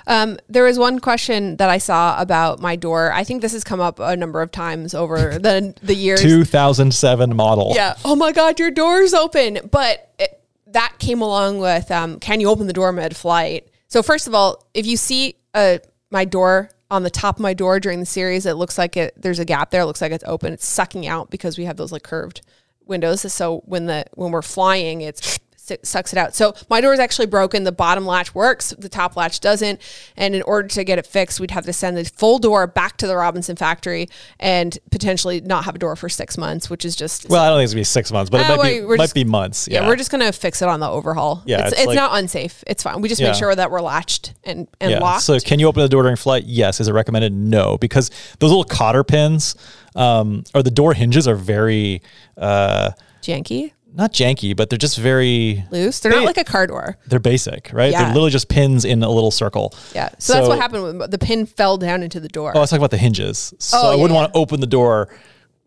Um, 0.07 0.37
there 0.47 0.63
was 0.63 0.79
one 0.79 0.99
question 0.99 1.57
that 1.57 1.69
I 1.69 1.79
saw 1.79 2.19
about 2.21 2.61
my 2.61 2.77
door. 2.77 3.11
I 3.11 3.25
think 3.25 3.41
this 3.41 3.51
has 3.51 3.65
come 3.65 3.81
up 3.81 3.99
a 3.99 4.15
number 4.15 4.41
of 4.41 4.51
times 4.51 4.93
over 4.93 5.37
the 5.39 5.73
the 5.83 5.93
years. 5.93 6.21
2007 6.21 7.35
model 7.35 7.73
Yeah. 7.75 7.95
Oh 8.05 8.15
my 8.15 8.31
God, 8.31 8.57
your 8.57 8.71
door's 8.71 9.13
open. 9.13 9.59
But 9.69 10.09
it, 10.17 10.36
that 10.71 10.95
came 10.99 11.21
along 11.21 11.59
with 11.59 11.91
um, 11.91 12.19
can 12.19 12.39
you 12.39 12.49
open 12.49 12.67
the 12.67 12.73
door 12.73 12.91
mid 12.91 13.15
flight? 13.15 13.69
So, 13.87 14.03
first 14.03 14.27
of 14.27 14.35
all, 14.35 14.65
if 14.73 14.85
you 14.85 14.97
see 14.97 15.35
uh, 15.53 15.77
my 16.11 16.25
door 16.25 16.69
on 16.91 17.03
the 17.03 17.09
top 17.09 17.37
of 17.37 17.41
my 17.41 17.53
door 17.53 17.79
during 17.79 17.99
the 17.99 18.05
series, 18.05 18.45
it 18.45 18.53
looks 18.53 18.77
like 18.77 18.97
it, 18.97 19.13
there's 19.21 19.39
a 19.39 19.45
gap 19.45 19.71
there. 19.71 19.81
It 19.81 19.85
looks 19.85 20.01
like 20.01 20.11
it's 20.11 20.23
open. 20.27 20.53
It's 20.53 20.67
sucking 20.67 21.07
out 21.07 21.29
because 21.29 21.57
we 21.57 21.65
have 21.65 21.77
those 21.77 21.91
like 21.91 22.03
curved 22.03 22.41
windows. 22.85 23.31
So, 23.33 23.61
when 23.65 23.85
the 23.85 24.05
when 24.13 24.31
we're 24.31 24.41
flying, 24.41 25.01
it's 25.01 25.37
it 25.37 25.41
sucks 25.83 26.13
it 26.13 26.17
out. 26.19 26.35
So 26.35 26.53
my 26.69 26.81
door 26.81 26.93
is 26.93 26.99
actually 26.99 27.27
broken. 27.27 27.63
The 27.63 27.71
bottom 27.71 28.05
latch 28.05 28.33
works, 28.35 28.73
the 28.77 28.89
top 28.89 29.15
latch 29.15 29.39
doesn't. 29.39 29.81
And 30.15 30.35
in 30.35 30.41
order 30.43 30.67
to 30.69 30.83
get 30.83 30.97
it 30.99 31.05
fixed, 31.07 31.39
we'd 31.39 31.51
have 31.51 31.65
to 31.65 31.73
send 31.73 31.97
the 31.97 32.05
full 32.05 32.39
door 32.39 32.67
back 32.67 32.97
to 32.97 33.07
the 33.07 33.15
Robinson 33.17 33.55
factory 33.55 34.07
and 34.39 34.77
potentially 34.91 35.41
not 35.41 35.65
have 35.65 35.75
a 35.75 35.79
door 35.79 35.95
for 35.95 36.09
six 36.09 36.37
months, 36.37 36.69
which 36.69 36.85
is 36.85 36.95
just 36.95 37.29
well 37.29 37.43
i 37.43 37.49
don't 37.49 37.57
think 37.57 37.65
it's 37.65 37.73
going 37.73 37.77
to 37.77 37.81
be 37.81 37.83
six 37.85 38.11
months 38.11 38.29
but 38.29 38.41
it 38.41 38.45
Uh, 38.45 38.49
might, 38.55 38.59
wait, 38.59 38.81
be, 38.81 38.87
might 38.87 38.97
just- 39.03 39.13
be 39.15 39.23
months 39.23 39.67
yeah, 39.67 39.81
yeah, 39.81 39.87
we're 39.87 39.95
just 39.95 40.11
gonna 40.11 40.31
fix 40.31 40.61
it 40.61 40.67
on 40.67 40.79
the 40.79 40.89
overhaul. 40.89 41.43
Yeah, 41.45 41.59
it's, 41.61 41.71
it's 41.73 41.79
it's 41.81 41.87
like- 41.87 41.95
not 41.95 42.17
unsafe. 42.17 42.63
It's 42.67 42.83
fine. 42.83 43.01
We 43.01 43.09
just 43.09 43.21
Yeah. 43.21 43.27
make 43.29 43.37
sure 43.37 43.53
that 43.53 43.69
we're 43.71 43.81
latched 43.81 44.33
and 44.43 44.67
and 44.79 44.91
yeah. 44.91 44.99
locked. 44.99 45.23
So 45.23 45.39
can 45.39 45.59
you 45.59 45.67
open 45.67 45.81
the 45.83 45.89
door 45.89 46.03
during 46.03 46.15
flight? 46.17 46.45
Yes. 46.45 46.79
Is 46.79 46.87
it 46.87 46.93
recommended? 46.93 47.33
No, 47.33 47.77
because 47.77 48.09
those 48.39 48.49
little 48.49 48.63
cotter 48.63 49.03
pins 49.03 49.55
um, 49.95 50.43
or 50.53 50.63
the 50.63 50.71
door 50.71 50.93
hinges 50.93 51.27
are 51.27 51.35
very 51.35 52.01
uh, 52.37 52.91
Janky, 53.21 53.73
not 53.97 54.13
janky, 54.13 54.55
but 54.55 54.69
they're 54.69 54.77
just 54.77 54.97
very 54.97 55.65
loose. 55.71 55.99
They're 55.99 56.11
They- 56.11 56.19
not 56.19 56.25
like 56.25 56.37
a 56.37 56.43
car 56.43 56.67
door. 56.67 56.97
they're 57.07 57.19
basic, 57.19 57.71
right? 57.73 57.91
Yeah. 57.91 58.03
They're 58.03 58.07
literally 58.13 58.31
just 58.31 58.47
pins 58.47 58.85
in 58.85 59.03
a 59.03 59.09
little 59.09 59.31
circle. 59.31 59.73
Yeah. 59.95 60.09
So, 60.19 60.33
that's 60.33 60.47
what 60.47 60.59
happened. 60.59 60.99
With, 60.99 61.11
the 61.11 61.17
pin 61.17 61.45
fell 61.45 61.77
down 61.77 62.03
into 62.03 62.19
the 62.19 62.29
door. 62.29 62.51
Oh, 62.55 62.59
I 62.59 62.61
was 62.61 62.69
talking 62.69 62.81
about 62.81 62.91
the 62.91 62.97
hinges. 62.97 63.53
So 63.59 63.77
Oh, 63.77 63.87
I 63.87 63.95
yeah, 63.95 64.01
wouldn't 64.01 64.11
yeah. 64.15 64.21
want 64.21 64.33
to 64.33 64.39
open 64.39 64.59
the 64.61 64.67
door 64.67 65.09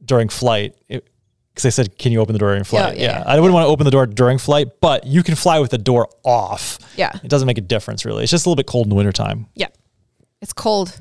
during 0.04 0.28
flight. 0.28 0.74
Because 0.88 1.62
they 1.64 1.70
said, 1.70 1.98
can 1.98 2.12
you 2.12 2.20
open 2.20 2.32
the 2.32 2.38
door 2.38 2.50
during 2.50 2.60
oh, 2.60 2.64
flight? 2.64 2.96
yeah, 2.96 3.02
Yeah. 3.02 3.18
yeah. 3.18 3.24
I 3.26 3.34
wouldn't 3.40 3.52
want 3.52 3.64
to 3.64 3.68
open 3.68 3.84
the 3.84 3.90
door 3.90 4.06
during 4.06 4.38
flight, 4.38 4.68
but 4.80 5.04
you 5.06 5.22
can 5.24 5.34
fly 5.34 5.58
with 5.58 5.72
the 5.72 5.78
door 5.78 6.08
off. 6.24 6.78
Yeah. 6.96 7.10
It 7.24 7.28
doesn't 7.28 7.46
make 7.46 7.58
a 7.58 7.62
difference, 7.62 8.04
really. 8.04 8.22
It's 8.22 8.30
just 8.30 8.46
a 8.46 8.48
little 8.48 8.56
bit 8.56 8.66
cold 8.68 8.86
in 8.86 8.90
the 8.90 8.94
wintertime. 8.96 9.48
yeah. 9.54 9.66
It's 10.40 10.52
cold 10.54 10.98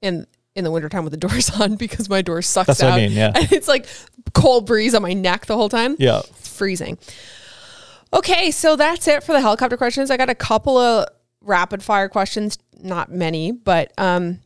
in 0.00 0.26
in 0.54 0.64
the 0.64 0.70
wintertime 0.70 1.04
with 1.04 1.12
the 1.12 1.16
doors 1.16 1.50
on 1.60 1.76
because 1.76 2.08
my 2.08 2.22
door 2.22 2.42
sucks 2.42 2.66
That's 2.66 2.82
out. 2.82 2.90
what 2.90 2.94
I 2.94 3.06
mean, 3.08 3.12
yeah. 3.12 3.32
And 3.36 3.50
it's 3.52 3.68
like 3.68 3.86
cold 4.34 4.66
breeze 4.66 4.94
on 4.94 5.02
my 5.02 5.12
neck 5.12 5.46
the 5.46 5.56
whole 5.56 5.68
time. 5.68 5.96
Yeah. 5.98 6.20
It's 6.28 6.48
freezing. 6.56 6.98
Okay, 8.14 8.50
so 8.50 8.76
that's 8.76 9.08
it 9.08 9.22
for 9.24 9.32
the 9.32 9.40
helicopter 9.40 9.76
questions. 9.76 10.10
I 10.10 10.16
got 10.18 10.28
a 10.28 10.34
couple 10.34 10.76
of 10.76 11.06
rapid 11.40 11.82
fire 11.82 12.08
questions, 12.08 12.58
not 12.80 13.10
many, 13.10 13.52
but 13.52 13.92
um 13.98 14.40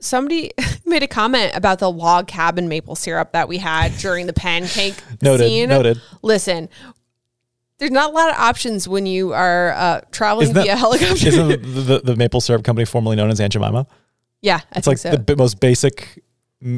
somebody 0.00 0.50
made 0.84 1.02
a 1.02 1.08
comment 1.08 1.52
about 1.54 1.78
the 1.78 1.90
log 1.90 2.26
cabin 2.26 2.68
maple 2.68 2.94
syrup 2.94 3.32
that 3.32 3.48
we 3.48 3.58
had 3.58 3.96
during 3.98 4.26
the 4.26 4.32
pancake 4.32 4.94
Noted, 5.22 5.46
scene. 5.48 5.68
noted. 5.70 6.00
Listen, 6.22 6.68
there's 7.78 7.90
not 7.90 8.10
a 8.10 8.12
lot 8.12 8.28
of 8.30 8.36
options 8.36 8.86
when 8.88 9.06
you 9.06 9.32
are 9.32 9.72
uh, 9.72 10.00
traveling 10.10 10.44
Isn't 10.44 10.54
that- 10.54 10.64
via 10.64 10.76
helicopter. 10.76 11.28
Isn't 11.28 11.48
the, 11.48 11.56
the, 11.56 11.98
the 12.00 12.16
maple 12.16 12.40
syrup 12.40 12.62
company 12.64 12.84
formerly 12.84 13.16
known 13.16 13.30
as 13.30 13.40
Aunt 13.40 13.52
Jemima? 13.52 13.86
Yeah, 14.42 14.60
I 14.72 14.78
It's 14.78 14.86
like 14.86 14.98
so. 14.98 15.10
the 15.10 15.18
bi- 15.18 15.34
most 15.34 15.60
basic 15.60 16.22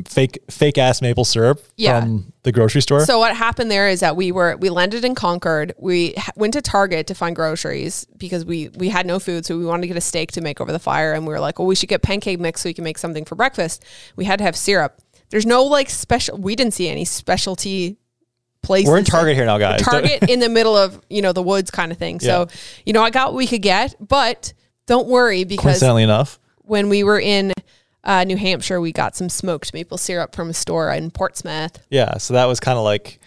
fake 0.06 0.38
fake 0.50 0.76
ass 0.76 1.00
maple 1.00 1.24
syrup 1.24 1.62
Yeah. 1.76 2.00
from 2.00 2.32
the 2.42 2.50
grocery 2.50 2.82
store. 2.82 3.04
So 3.04 3.18
what 3.20 3.34
happened 3.36 3.70
there 3.70 3.88
is 3.88 4.00
that 4.00 4.16
we 4.16 4.32
were 4.32 4.56
we 4.56 4.70
landed 4.70 5.04
in 5.04 5.14
Concord. 5.14 5.72
We 5.78 6.08
h- 6.16 6.30
went 6.36 6.52
to 6.54 6.60
Target 6.62 7.06
to 7.06 7.14
find 7.14 7.34
groceries 7.36 8.04
because 8.16 8.44
we 8.44 8.68
we 8.70 8.88
had 8.88 9.06
no 9.06 9.18
food, 9.20 9.46
so 9.46 9.56
we 9.56 9.64
wanted 9.64 9.82
to 9.82 9.88
get 9.88 9.96
a 9.96 10.00
steak 10.00 10.32
to 10.32 10.40
make 10.40 10.60
over 10.60 10.72
the 10.72 10.78
fire, 10.80 11.12
and 11.12 11.26
we 11.26 11.32
were 11.32 11.40
like, 11.40 11.58
well, 11.58 11.66
we 11.66 11.74
should 11.76 11.88
get 11.88 12.02
pancake 12.02 12.40
mix 12.40 12.62
so 12.62 12.68
we 12.68 12.74
can 12.74 12.84
make 12.84 12.98
something 12.98 13.24
for 13.24 13.36
breakfast. 13.36 13.84
We 14.16 14.24
had 14.24 14.38
to 14.38 14.44
have 14.44 14.56
syrup. 14.56 15.00
There's 15.30 15.46
no 15.46 15.62
like 15.64 15.90
special. 15.90 16.36
We 16.38 16.56
didn't 16.56 16.74
see 16.74 16.88
any 16.88 17.04
specialty 17.04 17.98
places. 18.62 18.88
We're 18.90 18.98
in 18.98 19.04
Target 19.04 19.36
here 19.36 19.46
now, 19.46 19.58
guys. 19.58 19.80
Target 19.82 20.28
in 20.28 20.40
the 20.40 20.48
middle 20.48 20.76
of 20.76 21.00
you 21.08 21.22
know 21.22 21.32
the 21.32 21.42
woods 21.42 21.70
kind 21.70 21.92
of 21.92 21.98
thing. 21.98 22.18
So 22.18 22.48
you 22.84 22.92
know 22.92 23.02
I 23.02 23.10
got 23.10 23.28
what 23.28 23.36
we 23.38 23.46
could 23.46 23.62
get, 23.62 23.94
but 24.00 24.52
don't 24.86 25.06
worry 25.06 25.44
because 25.44 25.62
Coincidentally 25.62 26.02
enough, 26.02 26.40
when 26.68 26.88
we 26.88 27.02
were 27.02 27.18
in 27.20 27.52
uh, 28.04 28.24
New 28.24 28.36
Hampshire, 28.36 28.80
we 28.80 28.92
got 28.92 29.16
some 29.16 29.28
smoked 29.28 29.74
maple 29.74 29.98
syrup 29.98 30.34
from 30.34 30.50
a 30.50 30.54
store 30.54 30.92
in 30.92 31.10
Portsmouth. 31.10 31.78
yeah. 31.90 32.18
So 32.18 32.34
that 32.34 32.44
was 32.46 32.60
kind 32.60 32.78
of 32.78 32.84
like 32.84 33.18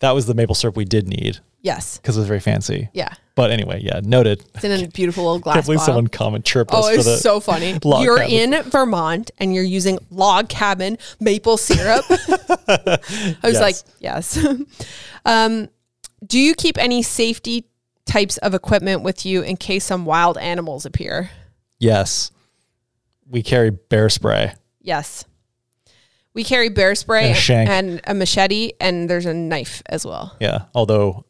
that 0.00 0.12
was 0.12 0.26
the 0.26 0.34
maple 0.34 0.54
syrup 0.54 0.76
we 0.76 0.84
did 0.84 1.06
need 1.08 1.38
Yes. 1.62 1.98
because 1.98 2.16
it 2.16 2.20
was 2.20 2.28
very 2.28 2.40
fancy. 2.40 2.88
Yeah. 2.92 3.12
But 3.34 3.50
anyway, 3.50 3.80
yeah, 3.82 4.00
noted. 4.02 4.42
It's 4.54 4.64
in 4.64 4.84
a 4.84 4.88
beautiful 4.94 5.24
little 5.24 5.38
glass 5.40 5.54
Can't 5.56 5.66
believe 5.66 5.78
bottle. 5.80 5.86
someone 5.94 6.06
come 6.08 6.34
and 6.34 6.44
chirp 6.44 6.72
us 6.72 6.84
Oh, 6.86 6.88
it's 6.88 7.20
so 7.22 7.40
funny. 7.40 7.78
You're 7.84 8.18
cabin. 8.18 8.54
in 8.54 8.62
Vermont 8.70 9.30
and 9.38 9.54
you're 9.54 9.62
using 9.64 9.98
log 10.10 10.48
cabin 10.48 10.96
maple 11.20 11.56
syrup. 11.56 12.04
I 12.68 12.98
was 13.42 13.54
Yes. 13.54 13.60
like, 13.60 13.76
yes. 14.00 14.46
um, 15.24 15.68
do 16.26 16.38
you 16.38 16.54
keep 16.54 16.78
any 16.78 17.02
safety 17.02 17.66
types 18.06 18.36
of 18.38 18.54
equipment 18.54 19.02
with 19.02 19.26
you 19.26 19.42
in 19.42 19.56
case 19.56 19.84
some 19.84 20.04
wild 20.04 20.38
animals 20.38 20.86
appear? 20.86 21.30
yes. 21.78 22.30
We 23.28 23.42
carry 23.42 23.70
bear 23.70 24.08
spray. 24.08 24.54
Yes. 24.80 25.24
We 26.34 26.44
carry 26.44 26.68
bear 26.68 26.94
spray 26.94 27.34
And 27.48 27.50
a 27.50 27.70
and 27.72 28.00
a 28.04 28.14
machete, 28.14 28.72
and 28.78 29.08
there's 29.08 29.26
a 29.26 29.32
knife 29.32 29.82
as 29.86 30.04
well. 30.04 30.36
Yeah. 30.38 30.66
Although 30.74 31.24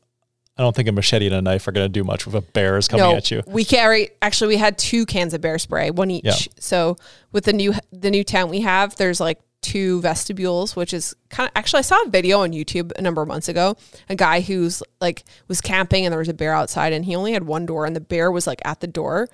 I 0.59 0.63
don't 0.63 0.75
think 0.75 0.89
a 0.89 0.93
machete 0.93 1.27
and 1.27 1.35
a 1.35 1.43
knife 1.43 1.69
are 1.69 1.73
going 1.73 1.85
to 1.85 1.89
do 1.93 2.03
much 2.03 2.27
if 2.27 2.35
a 2.35 2.41
bear 2.41 2.79
is 2.79 2.89
coming 2.89 3.05
no, 3.05 3.17
at 3.17 3.31
you. 3.31 3.43
we 3.47 3.65
carry. 3.65 4.11
Actually, 4.23 4.49
we 4.49 4.57
had 4.57 4.79
two 4.79 5.05
cans 5.05 5.35
of 5.35 5.41
bear 5.41 5.59
spray, 5.59 5.91
one 5.91 6.11
each. 6.11 6.25
Yeah. 6.25 6.35
So 6.59 6.97
with 7.31 7.45
the 7.45 7.53
new 7.53 7.75
the 7.93 8.11
new 8.11 8.25
tent 8.25 8.49
we 8.49 8.63
have, 8.63 8.97
there's 8.97 9.21
like 9.21 9.39
two 9.61 10.01
vestibules, 10.01 10.75
which 10.75 10.95
is 10.95 11.15
kind 11.29 11.49
of. 11.49 11.53
Actually, 11.55 11.81
I 11.81 11.83
saw 11.83 12.03
a 12.03 12.09
video 12.09 12.41
on 12.41 12.53
YouTube 12.53 12.91
a 12.97 13.03
number 13.03 13.21
of 13.21 13.29
months 13.29 13.49
ago. 13.49 13.77
A 14.09 14.17
guy 14.17 14.41
who's 14.41 14.83
like 15.01 15.25
was 15.47 15.61
camping 15.61 16.07
and 16.07 16.13
there 16.13 16.19
was 16.19 16.29
a 16.29 16.35
bear 16.35 16.55
outside, 16.55 16.93
and 16.93 17.05
he 17.05 17.15
only 17.15 17.33
had 17.33 17.45
one 17.45 17.67
door, 17.67 17.85
and 17.85 17.95
the 17.95 18.01
bear 18.01 18.31
was 18.31 18.47
like 18.47 18.63
at 18.65 18.81
the 18.81 18.87
door. 18.87 19.29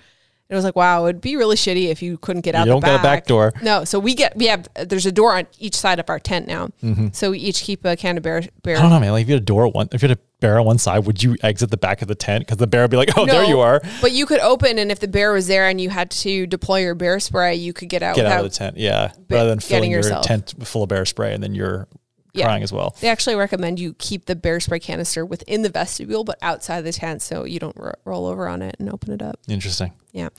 It 0.53 0.57
was 0.57 0.65
like, 0.65 0.77
wow, 0.77 1.07
it'd 1.07 1.23
be 1.23 1.37
really 1.37 1.57
shitty 1.57 1.89
if 1.89 2.03
you 2.03 2.19
couldn't 2.19 2.43
get 2.43 2.55
out. 2.55 2.67
You 2.67 2.73
don't 2.73 2.81
the 2.81 2.89
get 2.89 3.01
a 3.01 3.03
back 3.03 3.27
door. 3.27 3.55
No, 3.63 3.85
so 3.85 3.99
we 3.99 4.15
get 4.15 4.37
we 4.37 4.49
have 4.49 4.69
there's 4.75 5.07
a 5.07 5.13
door 5.13 5.35
on 5.35 5.47
each 5.59 5.75
side 5.75 5.99
of 5.99 6.11
our 6.11 6.19
tent 6.19 6.47
now. 6.47 6.69
Mm-hmm. 6.83 7.09
So 7.13 7.31
we 7.31 7.39
each 7.39 7.63
keep 7.63 7.87
a 7.87 7.97
can 7.97 8.19
of 8.19 8.23
bear 8.23 8.43
bear. 8.63 8.77
I 8.77 8.83
don't 8.83 8.91
know, 8.91 9.01
man. 9.01 9.13
Like 9.13 9.23
if 9.23 9.29
you 9.29 9.35
had 9.35 9.43
a 9.43 9.47
door 9.47 9.67
one, 9.69 9.89
if 9.93 10.03
you 10.03 10.09
had 10.09 10.19
a 10.19 10.21
bear 10.41 10.61
on 10.61 10.67
one 10.67 10.77
side, 10.77 11.07
would 11.07 11.23
you 11.23 11.39
exit 11.43 11.71
the 11.71 11.79
back 11.79 12.03
of 12.03 12.09
the 12.09 12.15
tent? 12.15 12.45
Because 12.45 12.59
the 12.59 12.67
bear 12.67 12.83
would 12.83 12.91
be 12.91 12.99
like, 12.99 13.17
"Oh, 13.17 13.25
there 13.25 13.45
you 13.45 13.61
are." 13.61 13.81
But 14.03 14.13
you 14.13 14.27
could 14.27 14.41
open, 14.41 14.79
and 14.79 14.93
if 14.93 15.01
the 15.01 15.09
bear 15.09 15.33
was 15.33 15.47
there 15.47 15.69
and 15.69 15.81
you 15.81 15.89
had 15.89 16.11
to 16.11 16.47
deploy 16.47 16.81
your 16.81 16.95
bear 16.95 17.19
spray, 17.19 17.55
you 17.55 17.73
could 17.73 17.89
get 17.89 18.03
out. 18.03 18.17
Get 18.17 18.27
out 18.27 18.45
of 18.45 18.53
the 18.53 18.59
tent, 18.59 18.77
yeah. 18.77 19.13
Rather 19.31 19.49
than 19.49 19.61
filling 19.61 19.91
your 19.91 20.01
yourself. 20.01 20.27
tent 20.27 20.55
full 20.65 20.83
of 20.83 20.91
bear 20.91 21.07
spray 21.07 21.33
and 21.33 21.43
then 21.43 21.55
you're 21.55 21.89
Yeah. 22.35 22.47
crying 22.47 22.63
as 22.63 22.73
well. 22.73 22.97
They 23.01 23.09
actually 23.09 23.35
recommend 23.37 23.79
you 23.79 23.95
keep 23.99 24.25
the 24.25 24.35
bear 24.35 24.59
spray 24.59 24.79
canister 24.81 25.25
within 25.27 25.61
the 25.63 25.69
vestibule, 25.69 26.25
but 26.25 26.39
outside 26.41 26.81
the 26.81 26.93
tent, 26.93 27.21
so 27.21 27.45
you 27.45 27.59
don't 27.59 27.77
ro- 27.77 27.93
roll 28.07 28.27
over 28.27 28.49
on 28.49 28.63
it 28.63 28.77
and 28.79 28.89
open 28.91 29.13
it 29.13 29.21
up. 29.21 29.39
Interesting. 29.49 29.93
Yeah. 30.13 30.31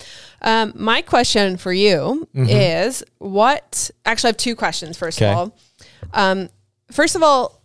Um, 0.42 0.74
my 0.76 1.02
question 1.04 1.58
for 1.58 1.72
you 1.72 2.28
is 2.34 3.04
what? 3.20 3.92
Actually, 4.06 4.30
I 4.30 4.32
have 4.32 4.38
two 4.38 4.56
questions. 4.56 4.98
First 4.98 5.22
Okay. 5.22 5.32
of 5.32 5.38
all, 5.38 5.58
um, 6.14 6.50
first 6.92 7.16
of 7.16 7.22
all, 7.22 7.62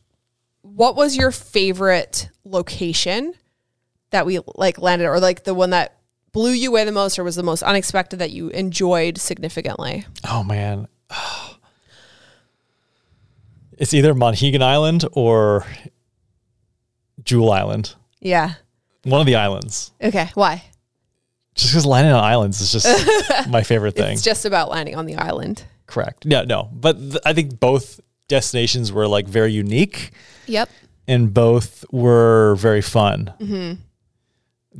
what 0.62 0.94
was 0.96 1.16
your 1.16 1.30
favorite 1.30 2.28
location 2.44 3.32
that 4.10 4.26
we 4.26 4.40
like 4.56 4.78
landed, 4.78 5.06
or 5.06 5.20
like 5.20 5.44
the 5.44 5.54
one 5.54 5.70
that 5.70 5.94
blew 6.32 6.50
you 6.50 6.68
away 6.68 6.84
the 6.84 6.92
most, 6.92 7.18
or 7.18 7.24
was 7.24 7.36
the 7.36 7.42
most 7.42 7.62
unexpected 7.62 8.18
that 8.18 8.30
you 8.30 8.48
enjoyed 8.50 9.16
significantly? 9.18 10.04
Oh 10.28 10.42
man. 10.44 10.88
It's 13.78 13.94
either 13.94 14.12
Monhegan 14.14 14.62
Island 14.62 15.04
or 15.12 15.64
Jewel 17.24 17.50
Island. 17.52 17.94
Yeah. 18.20 18.54
One 19.04 19.20
of 19.20 19.26
the 19.26 19.36
islands. 19.36 19.92
Okay. 20.02 20.28
Why? 20.34 20.62
Just 21.54 21.72
because 21.72 21.86
landing 21.86 22.12
on 22.12 22.22
islands 22.22 22.60
is 22.60 22.72
just 22.72 23.48
my 23.48 23.62
favorite 23.62 23.96
thing. 23.96 24.12
It's 24.12 24.22
just 24.22 24.44
about 24.44 24.70
landing 24.70 24.96
on 24.96 25.06
the 25.06 25.16
island. 25.16 25.64
Correct. 25.86 26.24
Yeah, 26.26 26.42
no. 26.42 26.68
But 26.72 26.98
th- 26.98 27.16
I 27.24 27.32
think 27.32 27.58
both 27.58 28.00
destinations 28.28 28.92
were 28.92 29.08
like 29.08 29.26
very 29.26 29.52
unique 29.52 30.10
Yep. 30.46 30.68
and 31.06 31.32
both 31.32 31.84
were 31.90 32.56
very 32.56 32.82
fun. 32.82 33.32
Mm-hmm. 33.40 33.80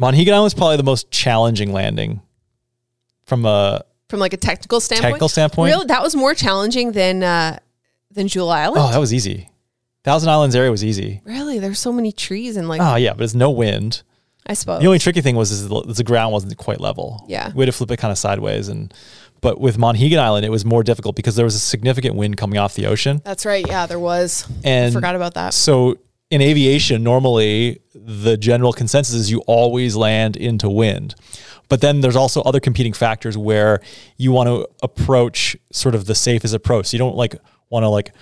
Monhegan 0.02 0.28
Island 0.32 0.44
was 0.44 0.54
probably 0.54 0.76
the 0.76 0.82
most 0.84 1.10
challenging 1.10 1.72
landing 1.72 2.20
from 3.24 3.44
a 3.46 3.84
From 4.08 4.20
like 4.20 4.32
a 4.32 4.36
technical 4.36 4.80
standpoint. 4.80 5.12
technical 5.12 5.28
standpoint. 5.28 5.72
Really, 5.72 5.86
that 5.86 6.02
was 6.02 6.14
more 6.14 6.34
challenging 6.34 6.92
than 6.92 7.22
uh, 7.22 7.58
than 8.18 8.28
Jewel 8.28 8.50
Island. 8.50 8.82
Oh, 8.84 8.90
that 8.90 8.98
was 8.98 9.14
easy. 9.14 9.48
Thousand 10.04 10.28
Islands 10.30 10.54
area 10.54 10.70
was 10.70 10.84
easy. 10.84 11.20
Really, 11.24 11.58
there's 11.58 11.78
so 11.78 11.92
many 11.92 12.12
trees 12.12 12.56
and 12.56 12.68
like 12.68 12.80
Oh 12.82 12.96
yeah, 12.96 13.14
but 13.14 13.24
it's 13.24 13.34
no 13.34 13.50
wind. 13.50 14.02
I 14.46 14.54
suppose. 14.54 14.80
The 14.80 14.86
only 14.86 14.98
tricky 14.98 15.20
thing 15.20 15.36
was 15.36 15.50
is 15.50 15.68
the, 15.68 15.82
the 15.82 16.04
ground 16.04 16.32
wasn't 16.32 16.56
quite 16.56 16.80
level. 16.80 17.24
Yeah. 17.28 17.52
we 17.54 17.62
had 17.64 17.66
to 17.66 17.76
flip 17.76 17.90
it 17.90 17.98
kind 17.98 18.12
of 18.12 18.16
sideways, 18.18 18.68
and 18.68 18.92
but 19.40 19.60
with 19.60 19.76
Monhegan 19.76 20.18
Island, 20.18 20.44
it 20.46 20.50
was 20.50 20.64
more 20.64 20.82
difficult 20.82 21.16
because 21.16 21.36
there 21.36 21.44
was 21.44 21.54
a 21.54 21.58
significant 21.60 22.14
wind 22.16 22.36
coming 22.36 22.58
off 22.58 22.74
the 22.74 22.86
ocean, 22.86 23.20
That's 23.24 23.44
right. 23.46 23.64
Yeah, 23.66 23.86
there 23.86 24.00
was. 24.00 24.48
and 24.64 24.92
Forgot 24.92 25.16
about 25.16 25.34
that. 25.34 25.54
So 25.54 25.98
in 26.30 26.40
aviation, 26.42 27.02
normally 27.02 27.80
the 27.94 28.36
general 28.36 28.72
consensus 28.72 29.14
is 29.14 29.30
you 29.30 29.40
always 29.46 29.94
land 29.96 30.36
into 30.36 30.68
wind. 30.68 31.14
But 31.68 31.82
then 31.82 32.00
there's 32.00 32.16
also 32.16 32.40
other 32.42 32.60
competing 32.60 32.94
factors 32.94 33.36
where 33.36 33.80
you 34.16 34.32
want 34.32 34.48
to 34.48 34.66
approach 34.82 35.56
sort 35.70 35.94
of 35.94 36.06
the 36.06 36.14
safest 36.14 36.54
approach. 36.54 36.86
So 36.86 36.94
you 36.96 36.98
don't 36.98 37.16
like 37.16 37.36
want 37.70 37.84
to 37.84 37.88
like 37.88 38.12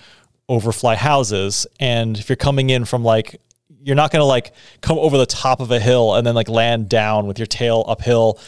overfly 0.49 0.95
houses. 0.95 1.67
And 1.81 2.19
if 2.19 2.29
you're 2.29 2.37
coming 2.37 2.71
in 2.71 2.85
from 2.85 3.05
like 3.05 3.41
you're 3.87 3.97
not 3.97 4.11
going 4.11 4.21
to 4.21 4.27
like 4.27 4.53
come 4.81 4.99
over 4.99 5.17
the 5.17 5.27
top 5.27 5.61
of 5.61 5.71
a 5.71 5.79
hill 5.79 6.17
and 6.17 6.27
then 6.27 6.35
like 6.35 6.49
land 6.49 6.89
down 6.89 7.29
with 7.29 7.39
your 7.39 7.47
tail 7.47 7.85
uphill. 7.87 8.41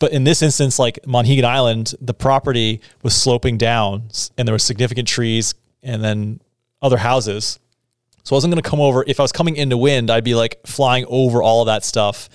But 0.00 0.12
in 0.12 0.24
this 0.24 0.42
instance, 0.42 0.78
like 0.78 0.98
Monhegan 1.06 1.44
Island, 1.44 1.94
the 2.00 2.14
property 2.14 2.80
was 3.04 3.14
sloping 3.14 3.58
down 3.58 4.08
and 4.36 4.46
there 4.46 4.54
were 4.54 4.58
significant 4.58 5.06
trees 5.06 5.54
and 5.84 6.02
then 6.02 6.40
other 6.80 6.96
houses. 6.96 7.60
So 8.24 8.34
I 8.34 8.36
wasn't 8.36 8.52
going 8.52 8.62
to 8.62 8.68
come 8.68 8.80
over. 8.80 9.04
If 9.06 9.20
I 9.20 9.22
was 9.22 9.32
coming 9.32 9.54
into 9.54 9.76
wind, 9.76 10.10
I'd 10.10 10.24
be 10.24 10.34
like 10.34 10.66
flying 10.66 11.04
over 11.08 11.40
all 11.40 11.62
of 11.62 11.66
that 11.66 11.84
stuff 11.84 12.28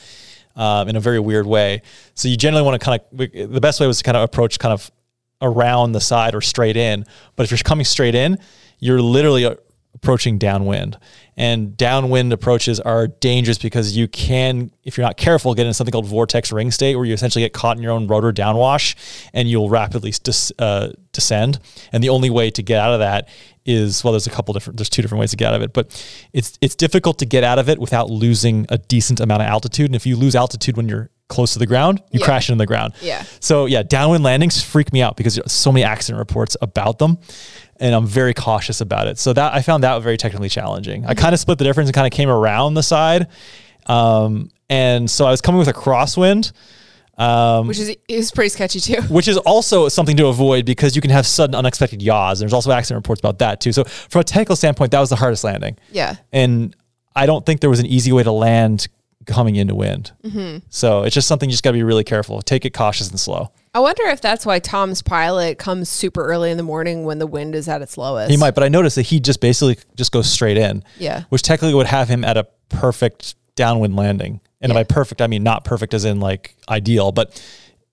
um, 0.56 0.88
in 0.88 0.96
a 0.96 1.02
very 1.02 1.20
weird 1.20 1.46
way. 1.46 1.82
So 2.14 2.30
you 2.30 2.38
generally 2.38 2.64
want 2.64 2.80
to 2.80 2.86
kind 2.86 3.02
of, 3.02 3.54
the 3.54 3.62
best 3.62 3.82
way 3.82 3.88
was 3.88 3.98
to 3.98 4.04
kind 4.06 4.16
of 4.16 4.24
approach 4.24 4.58
kind 4.58 4.74
of 4.74 4.90
around 5.42 5.92
the 5.92 6.02
side 6.02 6.36
or 6.36 6.42
straight 6.42 6.78
in. 6.78 7.06
But 7.36 7.44
if 7.44 7.52
you're 7.52 7.58
coming 7.60 7.86
straight 7.86 8.16
in, 8.16 8.38
you're 8.80 9.02
literally 9.02 9.48
approaching 9.98 10.38
downwind. 10.38 10.98
And 11.36 11.76
downwind 11.76 12.32
approaches 12.34 12.80
are 12.80 13.08
dangerous 13.08 13.58
because 13.58 13.98
you 13.98 14.08
can, 14.08 14.72
if 14.84 14.98
you're 14.98 15.06
not 15.06 15.18
careful, 15.18 15.54
get 15.54 15.66
into 15.66 15.74
something 15.74 15.92
called 15.92 16.06
vortex 16.06 16.52
ring 16.52 16.72
state 16.72 16.96
where 16.96 17.06
you 17.06 17.14
essentially 17.14 17.44
get 17.44 17.54
caught 17.54 17.78
in 17.78 17.84
your 17.84 17.92
own 17.92 18.08
rotor 18.08 18.32
downwash 18.32 18.96
and 19.34 19.50
you'll 19.50 19.70
rapidly 19.70 20.14
uh, 20.60 20.90
descend. 21.12 21.60
And 21.92 22.04
the 22.04 22.10
only 22.10 22.30
way 22.30 22.50
to 22.52 22.64
get 22.64 22.80
out 22.80 22.94
of 22.94 23.00
that 23.00 23.28
is 23.66 24.04
well, 24.04 24.14
there's 24.14 24.28
a 24.28 24.32
couple 24.32 24.54
different, 24.54 24.78
there's 24.78 24.90
two 24.90 25.02
different 25.02 25.20
ways 25.20 25.32
to 25.32 25.38
get 25.38 25.50
out 25.50 25.56
of 25.56 25.62
it, 25.62 25.74
but 25.74 25.88
it's 26.32 26.58
it's 26.62 26.76
difficult 26.76 27.20
to 27.20 27.26
get 27.26 27.44
out 27.44 27.60
of 27.60 27.68
it 27.68 27.80
without 27.80 28.10
losing 28.10 28.66
a 28.70 28.78
decent 28.78 29.20
amount 29.20 29.42
of 29.42 29.48
altitude. 29.48 29.88
And 29.88 29.96
if 29.96 30.06
you 30.06 30.16
lose 30.16 30.36
altitude 30.36 30.78
when 30.78 30.88
you're 30.88 31.10
close 31.30 31.54
to 31.54 31.60
the 31.60 31.66
ground, 31.66 32.02
you 32.12 32.20
Yeah. 32.20 32.26
crash 32.26 32.50
into 32.50 32.58
the 32.62 32.66
ground. 32.66 32.94
Yeah. 33.02 33.24
So 33.40 33.66
yeah, 33.66 33.84
downwind 33.84 34.24
landings 34.24 34.62
freak 34.62 34.94
me 34.94 35.02
out 35.02 35.18
because 35.18 35.36
there's 35.36 35.52
so 35.52 35.72
many 35.72 35.84
accident 35.84 36.20
reports 36.20 36.56
about 36.62 37.00
them, 37.00 37.18
and 37.80 37.94
I'm 37.94 38.08
very 38.08 38.34
cautious 38.34 38.80
about 38.82 39.08
it. 39.08 39.20
So 39.20 39.34
that 39.34 39.54
I 39.54 39.62
found 39.62 39.84
that 39.84 40.02
very 40.02 40.18
technically 40.18 40.50
challenging. 40.50 41.06
I 41.06 41.14
kind 41.14 41.34
of 41.34 41.40
split 41.40 41.58
the 41.58 41.66
difference 41.66 41.90
and 41.90 41.96
kind 41.96 42.08
of 42.08 42.12
came 42.16 42.30
around 42.30 42.76
the 42.76 42.84
side, 42.84 43.28
um, 43.88 44.50
and 44.70 45.10
so 45.10 45.26
I 45.26 45.32
was 45.32 45.42
coming 45.42 45.60
with 45.60 45.68
a 45.68 45.74
crosswind. 45.74 46.52
Um, 47.20 47.66
which 47.68 47.80
is 47.80 47.96
is 48.08 48.30
pretty 48.32 48.50
sketchy 48.50 48.80
too. 48.80 49.02
which 49.10 49.28
is 49.28 49.38
also 49.38 49.90
something 49.90 50.16
to 50.18 50.28
avoid 50.28 50.66
because 50.68 50.96
you 50.96 51.02
can 51.02 51.10
have 51.10 51.26
sudden 51.26 51.56
unexpected 51.56 52.00
yaws. 52.00 52.38
There's 52.40 52.54
also 52.54 52.72
accident 52.72 53.00
reports 53.04 53.20
about 53.20 53.40
that 53.40 53.60
too. 53.60 53.72
So 53.74 53.86
from 53.86 54.20
a 54.22 54.24
technical 54.24 54.56
standpoint, 54.56 54.92
that 54.92 55.00
was 55.00 55.10
the 55.10 55.16
hardest 55.16 55.44
landing. 55.44 55.78
Yeah. 55.92 56.18
And 56.32 56.76
I 57.16 57.26
don't 57.26 57.44
think 57.44 57.62
there 57.62 57.72
was 57.72 57.80
an 57.80 57.88
easy 57.88 58.12
way 58.12 58.22
to 58.22 58.32
land 58.32 58.88
coming 59.28 59.56
into 59.56 59.76
wind. 59.76 60.12
Mm-hmm. 60.24 60.66
So 60.70 61.04
it's 61.04 61.14
just 61.14 61.28
something 61.28 61.50
you 61.50 61.54
just 61.54 61.64
got 61.64 61.72
to 61.72 61.78
be 61.78 61.84
really 61.84 62.04
careful. 62.04 62.42
Take 62.42 62.66
it 62.66 62.74
cautious 62.74 63.10
and 63.10 63.20
slow. 63.20 63.52
I 63.74 63.80
wonder 63.80 64.04
if 64.06 64.22
that's 64.22 64.46
why 64.46 64.58
Tom's 64.60 65.04
pilot 65.04 65.60
comes 65.60 65.88
super 65.90 66.26
early 66.26 66.50
in 66.50 66.58
the 66.58 66.64
morning 66.64 67.04
when 67.04 67.20
the 67.20 67.28
wind 67.28 67.54
is 67.54 67.68
at 67.68 67.82
its 67.84 67.98
lowest. 67.98 68.32
He 68.32 68.38
might, 68.38 68.56
but 68.56 68.64
I 68.64 68.70
noticed 68.70 68.96
that 68.96 69.04
he 69.04 69.20
just 69.20 69.40
basically 69.40 69.78
just 69.96 70.12
goes 70.12 70.28
straight 70.30 70.58
in. 70.58 70.84
Yeah. 70.98 71.24
Which 71.30 71.44
technically 71.44 71.76
would 71.76 71.86
have 71.86 72.10
him 72.10 72.24
at 72.24 72.38
a 72.38 72.48
perfect 72.70 73.36
downwind 73.56 73.96
landing. 73.96 74.42
And 74.62 74.72
Yeah. 74.72 74.80
by 74.80 74.84
perfect, 74.86 75.22
I 75.22 75.28
mean 75.28 75.44
not 75.44 75.64
perfect 75.64 75.94
as 75.94 76.06
in 76.06 76.20
like 76.20 76.56
ideal, 76.70 77.12
but 77.12 77.40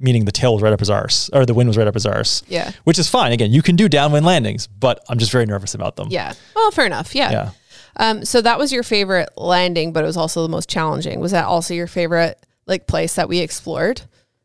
meaning 0.00 0.24
the 0.24 0.32
tail 0.32 0.54
was 0.54 0.62
right 0.62 0.72
up 0.72 0.80
his 0.80 0.90
arse 0.90 1.28
or 1.32 1.44
the 1.46 1.54
wind 1.54 1.68
was 1.68 1.76
right 1.76 1.86
up 1.86 1.94
his 1.94 2.06
arse. 2.06 2.42
Yeah. 2.48 2.72
Which 2.84 2.98
is 2.98 3.08
fine. 3.08 3.32
Again, 3.32 3.52
you 3.52 3.60
can 3.62 3.76
do 3.76 3.88
downwind 3.88 4.24
landings, 4.24 4.66
but 4.66 5.04
I'm 5.08 5.18
just 5.18 5.30
very 5.32 5.46
nervous 5.46 5.74
about 5.74 5.96
them. 5.96 6.08
Yeah. 6.10 6.32
Well, 6.56 6.70
fair 6.70 6.86
enough. 6.86 7.14
Yeah. 7.14 7.30
Yeah. 7.30 7.50
Um, 7.96 8.24
so 8.24 8.40
that 8.40 8.58
was 8.58 8.72
your 8.72 8.82
favorite 8.82 9.30
landing, 9.36 9.92
but 9.92 10.04
it 10.04 10.06
was 10.06 10.16
also 10.16 10.42
the 10.42 10.48
most 10.48 10.68
challenging. 10.68 11.20
Was 11.20 11.32
that 11.32 11.44
also 11.44 11.74
your 11.74 11.86
favorite 11.86 12.44
like 12.66 12.86
place 12.86 13.14
that 13.14 13.28
we 13.28 13.40
explored 13.40 14.02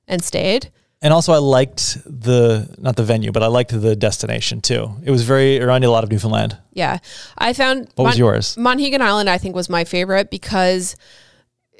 and 0.07 0.23
stayed? 0.23 0.71
And 1.01 1.13
also, 1.13 1.31
I 1.31 1.37
liked 1.37 1.97
the 2.05 2.75
not 2.77 2.97
the 2.97 3.03
venue, 3.03 3.31
but 3.31 3.41
I 3.41 3.47
liked 3.47 3.71
the 3.71 3.95
destination 3.95 4.59
too. 4.59 4.95
It 5.03 5.11
was 5.11 5.23
very 5.23 5.55
it 5.55 5.61
reminded 5.61 5.87
a 5.87 5.91
lot 5.91 6.03
of 6.03 6.11
Newfoundland. 6.11 6.57
Yeah. 6.73 6.97
I 7.37 7.53
found 7.53 7.87
What 7.95 8.05
was 8.05 8.19
yours? 8.19 8.55
Monhegan 8.57 8.99
Island, 8.99 9.29
I 9.29 9.37
think, 9.37 9.55
was 9.55 9.69
my 9.69 9.85
favorite 9.85 10.29
because 10.29 10.97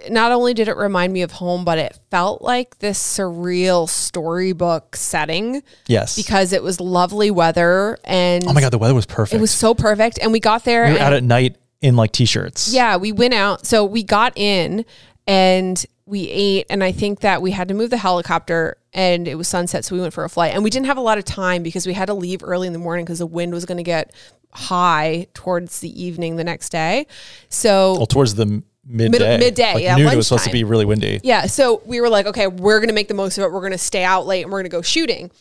not 0.09 0.31
only 0.31 0.53
did 0.53 0.67
it 0.67 0.77
remind 0.77 1.11
me 1.13 1.21
of 1.21 1.31
home, 1.31 1.65
but 1.65 1.77
it 1.77 1.97
felt 2.11 2.41
like 2.41 2.79
this 2.79 3.01
surreal 3.01 3.87
storybook 3.89 4.95
setting 4.95 5.63
Yes. 5.87 6.15
because 6.15 6.53
it 6.53 6.63
was 6.63 6.79
lovely 6.79 7.31
weather 7.31 7.97
and 8.03 8.45
oh 8.47 8.53
my 8.53 8.61
god, 8.61 8.71
the 8.71 8.77
weather 8.77 8.93
was 8.93 9.05
perfect. 9.05 9.35
it 9.37 9.41
was 9.41 9.51
so 9.51 9.73
perfect. 9.73 10.19
And 10.21 10.31
we 10.31 10.39
got 10.39 10.63
there 10.63 10.83
we 10.85 10.91
were 10.91 10.95
and 10.97 11.03
out 11.03 11.13
at 11.13 11.23
night 11.23 11.57
in 11.81 11.95
like 11.95 12.11
t-shirts. 12.11 12.73
Yeah, 12.73 12.97
we 12.97 13.11
went 13.11 13.33
out. 13.33 13.65
So 13.65 13.85
we 13.85 14.03
got 14.03 14.37
in 14.37 14.85
and 15.27 15.83
we 16.05 16.27
ate. 16.29 16.65
And 16.69 16.83
I 16.83 16.91
think 16.91 17.21
that 17.21 17.41
we 17.41 17.51
had 17.51 17.67
to 17.69 17.73
move 17.73 17.89
the 17.89 17.97
helicopter 17.97 18.77
and 18.93 19.27
it 19.27 19.35
was 19.35 19.47
sunset. 19.47 19.85
So 19.85 19.95
we 19.95 20.01
went 20.01 20.13
for 20.13 20.23
a 20.23 20.29
flight. 20.29 20.53
And 20.53 20.63
we 20.63 20.69
didn't 20.69 20.87
have 20.87 20.97
a 20.97 21.01
lot 21.01 21.17
of 21.17 21.25
time 21.25 21.63
because 21.63 21.85
we 21.87 21.93
had 21.93 22.07
to 22.07 22.13
leave 22.13 22.43
early 22.43 22.67
in 22.67 22.73
the 22.73 22.79
morning 22.79 23.05
because 23.05 23.19
the 23.19 23.25
wind 23.27 23.53
was 23.53 23.65
going 23.65 23.77
to 23.77 23.83
get 23.83 24.11
high 24.51 25.27
towards 25.35 25.79
the 25.79 26.03
evening 26.03 26.35
the 26.35 26.43
next 26.43 26.69
day. 26.69 27.05
So. 27.49 27.93
Well, 27.97 28.07
towards 28.07 28.35
the 28.35 28.63
midday. 28.89 29.37
midday, 29.37 29.73
Like 29.75 29.83
yeah, 29.83 29.95
noon, 29.95 30.07
it 30.07 30.15
was 30.15 30.27
supposed 30.27 30.45
to 30.45 30.51
be 30.51 30.63
really 30.63 30.85
windy. 30.85 31.19
Yeah. 31.23 31.45
So 31.45 31.81
we 31.85 32.01
were 32.01 32.09
like, 32.09 32.25
okay, 32.25 32.47
we're 32.47 32.79
going 32.79 32.89
to 32.89 32.93
make 32.93 33.07
the 33.07 33.13
most 33.13 33.37
of 33.37 33.43
it. 33.43 33.51
We're 33.51 33.61
going 33.61 33.71
to 33.71 33.77
stay 33.77 34.03
out 34.03 34.25
late 34.25 34.43
and 34.43 34.51
we're 34.51 34.59
going 34.59 34.69
to 34.69 34.75
go 34.75 34.81
shooting. 34.81 35.31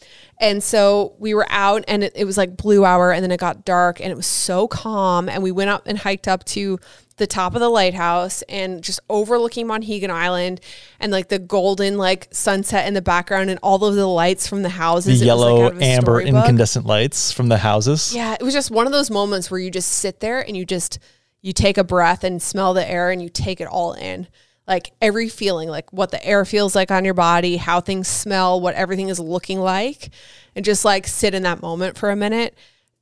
And 0.40 0.62
so 0.62 1.14
we 1.18 1.34
were 1.34 1.46
out 1.48 1.84
and 1.88 2.04
it, 2.04 2.12
it 2.14 2.24
was 2.24 2.36
like 2.36 2.56
blue 2.56 2.84
hour 2.84 3.10
and 3.12 3.24
then 3.24 3.32
it 3.32 3.40
got 3.40 3.64
dark 3.64 4.00
and 4.00 4.12
it 4.12 4.16
was 4.16 4.26
so 4.26 4.68
calm. 4.68 5.28
And 5.28 5.42
we 5.42 5.50
went 5.50 5.70
up 5.70 5.86
and 5.86 5.98
hiked 5.98 6.28
up 6.28 6.44
to 6.44 6.78
the 7.16 7.26
top 7.26 7.54
of 7.54 7.60
the 7.60 7.68
lighthouse 7.68 8.42
and 8.42 8.80
just 8.80 9.00
overlooking 9.10 9.66
Monhegan 9.66 10.10
Island 10.10 10.60
and 11.00 11.10
like 11.10 11.28
the 11.28 11.40
golden 11.40 11.98
like 11.98 12.28
sunset 12.30 12.86
in 12.86 12.94
the 12.94 13.02
background 13.02 13.50
and 13.50 13.58
all 13.60 13.84
of 13.84 13.96
the 13.96 14.06
lights 14.06 14.46
from 14.46 14.62
the 14.62 14.68
The 14.68 14.74
houses. 14.74 15.20
Like, 15.20 15.26
yellow, 15.26 15.66
a 15.66 15.74
amber, 15.80 16.20
storybook. 16.20 16.34
incandescent 16.34 16.86
lights 16.86 17.32
from 17.32 17.48
the 17.48 17.58
houses. 17.58 18.14
Yeah, 18.14 18.36
it 18.38 18.42
was 18.42 18.54
just 18.54 18.70
one 18.70 18.86
of 18.86 18.92
those 18.92 19.10
moments 19.10 19.50
where 19.50 19.58
you 19.58 19.70
just 19.70 19.90
sit 19.90 20.20
there 20.20 20.40
and 20.46 20.56
you 20.56 20.64
just 20.64 21.00
you 21.40 21.52
take 21.52 21.78
a 21.78 21.84
breath 21.84 22.24
and 22.24 22.42
smell 22.42 22.74
the 22.74 22.88
air 22.88 23.10
and 23.10 23.22
you 23.22 23.28
take 23.28 23.60
it 23.60 23.68
all 23.68 23.92
in. 23.92 24.26
Like 24.66 24.92
every 25.00 25.28
feeling, 25.28 25.68
like 25.68 25.90
what 25.92 26.10
the 26.10 26.24
air 26.24 26.44
feels 26.44 26.74
like 26.74 26.90
on 26.90 27.04
your 27.04 27.14
body, 27.14 27.56
how 27.56 27.80
things 27.80 28.06
smell, 28.06 28.60
what 28.60 28.74
everything 28.74 29.08
is 29.08 29.18
looking 29.18 29.60
like, 29.60 30.10
and 30.54 30.64
just 30.64 30.84
like 30.84 31.06
sit 31.06 31.34
in 31.34 31.44
that 31.44 31.62
moment 31.62 31.96
for 31.96 32.10
a 32.10 32.16
minute. 32.16 32.56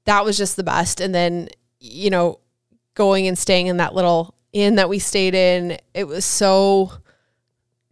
That 0.05 0.25
was 0.25 0.37
just 0.37 0.55
the 0.55 0.63
best. 0.63 1.01
And 1.01 1.13
then, 1.13 1.49
you 1.81 2.11
know, 2.11 2.39
going 2.95 3.27
and 3.27 3.37
staying 3.37 3.67
in 3.67 3.79
that 3.79 3.95
little 3.95 4.37
inn 4.53 4.77
that 4.77 4.89
we 4.89 5.01
stayed 5.01 5.35
in, 5.35 5.79
it 5.93 6.07
was 6.07 6.25
so 6.25 6.93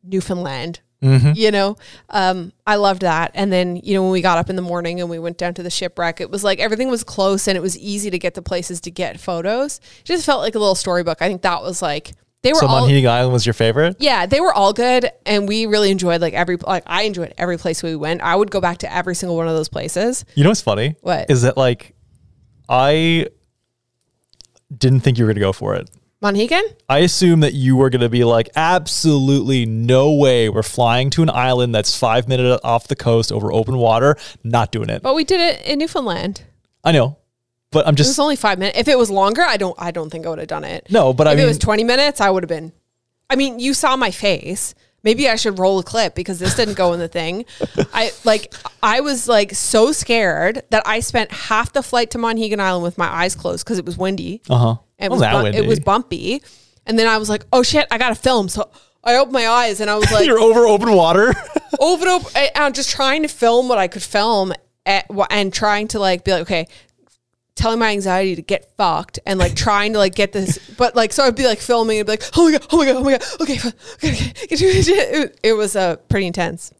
Newfoundland 0.04 0.80
you 1.02 1.50
know 1.50 1.76
um, 2.10 2.50
i 2.66 2.76
loved 2.76 3.02
that 3.02 3.30
and 3.34 3.52
then 3.52 3.76
you 3.76 3.92
know 3.92 4.02
when 4.02 4.10
we 4.12 4.22
got 4.22 4.38
up 4.38 4.48
in 4.48 4.56
the 4.56 4.62
morning 4.62 5.00
and 5.00 5.10
we 5.10 5.18
went 5.18 5.36
down 5.36 5.52
to 5.52 5.62
the 5.62 5.68
shipwreck 5.68 6.18
it 6.18 6.30
was 6.30 6.42
like 6.42 6.58
everything 6.60 6.88
was 6.88 7.04
close 7.04 7.46
and 7.46 7.58
it 7.58 7.60
was 7.60 7.76
easy 7.78 8.08
to 8.10 8.18
get 8.18 8.32
the 8.32 8.40
places 8.40 8.80
to 8.80 8.90
get 8.90 9.20
photos 9.20 9.80
it 10.00 10.04
just 10.06 10.24
felt 10.24 10.40
like 10.40 10.54
a 10.54 10.58
little 10.58 10.74
storybook 10.74 11.20
i 11.20 11.28
think 11.28 11.42
that 11.42 11.60
was 11.60 11.82
like 11.82 12.12
they 12.42 12.52
were 12.54 12.58
So 12.58 12.66
all 12.68 12.88
Monhegan 12.88 13.06
Island 13.08 13.32
was 13.34 13.44
your 13.44 13.52
favorite? 13.52 13.96
yeah 13.98 14.24
they 14.24 14.40
were 14.40 14.52
all 14.54 14.72
good 14.72 15.10
and 15.26 15.46
we 15.46 15.66
really 15.66 15.90
enjoyed 15.90 16.22
like 16.22 16.32
every 16.32 16.56
like 16.56 16.84
i 16.86 17.02
enjoyed 17.02 17.34
every 17.36 17.58
place 17.58 17.82
we 17.82 17.94
went 17.96 18.22
i 18.22 18.34
would 18.34 18.50
go 18.50 18.60
back 18.62 18.78
to 18.78 18.90
every 18.90 19.14
single 19.14 19.36
one 19.36 19.46
of 19.48 19.54
those 19.54 19.68
places 19.68 20.24
You 20.34 20.44
know 20.44 20.50
what's 20.50 20.62
funny? 20.62 20.96
What? 21.02 21.30
Is 21.30 21.42
that 21.42 21.58
like 21.58 21.94
I 22.66 23.26
didn't 24.76 25.00
think 25.00 25.18
you 25.18 25.24
were 25.26 25.30
gonna 25.32 25.40
go 25.40 25.52
for 25.52 25.74
it. 25.74 25.90
Monhegan 26.24 26.62
I 26.88 26.98
assume 26.98 27.40
that 27.40 27.52
you 27.54 27.76
were 27.76 27.90
going 27.90 28.00
to 28.00 28.08
be 28.08 28.24
like, 28.24 28.48
absolutely 28.56 29.66
no 29.66 30.12
way. 30.14 30.48
We're 30.48 30.62
flying 30.62 31.10
to 31.10 31.22
an 31.22 31.30
island 31.30 31.74
that's 31.74 31.96
five 31.96 32.28
minutes 32.28 32.60
off 32.64 32.88
the 32.88 32.96
coast 32.96 33.30
over 33.32 33.52
open 33.52 33.76
water. 33.78 34.16
Not 34.42 34.72
doing 34.72 34.88
it. 34.90 35.02
but 35.02 35.14
we 35.14 35.24
did 35.24 35.40
it 35.40 35.64
in 35.66 35.78
newfoundland 35.78 36.42
I 36.82 36.92
know, 36.92 37.16
but 37.70 37.86
I'm 37.86 37.94
just. 37.96 38.08
it 38.08 38.10
was 38.12 38.18
only 38.18 38.36
five 38.36 38.58
minutes 38.58 38.78
if 38.78 38.88
it 38.88 38.98
was 38.98 39.10
longer 39.10 39.42
i 39.42 39.56
don't 39.56 39.74
i 39.78 39.90
don't 39.90 40.10
think 40.10 40.26
i 40.26 40.28
would 40.28 40.38
have 40.38 40.48
done 40.48 40.64
it 40.64 40.86
no. 40.90 41.12
But 41.12 41.26
I 41.28 41.32
if 41.32 41.36
mean, 41.38 41.44
it 41.46 41.48
was 41.48 41.58
20 41.58 41.84
minutes, 41.84 42.20
I 42.20 42.30
would 42.30 42.42
have 42.42 42.48
been. 42.48 42.72
I 43.30 43.36
mean, 43.36 43.58
you 43.58 43.72
saw 43.74 43.96
my 43.96 44.10
face. 44.10 44.74
Maybe 45.02 45.28
I 45.28 45.36
should 45.36 45.58
roll 45.58 45.78
a 45.78 45.82
clip 45.82 46.14
because 46.14 46.38
this 46.38 46.54
didn't 46.54 46.76
go 46.78 46.92
in 46.94 46.98
the 47.00 47.08
thing. 47.08 47.44
I 47.92 48.12
like 48.24 48.54
I 48.82 49.00
was 49.00 49.28
like 49.28 49.54
so 49.54 49.92
scared 49.92 50.62
that 50.70 50.82
I 50.86 51.00
spent 51.00 51.30
half 51.30 51.72
the 51.74 51.82
flight 51.82 52.10
to 52.12 52.18
Monhegan 52.18 52.58
Island 52.58 52.84
with 52.84 52.96
my 52.96 53.06
eyes 53.06 53.34
closed 53.34 53.64
because 53.64 53.78
it 53.78 53.84
was 53.84 53.98
windy. 53.98 54.40
uh 54.48 54.56
huh. 54.58 54.76
It 54.98 55.10
was 55.10 55.20
bu- 55.20 55.46
it 55.46 55.66
was 55.66 55.80
bumpy. 55.80 56.42
And 56.86 56.98
then 56.98 57.06
I 57.06 57.18
was 57.18 57.28
like, 57.30 57.44
"Oh 57.52 57.62
shit, 57.62 57.86
I 57.90 57.98
got 57.98 58.10
to 58.10 58.14
film." 58.14 58.48
So 58.48 58.70
I 59.04 59.16
opened 59.16 59.32
my 59.32 59.46
eyes 59.46 59.80
and 59.80 59.90
I 59.90 59.96
was 59.96 60.10
like, 60.12 60.26
You're 60.26 60.40
over 60.40 60.66
open 60.66 60.92
water. 60.92 61.34
over 61.80 62.02
and 62.02 62.10
over. 62.10 62.28
I, 62.34 62.50
I'm 62.56 62.72
just 62.72 62.90
trying 62.90 63.22
to 63.22 63.28
film 63.28 63.68
what 63.68 63.78
I 63.78 63.88
could 63.88 64.02
film 64.02 64.52
at, 64.86 65.06
and 65.30 65.52
trying 65.52 65.88
to 65.88 65.98
like 65.98 66.24
be 66.24 66.32
like, 66.32 66.42
okay, 66.42 66.66
telling 67.54 67.78
my 67.78 67.90
anxiety 67.90 68.34
to 68.34 68.42
get 68.42 68.76
fucked 68.76 69.18
and 69.26 69.38
like 69.38 69.54
trying 69.54 69.92
to 69.92 69.98
like 69.98 70.14
get 70.14 70.32
this, 70.32 70.58
but 70.78 70.96
like, 70.96 71.12
so 71.12 71.24
I'd 71.24 71.36
be 71.36 71.46
like 71.46 71.58
filming 71.58 71.98
and 71.98 72.06
be 72.06 72.12
like, 72.12 72.24
oh 72.36 72.50
my 72.50 72.58
God, 72.58 72.66
oh 72.72 72.76
my 72.78 72.84
God, 72.86 72.96
oh 72.96 73.04
my 73.04 73.10
God. 73.12 73.22
Okay. 73.40 73.58
okay, 73.58 73.68
okay, 74.08 74.56
It, 74.56 75.40
it 75.42 75.52
was 75.52 75.76
uh, 75.76 75.96
pretty 76.08 76.26
intense. 76.26 76.72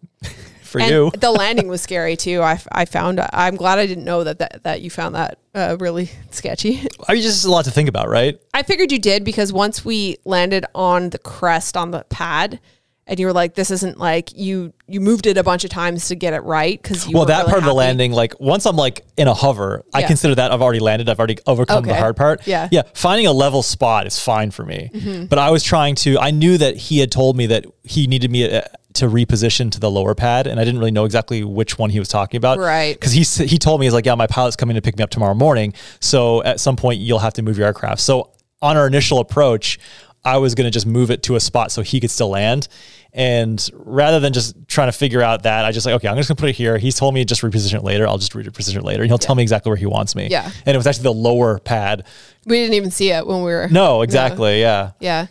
For 0.75 0.81
and 0.81 0.91
you. 0.91 1.13
the 1.17 1.31
landing 1.31 1.69
was 1.69 1.81
scary 1.89 2.17
too. 2.17 2.43
I, 2.43 2.61
I 2.73 2.85
found, 2.85 3.21
I'm 3.33 3.55
glad 3.55 3.79
I 3.79 3.87
didn't 3.87 4.05
know 4.05 4.25
that, 4.25 4.41
that, 4.41 4.65
that 4.65 4.83
you 4.83 4.91
found 4.91 5.15
that 5.15 5.39
uh, 5.55 5.77
really 5.79 6.11
sketchy. 6.31 6.81
I 7.09 7.15
mean, 7.15 7.23
just 7.23 7.45
a 7.45 7.51
lot 7.51 7.65
to 7.67 7.71
think 7.71 7.89
about, 7.89 8.09
right? 8.09 8.41
I 8.53 8.65
figured 8.65 8.91
you 8.91 8.99
did 8.99 9.25
because 9.25 9.53
once 9.53 9.85
we 9.85 10.17
landed 10.25 10.67
on 10.75 11.11
the 11.11 11.19
crest 11.19 11.77
on 11.77 11.93
the 11.93 12.05
pad, 12.09 12.59
and 13.07 13.21
you 13.21 13.27
were 13.27 13.33
like, 13.33 13.55
"This 13.55 13.71
isn't 13.71 13.99
like 13.99 14.37
you." 14.37 14.73
You 14.87 15.01
moved 15.01 15.27
it 15.27 15.37
a 15.39 15.43
bunch 15.43 15.65
of 15.65 15.71
times 15.71 16.09
to 16.09 16.15
get 16.15 16.35
it 16.35 16.41
right 16.41 16.81
because. 16.81 17.09
Well, 17.09 17.25
that 17.27 17.41
really 17.41 17.51
part 17.51 17.59
of 17.59 17.65
the 17.65 17.75
landing, 17.75 18.13
like 18.13 18.39
once 18.39 18.67
I'm 18.67 18.77
like 18.77 19.07
in 19.17 19.29
a 19.29 19.35
hover, 19.35 19.83
I 19.95 20.03
consider 20.03 20.35
that 20.35 20.53
I've 20.53 20.63
already 20.63 20.81
landed. 20.81 21.09
I've 21.09 21.19
already 21.19 21.39
overcome 21.47 21.85
the 21.85 21.95
hard 21.95 22.17
part. 22.17 22.47
Yeah. 22.47 22.69
Yeah. 22.71 22.83
Finding 22.95 23.27
a 23.27 23.33
level 23.33 23.63
spot 23.63 24.07
is 24.07 24.19
fine 24.19 24.51
for 24.51 24.65
me. 24.65 24.91
Mm-hmm. 24.93 25.27
But 25.27 25.39
I 25.39 25.51
was 25.51 25.63
trying 25.63 25.95
to, 25.97 26.19
I 26.19 26.31
knew 26.31 26.59
that 26.59 26.77
he 26.77 26.99
had 26.99 27.11
told 27.11 27.37
me 27.37 27.47
that 27.47 27.67
he 27.83 28.07
needed 28.07 28.31
me 28.31 28.51
uh, 28.51 28.63
to 28.95 29.07
reposition 29.07 29.71
to 29.73 29.81
the 29.81 29.91
lower 29.91 30.15
pad. 30.15 30.47
And 30.47 30.61
I 30.61 30.65
didn't 30.65 30.79
really 30.79 30.91
know 30.91 31.05
exactly 31.05 31.43
which 31.45 31.79
one 31.79 31.91
he 31.91 31.99
was 31.99 32.09
talking 32.09 32.39
about. 32.39 32.59
Right. 32.59 33.01
Cause 33.01 33.13
he, 33.13 33.23
he 33.45 33.59
told 33.59 33.81
me, 33.81 33.87
he's 33.87 33.93
like, 33.95 34.07
yeah, 34.07 34.15
my 34.15 34.27
pilot's 34.27 34.57
coming 34.57 34.77
to 34.77 34.83
pick 34.83 34.97
me 34.97 35.05
up 35.05 35.11
tomorrow 35.11 35.35
morning. 35.35 35.75
So 36.01 36.43
at 36.43 36.61
some 36.61 36.77
point 36.77 37.01
you'll 37.01 37.19
have 37.19 37.35
to 37.35 37.43
move 37.43 37.59
your 37.59 37.67
aircraft. 37.67 38.01
So 38.01 38.33
on 38.63 38.77
our 38.77 38.87
initial 38.87 39.19
approach, 39.19 39.79
I 40.25 40.39
was 40.39 40.55
going 40.55 40.67
to 40.67 40.71
just 40.71 40.87
move 40.87 41.11
it 41.11 41.23
to 41.25 41.37
a 41.37 41.41
spot 41.41 41.71
so 41.71 41.83
he 41.83 42.01
could 42.01 42.11
still 42.11 42.31
land. 42.31 42.69
And 43.17 43.71
rather 43.75 44.19
than 44.19 44.33
just 44.33 44.57
trying 44.67 44.89
to 44.89 44.93
figure 44.93 45.23
out 45.23 45.45
that, 45.45 45.65
I 45.65 45.71
just 45.71 45.87
like, 45.87 45.95
okay, 45.95 46.09
I'm 46.09 46.17
just 46.17 46.29
gonna 46.29 46.37
put 46.37 46.49
it 46.49 46.57
here. 46.57 46.79
He's 46.79 46.97
told 46.97 47.15
me 47.15 47.25
just 47.25 47.43
reposition 47.43 47.75
it 47.75 47.85
later. 47.85 48.09
I'll 48.09 48.19
just 48.19 48.33
reposition 48.33 48.79
it 48.79 48.83
later. 48.83 49.05
And 49.05 49.11
he'll 49.11 49.19
tell 49.19 49.37
me 49.37 49.43
exactly 49.45 49.71
where 49.71 49.77
he 49.77 49.87
wants 49.87 50.17
me. 50.17 50.27
Yeah. 50.29 50.51
And 50.67 50.75
it 50.75 50.77
was 50.77 50.89
actually 50.89 51.05
the 51.05 51.13
lower 51.13 51.61
pad. 51.61 52.07
We 52.45 52.57
didn't 52.57 52.75
even 52.75 52.91
see 52.91 53.13
it 53.13 53.25
when 53.25 53.45
we 53.45 53.53
were. 53.53 53.69
No, 53.71 54.03
exactly. 54.03 54.61
Yeah. 54.61 54.93
Yeah. 54.99 55.29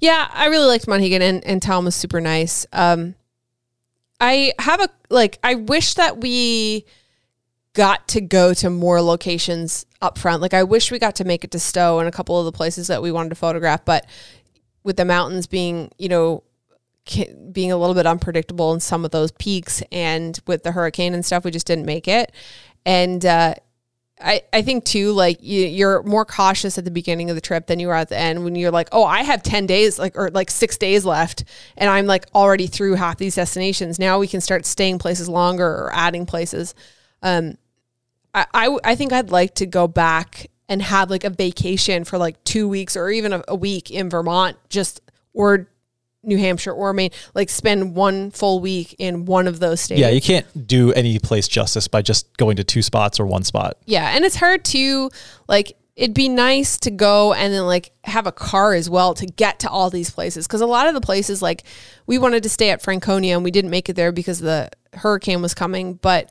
Yeah. 0.00 0.28
I 0.32 0.46
really 0.46 0.66
liked 0.66 0.86
Monhegan 0.86 1.20
and, 1.20 1.44
and 1.44 1.60
Tom 1.60 1.84
was 1.86 1.96
super 1.96 2.20
nice. 2.20 2.64
Um, 2.72 3.16
I 4.20 4.52
have 4.60 4.80
a, 4.80 4.88
like, 5.10 5.40
I 5.42 5.56
wish 5.56 5.94
that 5.94 6.18
we 6.18 6.84
got 7.76 8.08
to 8.08 8.22
go 8.22 8.54
to 8.54 8.70
more 8.70 9.02
locations 9.02 9.84
up 10.00 10.16
front. 10.16 10.40
Like, 10.40 10.54
I 10.54 10.62
wish 10.62 10.90
we 10.90 10.98
got 10.98 11.14
to 11.16 11.24
make 11.24 11.44
it 11.44 11.50
to 11.50 11.58
Stowe 11.58 11.98
and 11.98 12.08
a 12.08 12.10
couple 12.10 12.38
of 12.38 12.46
the 12.46 12.52
places 12.52 12.86
that 12.86 13.02
we 13.02 13.12
wanted 13.12 13.28
to 13.28 13.34
photograph, 13.34 13.84
but 13.84 14.06
with 14.82 14.96
the 14.96 15.04
mountains 15.04 15.46
being, 15.46 15.92
you 15.98 16.08
know, 16.08 16.42
being 17.52 17.70
a 17.70 17.76
little 17.76 17.94
bit 17.94 18.06
unpredictable 18.06 18.72
in 18.72 18.80
some 18.80 19.04
of 19.04 19.10
those 19.10 19.30
peaks 19.32 19.82
and 19.92 20.40
with 20.46 20.62
the 20.62 20.72
hurricane 20.72 21.12
and 21.12 21.24
stuff, 21.24 21.44
we 21.44 21.50
just 21.50 21.66
didn't 21.66 21.84
make 21.84 22.08
it. 22.08 22.32
And, 22.86 23.24
uh, 23.24 23.54
I, 24.18 24.40
I 24.50 24.62
think 24.62 24.86
too, 24.86 25.12
like 25.12 25.42
you, 25.42 25.66
you're 25.66 26.02
more 26.02 26.24
cautious 26.24 26.78
at 26.78 26.86
the 26.86 26.90
beginning 26.90 27.28
of 27.28 27.36
the 27.36 27.42
trip 27.42 27.66
than 27.66 27.78
you 27.78 27.90
are 27.90 27.96
at 27.96 28.08
the 28.08 28.16
end 28.16 28.42
when 28.42 28.54
you're 28.54 28.70
like, 28.70 28.88
oh, 28.90 29.04
I 29.04 29.22
have 29.22 29.42
10 29.42 29.66
days, 29.66 29.98
like, 29.98 30.16
or 30.16 30.30
like 30.30 30.50
six 30.50 30.78
days 30.78 31.04
left, 31.04 31.44
and 31.76 31.90
I'm 31.90 32.06
like 32.06 32.24
already 32.34 32.66
through 32.66 32.94
half 32.94 33.18
these 33.18 33.34
destinations. 33.34 33.98
Now 33.98 34.18
we 34.18 34.26
can 34.26 34.40
start 34.40 34.64
staying 34.64 34.98
places 35.00 35.28
longer 35.28 35.66
or 35.66 35.90
adding 35.92 36.24
places. 36.24 36.74
Um, 37.22 37.58
I, 38.36 38.46
I, 38.52 38.78
I 38.84 38.94
think 38.94 39.12
I'd 39.12 39.30
like 39.30 39.54
to 39.56 39.66
go 39.66 39.88
back 39.88 40.50
and 40.68 40.82
have 40.82 41.10
like 41.10 41.24
a 41.24 41.30
vacation 41.30 42.04
for 42.04 42.18
like 42.18 42.42
two 42.44 42.68
weeks 42.68 42.96
or 42.96 43.08
even 43.08 43.32
a, 43.32 43.42
a 43.48 43.56
week 43.56 43.90
in 43.90 44.10
Vermont, 44.10 44.56
just 44.68 45.00
or 45.32 45.68
New 46.22 46.36
Hampshire 46.36 46.72
or 46.72 46.92
Maine, 46.92 47.10
like 47.34 47.48
spend 47.48 47.94
one 47.96 48.30
full 48.30 48.60
week 48.60 48.94
in 48.98 49.24
one 49.24 49.48
of 49.48 49.58
those 49.58 49.80
states. 49.80 50.00
Yeah, 50.00 50.10
you 50.10 50.20
can't 50.20 50.66
do 50.66 50.92
any 50.92 51.18
place 51.18 51.48
justice 51.48 51.88
by 51.88 52.02
just 52.02 52.36
going 52.36 52.56
to 52.56 52.64
two 52.64 52.82
spots 52.82 53.18
or 53.18 53.26
one 53.26 53.42
spot. 53.42 53.78
Yeah, 53.86 54.10
and 54.14 54.24
it's 54.24 54.36
hard 54.36 54.64
to 54.66 55.10
like 55.48 55.76
it'd 55.94 56.14
be 56.14 56.28
nice 56.28 56.76
to 56.76 56.90
go 56.90 57.32
and 57.32 57.54
then 57.54 57.64
like 57.64 57.90
have 58.04 58.26
a 58.26 58.32
car 58.32 58.74
as 58.74 58.90
well 58.90 59.14
to 59.14 59.24
get 59.24 59.60
to 59.60 59.70
all 59.70 59.88
these 59.88 60.10
places 60.10 60.46
because 60.46 60.60
a 60.60 60.66
lot 60.66 60.86
of 60.86 60.92
the 60.92 61.00
places 61.00 61.40
like 61.40 61.62
we 62.06 62.18
wanted 62.18 62.42
to 62.42 62.50
stay 62.50 62.68
at 62.68 62.82
Franconia 62.82 63.34
and 63.34 63.42
we 63.42 63.50
didn't 63.50 63.70
make 63.70 63.88
it 63.88 63.96
there 63.96 64.12
because 64.12 64.40
the 64.40 64.68
hurricane 64.92 65.40
was 65.40 65.54
coming, 65.54 65.94
but 65.94 66.30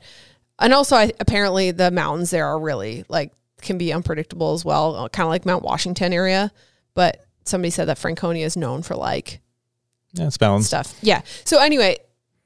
and 0.58 0.72
also 0.72 0.96
I, 0.96 1.12
apparently 1.20 1.70
the 1.70 1.90
mountains 1.90 2.30
there 2.30 2.46
are 2.46 2.58
really 2.58 3.04
like 3.08 3.32
can 3.62 3.78
be 3.78 3.92
unpredictable 3.92 4.52
as 4.52 4.64
well, 4.64 4.94
uh, 4.96 5.08
kind 5.08 5.24
of 5.26 5.30
like 5.30 5.46
Mount 5.46 5.62
Washington 5.64 6.12
area, 6.12 6.52
but 6.94 7.24
somebody 7.44 7.70
said 7.70 7.86
that 7.86 7.98
Franconia 7.98 8.44
is 8.44 8.56
known 8.56 8.82
for 8.82 8.94
like 8.96 9.40
Yeah, 10.12 10.26
it's 10.26 10.36
balanced. 10.36 10.68
stuff. 10.68 10.94
Yeah. 11.02 11.22
So 11.44 11.58
anyway, 11.60 11.98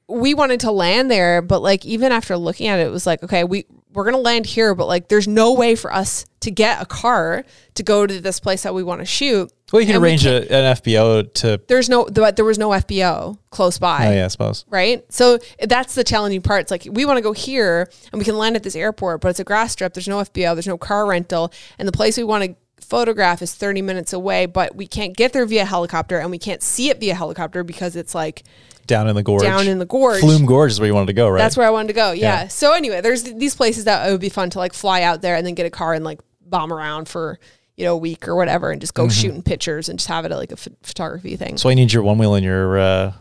we 0.07 0.33
wanted 0.33 0.59
to 0.61 0.71
land 0.71 1.09
there, 1.09 1.41
but 1.41 1.61
like 1.61 1.85
even 1.85 2.11
after 2.11 2.35
looking 2.37 2.67
at 2.67 2.79
it, 2.79 2.87
it 2.87 2.91
was 2.91 3.05
like, 3.07 3.23
okay, 3.23 3.43
we 3.43 3.65
we're 3.93 4.05
gonna 4.05 4.17
land 4.17 4.45
here, 4.45 4.73
but 4.73 4.87
like 4.87 5.09
there's 5.09 5.27
no 5.27 5.53
way 5.53 5.75
for 5.75 5.93
us 5.93 6.25
to 6.41 6.51
get 6.51 6.81
a 6.81 6.85
car 6.85 7.43
to 7.75 7.83
go 7.83 8.07
to 8.07 8.21
this 8.21 8.39
place 8.39 8.63
that 8.63 8.73
we 8.73 8.83
want 8.83 8.99
to 9.01 9.05
shoot. 9.05 9.51
Well, 9.71 9.81
you 9.81 9.85
can 9.87 9.95
And 9.95 10.01
we 10.03 10.09
arrange 10.09 10.25
a, 10.25 10.41
an 10.53 10.75
FBO 10.75 11.33
to. 11.35 11.61
There's 11.67 11.87
no, 11.89 12.05
but 12.05 12.35
there 12.35 12.45
was 12.45 12.57
no 12.57 12.69
FBO 12.69 13.37
close 13.51 13.77
by 13.79 14.07
Oh 14.07 14.11
yeah, 14.11 14.25
I 14.25 14.27
suppose. 14.27 14.65
right? 14.69 15.03
So 15.11 15.39
that's 15.61 15.95
the 15.95 16.03
challenging 16.03 16.41
part. 16.41 16.61
It's 16.61 16.71
like 16.71 16.87
we 16.91 17.05
want 17.05 17.17
to 17.17 17.21
go 17.21 17.31
here 17.31 17.89
and 18.11 18.19
we 18.19 18.25
can 18.25 18.37
land 18.37 18.55
at 18.55 18.63
this 18.63 18.75
airport, 18.75 19.21
but 19.21 19.29
it's 19.29 19.39
a 19.39 19.43
grass 19.43 19.71
strip. 19.73 19.93
There's 19.93 20.07
no 20.07 20.17
FBO, 20.19 20.53
there's 20.55 20.67
no 20.67 20.77
car 20.77 21.05
rental, 21.05 21.51
and 21.79 21.87
the 21.87 21.91
place 21.93 22.17
we 22.17 22.23
want 22.23 22.43
to 22.43 22.55
photograph 22.85 23.41
is 23.41 23.53
30 23.55 23.81
minutes 23.81 24.11
away, 24.11 24.45
but 24.45 24.75
we 24.75 24.85
can't 24.85 25.15
get 25.15 25.31
there 25.31 25.45
via 25.45 25.63
helicopter 25.63 26.17
and 26.19 26.29
we 26.29 26.37
can't 26.37 26.61
see 26.61 26.89
it 26.89 26.99
via 26.99 27.15
helicopter 27.15 27.63
because 27.63 27.95
it's 27.95 28.13
like 28.13 28.43
Down 28.85 29.07
in 29.07 29.15
the 29.15 29.23
gorge. 29.23 29.43
down 29.43 29.67
in 29.67 29.79
the 29.79 29.85
gorge. 29.85 30.19
Flume 30.19 30.45
Gorge 30.45 30.71
is 30.71 30.79
where 30.81 30.87
you 30.87 30.93
wanted 30.93 31.05
to 31.07 31.13
go, 31.13 31.29
right? 31.29 31.37
That's 31.37 31.55
where 31.55 31.65
I 31.65 31.69
wanted 31.69 31.89
to 31.89 31.93
go. 31.93 32.11
Yeah. 32.11 32.41
Yeah. 32.41 32.47
So 32.49 32.73
anyway, 32.73 32.99
there's 32.99 33.23
these 33.23 33.55
places 33.55 33.85
that 33.85 34.05
it 34.09 34.11
would 34.11 34.19
be 34.19 34.27
fun 34.29 34.49
to 34.49 34.57
like 34.59 34.73
fly 34.73 35.03
out 35.03 35.21
there 35.21 35.35
and 35.35 35.47
then 35.47 35.53
get 35.55 35.65
a 35.65 35.69
car 35.69 35.93
and 35.93 36.03
like 36.03 36.19
bomb 36.45 36.73
around 36.73 37.07
for 37.07 37.39
you 37.77 37.85
know 37.85 37.93
a 37.93 37.97
week 37.97 38.27
or 38.27 38.35
whatever 38.35 38.71
and 38.71 38.79
just 38.81 38.93
go 38.93 39.07
shooting 39.09 39.41
pictures 39.41 39.89
and 39.89 39.97
just 39.99 40.07
have 40.09 40.25
it 40.25 40.31
like 40.31 40.51
a 40.51 40.55
ph- 40.57 40.75
photography 40.83 41.35
thing. 41.35 41.57
so 41.57 41.69
I 41.69 41.73
need 41.73 41.91
your 41.93 42.03
one 42.03 42.17
wheel 42.17 42.35
in 42.35 42.43
your 42.43 42.77
uh, 42.79 43.13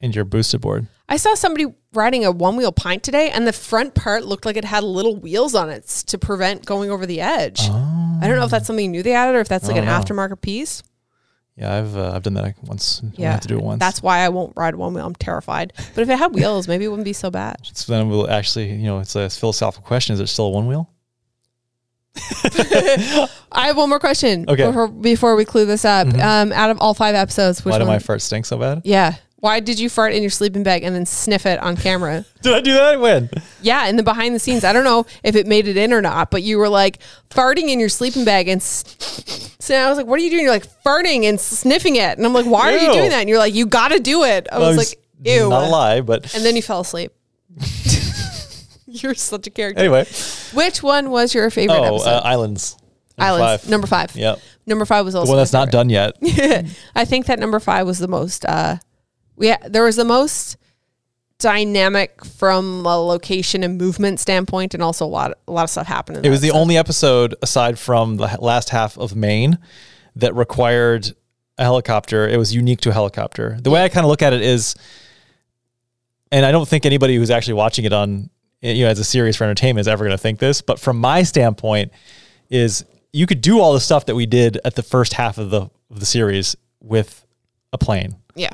in 0.00 0.12
your 0.12 0.24
boosted 0.24 0.60
board. 0.60 0.86
I 1.08 1.16
saw 1.16 1.34
somebody 1.34 1.66
riding 1.92 2.24
a 2.24 2.30
one 2.30 2.56
wheel 2.56 2.70
pint 2.72 3.02
today, 3.02 3.30
and 3.30 3.46
the 3.46 3.52
front 3.52 3.94
part 3.94 4.24
looked 4.24 4.46
like 4.46 4.56
it 4.56 4.64
had 4.64 4.84
little 4.84 5.16
wheels 5.16 5.54
on 5.56 5.68
it 5.68 5.86
to 6.06 6.18
prevent 6.18 6.64
going 6.64 6.90
over 6.90 7.04
the 7.04 7.20
edge. 7.20 7.60
I 7.62 8.20
don't 8.28 8.36
know 8.36 8.44
if 8.44 8.50
that's 8.50 8.66
something 8.66 8.90
new 8.90 9.02
they 9.02 9.12
added 9.14 9.34
or 9.36 9.40
if 9.40 9.48
that's 9.48 9.66
like 9.66 9.76
an 9.76 9.88
Oh. 9.88 9.98
know. 9.98 10.00
aftermarket 10.00 10.40
piece. 10.40 10.82
Yeah, 11.56 11.76
I've 11.76 11.96
uh, 11.96 12.12
I've 12.14 12.22
done 12.22 12.34
that 12.34 12.54
once. 12.62 13.02
I 13.04 13.10
Yeah, 13.16 13.32
have 13.32 13.40
to 13.40 13.48
do 13.48 13.58
it 13.58 13.62
once. 13.62 13.80
That's 13.80 14.02
why 14.02 14.20
I 14.20 14.28
won't 14.30 14.52
ride 14.56 14.76
one 14.76 14.94
wheel. 14.94 15.04
I'm 15.04 15.14
terrified. 15.16 15.72
But 15.94 16.02
if 16.02 16.08
it 16.08 16.16
had 16.18 16.32
wheels, 16.34 16.68
maybe 16.68 16.84
it 16.84 16.88
wouldn't 16.88 17.04
be 17.04 17.12
so 17.12 17.30
bad. 17.30 17.56
so 17.64 17.92
then 17.92 18.08
we'll 18.08 18.30
actually, 18.30 18.70
you 18.72 18.84
know, 18.86 19.00
it's 19.00 19.14
a 19.16 19.28
philosophical 19.28 19.86
question: 19.86 20.14
Is 20.14 20.20
it 20.20 20.28
still 20.28 20.46
a 20.46 20.50
one 20.50 20.66
wheel? 20.68 20.89
I 23.52 23.66
have 23.66 23.76
one 23.76 23.88
more 23.88 23.98
question 24.00 24.44
Okay. 24.48 24.66
before, 24.66 24.88
before 24.88 25.36
we 25.36 25.44
clue 25.44 25.64
this 25.66 25.84
up. 25.84 26.08
Um, 26.14 26.52
out 26.52 26.70
of 26.70 26.80
all 26.80 26.94
five 26.94 27.14
episodes, 27.14 27.64
which 27.64 27.72
Why 27.72 27.78
do 27.78 27.84
one? 27.84 27.94
my 27.94 27.98
fart 27.98 28.22
stink 28.22 28.46
so 28.46 28.56
bad? 28.58 28.82
yeah. 28.84 29.14
Why 29.42 29.60
did 29.60 29.80
you 29.80 29.88
fart 29.88 30.12
in 30.12 30.22
your 30.22 30.28
sleeping 30.28 30.62
bag 30.64 30.82
and 30.84 30.94
then 30.94 31.06
sniff 31.06 31.46
it 31.46 31.58
on 31.60 31.74
camera? 31.74 32.26
Did 32.42 32.52
I 32.52 32.60
do 32.60 32.74
that? 32.74 33.00
When? 33.00 33.30
Yeah, 33.62 33.86
in 33.86 33.96
the 33.96 34.02
behind 34.02 34.34
the 34.34 34.38
scenes. 34.38 34.64
I 34.64 34.74
don't 34.74 34.84
know 34.84 35.06
if 35.24 35.34
it 35.34 35.46
made 35.46 35.66
it 35.66 35.78
in 35.78 35.94
or 35.94 36.02
not, 36.02 36.30
but 36.30 36.42
you 36.42 36.58
were 36.58 36.68
like 36.68 36.98
farting 37.30 37.70
in 37.70 37.80
your 37.80 37.88
sleeping 37.88 38.26
bag 38.26 38.48
and 38.48 38.60
s- 38.60 39.56
so 39.58 39.74
I 39.74 39.88
was 39.88 39.96
like, 39.96 40.06
"What 40.06 40.20
are 40.20 40.22
you 40.22 40.28
doing?" 40.28 40.42
You're 40.44 40.52
like 40.52 40.66
farting 40.84 41.24
and 41.24 41.40
sniffing 41.40 41.96
it, 41.96 42.18
and 42.18 42.26
I'm 42.26 42.34
like, 42.34 42.44
"Why 42.44 42.70
are 42.74 42.76
you 42.76 42.92
doing 42.92 43.08
that?" 43.08 43.20
And 43.20 43.30
you're 43.30 43.38
like, 43.38 43.54
"You 43.54 43.64
got 43.64 43.92
to 43.92 43.98
do 43.98 44.24
it." 44.24 44.46
I 44.52 44.58
was 44.58 44.76
like, 44.76 45.00
"Ew," 45.24 45.48
Not 45.48 45.68
a 45.68 45.70
lie, 45.70 46.02
but 46.02 46.34
and 46.34 46.44
then 46.44 46.54
you 46.54 46.60
fell 46.60 46.80
asleep. 46.80 47.10
you're 49.02 49.14
such 49.14 49.46
a 49.46 49.50
character. 49.50 49.80
anyway. 49.80 50.06
Which 50.54 50.82
one 50.82 51.10
was 51.10 51.34
your 51.34 51.50
favorite 51.50 51.76
Oh, 51.78 51.94
episode? 51.96 52.10
uh, 52.10 52.20
Islands. 52.24 52.76
Number 53.18 53.32
Islands, 53.34 53.62
Five. 53.62 53.70
number 53.70 53.86
five. 53.86 54.16
Yep. 54.16 54.40
Number 54.66 54.84
five 54.86 55.04
was 55.04 55.14
The 55.14 55.20
also 55.20 55.30
one 55.30 55.36
my 55.36 55.40
that's 55.42 55.52
not 55.52 55.70
done 55.70 55.90
yet. 55.90 56.16
I 56.94 57.04
think 57.04 57.26
that 57.26 57.38
number 57.38 57.60
five 57.60 57.86
was 57.86 57.98
the 57.98 58.08
most. 58.08 58.44
Uh, 58.46 58.76
we 59.36 59.50
ha- 59.50 59.58
there 59.68 59.84
was 59.84 59.96
the 59.96 60.04
most 60.04 60.56
dynamic 61.38 62.24
from 62.24 62.84
a 62.86 62.96
location 62.98 63.62
and 63.62 63.78
movement 63.78 64.20
standpoint, 64.20 64.74
and 64.74 64.82
also 64.82 65.04
a 65.04 65.08
lot 65.08 65.32
a 65.48 65.52
lot 65.52 65.64
of 65.64 65.70
stuff 65.70 65.86
happened. 65.86 66.18
In 66.18 66.24
It 66.24 66.30
was 66.30 66.40
the 66.40 66.50
only 66.50 66.76
episode 66.78 67.34
aside 67.42 67.78
from 67.78 68.16
the 68.16 68.38
last 68.40 68.70
half 68.70 68.96
of 68.98 69.14
Maine 69.16 69.58
that 70.16 70.34
required 70.34 71.12
a 71.58 71.62
helicopter. 71.64 72.26
It 72.28 72.36
was 72.38 72.54
unique 72.54 72.80
to 72.82 72.90
a 72.90 72.92
helicopter. 72.92 73.58
The 73.60 73.70
way 73.70 73.82
I 73.84 73.88
kind 73.90 74.04
of 74.04 74.10
look 74.10 74.22
at 74.22 74.32
it 74.32 74.40
is, 74.42 74.74
and 76.32 76.46
I 76.46 76.52
don't 76.52 76.66
think 76.68 76.86
anybody 76.86 77.16
who's 77.16 77.30
actually 77.30 77.54
watching 77.54 77.84
it 77.84 77.92
on, 77.92 78.30
you 78.62 78.84
know, 78.84 78.90
as 78.90 78.98
a 78.98 79.04
series 79.04 79.36
for 79.36 79.44
entertainment 79.44 79.80
is 79.80 79.88
ever 79.88 80.04
going 80.04 80.16
to 80.16 80.18
think 80.18 80.38
this, 80.38 80.60
but 80.60 80.78
from 80.78 80.98
my 80.98 81.22
standpoint, 81.22 81.92
is 82.50 82.84
you 83.12 83.26
could 83.26 83.40
do 83.40 83.60
all 83.60 83.72
the 83.72 83.80
stuff 83.80 84.06
that 84.06 84.14
we 84.14 84.26
did 84.26 84.58
at 84.64 84.74
the 84.74 84.82
first 84.82 85.14
half 85.14 85.38
of 85.38 85.50
the 85.50 85.70
of 85.90 85.98
the 85.98 86.06
series 86.06 86.56
with 86.80 87.26
a 87.72 87.78
plane. 87.78 88.16
Yeah. 88.34 88.52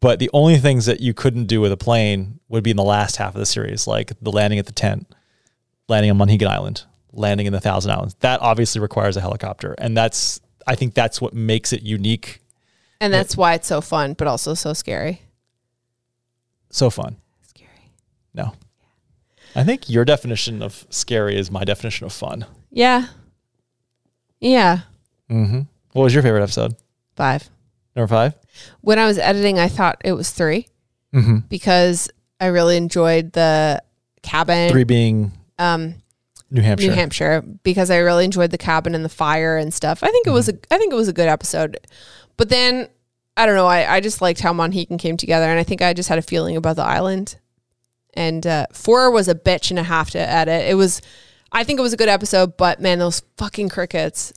But 0.00 0.18
the 0.18 0.30
only 0.32 0.58
things 0.58 0.86
that 0.86 1.00
you 1.00 1.14
couldn't 1.14 1.46
do 1.46 1.60
with 1.60 1.70
a 1.70 1.76
plane 1.76 2.40
would 2.48 2.64
be 2.64 2.70
in 2.70 2.76
the 2.76 2.82
last 2.82 3.16
half 3.16 3.34
of 3.34 3.38
the 3.38 3.46
series, 3.46 3.86
like 3.86 4.12
the 4.20 4.32
landing 4.32 4.58
at 4.58 4.66
the 4.66 4.72
tent, 4.72 5.12
landing 5.88 6.10
on 6.10 6.18
Monhegan 6.18 6.48
Island, 6.48 6.84
landing 7.12 7.46
in 7.46 7.52
the 7.52 7.60
Thousand 7.60 7.92
Islands. 7.92 8.16
That 8.20 8.40
obviously 8.40 8.80
requires 8.80 9.16
a 9.16 9.20
helicopter, 9.20 9.74
and 9.78 9.96
that's 9.96 10.40
I 10.66 10.74
think 10.74 10.94
that's 10.94 11.20
what 11.20 11.34
makes 11.34 11.72
it 11.72 11.82
unique. 11.82 12.40
And 13.00 13.12
that's 13.12 13.36
why 13.36 13.54
it's 13.54 13.66
so 13.66 13.80
fun, 13.80 14.14
but 14.14 14.28
also 14.28 14.54
so 14.54 14.72
scary. 14.72 15.22
So 16.70 16.88
fun. 16.88 17.16
Scary. 17.42 17.90
No, 18.32 18.54
I 19.54 19.64
think 19.64 19.88
your 19.90 20.04
definition 20.04 20.62
of 20.62 20.86
scary 20.90 21.36
is 21.36 21.50
my 21.50 21.64
definition 21.64 22.06
of 22.06 22.12
fun. 22.12 22.46
Yeah. 22.70 23.06
Yeah. 24.40 24.80
Mm-hmm. 25.30 25.60
What 25.92 26.02
was 26.02 26.14
your 26.14 26.22
favorite 26.22 26.42
episode? 26.42 26.74
Five. 27.16 27.48
Number 27.94 28.08
five. 28.08 28.34
When 28.80 28.98
I 28.98 29.06
was 29.06 29.18
editing, 29.18 29.58
I 29.58 29.68
thought 29.68 30.00
it 30.04 30.12
was 30.12 30.30
three 30.30 30.68
Mm-hmm. 31.14 31.38
because 31.50 32.08
I 32.40 32.46
really 32.46 32.78
enjoyed 32.78 33.32
the 33.32 33.82
cabin. 34.22 34.70
Three 34.70 34.84
being 34.84 35.30
Um, 35.58 35.96
New 36.50 36.62
Hampshire. 36.62 36.86
New 36.88 36.94
Hampshire 36.94 37.42
because 37.62 37.90
I 37.90 37.98
really 37.98 38.24
enjoyed 38.24 38.50
the 38.50 38.56
cabin 38.56 38.94
and 38.94 39.04
the 39.04 39.10
fire 39.10 39.58
and 39.58 39.74
stuff. 39.74 40.02
I 40.02 40.10
think 40.10 40.26
it 40.26 40.30
was 40.30 40.48
a 40.48 40.54
I 40.70 40.78
think 40.78 40.90
it 40.90 40.96
was 40.96 41.08
a 41.08 41.12
good 41.12 41.28
episode. 41.28 41.78
But 42.38 42.48
then 42.48 42.88
I 43.36 43.44
don't 43.44 43.56
know, 43.56 43.66
I, 43.66 43.96
I 43.96 44.00
just 44.00 44.22
liked 44.22 44.40
how 44.40 44.54
Monhegan 44.54 44.98
came 44.98 45.18
together 45.18 45.44
and 45.46 45.58
I 45.60 45.64
think 45.64 45.82
I 45.82 45.92
just 45.92 46.08
had 46.08 46.18
a 46.18 46.22
feeling 46.22 46.56
about 46.56 46.76
the 46.76 46.82
island. 46.82 47.36
And 48.14 48.46
uh, 48.46 48.66
four 48.72 49.10
was 49.10 49.28
a 49.28 49.34
bitch 49.34 49.70
and 49.70 49.78
a 49.78 49.82
half 49.82 50.10
to 50.10 50.18
edit. 50.18 50.68
It 50.68 50.74
was 50.74 51.00
I 51.50 51.64
think 51.64 51.78
it 51.78 51.82
was 51.82 51.92
a 51.92 51.96
good 51.96 52.08
episode, 52.08 52.56
but 52.56 52.80
man, 52.80 52.98
those 52.98 53.22
fucking 53.36 53.68
crickets. 53.68 54.32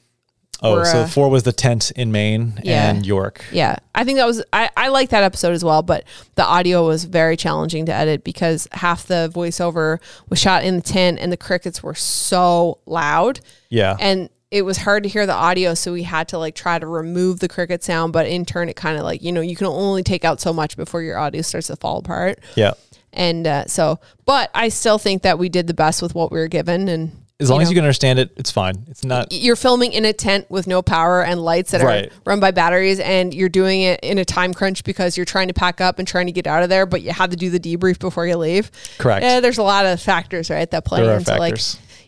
Oh, 0.61 0.75
were, 0.75 0.85
so 0.85 0.99
uh, 1.01 1.07
four 1.07 1.29
was 1.29 1.43
the 1.43 1.51
tent 1.51 1.91
in 1.97 2.13
Maine 2.13 2.59
Yeah. 2.63 2.89
and 2.89 3.05
York. 3.05 3.43
Yeah. 3.51 3.75
I 3.93 4.05
think 4.05 4.17
that 4.17 4.25
was 4.25 4.41
I, 4.53 4.69
I 4.77 4.87
like 4.87 5.09
that 5.09 5.23
episode 5.23 5.51
as 5.51 5.63
well, 5.65 5.81
but 5.81 6.05
the 6.35 6.45
audio 6.45 6.87
was 6.87 7.03
very 7.03 7.35
challenging 7.35 7.85
to 7.87 7.93
edit 7.93 8.23
because 8.23 8.67
half 8.71 9.05
the 9.05 9.29
voiceover 9.33 9.99
was 10.29 10.39
shot 10.39 10.63
in 10.63 10.77
the 10.77 10.81
tent 10.81 11.19
and 11.19 11.29
the 11.31 11.37
crickets 11.37 11.83
were 11.83 11.93
so 11.95 12.79
loud. 12.85 13.41
Yeah. 13.69 13.97
and 13.99 14.29
it 14.51 14.61
was 14.61 14.77
hard 14.77 15.03
to 15.03 15.09
hear 15.09 15.25
the 15.25 15.33
audio 15.33 15.73
so 15.73 15.91
we 15.91 16.03
had 16.03 16.29
to 16.29 16.37
like 16.37 16.55
try 16.55 16.79
to 16.79 16.87
remove 16.87 17.39
the 17.39 17.47
cricket 17.49 17.83
sound 17.83 18.13
but 18.13 18.25
in 18.27 18.45
turn 18.45 18.69
it 18.69 18.75
kind 18.77 18.97
of 18.97 19.03
like 19.03 19.21
you 19.21 19.31
know 19.31 19.41
you 19.41 19.55
can 19.55 19.67
only 19.67 20.03
take 20.03 20.23
out 20.23 20.39
so 20.39 20.53
much 20.53 20.77
before 20.77 21.01
your 21.01 21.17
audio 21.17 21.41
starts 21.41 21.67
to 21.67 21.75
fall 21.75 21.97
apart 21.97 22.39
yeah. 22.55 22.71
And 23.15 23.47
uh, 23.47 23.65
so 23.65 23.99
but 24.25 24.49
i 24.53 24.69
still 24.69 24.97
think 24.97 25.23
that 25.23 25.39
we 25.39 25.49
did 25.49 25.67
the 25.67 25.73
best 25.73 26.01
with 26.01 26.13
what 26.13 26.31
we 26.31 26.37
were 26.39 26.47
given 26.47 26.87
and 26.87 27.11
As 27.39 27.49
long 27.49 27.59
you 27.59 27.63
as 27.63 27.69
you 27.69 27.75
can 27.75 27.83
understand 27.83 28.17
it, 28.19 28.31
it's 28.37 28.49
fine. 28.51 28.85
It's 28.87 29.03
not. 29.03 29.27
you're 29.31 29.57
filming 29.57 29.91
in 29.91 30.05
a 30.05 30.13
tent 30.13 30.49
with 30.49 30.67
no 30.67 30.81
power 30.81 31.21
and 31.21 31.41
lights 31.41 31.71
that 31.71 31.81
Right. 31.81 32.05
are 32.05 32.09
run 32.25 32.39
by 32.39 32.51
batteries 32.51 32.99
and 33.01 33.33
you're 33.33 33.49
doing 33.49 33.81
it 33.81 33.99
in 34.03 34.17
a 34.19 34.23
time 34.25 34.53
crunch 34.53 34.83
because 34.85 35.17
you're 35.17 35.25
trying 35.25 35.49
to 35.49 35.53
pack 35.53 35.81
up 35.81 35.99
and 35.99 36.07
trying 36.07 36.27
to 36.27 36.31
get 36.31 36.47
out 36.47 36.63
of 36.63 36.69
there 36.69 36.85
but 36.85 37.01
you 37.01 37.11
had 37.11 37.31
to 37.31 37.37
do 37.37 37.49
the 37.49 37.59
debrief 37.59 37.99
before 37.99 38.25
you 38.25 38.37
leave 38.37 38.71
Correct. 38.99 39.23
yeah 39.23 39.39
there's 39.41 39.57
a 39.57 39.63
lot 39.63 39.85
of 39.85 39.99
factors 40.01 40.49
right 40.49 40.69
that 40.71 40.85
play 40.85 41.01
into 41.01 41.35
like 41.37 41.57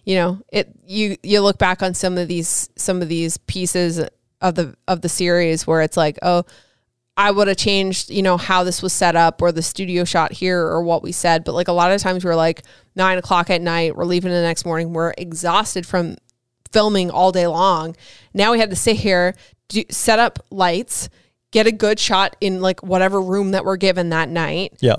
you 0.06 0.16
know 0.16 0.40
it 0.54 0.70
you 0.86 1.18
you 1.24 1.42
look 1.42 1.58
back 1.58 1.84
on 1.84 1.94
some 1.94 2.18
of 2.18 2.30
these 2.30 2.70
some 2.78 3.02
of 3.02 3.10
these 3.10 3.38
pieces 3.38 4.00
of 4.40 4.56
the 4.56 4.76
of 4.88 5.02
the 5.02 5.10
series 5.10 5.68
where 5.68 5.82
it's 5.82 5.98
like 5.98 6.18
oh 6.22 6.44
I 7.20 7.32
would 7.32 7.48
have 7.48 7.58
changed, 7.58 8.12
you 8.12 8.22
know, 8.22 8.38
how 8.38 8.64
this 8.64 8.84
was 8.84 8.94
set 8.94 9.16
up 9.16 9.42
or 9.42 9.52
the 9.52 9.64
studio 9.64 10.04
shot 10.04 10.32
here 10.34 10.62
or 10.62 10.84
what 10.84 11.02
we 11.02 11.12
said. 11.12 11.44
But 11.44 11.56
like 11.56 11.68
a 11.68 11.72
lot 11.74 11.92
of 11.92 12.00
times 12.00 12.24
we're 12.24 12.36
like 12.36 12.62
nine 12.96 13.18
o'clock 13.18 13.50
at 13.50 13.60
night, 13.62 13.96
we're 13.96 14.06
leaving 14.06 14.32
the 14.32 14.42
next 14.42 14.66
morning, 14.66 14.94
we're 14.94 15.14
exhausted 15.18 15.86
from 15.86 16.16
filming 16.72 17.10
all 17.10 17.32
day 17.32 17.48
long. 17.48 17.96
Now 18.36 18.52
we 18.52 18.60
had 18.60 18.70
to 18.70 18.76
sit 18.76 18.98
here, 18.98 19.34
do, 19.68 19.84
set 19.90 20.20
up 20.20 20.46
lights, 20.52 21.10
get 21.52 21.66
a 21.66 21.72
good 21.72 22.00
shot 22.00 22.36
in 22.40 22.62
like 22.62 22.84
whatever 22.84 23.20
room 23.20 23.52
that 23.52 23.66
we're 23.66 23.78
given 23.78 24.10
that 24.10 24.30
night, 24.30 24.74
Yeah. 24.80 24.98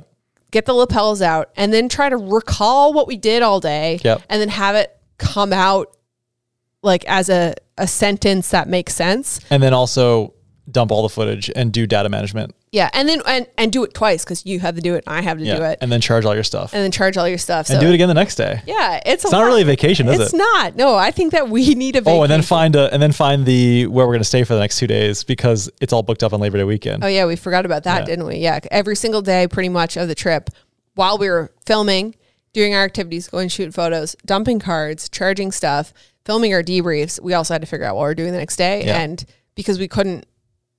get 0.51 0.66
the 0.66 0.73
lapels 0.74 1.23
out, 1.23 1.51
and 1.57 1.73
then 1.73 1.89
try 1.89 2.09
to 2.09 2.16
recall 2.16 2.93
what 2.93 3.07
we 3.07 3.16
did 3.16 3.43
all 3.43 3.61
day, 3.61 4.01
Yep. 4.03 4.23
and 4.28 4.40
then 4.40 4.49
have 4.49 4.74
it 4.74 4.97
come 5.19 5.53
out 5.53 5.95
like 6.82 7.05
as 7.07 7.28
a, 7.28 7.55
a 7.77 7.86
sentence 7.86 8.51
that 8.51 8.66
makes 8.69 8.95
sense. 8.95 9.40
And 9.51 9.62
then 9.62 9.73
also 9.74 10.32
dump 10.70 10.90
all 10.93 11.03
the 11.03 11.09
footage 11.09 11.51
and 11.57 11.73
do 11.73 11.86
data 11.86 12.09
management. 12.09 12.55
Yeah, 12.70 12.90
and 12.93 13.09
then 13.09 13.23
and, 13.27 13.47
and 13.57 13.73
do 13.73 13.85
it 13.85 13.95
twice 13.95 14.24
because 14.24 14.45
you 14.45 14.61
have 14.61 14.74
to 14.74 14.82
do 14.82 14.95
it 14.95 15.05
and 15.07 15.16
I 15.16 15.23
have 15.23 15.39
to 15.39 15.45
Yeah. 15.45 15.57
do 15.57 15.62
it, 15.62 15.66
and, 15.81 15.85
And 15.85 15.93
then 15.93 16.01
charge 16.03 16.24
all 16.27 16.35
your 16.35 16.45
stuff. 16.45 16.74
And, 16.74 16.82
then 16.82 16.90
charge 16.90 17.16
all 17.16 17.27
your 17.27 17.39
stuff. 17.39 17.66
So 17.69 17.81
do 17.81 17.89
it 17.89 17.95
again 17.95 18.09
the 18.09 18.15
next 18.15 18.35
day. 18.35 18.61
Yeah, 18.66 19.01
it's 19.07 19.24
a 19.24 19.28
It's 19.28 19.32
not 19.32 19.39
lot. 19.40 19.47
really 19.47 19.62
a 19.62 19.65
vacation, 19.65 20.07
is 20.09 20.15
It's 20.20 20.20
it? 20.20 20.24
It's 20.27 20.35
not. 20.35 20.77
No, 20.77 20.95
I 20.95 21.11
think 21.11 21.32
that 21.32 21.49
we 21.49 21.74
need 21.74 21.97
a 21.97 22.01
vacation. 22.03 22.19
Oh, 22.20 22.23
and 22.24 22.31
then 22.31 22.43
find 22.43 22.77
a 22.77 22.93
and 22.93 23.03
then 23.03 23.12
find 23.12 23.47
the 23.47 23.86
where 23.86 24.07
we're 24.07 24.12
gonna 24.15 24.24
stay 24.24 24.45
for 24.45 24.55
the 24.55 24.61
next 24.61 24.78
two 24.78 24.86
days 24.86 25.24
because 25.24 25.70
it's 25.81 25.93
all 25.93 26.03
booked 26.03 26.23
up 26.23 26.32
on 26.35 26.40
Labor 26.40 26.59
Day 26.59 26.65
weekend. 26.65 27.03
Oh 27.03 27.09
yeah, 27.09 27.24
we 27.24 27.36
forgot 27.36 27.65
about 27.65 27.85
that, 27.85 28.01
Yeah. 28.01 28.05
didn't 28.07 28.27
we? 28.27 28.36
Yeah, 28.36 28.61
every 28.70 28.97
single 28.97 29.23
day, 29.23 29.47
pretty 29.49 29.70
much 29.70 29.97
of 29.97 30.09
the 30.09 30.15
trip, 30.15 30.51
while 30.95 31.16
we 31.16 31.28
were 31.31 31.51
filming, 31.65 32.15
doing 32.53 32.74
our 32.74 32.85
activities, 32.85 33.28
going 33.28 33.49
shoot 33.49 33.73
photos, 33.73 34.15
dumping 34.27 34.59
cards, 34.59 35.09
charging 35.09 35.53
stuff, 35.53 35.95
filming 36.27 36.53
our 36.53 36.62
debriefs. 36.62 37.19
We 37.23 37.32
also 37.32 37.55
had 37.55 37.62
to 37.62 37.66
figure 37.66 37.86
out 37.86 37.97
what 37.97 38.03
we 38.03 38.09
are 38.11 38.15
doing 38.15 38.32
the 38.32 38.39
next 38.39 38.57
day, 38.57 38.85
Yeah. 38.85 39.01
and 39.01 39.24
because 39.55 39.78
we 39.78 39.89
couldn't, 39.89 40.27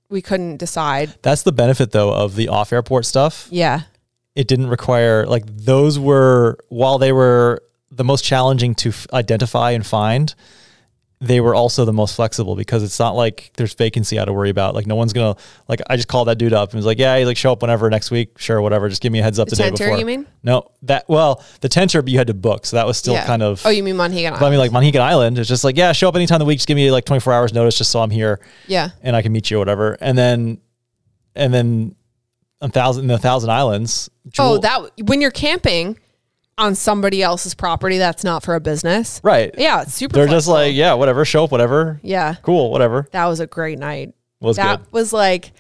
we 0.10 0.22
couldn't 0.22 0.58
decide. 0.58 1.14
That's 1.22 1.44
the 1.44 1.52
benefit 1.52 1.92
though 1.92 2.12
of 2.14 2.36
the 2.36 2.48
off 2.48 2.74
airport 2.74 3.06
stuff. 3.06 3.48
Yeah, 3.52 3.82
It 4.36 4.48
didn't 4.48 4.68
require 4.70 5.26
like 5.26 5.46
those 5.48 5.98
were 6.00 6.58
while 6.70 6.98
they 6.98 7.12
were 7.12 7.62
the 7.92 8.04
most 8.04 8.24
challenging 8.24 8.76
to 8.76 8.90
f- 8.90 9.08
identify 9.14 9.72
and 9.72 9.86
find. 9.86 10.34
They 11.22 11.42
were 11.42 11.54
also 11.54 11.84
the 11.84 11.92
most 11.92 12.16
flexible 12.16 12.56
because 12.56 12.82
it's 12.82 12.98
not 12.98 13.12
like 13.12 13.52
there's 13.58 13.74
vacancy 13.74 14.18
I 14.18 14.22
had 14.22 14.26
to 14.26 14.34
worry 14.34 14.50
about. 14.50 14.74
Like 14.74 14.88
no 14.88 14.96
one's 14.96 15.12
gonna 15.12 15.36
like. 15.68 15.82
I 15.90 15.98
just 15.98 16.08
called 16.08 16.30
that 16.30 16.38
dude 16.38 16.54
up 16.54 16.70
and 16.70 16.78
was 16.78 16.86
like, 16.86 16.98
"Yeah, 16.98 17.18
he's 17.18 17.28
like 17.28 17.36
show 17.36 17.52
up 17.52 17.62
whenever 17.62 17.90
next 17.90 18.10
week, 18.10 18.40
sure, 18.40 18.62
whatever. 18.62 18.88
Just 18.88 19.02
give 19.02 19.12
me 19.12 19.20
a 19.20 19.24
heads 19.24 19.38
up 19.38 19.50
the, 19.50 19.58
The 19.58 19.64
day 19.64 19.70
tenter, 19.70 19.86
before." 19.86 20.00
you 20.00 20.06
mean? 20.06 20.28
No, 20.44 20.72
that 20.84 21.10
well, 21.10 21.44
the 21.60 21.68
tenter, 21.68 22.02
but 22.02 22.10
you 22.14 22.18
had 22.18 22.28
to 22.28 22.34
book, 22.34 22.66
so 22.66 22.78
that 22.78 22.88
was 22.88 22.98
still 22.98 23.16
yeah. 23.16 23.26
kind 23.26 23.44
of. 23.44 23.62
Oh, 23.66 23.70
you 23.70 23.84
mean 23.84 23.96
Monhegan? 23.96 24.40
But 24.40 24.46
I 24.46 24.50
mean, 24.50 24.60
like 24.60 24.72
Monhegan 24.72 25.02
Island, 25.02 25.38
it's 25.38 25.50
just 25.50 25.66
like, 25.66 25.76
yeah, 25.76 25.92
show 25.92 26.08
up 26.08 26.16
anytime 26.16 26.36
of 26.36 26.40
the 26.40 26.46
week. 26.46 26.60
Just 26.60 26.70
give 26.70 26.78
me 26.78 26.90
like 26.90 27.04
24 27.04 27.34
hours 27.34 27.54
notice, 27.54 27.78
just 27.78 27.92
so 27.92 28.00
I'm 28.00 28.12
here 28.12 28.40
yeah, 28.68 28.92
and 29.02 29.14
I 29.14 29.22
can 29.22 29.34
meet 29.34 29.52
you 29.52 29.58
or 29.58 29.60
whatever. 29.60 29.98
And 30.00 30.18
then, 30.18 30.62
and 31.36 31.54
then, 31.54 31.96
a 32.62 32.70
thousand, 32.70 33.08
the 33.08 33.18
Thousand 33.18 33.50
Islands. 33.50 34.10
Oh, 34.38 34.58
that 34.60 34.90
when 35.04 35.20
you're 35.20 35.32
camping 35.32 36.00
on 36.60 36.76
somebody 36.76 37.24
else's 37.24 37.56
property, 37.56 37.98
that's 37.98 38.24
not 38.24 38.44
for 38.44 38.56
a 38.56 38.60
business. 38.60 39.20
right? 39.24 39.54
Yeah, 39.58 39.82
it's 39.84 39.94
super. 39.94 40.14
They're 40.16 40.28
just 40.28 40.48
like, 40.48 40.74
yeah, 40.76 40.94
whatever, 40.94 41.26
show 41.26 41.46
up, 41.46 41.52
whatever, 41.52 42.00
yeah, 42.04 42.36
cool, 42.44 42.72
whatever. 42.72 43.08
that 43.12 43.26
was 43.26 43.40
a 43.40 43.48
great 43.48 43.80
night. 43.80 44.14
Was 44.42 44.58
that 44.58 44.80
good. 44.84 44.92
was 44.94 45.12
like 45.14 45.52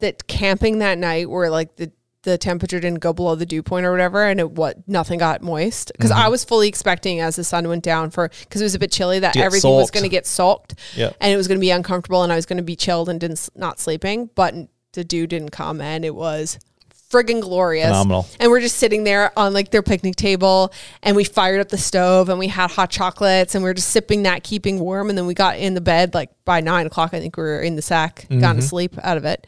that 0.00 0.26
camping 0.26 0.78
that 0.78 0.98
night 0.98 1.28
where 1.28 1.50
like 1.50 1.76
the 1.76 1.92
the 2.22 2.36
temperature 2.36 2.78
didn't 2.80 3.00
go 3.00 3.12
below 3.14 3.34
the 3.34 3.46
dew 3.46 3.62
point 3.62 3.86
or 3.86 3.90
whatever 3.92 4.24
and 4.26 4.40
it 4.40 4.50
what 4.50 4.76
nothing 4.86 5.18
got 5.18 5.40
moist 5.42 5.90
because 5.96 6.10
Mm-hmm. 6.10 6.20
i 6.20 6.28
was 6.28 6.44
fully 6.44 6.68
expecting 6.68 7.20
as 7.20 7.36
the 7.36 7.44
sun 7.44 7.66
went 7.66 7.82
down 7.82 8.10
for 8.10 8.28
because 8.40 8.60
it 8.60 8.64
was 8.64 8.74
a 8.74 8.78
bit 8.78 8.92
chilly 8.92 9.20
that 9.20 9.32
get 9.32 9.42
everything 9.44 9.70
was 9.72 9.90
going 9.90 10.02
to 10.02 10.08
get 10.10 10.26
soaked 10.26 10.74
Yeah. 10.96 11.12
and 11.18 11.32
it 11.32 11.36
was 11.38 11.48
going 11.48 11.56
to 11.58 11.62
be 11.62 11.70
uncomfortable 11.70 12.22
and 12.22 12.30
i 12.30 12.36
was 12.36 12.44
going 12.44 12.58
to 12.58 12.62
be 12.62 12.76
chilled 12.76 13.08
and 13.08 13.18
didn't 13.20 13.48
not 13.54 13.78
sleeping 13.80 14.28
but 14.34 14.54
the 14.92 15.02
dew 15.04 15.26
didn't 15.26 15.48
come 15.50 15.80
and 15.80 16.04
it 16.04 16.14
was 16.14 16.58
friggin' 17.10 17.40
glorious 17.40 17.86
Phenomenal. 17.88 18.26
and 18.38 18.50
we're 18.50 18.60
just 18.60 18.76
sitting 18.76 19.02
there 19.04 19.36
on 19.38 19.52
like 19.52 19.70
their 19.70 19.82
picnic 19.82 20.14
table 20.16 20.72
and 21.02 21.16
we 21.16 21.24
fired 21.24 21.60
up 21.60 21.68
the 21.68 21.76
stove 21.78 22.28
and 22.28 22.38
we 22.38 22.46
had 22.46 22.70
hot 22.70 22.88
chocolates 22.90 23.54
and 23.54 23.64
we 23.64 23.68
were 23.70 23.74
just 23.74 23.88
sipping 23.88 24.22
that 24.22 24.44
keeping 24.44 24.78
warm 24.78 25.08
and 25.08 25.18
then 25.18 25.26
we 25.26 25.34
got 25.34 25.58
in 25.58 25.74
the 25.74 25.80
bed 25.80 26.14
like 26.14 26.30
by 26.44 26.60
nine 26.60 26.86
o'clock 26.86 27.12
i 27.12 27.18
think 27.18 27.36
we 27.36 27.42
were 27.42 27.60
in 27.60 27.74
the 27.74 27.82
sack 27.82 28.26
gotten 28.28 28.56
to 28.56 28.62
sleep 28.62 28.94
out 29.02 29.16
of 29.16 29.24
it 29.24 29.46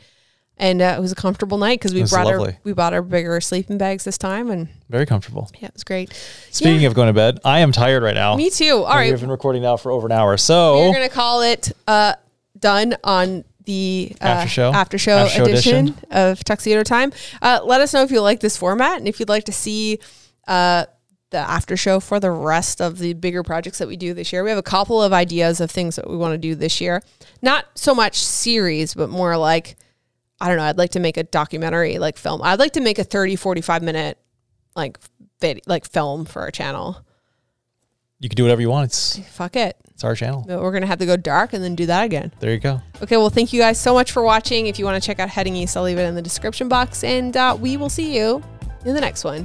and 0.58 0.82
uh, 0.82 0.94
it 0.98 1.00
was 1.00 1.12
a 1.12 1.14
comfortable 1.14 1.56
night 1.56 1.78
because 1.78 1.94
we 1.94 2.00
Mm-hmm. 2.02 2.14
brought 2.14 2.26
lovely. 2.26 2.52
our 2.52 2.58
we 2.64 2.72
bought 2.72 2.92
our 2.94 3.02
bigger 3.02 3.40
sleeping 3.40 3.78
bags 3.78 4.02
this 4.04 4.18
time 4.18 4.50
and 4.50 4.68
Very 4.90 5.06
comfortable. 5.06 5.48
yeah 5.60 5.68
it 5.68 5.74
was 5.74 5.84
great 5.84 6.12
Speaking 6.50 6.80
Yeah. 6.82 6.88
of 6.88 6.94
going 6.94 7.06
to 7.06 7.12
bed, 7.12 7.38
I 7.44 7.60
am 7.60 7.70
tired 7.70 8.02
right 8.02 8.14
now. 8.14 8.34
me 8.36 8.50
too 8.50 8.78
all 8.84 8.94
right 8.96 9.10
We've 9.12 9.20
been 9.20 9.30
recording 9.30 9.62
now 9.62 9.76
for 9.76 9.92
over 9.92 10.06
an 10.06 10.12
hour. 10.12 10.36
So 10.36 10.78
we're 10.88 10.92
gonna 10.94 11.08
call 11.08 11.42
it 11.42 11.70
uh 11.86 12.14
done 12.58 12.96
on 13.04 13.44
the 13.64 14.12
uh, 14.20 14.24
After 14.24 14.48
show? 14.48 14.72
after 14.72 14.98
show 14.98 15.16
After 15.18 15.36
show 15.36 15.44
edition, 15.44 15.88
edition. 15.88 16.06
of 16.10 16.44
tuxedo 16.44 16.82
time. 16.82 17.12
Uh, 17.40 17.60
let 17.64 17.80
us 17.80 17.92
know 17.94 18.02
if 18.02 18.10
you 18.10 18.20
like 18.20 18.40
this 18.40 18.56
format 18.56 18.98
and 18.98 19.06
if 19.08 19.20
you'd 19.20 19.28
like 19.28 19.44
to 19.44 19.52
see 19.52 19.98
uh 20.48 20.84
the 21.30 21.38
after 21.38 21.76
show 21.78 21.98
for 21.98 22.20
the 22.20 22.30
rest 22.30 22.80
of 22.82 22.98
the 22.98 23.14
bigger 23.14 23.42
projects 23.42 23.78
that 23.78 23.88
we 23.88 23.96
do 23.96 24.12
this 24.12 24.32
year. 24.32 24.44
We 24.44 24.50
have 24.50 24.58
a 24.58 24.62
couple 24.62 25.02
of 25.02 25.12
ideas 25.14 25.60
of 25.60 25.70
things 25.70 25.96
that 25.96 26.08
we 26.10 26.14
want 26.16 26.32
to 26.34 26.38
do 26.38 26.54
this 26.54 26.78
year. 26.80 27.02
Not 27.40 27.64
so 27.74 27.94
much 27.94 28.22
series 28.22 28.94
but 28.94 29.08
more 29.08 29.36
like 29.36 29.76
i 30.40 30.48
don't 30.48 30.56
know 30.56 30.64
i'd 30.64 30.76
like 30.76 30.90
to 30.90 31.00
make 31.00 31.16
a 31.16 31.22
documentary 31.22 31.98
like 31.98 32.18
film. 32.18 32.42
I'd 32.42 32.58
like 32.58 32.72
to 32.72 32.80
make 32.80 32.98
a 32.98 33.04
30 33.04 33.36
45 33.36 33.82
minute 33.82 34.18
like 34.76 34.98
vid- 35.40 35.62
like 35.66 35.86
film 35.88 36.24
for 36.24 36.42
our 36.42 36.50
channel 36.50 37.04
you 38.22 38.28
can 38.28 38.36
do 38.36 38.44
whatever 38.44 38.60
you 38.60 38.70
want. 38.70 38.86
It's 38.86 39.18
fuck 39.18 39.56
it 39.56 39.76
it's 39.90 40.04
our 40.04 40.14
channel. 40.14 40.44
but 40.46 40.60
we're 40.60 40.72
gonna 40.72 40.86
have 40.86 41.00
to 41.00 41.06
go 41.06 41.16
dark 41.16 41.52
and 41.52 41.62
then 41.62 41.74
do 41.74 41.86
that 41.86 42.04
again 42.04 42.32
There 42.40 42.52
you 42.52 42.58
go. 42.58 42.80
Okay, 43.02 43.16
well, 43.16 43.30
thank 43.30 43.52
you 43.52 43.60
guys 43.60 43.78
so 43.78 43.92
much 43.92 44.12
for 44.12 44.22
watching. 44.22 44.68
If 44.68 44.78
you 44.78 44.84
want 44.84 45.02
to 45.02 45.06
check 45.06 45.18
out 45.18 45.28
Heading 45.28 45.56
East, 45.56 45.76
I'll 45.76 45.82
leave 45.82 45.98
it 45.98 46.04
in 46.04 46.14
the 46.14 46.22
description 46.22 46.68
box. 46.68 47.04
And 47.04 47.36
uh, 47.36 47.56
we 47.60 47.76
will 47.76 47.90
see 47.90 48.16
you 48.16 48.42
in 48.84 48.94
the 48.94 49.00
next 49.00 49.24
one. 49.24 49.44